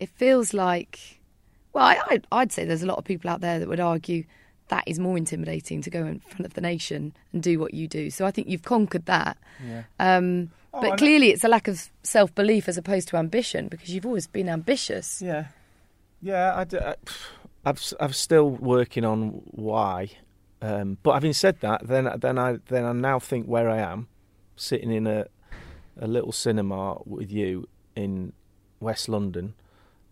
it 0.00 0.08
feels 0.08 0.52
like, 0.52 1.20
well, 1.72 1.84
I, 1.84 2.20
I'd, 2.32 2.52
say 2.52 2.64
there's 2.64 2.82
a 2.82 2.86
lot 2.86 2.98
of 2.98 3.04
people 3.04 3.30
out 3.30 3.40
there 3.40 3.58
that 3.58 3.68
would 3.68 3.80
argue 3.80 4.24
that 4.68 4.84
is 4.86 4.98
more 4.98 5.16
intimidating 5.16 5.82
to 5.82 5.90
go 5.90 6.06
in 6.06 6.20
front 6.20 6.46
of 6.46 6.54
the 6.54 6.60
nation 6.60 7.14
and 7.32 7.42
do 7.42 7.58
what 7.58 7.74
you 7.74 7.86
do. 7.86 8.10
So 8.10 8.24
I 8.24 8.30
think 8.30 8.48
you've 8.48 8.62
conquered 8.62 9.06
that. 9.06 9.36
Um, 10.00 10.50
Oh, 10.74 10.80
but 10.80 10.90
and- 10.90 10.98
clearly, 10.98 11.30
it's 11.30 11.44
a 11.44 11.48
lack 11.48 11.68
of 11.68 11.90
self 12.02 12.34
belief 12.34 12.68
as 12.68 12.76
opposed 12.76 13.08
to 13.08 13.16
ambition 13.16 13.68
because 13.68 13.90
you've 13.90 14.06
always 14.06 14.26
been 14.26 14.48
ambitious. 14.48 15.22
Yeah, 15.22 15.46
yeah. 16.20 16.52
I, 16.56 16.64
d- 16.64 16.78
I, 16.78 16.94
I'm, 17.64 17.76
s- 17.76 17.94
I'm 18.00 18.12
still 18.12 18.50
working 18.50 19.04
on 19.04 19.40
why. 19.46 20.10
Um, 20.60 20.98
but 21.02 21.12
having 21.14 21.32
said 21.34 21.60
that, 21.60 21.86
then 21.86 22.10
then 22.18 22.38
I 22.38 22.58
then 22.68 22.84
I 22.84 22.92
now 22.92 23.18
think 23.18 23.46
where 23.46 23.68
I 23.70 23.78
am, 23.78 24.08
sitting 24.56 24.90
in 24.90 25.06
a 25.06 25.26
a 26.00 26.06
little 26.08 26.32
cinema 26.32 26.98
with 27.04 27.30
you 27.30 27.68
in 27.94 28.32
West 28.80 29.08
London, 29.08 29.54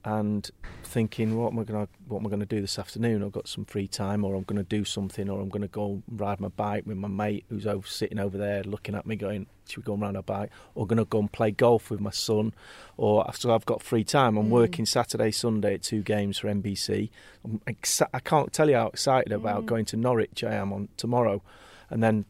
and 0.04 0.50
thinking, 0.82 1.36
what 1.36 1.52
am 1.52 1.58
I 1.58 1.64
gonna 1.64 1.88
what 2.08 2.20
am 2.20 2.26
I 2.26 2.30
gonna 2.30 2.46
do 2.46 2.60
this 2.60 2.78
afternoon? 2.78 3.22
I've 3.22 3.32
got 3.32 3.48
some 3.48 3.64
free 3.64 3.86
time, 3.86 4.24
or 4.24 4.34
I'm 4.34 4.42
gonna 4.42 4.62
do 4.62 4.84
something, 4.84 5.28
or 5.28 5.40
I'm 5.40 5.48
gonna 5.48 5.68
go 5.68 6.02
ride 6.08 6.40
my 6.40 6.48
bike 6.48 6.84
with 6.86 6.96
my 6.96 7.08
mate 7.08 7.44
who's 7.48 7.66
over 7.66 7.86
sitting 7.86 8.18
over 8.18 8.36
there 8.36 8.62
looking 8.64 8.94
at 8.94 9.06
me, 9.06 9.16
going, 9.16 9.46
should 9.68 9.78
we 9.78 9.82
go 9.84 9.94
and 9.94 10.02
ride 10.02 10.16
our 10.16 10.22
bike? 10.22 10.50
Or 10.74 10.86
gonna 10.86 11.04
go 11.04 11.20
and 11.20 11.30
play 11.30 11.50
golf 11.50 11.90
with 11.90 12.00
my 12.00 12.10
son, 12.10 12.52
or 12.96 13.24
so 13.34 13.54
I've 13.54 13.64
got 13.64 13.82
free 13.82 14.04
time. 14.04 14.36
I'm 14.36 14.46
hmm. 14.46 14.50
working 14.50 14.86
Saturday, 14.86 15.30
Sunday 15.30 15.74
at 15.74 15.82
two 15.82 16.02
games 16.02 16.38
for 16.38 16.48
NBC. 16.48 17.10
I'm 17.44 17.60
I 17.66 18.20
can't 18.20 18.52
tell 18.52 18.68
you 18.68 18.76
how 18.76 18.88
excited 18.88 19.32
about 19.32 19.60
hmm. 19.60 19.66
going 19.66 19.84
to 19.86 19.96
Norwich 19.96 20.42
I 20.44 20.54
am 20.54 20.72
on 20.72 20.88
tomorrow, 20.96 21.42
and 21.90 22.02
then. 22.02 22.24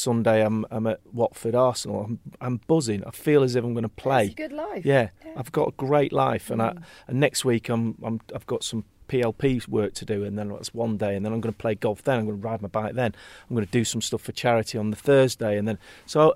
Sunday, 0.00 0.44
I'm 0.44 0.66
I'm 0.70 0.86
at 0.86 1.00
Watford 1.10 1.54
Arsenal. 1.54 2.02
I'm 2.04 2.18
I'm 2.40 2.60
buzzing. 2.66 3.02
I 3.06 3.10
feel 3.12 3.42
as 3.42 3.56
if 3.56 3.64
I'm 3.64 3.72
going 3.72 3.82
to 3.82 3.88
play. 3.88 4.26
It's 4.26 4.32
a 4.34 4.36
good 4.36 4.52
life. 4.52 4.84
Yeah, 4.84 5.08
I've 5.36 5.50
got 5.52 5.68
a 5.68 5.72
great 5.72 6.12
life, 6.12 6.50
and 6.50 6.60
I, 6.60 6.70
Mm. 6.72 6.82
and 7.08 7.20
next 7.20 7.44
week 7.46 7.68
I'm, 7.70 7.96
I'm 8.02 8.20
I've 8.34 8.44
got 8.46 8.62
some 8.62 8.84
PLP 9.08 9.66
work 9.68 9.94
to 9.94 10.04
do, 10.04 10.22
and 10.22 10.38
then 10.38 10.48
that's 10.50 10.74
one 10.74 10.98
day, 10.98 11.16
and 11.16 11.24
then 11.24 11.32
I'm 11.32 11.40
going 11.40 11.54
to 11.54 11.58
play 11.58 11.74
golf. 11.74 12.02
Then 12.02 12.18
I'm 12.18 12.26
going 12.26 12.38
to 12.40 12.46
ride 12.46 12.60
my 12.60 12.68
bike. 12.68 12.94
Then 12.94 13.14
I'm 13.48 13.56
going 13.56 13.64
to 13.66 13.72
do 13.72 13.84
some 13.84 14.02
stuff 14.02 14.20
for 14.20 14.32
charity 14.32 14.76
on 14.76 14.90
the 14.90 14.96
Thursday, 14.96 15.56
and 15.56 15.66
then 15.66 15.78
so 16.04 16.34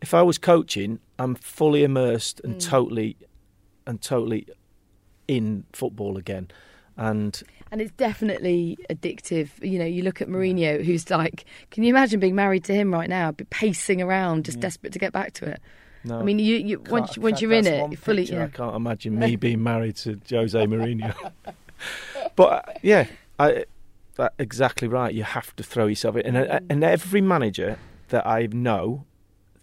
if 0.00 0.14
I 0.14 0.22
was 0.22 0.38
coaching, 0.38 0.98
I'm 1.18 1.34
fully 1.34 1.84
immersed 1.84 2.40
and 2.42 2.54
Mm. 2.56 2.60
totally 2.70 3.16
and 3.86 4.00
totally 4.00 4.46
in 5.28 5.64
football 5.74 6.16
again, 6.16 6.48
and 6.96 7.42
And 7.74 7.80
it's 7.80 7.90
definitely 7.96 8.78
addictive. 8.88 9.48
You 9.60 9.80
know, 9.80 9.84
you 9.84 10.04
look 10.04 10.22
at 10.22 10.28
Mourinho, 10.28 10.84
who's 10.84 11.10
like, 11.10 11.44
can 11.72 11.82
you 11.82 11.90
imagine 11.90 12.20
being 12.20 12.36
married 12.36 12.62
to 12.66 12.72
him 12.72 12.92
right 12.94 13.10
now, 13.10 13.34
pacing 13.50 14.00
around, 14.00 14.44
just 14.44 14.60
desperate 14.60 14.92
to 14.92 15.00
get 15.00 15.12
back 15.12 15.32
to 15.32 15.46
it? 15.46 15.60
no, 16.04 16.20
I 16.20 16.22
mean, 16.22 16.38
you, 16.38 16.56
you 16.56 16.84
once 16.88 17.18
once 17.18 17.42
you're 17.42 17.52
in 17.52 17.66
it, 17.66 17.90
you're 17.90 17.98
fully. 17.98 18.22
Yeah. 18.22 18.44
I 18.44 18.46
can't 18.46 18.76
imagine 18.76 19.18
me 19.18 19.34
being 19.48 19.60
married 19.60 19.96
to 19.96 20.20
Jose 20.30 20.56
Mourinho. 20.56 21.32
but 22.36 22.44
uh, 22.44 22.72
yeah, 22.80 23.08
I, 23.40 23.64
that, 24.14 24.34
exactly 24.38 24.86
right. 24.86 25.12
You 25.12 25.24
have 25.24 25.56
to 25.56 25.64
throw 25.64 25.88
yourself 25.88 26.14
in, 26.14 26.36
and, 26.36 26.48
uh, 26.48 26.60
and 26.70 26.84
every 26.84 27.22
manager 27.22 27.76
that 28.10 28.24
I 28.24 28.46
know 28.52 29.04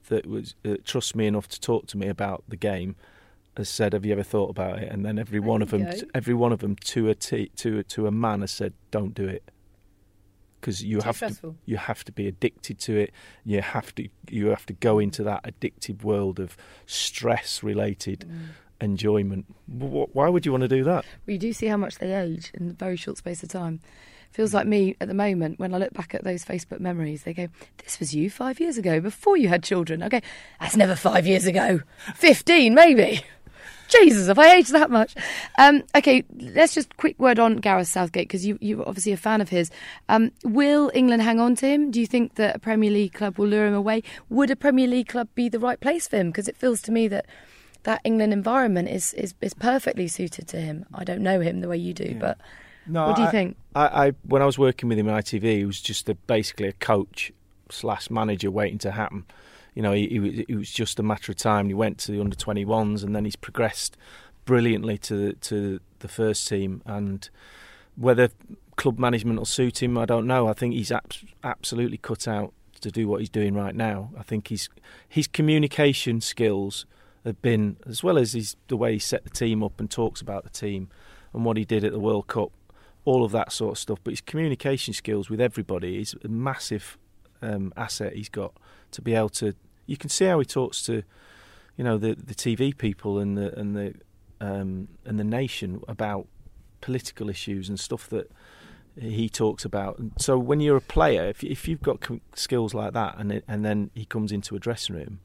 that 0.09 0.27
was 0.27 0.55
uh, 0.65 0.75
trusts 0.83 1.15
me 1.15 1.27
enough 1.27 1.47
to 1.47 1.61
talk 1.61 1.87
to 1.87 1.97
me 1.97 2.09
about 2.09 2.43
the 2.49 2.57
game 2.57 2.97
has 3.57 3.69
said, 3.69 3.93
"Have 3.93 4.05
you 4.05 4.13
ever 4.13 4.23
thought 4.23 4.49
about 4.49 4.79
it?" 4.79 4.91
And 4.91 5.05
then 5.05 5.19
every 5.19 5.39
There 5.39 5.47
one 5.49 5.61
of 5.61 5.71
them, 5.71 5.83
go. 5.83 5.91
every 6.13 6.33
one 6.33 6.51
of 6.51 6.59
them 6.59 6.75
to 6.75 7.09
a 7.09 7.15
t- 7.15 7.51
to 7.57 7.79
a, 7.79 7.83
to 7.83 8.07
a 8.07 8.11
man 8.11 8.41
has 8.41 8.51
said, 8.51 8.73
"Don't 8.91 9.13
do 9.13 9.27
it." 9.27 9.43
Because 10.59 10.83
you 10.83 10.99
Too 10.99 11.05
have 11.05 11.15
stressful. 11.15 11.51
to, 11.53 11.57
you 11.65 11.77
have 11.77 12.03
to 12.03 12.11
be 12.11 12.27
addicted 12.27 12.77
to 12.81 12.95
it. 12.95 13.11
You 13.43 13.61
have 13.61 13.95
to, 13.95 14.07
you 14.29 14.47
have 14.49 14.65
to 14.67 14.73
go 14.73 14.99
into 14.99 15.23
that 15.23 15.43
addictive 15.43 16.03
world 16.03 16.39
of 16.39 16.55
stress-related 16.85 18.19
Mm. 18.29 18.37
enjoyment. 18.79 19.45
Why 19.67 20.29
would 20.29 20.45
you 20.45 20.51
want 20.51 20.61
to 20.61 20.67
do 20.67 20.83
that? 20.83 21.03
Well, 21.25 21.33
you 21.33 21.37
do 21.39 21.51
see 21.53 21.65
how 21.67 21.77
much 21.77 21.97
they 21.97 22.13
age 22.13 22.51
in 22.53 22.69
a 22.69 22.73
very 22.73 22.95
short 22.95 23.17
space 23.17 23.41
of 23.43 23.49
time. 23.49 23.79
Feels 24.31 24.53
like 24.53 24.65
me 24.67 24.95
at 25.01 25.07
the 25.07 25.13
moment 25.13 25.59
when 25.59 25.73
I 25.73 25.77
look 25.77 25.93
back 25.93 26.13
at 26.15 26.23
those 26.23 26.45
Facebook 26.45 26.79
memories. 26.79 27.23
They 27.23 27.33
go, 27.33 27.47
"This 27.83 27.99
was 27.99 28.13
you 28.15 28.29
five 28.29 28.59
years 28.61 28.77
ago, 28.77 28.99
before 29.01 29.35
you 29.37 29.49
had 29.49 29.61
children." 29.63 30.01
I 30.01 30.09
go, 30.09 30.21
"That's 30.59 30.77
never 30.77 30.95
five 30.95 31.25
years 31.27 31.45
ago. 31.45 31.81
Fifteen, 32.15 32.73
maybe." 32.73 33.21
Jesus, 33.91 34.27
have 34.27 34.39
I 34.39 34.55
aged 34.55 34.71
that 34.73 34.89
much? 34.89 35.15
Um, 35.57 35.83
okay, 35.95 36.23
let's 36.39 36.73
just 36.73 36.95
quick 36.97 37.19
word 37.19 37.39
on 37.39 37.57
Gareth 37.57 37.87
Southgate 37.87 38.27
because 38.27 38.45
you 38.45 38.57
you're 38.61 38.87
obviously 38.87 39.11
a 39.11 39.17
fan 39.17 39.41
of 39.41 39.49
his. 39.49 39.69
Um, 40.09 40.31
will 40.43 40.91
England 40.93 41.21
hang 41.21 41.39
on 41.39 41.55
to 41.57 41.67
him? 41.67 41.91
Do 41.91 41.99
you 41.99 42.07
think 42.07 42.35
that 42.35 42.55
a 42.55 42.59
Premier 42.59 42.89
League 42.91 43.13
club 43.13 43.37
will 43.37 43.47
lure 43.47 43.67
him 43.67 43.73
away? 43.73 44.03
Would 44.29 44.49
a 44.51 44.55
Premier 44.55 44.87
League 44.87 45.07
club 45.09 45.27
be 45.35 45.49
the 45.49 45.59
right 45.59 45.79
place 45.79 46.07
for 46.07 46.17
him? 46.17 46.29
Because 46.29 46.47
it 46.47 46.55
feels 46.57 46.81
to 46.83 46.91
me 46.91 47.07
that 47.09 47.25
that 47.83 47.99
England 48.03 48.31
environment 48.33 48.87
is, 48.89 49.13
is 49.13 49.33
is 49.41 49.53
perfectly 49.53 50.07
suited 50.07 50.47
to 50.49 50.57
him. 50.57 50.85
I 50.93 51.03
don't 51.03 51.21
know 51.21 51.39
him 51.39 51.61
the 51.61 51.67
way 51.67 51.77
you 51.77 51.93
do, 51.93 52.15
but 52.19 52.37
No, 52.87 53.07
what 53.07 53.15
do 53.15 53.21
you 53.23 53.27
I- 53.27 53.31
think? 53.31 53.57
I, 53.75 54.07
I 54.07 54.11
when 54.23 54.41
I 54.41 54.45
was 54.45 54.57
working 54.59 54.87
with 54.89 54.97
him 54.99 55.07
in 55.07 55.15
ITV, 55.15 55.43
he 55.43 55.65
was 55.65 55.81
just 55.81 56.07
a, 56.09 56.15
basically 56.15 56.67
a 56.67 56.73
coach 56.73 57.31
slash 57.69 58.09
manager 58.09 58.51
waiting 58.51 58.77
to 58.79 58.91
happen. 58.91 59.25
You 59.73 59.81
know, 59.81 59.93
he, 59.93 60.45
it 60.49 60.55
was 60.55 60.69
just 60.69 60.99
a 60.99 61.03
matter 61.03 61.31
of 61.31 61.37
time. 61.37 61.67
He 61.67 61.73
went 61.73 61.97
to 61.99 62.11
the 62.11 62.19
under 62.19 62.35
twenty 62.35 62.65
ones, 62.65 63.03
and 63.03 63.15
then 63.15 63.25
he's 63.25 63.37
progressed 63.37 63.97
brilliantly 64.43 64.97
to 64.97 65.15
the, 65.15 65.33
to 65.33 65.79
the 65.99 66.07
first 66.07 66.47
team. 66.47 66.81
And 66.85 67.29
whether 67.95 68.29
club 68.75 68.99
management 68.99 69.37
will 69.37 69.45
suit 69.45 69.81
him, 69.81 69.97
I 69.97 70.05
don't 70.05 70.27
know. 70.27 70.47
I 70.47 70.53
think 70.53 70.73
he's 70.73 70.91
abs- 70.91 71.23
absolutely 71.43 71.97
cut 71.97 72.27
out 72.27 72.53
to 72.81 72.91
do 72.91 73.07
what 73.07 73.19
he's 73.19 73.29
doing 73.29 73.53
right 73.53 73.75
now. 73.75 74.09
I 74.17 74.23
think 74.23 74.47
his 74.47 74.67
his 75.07 75.27
communication 75.27 76.19
skills 76.19 76.85
have 77.23 77.41
been, 77.41 77.77
as 77.85 78.03
well 78.03 78.17
as 78.17 78.33
his, 78.33 78.55
the 78.67 78.75
way 78.75 78.93
he 78.93 78.99
set 78.99 79.23
the 79.23 79.29
team 79.29 79.63
up 79.63 79.79
and 79.79 79.89
talks 79.89 80.21
about 80.21 80.43
the 80.43 80.49
team 80.49 80.89
and 81.33 81.45
what 81.45 81.55
he 81.55 81.63
did 81.63 81.83
at 81.83 81.91
the 81.91 81.99
World 81.99 82.25
Cup, 82.25 82.51
all 83.05 83.23
of 83.23 83.31
that 83.31 83.51
sort 83.51 83.73
of 83.73 83.77
stuff. 83.77 83.99
But 84.03 84.13
his 84.13 84.21
communication 84.21 84.95
skills 84.95 85.29
with 85.29 85.39
everybody 85.39 85.99
is 85.99 86.15
a 86.23 86.27
massive 86.27 86.97
um, 87.41 87.73
asset 87.75 88.15
he's 88.15 88.29
got 88.29 88.53
to 88.91 89.01
be 89.01 89.13
able 89.13 89.29
to. 89.29 89.53
You 89.85 89.97
can 89.97 90.09
see 90.09 90.25
how 90.25 90.39
he 90.39 90.45
talks 90.45 90.83
to, 90.83 91.03
you 91.77 91.83
know, 91.83 91.97
the 91.97 92.15
the 92.15 92.35
TV 92.35 92.77
people 92.77 93.19
and 93.19 93.37
the 93.37 93.57
and 93.57 93.75
the 93.75 93.93
um, 94.39 94.87
and 95.05 95.19
the 95.19 95.23
nation 95.23 95.81
about 95.87 96.27
political 96.81 97.29
issues 97.29 97.69
and 97.69 97.79
stuff 97.79 98.09
that 98.09 98.31
he 98.99 99.29
talks 99.29 99.63
about. 99.63 99.97
And 99.99 100.11
so 100.17 100.37
when 100.37 100.59
you're 100.59 100.77
a 100.77 100.81
player, 100.81 101.25
if 101.25 101.43
if 101.43 101.67
you've 101.67 101.81
got 101.81 101.99
skills 102.35 102.73
like 102.73 102.93
that, 102.93 103.15
and 103.17 103.31
it, 103.31 103.43
and 103.47 103.63
then 103.63 103.91
he 103.93 104.05
comes 104.05 104.31
into 104.31 104.55
a 104.55 104.59
dressing 104.59 104.95
room. 104.95 105.19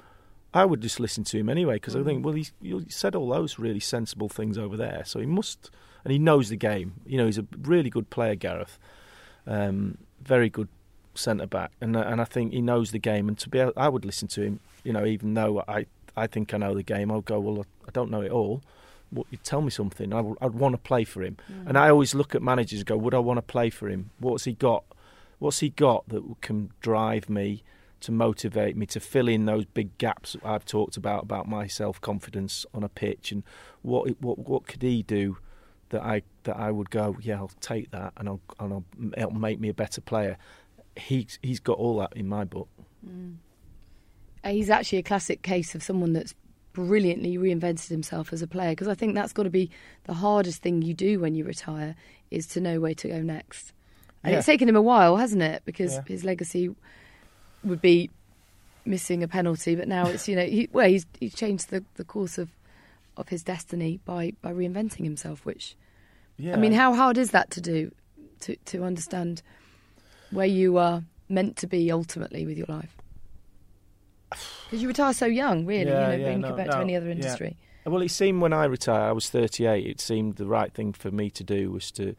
I 0.54 0.64
would 0.64 0.80
just 0.80 1.00
listen 1.00 1.22
to 1.24 1.38
him 1.38 1.50
anyway 1.50 1.74
because 1.74 1.94
I 1.94 2.02
think, 2.02 2.24
well, 2.24 2.32
he's, 2.32 2.50
he 2.62 2.82
said 2.88 3.14
all 3.14 3.28
those 3.28 3.58
really 3.58 3.80
sensible 3.80 4.30
things 4.30 4.56
over 4.56 4.74
there, 4.74 5.02
so 5.04 5.20
he 5.20 5.26
must, 5.26 5.70
and 6.02 6.10
he 6.10 6.18
knows 6.18 6.48
the 6.48 6.56
game. 6.56 6.94
You 7.04 7.18
know, 7.18 7.26
he's 7.26 7.36
a 7.36 7.46
really 7.60 7.90
good 7.90 8.08
player, 8.08 8.36
Gareth. 8.36 8.78
Um, 9.46 9.98
very 10.22 10.48
good 10.48 10.68
centre 11.16 11.46
back, 11.46 11.72
and 11.80 11.96
uh, 11.96 12.00
and 12.00 12.20
I 12.20 12.24
think 12.24 12.52
he 12.52 12.60
knows 12.60 12.90
the 12.90 12.98
game. 12.98 13.28
And 13.28 13.38
to 13.38 13.48
be, 13.48 13.58
able, 13.58 13.72
I 13.76 13.88
would 13.88 14.04
listen 14.04 14.28
to 14.28 14.42
him. 14.42 14.60
You 14.84 14.92
know, 14.92 15.04
even 15.04 15.34
though 15.34 15.64
I 15.66 15.86
I 16.16 16.26
think 16.26 16.54
I 16.54 16.58
know 16.58 16.74
the 16.74 16.82
game, 16.82 17.10
I'll 17.10 17.20
go. 17.20 17.40
Well, 17.40 17.66
I 17.86 17.90
don't 17.92 18.10
know 18.10 18.22
it 18.22 18.30
all. 18.30 18.62
What, 19.10 19.26
you 19.30 19.38
tell 19.42 19.62
me 19.62 19.70
something. 19.70 20.12
I, 20.12 20.20
would- 20.20 20.54
want 20.54 20.74
to 20.74 20.78
play 20.78 21.04
for 21.04 21.22
him. 21.22 21.36
And 21.64 21.78
I 21.78 21.90
always 21.90 22.12
look 22.12 22.34
at 22.34 22.42
managers 22.42 22.80
and 22.80 22.86
go, 22.86 22.96
would 22.96 23.14
I 23.14 23.20
want 23.20 23.38
to 23.38 23.42
play 23.42 23.70
for 23.70 23.88
him? 23.88 24.10
What's 24.18 24.44
he 24.44 24.52
got? 24.52 24.84
What's 25.38 25.60
he 25.60 25.68
got 25.68 26.08
that 26.08 26.22
can 26.40 26.70
drive 26.80 27.28
me? 27.30 27.62
To 28.00 28.12
motivate 28.12 28.76
me 28.76 28.84
to 28.86 29.00
fill 29.00 29.26
in 29.26 29.46
those 29.46 29.64
big 29.64 29.96
gaps 29.96 30.36
I've 30.44 30.66
talked 30.66 30.98
about 30.98 31.22
about 31.22 31.48
my 31.48 31.66
self 31.66 31.98
confidence 32.00 32.66
on 32.74 32.84
a 32.84 32.90
pitch, 32.90 33.32
and 33.32 33.42
what 33.82 34.20
what 34.20 34.38
what 34.38 34.66
could 34.66 34.82
he 34.82 35.02
do 35.02 35.38
that 35.88 36.02
I 36.02 36.22
that 36.44 36.56
I 36.56 36.70
would 36.70 36.90
go, 36.90 37.16
yeah, 37.20 37.36
I'll 37.36 37.50
take 37.60 37.90
that, 37.92 38.12
and 38.18 38.28
I'll 38.28 38.40
and 38.60 38.72
I'll, 38.74 38.84
it'll 39.16 39.34
make 39.34 39.58
me 39.58 39.70
a 39.70 39.74
better 39.74 40.02
player. 40.02 40.36
He's 40.96 41.38
he's 41.42 41.60
got 41.60 41.78
all 41.78 41.98
that 41.98 42.12
in 42.16 42.28
my 42.28 42.44
book. 42.44 42.68
Uh, 44.44 44.50
He's 44.50 44.70
actually 44.70 44.98
a 44.98 45.02
classic 45.02 45.42
case 45.42 45.74
of 45.74 45.82
someone 45.82 46.12
that's 46.12 46.34
brilliantly 46.72 47.36
reinvented 47.38 47.88
himself 47.88 48.32
as 48.32 48.42
a 48.42 48.46
player 48.46 48.70
because 48.70 48.88
I 48.88 48.94
think 48.94 49.14
that's 49.14 49.32
got 49.32 49.44
to 49.44 49.50
be 49.50 49.70
the 50.04 50.14
hardest 50.14 50.62
thing 50.62 50.82
you 50.82 50.94
do 50.94 51.18
when 51.20 51.34
you 51.34 51.44
retire 51.44 51.94
is 52.30 52.46
to 52.48 52.60
know 52.60 52.80
where 52.80 52.94
to 52.94 53.08
go 53.08 53.22
next. 53.22 53.72
And 54.22 54.32
Yeah. 54.32 54.38
it's 54.38 54.46
taken 54.46 54.68
him 54.68 54.76
a 54.76 54.82
while, 54.82 55.16
hasn't 55.16 55.42
it? 55.42 55.62
Because 55.64 55.94
Yeah. 55.94 56.02
his 56.06 56.24
legacy 56.24 56.74
would 57.64 57.80
be 57.80 58.10
missing 58.84 59.22
a 59.22 59.28
penalty, 59.28 59.74
but 59.74 59.88
now 59.88 60.06
it's 60.06 60.28
you 60.28 60.36
know 60.36 60.44
he, 60.46 60.68
well 60.72 60.88
he's 60.88 61.06
he's 61.18 61.34
changed 61.34 61.70
the, 61.70 61.84
the 61.94 62.04
course 62.04 62.38
of 62.38 62.50
of 63.16 63.28
his 63.28 63.42
destiny 63.42 63.98
by 64.04 64.32
by 64.42 64.52
reinventing 64.52 65.02
himself. 65.04 65.44
Which 65.44 65.76
Yeah, 66.36 66.52
I 66.54 66.56
mean, 66.56 66.72
how 66.72 66.94
hard 66.94 67.18
is 67.18 67.30
that 67.32 67.50
to 67.52 67.60
do? 67.60 67.90
To 68.40 68.54
to 68.66 68.84
understand 68.84 69.42
where 70.30 70.46
you 70.46 70.78
are 70.78 71.02
meant 71.28 71.56
to 71.58 71.66
be 71.66 71.90
ultimately 71.90 72.46
with 72.46 72.58
your 72.58 72.66
life. 72.68 72.96
Because 74.66 74.82
you 74.82 74.88
retire 74.88 75.12
so 75.12 75.26
young, 75.26 75.64
really, 75.64 75.88
Yeah, 75.92 76.10
you 76.10 76.18
know, 76.18 76.24
yeah, 76.24 76.30
when 76.32 76.40
no, 76.40 76.48
compared 76.48 76.72
to 76.72 76.78
any 76.78 76.96
other 76.96 77.06
yeah. 77.06 77.12
industry. 77.12 77.56
Well, 77.84 78.02
it 78.02 78.10
seemed 78.10 78.42
when 78.42 78.52
I 78.52 78.64
retired, 78.64 79.08
I 79.08 79.12
was 79.12 79.30
38. 79.30 79.86
It 79.86 80.00
seemed 80.00 80.36
the 80.36 80.46
right 80.46 80.74
thing 80.74 80.92
for 80.92 81.12
me 81.12 81.30
to 81.30 81.44
do 81.44 81.70
was 81.70 81.92
to 81.92 82.16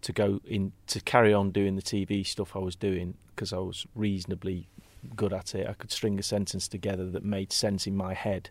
to 0.00 0.12
go 0.12 0.40
in 0.44 0.70
to 0.86 1.00
carry 1.00 1.34
on 1.34 1.50
doing 1.50 1.74
the 1.74 1.82
TV 1.82 2.24
stuff 2.24 2.54
I 2.54 2.60
was 2.60 2.76
doing 2.76 3.14
because 3.34 3.52
I 3.52 3.58
was 3.58 3.84
reasonably 3.96 4.68
good 5.16 5.32
at 5.32 5.56
it. 5.56 5.68
I 5.68 5.72
could 5.72 5.90
string 5.90 6.20
a 6.20 6.22
sentence 6.22 6.68
together 6.68 7.10
that 7.10 7.24
made 7.24 7.52
sense 7.52 7.86
in 7.88 7.96
my 7.96 8.14
head, 8.14 8.50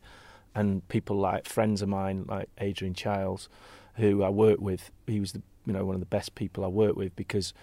and 0.54 0.86
people 0.90 1.18
like 1.18 1.48
friends 1.48 1.82
of 1.82 1.88
mine, 1.88 2.26
like 2.28 2.50
Adrian 2.58 2.94
Chiles, 2.94 3.48
who 3.96 4.24
I 4.24 4.30
worked 4.30 4.62
with, 4.62 4.92
he 5.06 5.22
was 5.22 5.32
the 5.32 5.42
you 5.66 5.72
know 5.72 5.86
one 5.86 5.96
of 5.96 6.02
the 6.02 6.06
best 6.06 6.36
people 6.36 6.66
I 6.66 6.70
worked 6.70 6.98
with 6.98 7.16
because 7.16 7.54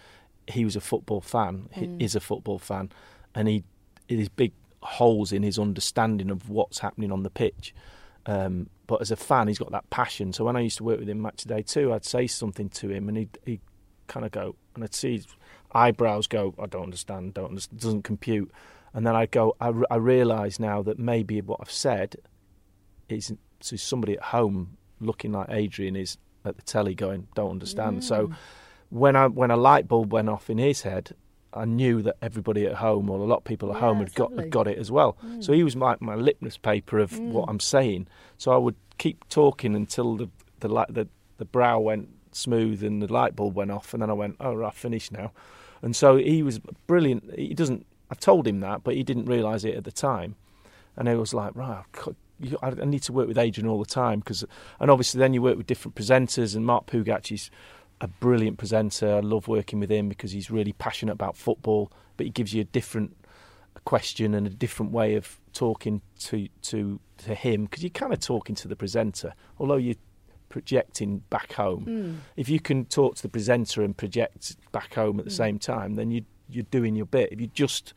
he 0.47 0.65
was 0.65 0.77
a 0.77 0.81
football 0.81 1.21
fan, 1.21 1.69
he 1.73 1.87
Mm. 1.87 2.03
is 2.03 2.15
a 2.15 2.21
football 2.21 2.59
fan, 2.59 2.91
and 3.35 3.49
he 3.49 3.65
his 4.09 4.29
big 4.29 4.53
holes 4.83 5.33
in 5.33 5.43
his 5.43 5.59
understanding 5.59 6.31
of 6.31 6.51
what's 6.51 6.81
happening 6.81 7.11
on 7.11 7.23
the 7.23 7.31
pitch. 7.31 7.75
Um, 8.27 8.69
but 8.87 9.01
as 9.01 9.11
a 9.11 9.17
fan, 9.17 9.49
he's 9.49 9.59
got 9.59 9.71
that 9.73 9.89
passion. 9.91 10.33
So 10.35 10.45
when 10.45 10.57
I 10.57 10.61
used 10.61 10.77
to 10.79 10.85
work 10.85 10.99
with 10.99 11.09
him 11.09 11.23
match 11.23 11.45
day 11.45 11.63
too, 11.63 11.93
I'd 11.95 12.05
say 12.05 12.27
something 12.27 12.69
to 12.71 12.91
him, 12.91 13.09
and 13.09 13.17
he'd, 13.17 13.39
he'd 13.47 13.61
kind 14.09 14.27
of 14.27 14.33
go, 14.33 14.57
and 14.75 14.85
I'd 14.85 14.95
see 14.95 15.17
his 15.17 15.27
eyebrows 15.75 16.27
go, 16.27 16.55
"I 16.59 16.67
don't 16.67 16.83
understand, 16.85 17.33
don't 17.35 17.49
understand, 17.49 17.81
doesn't 17.81 18.03
compute." 18.03 18.51
And 18.93 19.07
then 19.07 19.17
I'd 19.17 19.31
go, 19.31 19.57
I, 19.61 19.73
I 19.91 19.97
realise 19.97 20.59
now 20.61 20.83
that 20.83 20.99
maybe 20.99 21.41
what 21.41 21.61
I've 21.63 21.71
said 21.71 22.17
is 23.09 23.33
to 23.61 23.77
somebody 23.79 24.15
at 24.15 24.23
home 24.23 24.77
looking 25.01 25.33
like 25.33 25.49
Adrian 25.51 25.97
is 25.97 26.17
at 26.45 26.57
the 26.57 26.63
telly 26.63 26.95
going, 26.95 27.27
"Don't 27.35 27.51
understand." 27.51 28.01
Mm. 28.01 28.03
So 28.05 28.31
when 28.95 29.17
I 29.17 29.27
when 29.27 29.51
a 29.51 29.57
light 29.57 29.89
bulb 29.89 30.13
went 30.13 30.29
off 30.29 30.49
in 30.49 30.59
his 30.59 30.83
head, 30.83 31.17
I 31.53 31.65
knew 31.65 32.01
that 32.03 32.17
everybody 32.23 32.65
at 32.67 32.75
home 32.75 33.11
or 33.11 33.19
a 33.19 33.25
lot 33.25 33.39
of 33.39 33.45
people 33.45 33.71
at 33.71 33.75
yeah, 33.75 33.81
home 33.81 33.99
had 33.99 34.15
got 34.15 34.33
had 34.33 34.51
got 34.51 34.69
it 34.69 34.79
as 34.79 34.91
well. 34.91 35.17
Mm. 35.25 35.43
So 35.43 35.53
he 35.53 35.65
was 35.65 35.75
my 35.75 35.97
my 35.99 36.15
litmus 36.15 36.57
paper 36.57 37.01
of 37.01 37.11
mm. 37.11 37.31
what 37.31 37.49
I'm 37.49 37.59
saying. 37.59 38.07
So 38.39 38.53
I 38.53 38.57
would 38.57 38.77
keep 38.99 39.29
talking 39.29 39.75
until 39.75 40.17
the 40.17 40.29
the 40.61 40.69
the 40.89 41.09
the 41.39 41.45
brow 41.45 41.81
went 41.81 42.09
smooth 42.31 42.85
and 42.85 43.03
the 43.03 43.13
light 43.13 43.35
bulb 43.35 43.57
went 43.57 43.73
off, 43.73 43.93
and 43.95 44.01
then 44.01 44.11
I 44.11 44.15
went, 44.15 44.37
"Oh, 44.39 44.55
right, 44.55 44.73
finished 44.73 45.11
now." 45.11 45.33
And 45.83 45.97
so 45.97 46.17
he 46.17 46.45
was 46.45 46.61
brilliant. 46.87 47.35
He 47.37 47.53
doesn't. 47.53 47.85
I've 48.13 48.21
told 48.21 48.47
him 48.47 48.61
that, 48.61 48.85
but 48.85 48.95
he 48.95 49.03
didn't 49.03 49.25
realise 49.25 49.65
it 49.65 49.75
at 49.75 49.83
the 49.83 49.93
time. 49.93 50.37
And 50.97 51.09
he 51.09 51.15
was 51.17 51.35
like, 51.35 51.57
right, 51.57 51.83
I 52.63 52.71
need 52.85 53.03
to 53.03 53.13
work 53.13 53.27
with 53.27 53.39
Adrian 53.39 53.69
all 53.69 53.81
the 53.81 53.85
time 53.85 54.21
because, 54.21 54.45
and 54.79 54.89
obviously 54.91 55.19
then 55.19 55.35
you 55.35 55.43
work 55.43 55.57
with 55.57 55.67
different 55.67 55.97
presenters. 55.97 56.55
And 56.55 56.65
Mark 56.65 56.87
Pougatch 56.87 57.33
is 57.33 57.51
a 58.05 58.09
brilliant 58.09 58.59
presenter. 58.59 59.17
I 59.17 59.21
love 59.21 59.49
working 59.49 59.81
with 59.81 59.91
him 59.91 60.11
because 60.11 60.31
he's 60.31 60.51
really 60.51 60.75
passionate 60.75 61.13
about 61.13 61.37
football, 61.37 61.91
but 62.19 62.27
he 62.27 62.31
gives 62.31 62.53
you 62.53 62.61
a 62.61 62.65
different 62.65 63.17
question 63.87 64.35
and 64.35 64.47
a 64.47 64.51
different 64.51 64.93
way 64.93 65.15
of 65.15 65.41
talking 65.53 66.01
to 66.19 66.49
to 66.63 67.01
to 67.19 67.35
him 67.35 67.65
because 67.65 67.83
you're 67.83 67.91
kind 67.91 68.13
of 68.13 68.21
talking 68.21 68.55
to 68.57 68.69
the 68.69 68.77
presenter, 68.77 69.33
although 69.59 69.77
you're 69.77 69.97
projecting 70.51 71.19
back 71.31 71.55
home. 71.55 71.87
Mm. 71.87 72.17
If 72.37 72.51
you 72.51 72.61
can 72.61 72.85
talk 72.85 73.17
to 73.17 73.23
the 73.23 73.29
presenter 73.31 73.83
and 73.83 73.97
project 73.97 74.57
back 74.71 74.95
home 74.95 75.19
at 75.19 75.25
the 75.25 75.31
mm. 75.31 75.37
same 75.37 75.59
time, 75.59 75.95
then 75.95 76.11
you 76.11 76.27
you're 76.51 76.67
doing 76.71 76.95
your 76.95 77.07
bit. 77.07 77.33
If 77.33 77.41
you're 77.41 77.49
just 77.55 77.95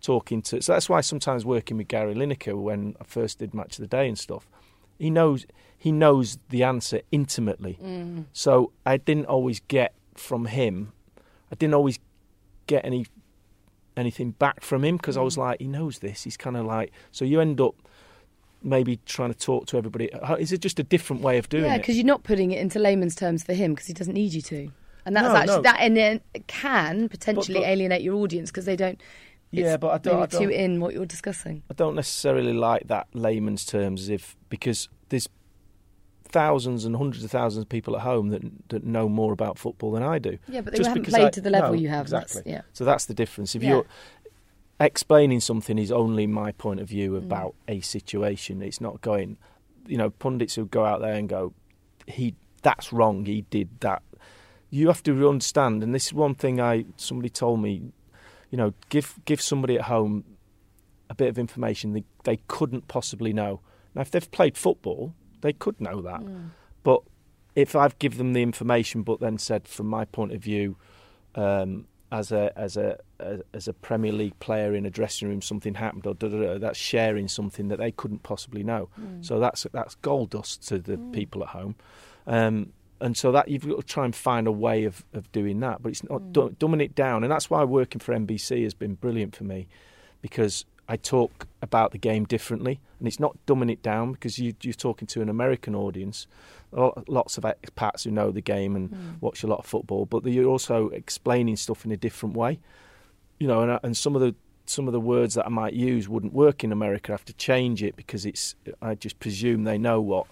talking 0.00 0.40
to. 0.40 0.62
So 0.62 0.72
that's 0.72 0.88
why 0.88 1.00
sometimes 1.00 1.44
working 1.44 1.76
with 1.76 1.88
Gary 1.88 2.14
Lineker 2.14 2.56
when 2.56 2.94
I 3.00 3.04
first 3.04 3.40
did 3.40 3.54
Match 3.54 3.76
of 3.76 3.80
the 3.80 3.88
Day 3.88 4.06
and 4.06 4.16
stuff, 4.16 4.48
he 5.00 5.10
knows 5.10 5.46
he 5.78 5.92
knows 5.92 6.38
the 6.48 6.64
answer 6.64 7.00
intimately. 7.12 7.78
Mm. 7.82 8.24
So 8.32 8.72
I 8.84 8.96
didn't 8.96 9.26
always 9.26 9.60
get 9.68 9.94
from 10.14 10.46
him. 10.46 10.92
I 11.52 11.54
didn't 11.54 11.74
always 11.74 11.98
get 12.66 12.84
any 12.84 13.06
anything 13.96 14.32
back 14.32 14.62
from 14.62 14.84
him 14.84 14.96
because 14.96 15.16
mm. 15.16 15.20
I 15.20 15.22
was 15.22 15.36
mm. 15.36 15.38
like, 15.38 15.60
he 15.60 15.68
knows 15.68 16.00
this. 16.00 16.24
He's 16.24 16.36
kind 16.36 16.56
of 16.56 16.66
like. 16.66 16.92
So 17.12 17.24
you 17.24 17.40
end 17.40 17.60
up 17.60 17.76
maybe 18.60 18.98
trying 19.06 19.32
to 19.32 19.38
talk 19.38 19.66
to 19.66 19.78
everybody. 19.78 20.10
Is 20.40 20.50
it 20.50 20.60
just 20.60 20.80
a 20.80 20.82
different 20.82 21.22
way 21.22 21.38
of 21.38 21.48
doing 21.48 21.64
yeah, 21.64 21.70
it? 21.70 21.72
Yeah, 21.74 21.78
because 21.78 21.96
you're 21.96 22.06
not 22.06 22.24
putting 22.24 22.50
it 22.50 22.60
into 22.60 22.80
layman's 22.80 23.14
terms 23.14 23.44
for 23.44 23.54
him 23.54 23.72
because 23.72 23.86
he 23.86 23.92
doesn't 23.92 24.14
need 24.14 24.34
you 24.34 24.42
to. 24.42 24.70
And 25.06 25.16
that's 25.16 25.28
no, 25.28 25.36
actually 25.36 25.56
no. 25.56 25.62
that 25.62 25.80
and 25.80 26.20
can 26.48 27.08
potentially 27.08 27.54
but, 27.54 27.60
but, 27.60 27.68
alienate 27.68 28.02
your 28.02 28.16
audience 28.16 28.50
because 28.50 28.66
they 28.66 28.76
don't 28.76 29.00
yeah, 29.50 29.76
but 29.76 29.88
I 29.88 29.98
don't. 29.98 30.22
I 30.22 30.26
don't 30.26 30.42
too 30.42 30.48
in 30.50 30.80
what 30.80 30.92
you're 30.94 31.06
discussing. 31.06 31.62
I 31.70 31.74
don't 31.74 31.94
necessarily 31.94 32.52
like 32.52 32.88
that 32.88 33.08
layman's 33.14 33.64
terms, 33.64 34.02
as 34.02 34.08
if 34.10 34.36
because 34.48 34.88
there's 35.08 35.28
thousands 36.28 36.84
and 36.84 36.96
hundreds 36.96 37.24
of 37.24 37.30
thousands 37.30 37.62
of 37.62 37.68
people 37.68 37.96
at 37.96 38.02
home 38.02 38.28
that 38.28 38.42
that 38.68 38.84
know 38.84 39.08
more 39.08 39.32
about 39.32 39.58
football 39.58 39.92
than 39.92 40.02
I 40.02 40.18
do. 40.18 40.38
Yeah, 40.48 40.60
but 40.60 40.72
they 40.72 40.78
Just 40.78 40.88
haven't 40.88 41.06
played 41.06 41.26
I, 41.26 41.30
to 41.30 41.40
the 41.40 41.50
level 41.50 41.72
no, 41.72 41.78
you 41.78 41.88
have. 41.88 42.06
Exactly. 42.06 42.42
That's, 42.42 42.46
yeah. 42.46 42.62
So 42.72 42.84
that's 42.84 43.06
the 43.06 43.14
difference. 43.14 43.54
If 43.54 43.62
yeah. 43.62 43.70
you're 43.70 43.86
explaining 44.80 45.40
something 45.40 45.78
is 45.78 45.90
only 45.90 46.26
my 46.26 46.52
point 46.52 46.80
of 46.80 46.88
view 46.88 47.12
mm. 47.12 47.18
about 47.18 47.54
mm. 47.66 47.78
a 47.78 47.80
situation. 47.80 48.62
It's 48.62 48.80
not 48.80 49.00
going, 49.00 49.36
you 49.86 49.96
know, 49.96 50.10
pundits 50.10 50.54
who 50.54 50.66
go 50.66 50.84
out 50.84 51.00
there 51.00 51.14
and 51.14 51.28
go, 51.28 51.52
he 52.06 52.34
that's 52.62 52.92
wrong. 52.92 53.24
He 53.24 53.42
did 53.42 53.68
that. 53.80 54.02
You 54.70 54.88
have 54.88 55.02
to 55.04 55.28
understand, 55.28 55.82
and 55.82 55.94
this 55.94 56.06
is 56.06 56.12
one 56.12 56.34
thing 56.34 56.60
I 56.60 56.84
somebody 56.96 57.30
told 57.30 57.60
me 57.60 57.92
you 58.50 58.56
know, 58.56 58.72
give 58.88 59.18
give 59.24 59.40
somebody 59.40 59.76
at 59.76 59.82
home 59.82 60.24
a 61.10 61.14
bit 61.14 61.28
of 61.28 61.38
information 61.38 61.92
they, 61.92 62.04
they 62.24 62.38
couldn't 62.48 62.88
possibly 62.88 63.32
know. 63.32 63.60
Now, 63.94 64.02
if 64.02 64.10
they've 64.10 64.30
played 64.30 64.56
football, 64.56 65.14
they 65.40 65.52
could 65.52 65.80
know 65.80 66.00
that. 66.02 66.20
Mm. 66.20 66.50
But 66.82 67.02
if 67.54 67.74
I've 67.74 67.98
given 67.98 68.18
them 68.18 68.32
the 68.32 68.42
information, 68.42 69.02
but 69.02 69.20
then 69.20 69.38
said, 69.38 69.66
from 69.66 69.86
my 69.86 70.04
point 70.04 70.32
of 70.32 70.42
view, 70.42 70.76
um, 71.34 71.86
as 72.10 72.32
a 72.32 72.52
as 72.56 72.76
a, 72.76 72.98
as 73.52 73.68
a 73.68 73.72
Premier 73.72 74.12
League 74.12 74.38
player 74.40 74.74
in 74.74 74.86
a 74.86 74.90
dressing 74.90 75.28
room, 75.28 75.42
something 75.42 75.74
happened, 75.74 76.06
or 76.06 76.14
da, 76.14 76.28
da, 76.28 76.38
da, 76.38 76.58
that's 76.58 76.78
sharing 76.78 77.28
something 77.28 77.68
that 77.68 77.78
they 77.78 77.92
couldn't 77.92 78.22
possibly 78.22 78.62
know. 78.62 78.88
Mm. 78.98 79.24
So 79.24 79.38
that's 79.38 79.66
that's 79.72 79.94
gold 79.96 80.30
dust 80.30 80.66
to 80.68 80.78
the 80.78 80.96
mm. 80.96 81.12
people 81.12 81.42
at 81.42 81.50
home. 81.50 81.76
Um, 82.26 82.72
and 83.00 83.16
so 83.16 83.30
that 83.32 83.48
you've 83.48 83.66
got 83.68 83.80
to 83.80 83.86
try 83.86 84.04
and 84.04 84.14
find 84.14 84.46
a 84.46 84.52
way 84.52 84.84
of, 84.84 85.04
of 85.12 85.30
doing 85.30 85.60
that. 85.60 85.82
But 85.82 85.90
it's 85.90 86.02
not 86.02 86.20
mm. 86.20 86.56
dumbing 86.56 86.82
it 86.82 86.94
down, 86.94 87.24
and 87.24 87.30
that's 87.30 87.50
why 87.50 87.62
working 87.64 88.00
for 88.00 88.14
NBC 88.14 88.64
has 88.64 88.74
been 88.74 88.94
brilliant 88.94 89.36
for 89.36 89.44
me, 89.44 89.68
because 90.22 90.64
I 90.88 90.96
talk 90.96 91.46
about 91.60 91.92
the 91.92 91.98
game 91.98 92.24
differently, 92.24 92.80
and 92.98 93.06
it's 93.06 93.20
not 93.20 93.36
dumbing 93.46 93.70
it 93.70 93.82
down 93.82 94.12
because 94.12 94.38
you, 94.38 94.54
are 94.66 94.72
talking 94.72 95.06
to 95.08 95.22
an 95.22 95.28
American 95.28 95.74
audience, 95.74 96.26
lots 96.72 97.38
of 97.38 97.44
expats 97.44 98.04
who 98.04 98.10
know 98.10 98.30
the 98.30 98.40
game 98.40 98.74
and 98.74 98.90
mm. 98.90 99.20
watch 99.20 99.42
a 99.42 99.46
lot 99.46 99.58
of 99.58 99.66
football, 99.66 100.06
but 100.06 100.24
you're 100.24 100.48
also 100.48 100.88
explaining 100.88 101.56
stuff 101.56 101.84
in 101.84 101.92
a 101.92 101.96
different 101.96 102.34
way, 102.34 102.58
you 103.38 103.46
know, 103.46 103.62
and, 103.62 103.80
and 103.82 103.96
some 103.96 104.14
of 104.14 104.20
the 104.20 104.34
some 104.66 104.86
of 104.86 104.92
the 104.92 105.00
words 105.00 105.32
that 105.32 105.46
I 105.46 105.48
might 105.48 105.72
use 105.72 106.10
wouldn't 106.10 106.34
work 106.34 106.62
in 106.62 106.72
America. 106.72 107.12
I 107.12 107.14
have 107.14 107.24
to 107.24 107.32
change 107.32 107.82
it 107.82 107.96
because 107.96 108.26
it's. 108.26 108.54
I 108.82 108.96
just 108.96 109.18
presume 109.18 109.64
they 109.64 109.78
know 109.78 109.98
what 110.02 110.26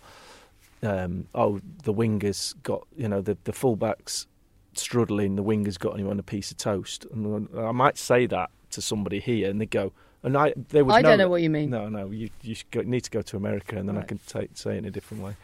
um, 0.82 1.28
oh, 1.34 1.60
the 1.84 1.92
wingers 1.92 2.54
got, 2.62 2.86
you 2.96 3.08
know, 3.08 3.20
the, 3.20 3.36
the 3.44 3.52
fullbacks 3.52 4.26
struggling, 4.74 5.36
the 5.36 5.44
wingers 5.44 5.78
got 5.78 5.98
him 5.98 6.08
on 6.08 6.18
a 6.18 6.22
piece 6.22 6.50
of 6.50 6.56
toast. 6.56 7.06
And 7.12 7.48
I 7.56 7.72
might 7.72 7.98
say 7.98 8.26
that 8.26 8.50
to 8.70 8.82
somebody 8.82 9.20
here, 9.20 9.50
and 9.50 9.60
they 9.60 9.66
go, 9.66 9.92
and 10.26 10.36
I, 10.36 10.54
they 10.70 10.82
would. 10.82 10.92
I 10.92 11.00
know 11.00 11.10
don't 11.10 11.18
know 11.18 11.28
what 11.28 11.40
you 11.40 11.48
mean. 11.48 11.70
No, 11.70 11.88
no, 11.88 12.10
you 12.10 12.30
you 12.42 12.56
go, 12.72 12.82
need 12.82 13.02
to 13.02 13.10
go 13.10 13.22
to 13.22 13.36
America, 13.36 13.76
and 13.76 13.88
then 13.88 13.94
right. 13.94 14.02
I 14.02 14.06
can 14.06 14.18
say 14.28 14.74
it 14.74 14.78
in 14.78 14.84
a 14.84 14.90
different 14.90 15.22
way. 15.22 15.36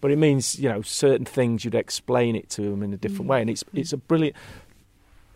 But 0.00 0.10
it 0.10 0.16
means 0.16 0.58
you 0.58 0.70
know 0.70 0.80
certain 0.80 1.26
things 1.26 1.66
you'd 1.66 1.74
explain 1.74 2.34
it 2.34 2.48
to 2.50 2.62
them 2.62 2.82
in 2.82 2.94
a 2.94 2.96
different 2.96 3.26
mm. 3.26 3.30
way, 3.30 3.40
and 3.42 3.50
it's 3.50 3.62
it's 3.74 3.92
a 3.92 3.98
brilliant. 3.98 4.34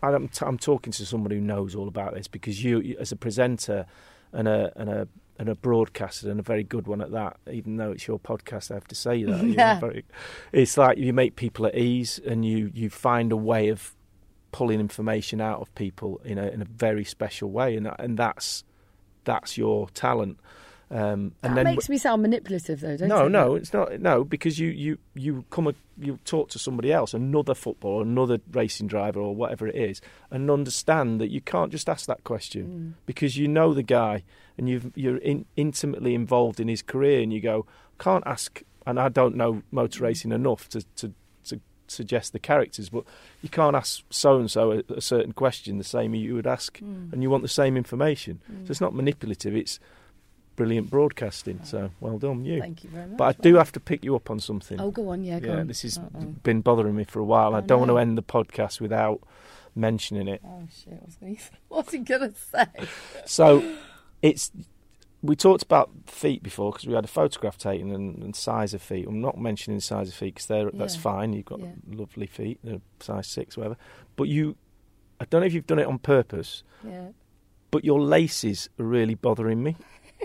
I'm, 0.01 0.27
t- 0.27 0.45
I'm 0.45 0.57
talking 0.57 0.91
to 0.93 1.05
somebody 1.05 1.35
who 1.35 1.41
knows 1.41 1.75
all 1.75 1.87
about 1.87 2.13
this 2.13 2.27
because 2.27 2.63
you, 2.63 2.95
as 2.99 3.11
a 3.11 3.15
presenter 3.15 3.85
and 4.33 4.47
a 4.47 4.71
and 4.75 4.89
a 4.89 5.07
and 5.37 5.47
a 5.47 5.55
broadcaster 5.55 6.31
and 6.31 6.39
a 6.39 6.43
very 6.43 6.63
good 6.63 6.87
one 6.87 6.99
at 6.99 7.11
that. 7.11 7.37
Even 7.51 7.77
though 7.77 7.91
it's 7.91 8.07
your 8.07 8.19
podcast, 8.19 8.71
I 8.71 8.75
have 8.75 8.87
to 8.87 8.95
say 8.95 9.23
that. 9.25 9.43
yeah. 9.45 9.79
Very, 9.79 10.05
it's 10.51 10.75
like 10.75 10.97
you 10.97 11.13
make 11.13 11.35
people 11.35 11.67
at 11.67 11.77
ease 11.77 12.19
and 12.25 12.43
you 12.43 12.71
you 12.73 12.89
find 12.89 13.31
a 13.31 13.37
way 13.37 13.69
of 13.69 13.93
pulling 14.51 14.79
information 14.79 15.39
out 15.39 15.61
of 15.61 15.73
people 15.75 16.19
in 16.25 16.39
a 16.39 16.47
in 16.47 16.63
a 16.63 16.65
very 16.65 17.03
special 17.03 17.51
way, 17.51 17.75
and 17.75 17.91
and 17.99 18.17
that's 18.17 18.63
that's 19.27 19.57
your 19.57 19.89
talent. 19.89 20.39
Um, 20.89 21.33
and 21.43 21.51
that 21.51 21.55
then 21.55 21.65
makes 21.65 21.89
me 21.89 21.97
sound 21.97 22.21
manipulative, 22.21 22.79
though. 22.79 22.95
Don't 22.95 23.09
no, 23.09 23.25
it? 23.25 23.29
no, 23.29 23.55
it's 23.55 23.73
not. 23.73 23.99
No, 23.99 24.23
because 24.23 24.57
you 24.57 24.69
you 24.69 24.97
you 25.15 25.43
come 25.49 25.67
a, 25.67 25.73
you 25.97 26.17
talk 26.23 26.49
to 26.51 26.59
somebody 26.59 26.93
else, 26.93 27.13
another 27.13 27.53
footballer, 27.53 28.03
another 28.03 28.39
racing 28.51 28.87
driver, 28.87 29.19
or 29.19 29.35
whatever 29.35 29.67
it 29.67 29.75
is, 29.75 29.99
and 30.31 30.49
understand 30.49 31.19
that 31.19 31.29
you 31.29 31.41
can't 31.41 31.73
just 31.73 31.89
ask 31.89 32.07
that 32.07 32.23
question 32.23 32.95
mm. 32.95 33.05
because 33.05 33.35
you 33.35 33.49
know 33.49 33.73
the 33.73 33.83
guy 33.83 34.23
and 34.57 34.69
you 34.69 34.93
you're 34.95 35.17
in, 35.17 35.45
intimately 35.57 36.15
involved 36.15 36.61
in 36.61 36.69
his 36.69 36.81
career, 36.81 37.21
and 37.21 37.33
you 37.33 37.41
go, 37.41 37.65
can't 37.99 38.23
ask. 38.25 38.63
And 38.85 38.97
I 38.97 39.09
don't 39.09 39.35
know 39.35 39.63
motor 39.71 40.05
racing 40.05 40.31
enough 40.31 40.69
to, 40.69 40.81
to 40.95 41.11
suggest 41.87 42.33
the 42.33 42.39
characters, 42.39 42.89
but 42.89 43.03
you 43.41 43.49
can't 43.49 43.75
ask 43.75 44.03
so 44.09 44.37
and 44.37 44.49
so 44.49 44.83
a 44.89 45.01
certain 45.01 45.33
question 45.33 45.77
the 45.77 45.83
same 45.83 46.13
you 46.15 46.35
would 46.35 46.47
ask, 46.47 46.79
mm. 46.79 47.11
and 47.11 47.21
you 47.21 47.29
want 47.29 47.43
the 47.43 47.49
same 47.49 47.77
information. 47.77 48.41
Mm. 48.51 48.67
So 48.67 48.71
it's 48.71 48.81
not 48.81 48.93
manipulative. 48.93 49.55
It's 49.55 49.79
brilliant 50.55 50.89
broadcasting. 50.89 51.61
So 51.63 51.91
well 52.01 52.17
done, 52.17 52.43
you. 52.43 52.59
Thank 52.59 52.83
you 52.83 52.89
very 52.89 53.07
much. 53.07 53.17
But 53.17 53.37
I 53.39 53.41
do 53.41 53.55
have 53.55 53.71
to 53.73 53.79
pick 53.79 54.03
you 54.03 54.15
up 54.15 54.29
on 54.29 54.39
something. 54.39 54.81
Oh, 54.81 54.91
go 54.91 55.09
on, 55.09 55.23
yeah, 55.23 55.39
go 55.39 55.53
yeah. 55.53 55.59
On. 55.59 55.67
This 55.67 55.83
has 55.83 55.97
Uh-oh. 55.97 56.35
been 56.43 56.61
bothering 56.61 56.95
me 56.95 57.05
for 57.05 57.19
a 57.19 57.25
while. 57.25 57.55
I, 57.55 57.59
I 57.59 57.61
don't 57.61 57.79
want 57.79 57.91
to 57.91 57.97
end 57.97 58.17
the 58.17 58.23
podcast 58.23 58.81
without 58.81 59.21
mentioning 59.75 60.27
it. 60.27 60.41
Oh 60.45 60.63
shit! 60.83 60.99
What's 61.01 61.17
he, 61.21 61.39
what's 61.69 61.91
he 61.93 61.99
gonna 61.99 62.33
say? 62.51 62.65
So 63.25 63.63
it's 64.21 64.51
we 65.21 65.35
talked 65.35 65.63
about 65.63 65.89
feet 66.05 66.43
before 66.43 66.71
because 66.71 66.85
we 66.87 66.93
had 66.93 67.05
a 67.05 67.09
photograph 67.09 67.57
taken 67.57 67.91
and, 67.91 68.21
and, 68.21 68.35
size 68.35 68.73
of 68.73 68.81
feet. 68.81 69.07
I'm 69.07 69.19
not 69.19 69.37
mentioning 69.37 69.79
size 69.79 70.09
of 70.09 70.13
feet 70.13 70.35
because 70.35 70.49
yeah. 70.49 70.69
that's 70.73 70.95
fine. 70.95 71.33
You've 71.33 71.45
got 71.45 71.59
yeah. 71.59 71.71
lovely 71.91 72.27
feet, 72.27 72.59
size 72.99 73.27
six, 73.27 73.57
whatever. 73.57 73.77
But 74.15 74.27
you, 74.27 74.55
I 75.19 75.25
don't 75.25 75.41
know 75.41 75.47
if 75.47 75.53
you've 75.53 75.67
done 75.67 75.79
it 75.79 75.87
on 75.87 75.99
purpose. 75.99 76.63
Yeah. 76.83 77.09
But 77.71 77.83
your 77.83 77.99
laces 77.99 78.69
are 78.79 78.85
really 78.85 79.15
bothering 79.15 79.61
me 79.61 79.75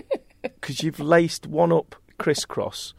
because 0.41 0.83
you've 0.83 0.99
laced 0.99 1.47
one 1.47 1.71
up 1.73 1.95
crisscross 2.17 2.93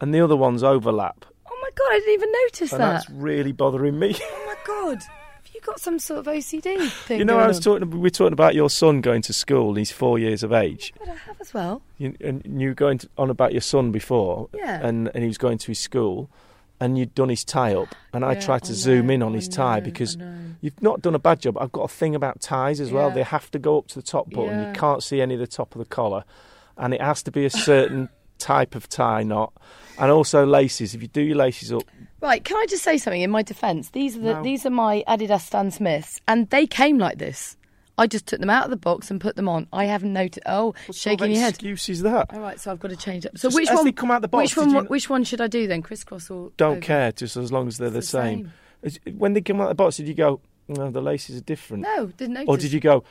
and 0.00 0.14
the 0.14 0.20
other 0.20 0.36
one's 0.36 0.62
overlap. 0.62 1.26
Oh 1.46 1.58
my 1.62 1.70
god! 1.74 1.92
I 1.92 1.98
didn't 2.00 2.14
even 2.14 2.32
notice 2.44 2.72
and 2.72 2.80
that. 2.80 2.92
That's 2.92 3.10
really 3.10 3.52
bothering 3.52 3.98
me. 3.98 4.16
Oh 4.20 4.44
my 4.46 4.56
god! 4.66 5.02
you 5.60 5.66
got 5.66 5.80
some 5.80 5.98
sort 5.98 6.20
of 6.20 6.26
OCD 6.26 6.88
thing? 7.06 7.18
You 7.18 7.24
know, 7.24 7.38
I 7.38 7.46
was 7.46 7.58
on? 7.58 7.62
talking. 7.80 7.90
We 7.90 7.98
were 7.98 8.10
talking 8.10 8.32
about 8.32 8.54
your 8.54 8.70
son 8.70 9.00
going 9.00 9.22
to 9.22 9.32
school. 9.32 9.74
He's 9.74 9.90
four 9.90 10.18
years 10.18 10.42
of 10.42 10.52
age. 10.52 10.92
But 10.98 11.08
I 11.08 11.14
have 11.14 11.40
as 11.40 11.52
well. 11.52 11.82
You, 11.98 12.14
and 12.20 12.42
you 12.60 12.68
were 12.68 12.74
going 12.74 12.98
to, 12.98 13.08
on 13.18 13.30
about 13.30 13.52
your 13.52 13.60
son 13.60 13.90
before, 13.90 14.48
Yeah. 14.54 14.80
and 14.86 15.08
and 15.14 15.22
he 15.24 15.28
was 15.28 15.38
going 15.38 15.58
to 15.58 15.66
his 15.68 15.78
school, 15.78 16.30
and 16.80 16.96
you'd 16.96 17.14
done 17.14 17.28
his 17.28 17.44
tie 17.44 17.74
up, 17.74 17.94
and 18.12 18.24
I 18.24 18.34
tried 18.36 18.62
to 18.64 18.72
I 18.72 18.76
zoom 18.76 19.10
in 19.10 19.22
on 19.22 19.34
his 19.34 19.48
tie 19.48 19.80
because 19.80 20.16
you've 20.60 20.80
not 20.82 21.02
done 21.02 21.14
a 21.14 21.18
bad 21.18 21.40
job. 21.40 21.58
I've 21.58 21.72
got 21.72 21.82
a 21.82 21.88
thing 21.88 22.14
about 22.14 22.40
ties 22.40 22.80
as 22.80 22.92
well. 22.92 23.08
Yeah. 23.08 23.14
They 23.14 23.22
have 23.24 23.50
to 23.50 23.58
go 23.58 23.78
up 23.78 23.88
to 23.88 23.94
the 23.96 24.02
top 24.02 24.30
button. 24.30 24.50
Yeah. 24.60 24.68
You 24.68 24.72
can't 24.74 25.02
see 25.02 25.20
any 25.20 25.34
of 25.34 25.40
the 25.40 25.46
top 25.46 25.74
of 25.74 25.80
the 25.80 25.84
collar, 25.86 26.24
and 26.76 26.94
it 26.94 27.00
has 27.00 27.22
to 27.24 27.30
be 27.32 27.44
a 27.44 27.50
certain 27.50 28.08
type 28.38 28.74
of 28.76 28.88
tie 28.88 29.24
knot, 29.24 29.52
and 29.98 30.10
also 30.12 30.46
laces. 30.46 30.94
If 30.94 31.02
you 31.02 31.08
do 31.08 31.20
your 31.22 31.36
laces 31.36 31.72
up, 31.72 31.82
Right, 32.20 32.42
can 32.44 32.56
I 32.56 32.66
just 32.68 32.82
say 32.82 32.98
something 32.98 33.22
in 33.22 33.30
my 33.30 33.42
defence? 33.42 33.90
These 33.90 34.16
are 34.16 34.20
the, 34.20 34.34
No. 34.34 34.42
these 34.42 34.66
are 34.66 34.70
my 34.70 35.04
Adidas 35.06 35.42
Stan 35.42 35.70
Smiths, 35.70 36.20
and 36.26 36.48
they 36.50 36.66
came 36.66 36.98
like 36.98 37.18
this. 37.18 37.56
I 37.96 38.06
just 38.06 38.26
took 38.26 38.38
them 38.40 38.50
out 38.50 38.64
of 38.64 38.70
the 38.70 38.76
box 38.76 39.10
and 39.10 39.20
put 39.20 39.34
them 39.36 39.48
on. 39.48 39.66
I 39.72 39.84
haven't 39.86 40.12
noticed. 40.12 40.38
Oh, 40.46 40.74
what 40.86 40.94
shaking 40.96 41.32
your 41.32 41.40
head. 41.40 41.50
excuse 41.54 41.88
is 41.88 42.02
that? 42.02 42.32
All 42.32 42.40
right, 42.40 42.58
so 42.60 42.70
I've 42.70 42.78
got 42.78 42.90
to 42.90 42.96
change 42.96 43.26
up. 43.26 43.36
So 43.36 43.48
Just 43.48 43.56
which 43.56 43.68
one? 43.70 43.92
come 43.92 44.10
out 44.12 44.22
the 44.22 44.28
box, 44.28 44.56
which 44.56 44.56
one? 44.56 44.70
you- 44.70 44.88
Which 44.88 45.10
one 45.10 45.24
should 45.24 45.40
I 45.40 45.48
do 45.48 45.66
then? 45.66 45.82
Crisscross 45.82 46.30
or? 46.30 46.52
Don't 46.56 46.72
over? 46.76 46.80
care, 46.80 47.12
just 47.12 47.36
as 47.36 47.50
long 47.50 47.66
as 47.66 47.78
they're 47.78 47.90
the, 47.90 47.98
the 48.00 48.06
same. 48.06 48.52
Is- 48.82 49.00
When 49.16 49.32
they 49.32 49.40
come 49.40 49.60
out 49.60 49.68
the 49.68 49.74
box, 49.74 49.96
did 49.96 50.06
you 50.06 50.14
go? 50.14 50.40
No, 50.68 50.90
the 50.90 51.00
laces 51.00 51.38
are 51.38 51.44
different. 51.44 51.82
No, 51.84 52.06
didn't 52.06 52.34
notice. 52.34 52.48
Or 52.48 52.56
did 52.56 52.72
you 52.72 52.78
go? 52.80 53.02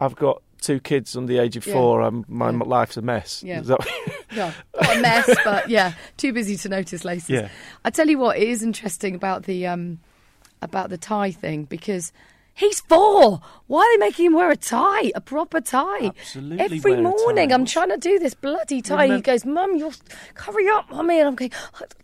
I've 0.00 0.16
got 0.16 0.42
two 0.60 0.80
kids 0.80 1.16
under 1.16 1.32
the 1.32 1.38
age 1.38 1.56
of 1.56 1.66
Yeah. 1.66 1.72
four. 1.74 2.02
Um, 2.02 2.24
my 2.28 2.50
Yeah. 2.50 2.58
life's 2.58 2.96
a 2.96 3.02
mess. 3.02 3.42
Yeah. 3.42 3.60
That- 3.60 3.86
No, 4.36 4.52
not 4.80 4.96
a 4.96 5.00
mess, 5.00 5.30
but 5.44 5.68
yeah, 5.70 5.92
too 6.16 6.32
busy 6.32 6.56
to 6.56 6.68
notice 6.68 7.04
laces. 7.04 7.30
Yeah. 7.30 7.48
I 7.84 7.90
tell 7.90 8.08
you 8.08 8.18
what, 8.18 8.36
it 8.36 8.48
is 8.48 8.62
interesting 8.62 9.14
about 9.14 9.44
the 9.44 9.66
um, 9.66 9.98
about 10.62 10.90
the 10.90 10.98
tie 10.98 11.30
thing 11.30 11.64
because 11.64 12.12
he's 12.58 12.80
four. 12.80 13.40
Why 13.66 13.80
are 13.80 13.98
they 13.98 14.06
making 14.06 14.26
him 14.26 14.32
wear 14.32 14.50
a 14.50 14.56
tie, 14.56 15.12
a 15.14 15.20
proper 15.20 15.60
tie? 15.60 16.06
Absolutely 16.06 16.58
Every 16.78 16.96
morning. 17.02 17.52
I'm 17.52 17.66
trying 17.66 17.90
to 17.90 17.98
do 17.98 18.18
this 18.18 18.32
bloody 18.34 18.80
tie. 18.80 19.14
he 19.14 19.20
goes, 19.20 19.44
"Mum, 19.44 19.76
you're 19.76 19.92
hurry 20.34 20.68
up, 20.68 20.90
mummy," 20.90 21.18
and 21.18 21.28
I'm 21.28 21.34
going 21.34 21.50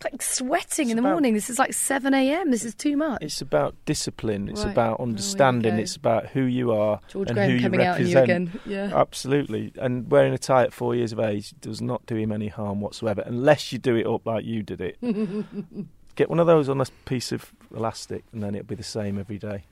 like 0.04 0.20
sweating 0.22 0.90
in 0.90 0.96
the 0.96 1.02
about- 1.02 1.12
morning. 1.12 1.32
This 1.34 1.48
is 1.48 1.58
like 1.58 1.72
seven 1.72 2.12
a.m. 2.14 2.50
This 2.50 2.64
is 2.64 2.74
too 2.74 2.96
much. 2.96 3.22
It's 3.22 3.40
about 3.40 3.74
discipline. 3.86 4.48
It's 4.48 4.62
Right. 4.64 4.72
about 4.72 5.00
Oh, 5.00 5.04
understanding. 5.04 5.76
go. 5.76 5.82
it's 5.82 5.96
about 5.96 6.26
who 6.28 6.42
you 6.42 6.72
are 6.72 7.00
George 7.08 7.28
and 7.30 7.36
Graham 7.36 7.50
who 7.52 7.60
coming 7.60 7.80
you 7.80 7.86
out 7.86 8.00
at 8.00 8.06
you 8.06 8.18
again. 8.18 8.60
Yeah. 8.66 8.90
Absolutely. 8.94 9.72
And 9.78 10.10
wearing 10.10 10.34
a 10.34 10.38
tie 10.38 10.62
at 10.64 10.72
four 10.72 10.94
years 10.94 11.12
of 11.12 11.18
age 11.20 11.54
does 11.60 11.80
not 11.80 12.04
do 12.06 12.16
him 12.16 12.30
any 12.30 12.48
harm 12.48 12.80
whatsoever, 12.80 13.22
unless 13.26 13.72
you 13.72 13.78
do 13.78 13.96
it 13.96 14.06
up 14.06 14.26
like 14.26 14.44
you 14.44 14.62
did 14.62 14.80
it. 14.80 14.96
Get 16.16 16.30
one 16.30 16.38
of 16.38 16.46
those 16.46 16.68
on 16.68 16.80
a 16.80 16.84
piece 17.06 17.32
of 17.32 17.52
elastic, 17.74 18.22
and 18.32 18.42
then 18.42 18.54
it'll 18.54 18.66
be 18.66 18.74
the 18.76 18.82
same 18.84 19.18
every 19.18 19.38
day. 19.38 19.64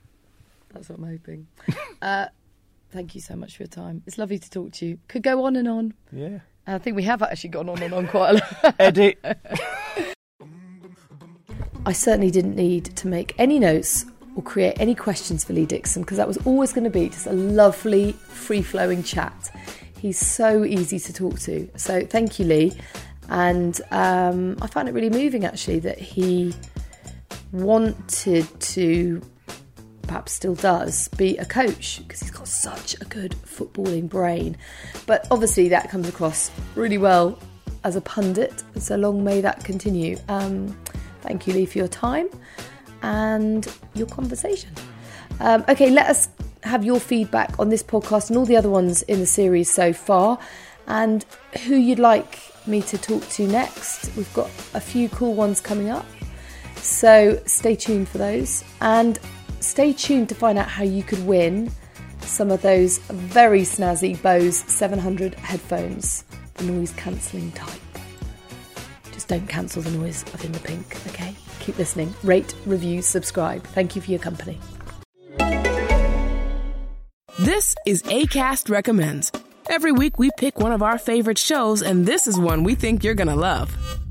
That's 0.72 0.88
what 0.88 0.98
I'm 0.98 1.04
hoping. 1.04 1.46
uh, 2.02 2.26
thank 2.90 3.14
you 3.14 3.20
so 3.20 3.36
much 3.36 3.56
for 3.56 3.62
your 3.64 3.68
time. 3.68 4.02
It's 4.06 4.18
lovely 4.18 4.38
to 4.38 4.50
talk 4.50 4.72
to 4.72 4.86
you. 4.86 4.98
Could 5.08 5.22
go 5.22 5.44
on 5.44 5.56
and 5.56 5.68
on. 5.68 5.94
Yeah. 6.10 6.40
And 6.66 6.76
I 6.76 6.78
think 6.78 6.96
we 6.96 7.02
have 7.04 7.22
actually 7.22 7.50
gone 7.50 7.68
on 7.68 7.82
and 7.82 7.92
on 7.92 8.06
quite 8.06 8.30
a 8.30 8.32
lot. 8.34 8.74
Edit. 8.78 9.18
I 11.84 11.92
certainly 11.92 12.30
didn't 12.30 12.54
need 12.54 12.84
to 12.96 13.08
make 13.08 13.34
any 13.38 13.58
notes 13.58 14.06
or 14.36 14.42
create 14.42 14.76
any 14.78 14.94
questions 14.94 15.44
for 15.44 15.52
Lee 15.52 15.66
Dixon 15.66 16.02
because 16.02 16.16
that 16.16 16.28
was 16.28 16.38
always 16.46 16.72
going 16.72 16.84
to 16.84 16.90
be 16.90 17.08
just 17.08 17.26
a 17.26 17.32
lovely, 17.32 18.12
free 18.12 18.62
flowing 18.62 19.02
chat. 19.02 19.50
He's 19.98 20.18
so 20.18 20.64
easy 20.64 20.98
to 21.00 21.12
talk 21.12 21.40
to. 21.40 21.68
So 21.76 22.06
thank 22.06 22.38
you, 22.38 22.46
Lee. 22.46 22.72
And 23.28 23.80
um, 23.90 24.56
I 24.62 24.66
found 24.68 24.88
it 24.88 24.92
really 24.92 25.10
moving 25.10 25.44
actually 25.44 25.80
that 25.80 25.98
he 25.98 26.54
wanted 27.52 28.48
to, 28.60 29.22
perhaps 30.12 30.32
still 30.32 30.54
does, 30.54 31.08
be 31.16 31.38
a 31.38 31.44
coach 31.46 32.02
because 32.02 32.20
he's 32.20 32.30
got 32.30 32.46
such 32.46 33.00
a 33.00 33.04
good 33.06 33.32
footballing 33.46 34.10
brain. 34.10 34.54
But 35.06 35.26
obviously, 35.30 35.70
that 35.70 35.88
comes 35.88 36.06
across 36.06 36.50
really 36.74 36.98
well 36.98 37.38
as 37.82 37.96
a 37.96 38.02
pundit. 38.02 38.62
So 38.76 38.96
long 38.96 39.24
may 39.24 39.40
that 39.40 39.64
continue. 39.64 40.18
Um, 40.28 40.78
thank 41.22 41.46
you, 41.46 41.54
Lee, 41.54 41.64
for 41.64 41.78
your 41.78 41.88
time 41.88 42.28
and 43.02 43.66
your 43.94 44.06
conversation. 44.06 44.68
Um, 45.40 45.64
okay, 45.66 45.88
let 45.88 46.10
us 46.10 46.28
have 46.62 46.84
your 46.84 47.00
feedback 47.00 47.58
on 47.58 47.70
this 47.70 47.82
podcast 47.82 48.28
and 48.28 48.36
all 48.36 48.44
the 48.44 48.58
other 48.58 48.68
ones 48.68 49.00
in 49.04 49.18
the 49.18 49.26
series 49.26 49.70
so 49.70 49.94
far, 49.94 50.38
and 50.88 51.24
who 51.64 51.76
you'd 51.76 51.98
like 51.98 52.38
me 52.66 52.82
to 52.82 52.98
talk 52.98 53.26
to 53.30 53.46
next. 53.48 54.14
We've 54.14 54.34
got 54.34 54.50
a 54.74 54.80
few 54.80 55.08
cool 55.08 55.32
ones 55.32 55.58
coming 55.58 55.88
up, 55.88 56.04
so 56.76 57.40
stay 57.46 57.76
tuned 57.76 58.10
for 58.10 58.18
those, 58.18 58.62
and 58.82 59.18
stay 59.62 59.92
tuned 59.92 60.28
to 60.28 60.34
find 60.34 60.58
out 60.58 60.68
how 60.68 60.84
you 60.84 61.02
could 61.02 61.24
win 61.26 61.70
some 62.20 62.50
of 62.50 62.62
those 62.62 62.98
very 62.98 63.62
snazzy 63.62 64.20
Bose 64.20 64.56
700 64.56 65.34
headphones, 65.34 66.24
the 66.54 66.64
noise 66.64 66.92
cancelling 66.92 67.52
type. 67.52 67.80
Just 69.12 69.28
don't 69.28 69.48
cancel 69.48 69.82
the 69.82 69.90
noise 69.90 70.22
of 70.34 70.44
In 70.44 70.52
the 70.52 70.60
Pink, 70.60 70.96
okay? 71.08 71.34
Keep 71.60 71.78
listening. 71.78 72.14
Rate, 72.22 72.54
review, 72.66 73.02
subscribe. 73.02 73.64
Thank 73.68 73.94
you 73.94 74.02
for 74.02 74.10
your 74.10 74.20
company. 74.20 74.58
This 77.38 77.74
is 77.86 78.02
ACAST 78.04 78.70
Recommends. 78.70 79.32
Every 79.68 79.92
week 79.92 80.18
we 80.18 80.30
pick 80.38 80.58
one 80.58 80.72
of 80.72 80.82
our 80.82 80.98
favorite 80.98 81.38
shows, 81.38 81.82
and 81.82 82.04
this 82.04 82.26
is 82.26 82.38
one 82.38 82.62
we 82.62 82.74
think 82.74 83.02
you're 83.02 83.14
gonna 83.14 83.36
love. 83.36 84.01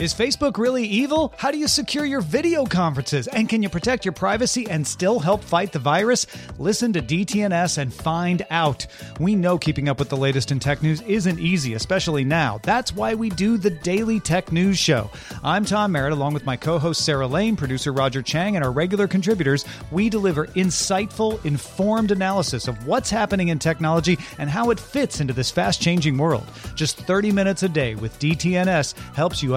Is 0.00 0.14
Facebook 0.14 0.58
really 0.58 0.84
evil? 0.84 1.34
How 1.36 1.50
do 1.50 1.58
you 1.58 1.66
secure 1.66 2.04
your 2.04 2.20
video 2.20 2.64
conferences? 2.64 3.26
And 3.26 3.48
can 3.48 3.64
you 3.64 3.68
protect 3.68 4.04
your 4.04 4.12
privacy 4.12 4.70
and 4.70 4.86
still 4.86 5.18
help 5.18 5.42
fight 5.42 5.72
the 5.72 5.80
virus? 5.80 6.24
Listen 6.56 6.92
to 6.92 7.02
DTNS 7.02 7.78
and 7.78 7.92
find 7.92 8.46
out. 8.48 8.86
We 9.18 9.34
know 9.34 9.58
keeping 9.58 9.88
up 9.88 9.98
with 9.98 10.08
the 10.08 10.16
latest 10.16 10.52
in 10.52 10.60
tech 10.60 10.84
news 10.84 11.00
isn't 11.00 11.40
easy, 11.40 11.74
especially 11.74 12.22
now. 12.22 12.60
That's 12.62 12.94
why 12.94 13.14
we 13.14 13.28
do 13.28 13.58
the 13.58 13.70
Daily 13.70 14.20
Tech 14.20 14.52
News 14.52 14.78
Show. 14.78 15.10
I'm 15.42 15.64
Tom 15.64 15.90
Merritt, 15.90 16.12
along 16.12 16.32
with 16.32 16.46
my 16.46 16.56
co 16.56 16.78
host 16.78 17.04
Sarah 17.04 17.26
Lane, 17.26 17.56
producer 17.56 17.92
Roger 17.92 18.22
Chang, 18.22 18.54
and 18.54 18.64
our 18.64 18.70
regular 18.70 19.08
contributors. 19.08 19.64
We 19.90 20.08
deliver 20.08 20.46
insightful, 20.46 21.44
informed 21.44 22.12
analysis 22.12 22.68
of 22.68 22.86
what's 22.86 23.10
happening 23.10 23.48
in 23.48 23.58
technology 23.58 24.16
and 24.38 24.48
how 24.48 24.70
it 24.70 24.78
fits 24.78 25.18
into 25.18 25.34
this 25.34 25.50
fast 25.50 25.82
changing 25.82 26.18
world. 26.18 26.46
Just 26.76 26.98
30 26.98 27.32
minutes 27.32 27.64
a 27.64 27.68
day 27.68 27.96
with 27.96 28.16
DTNS 28.20 28.96
helps 29.16 29.42
you 29.42 29.56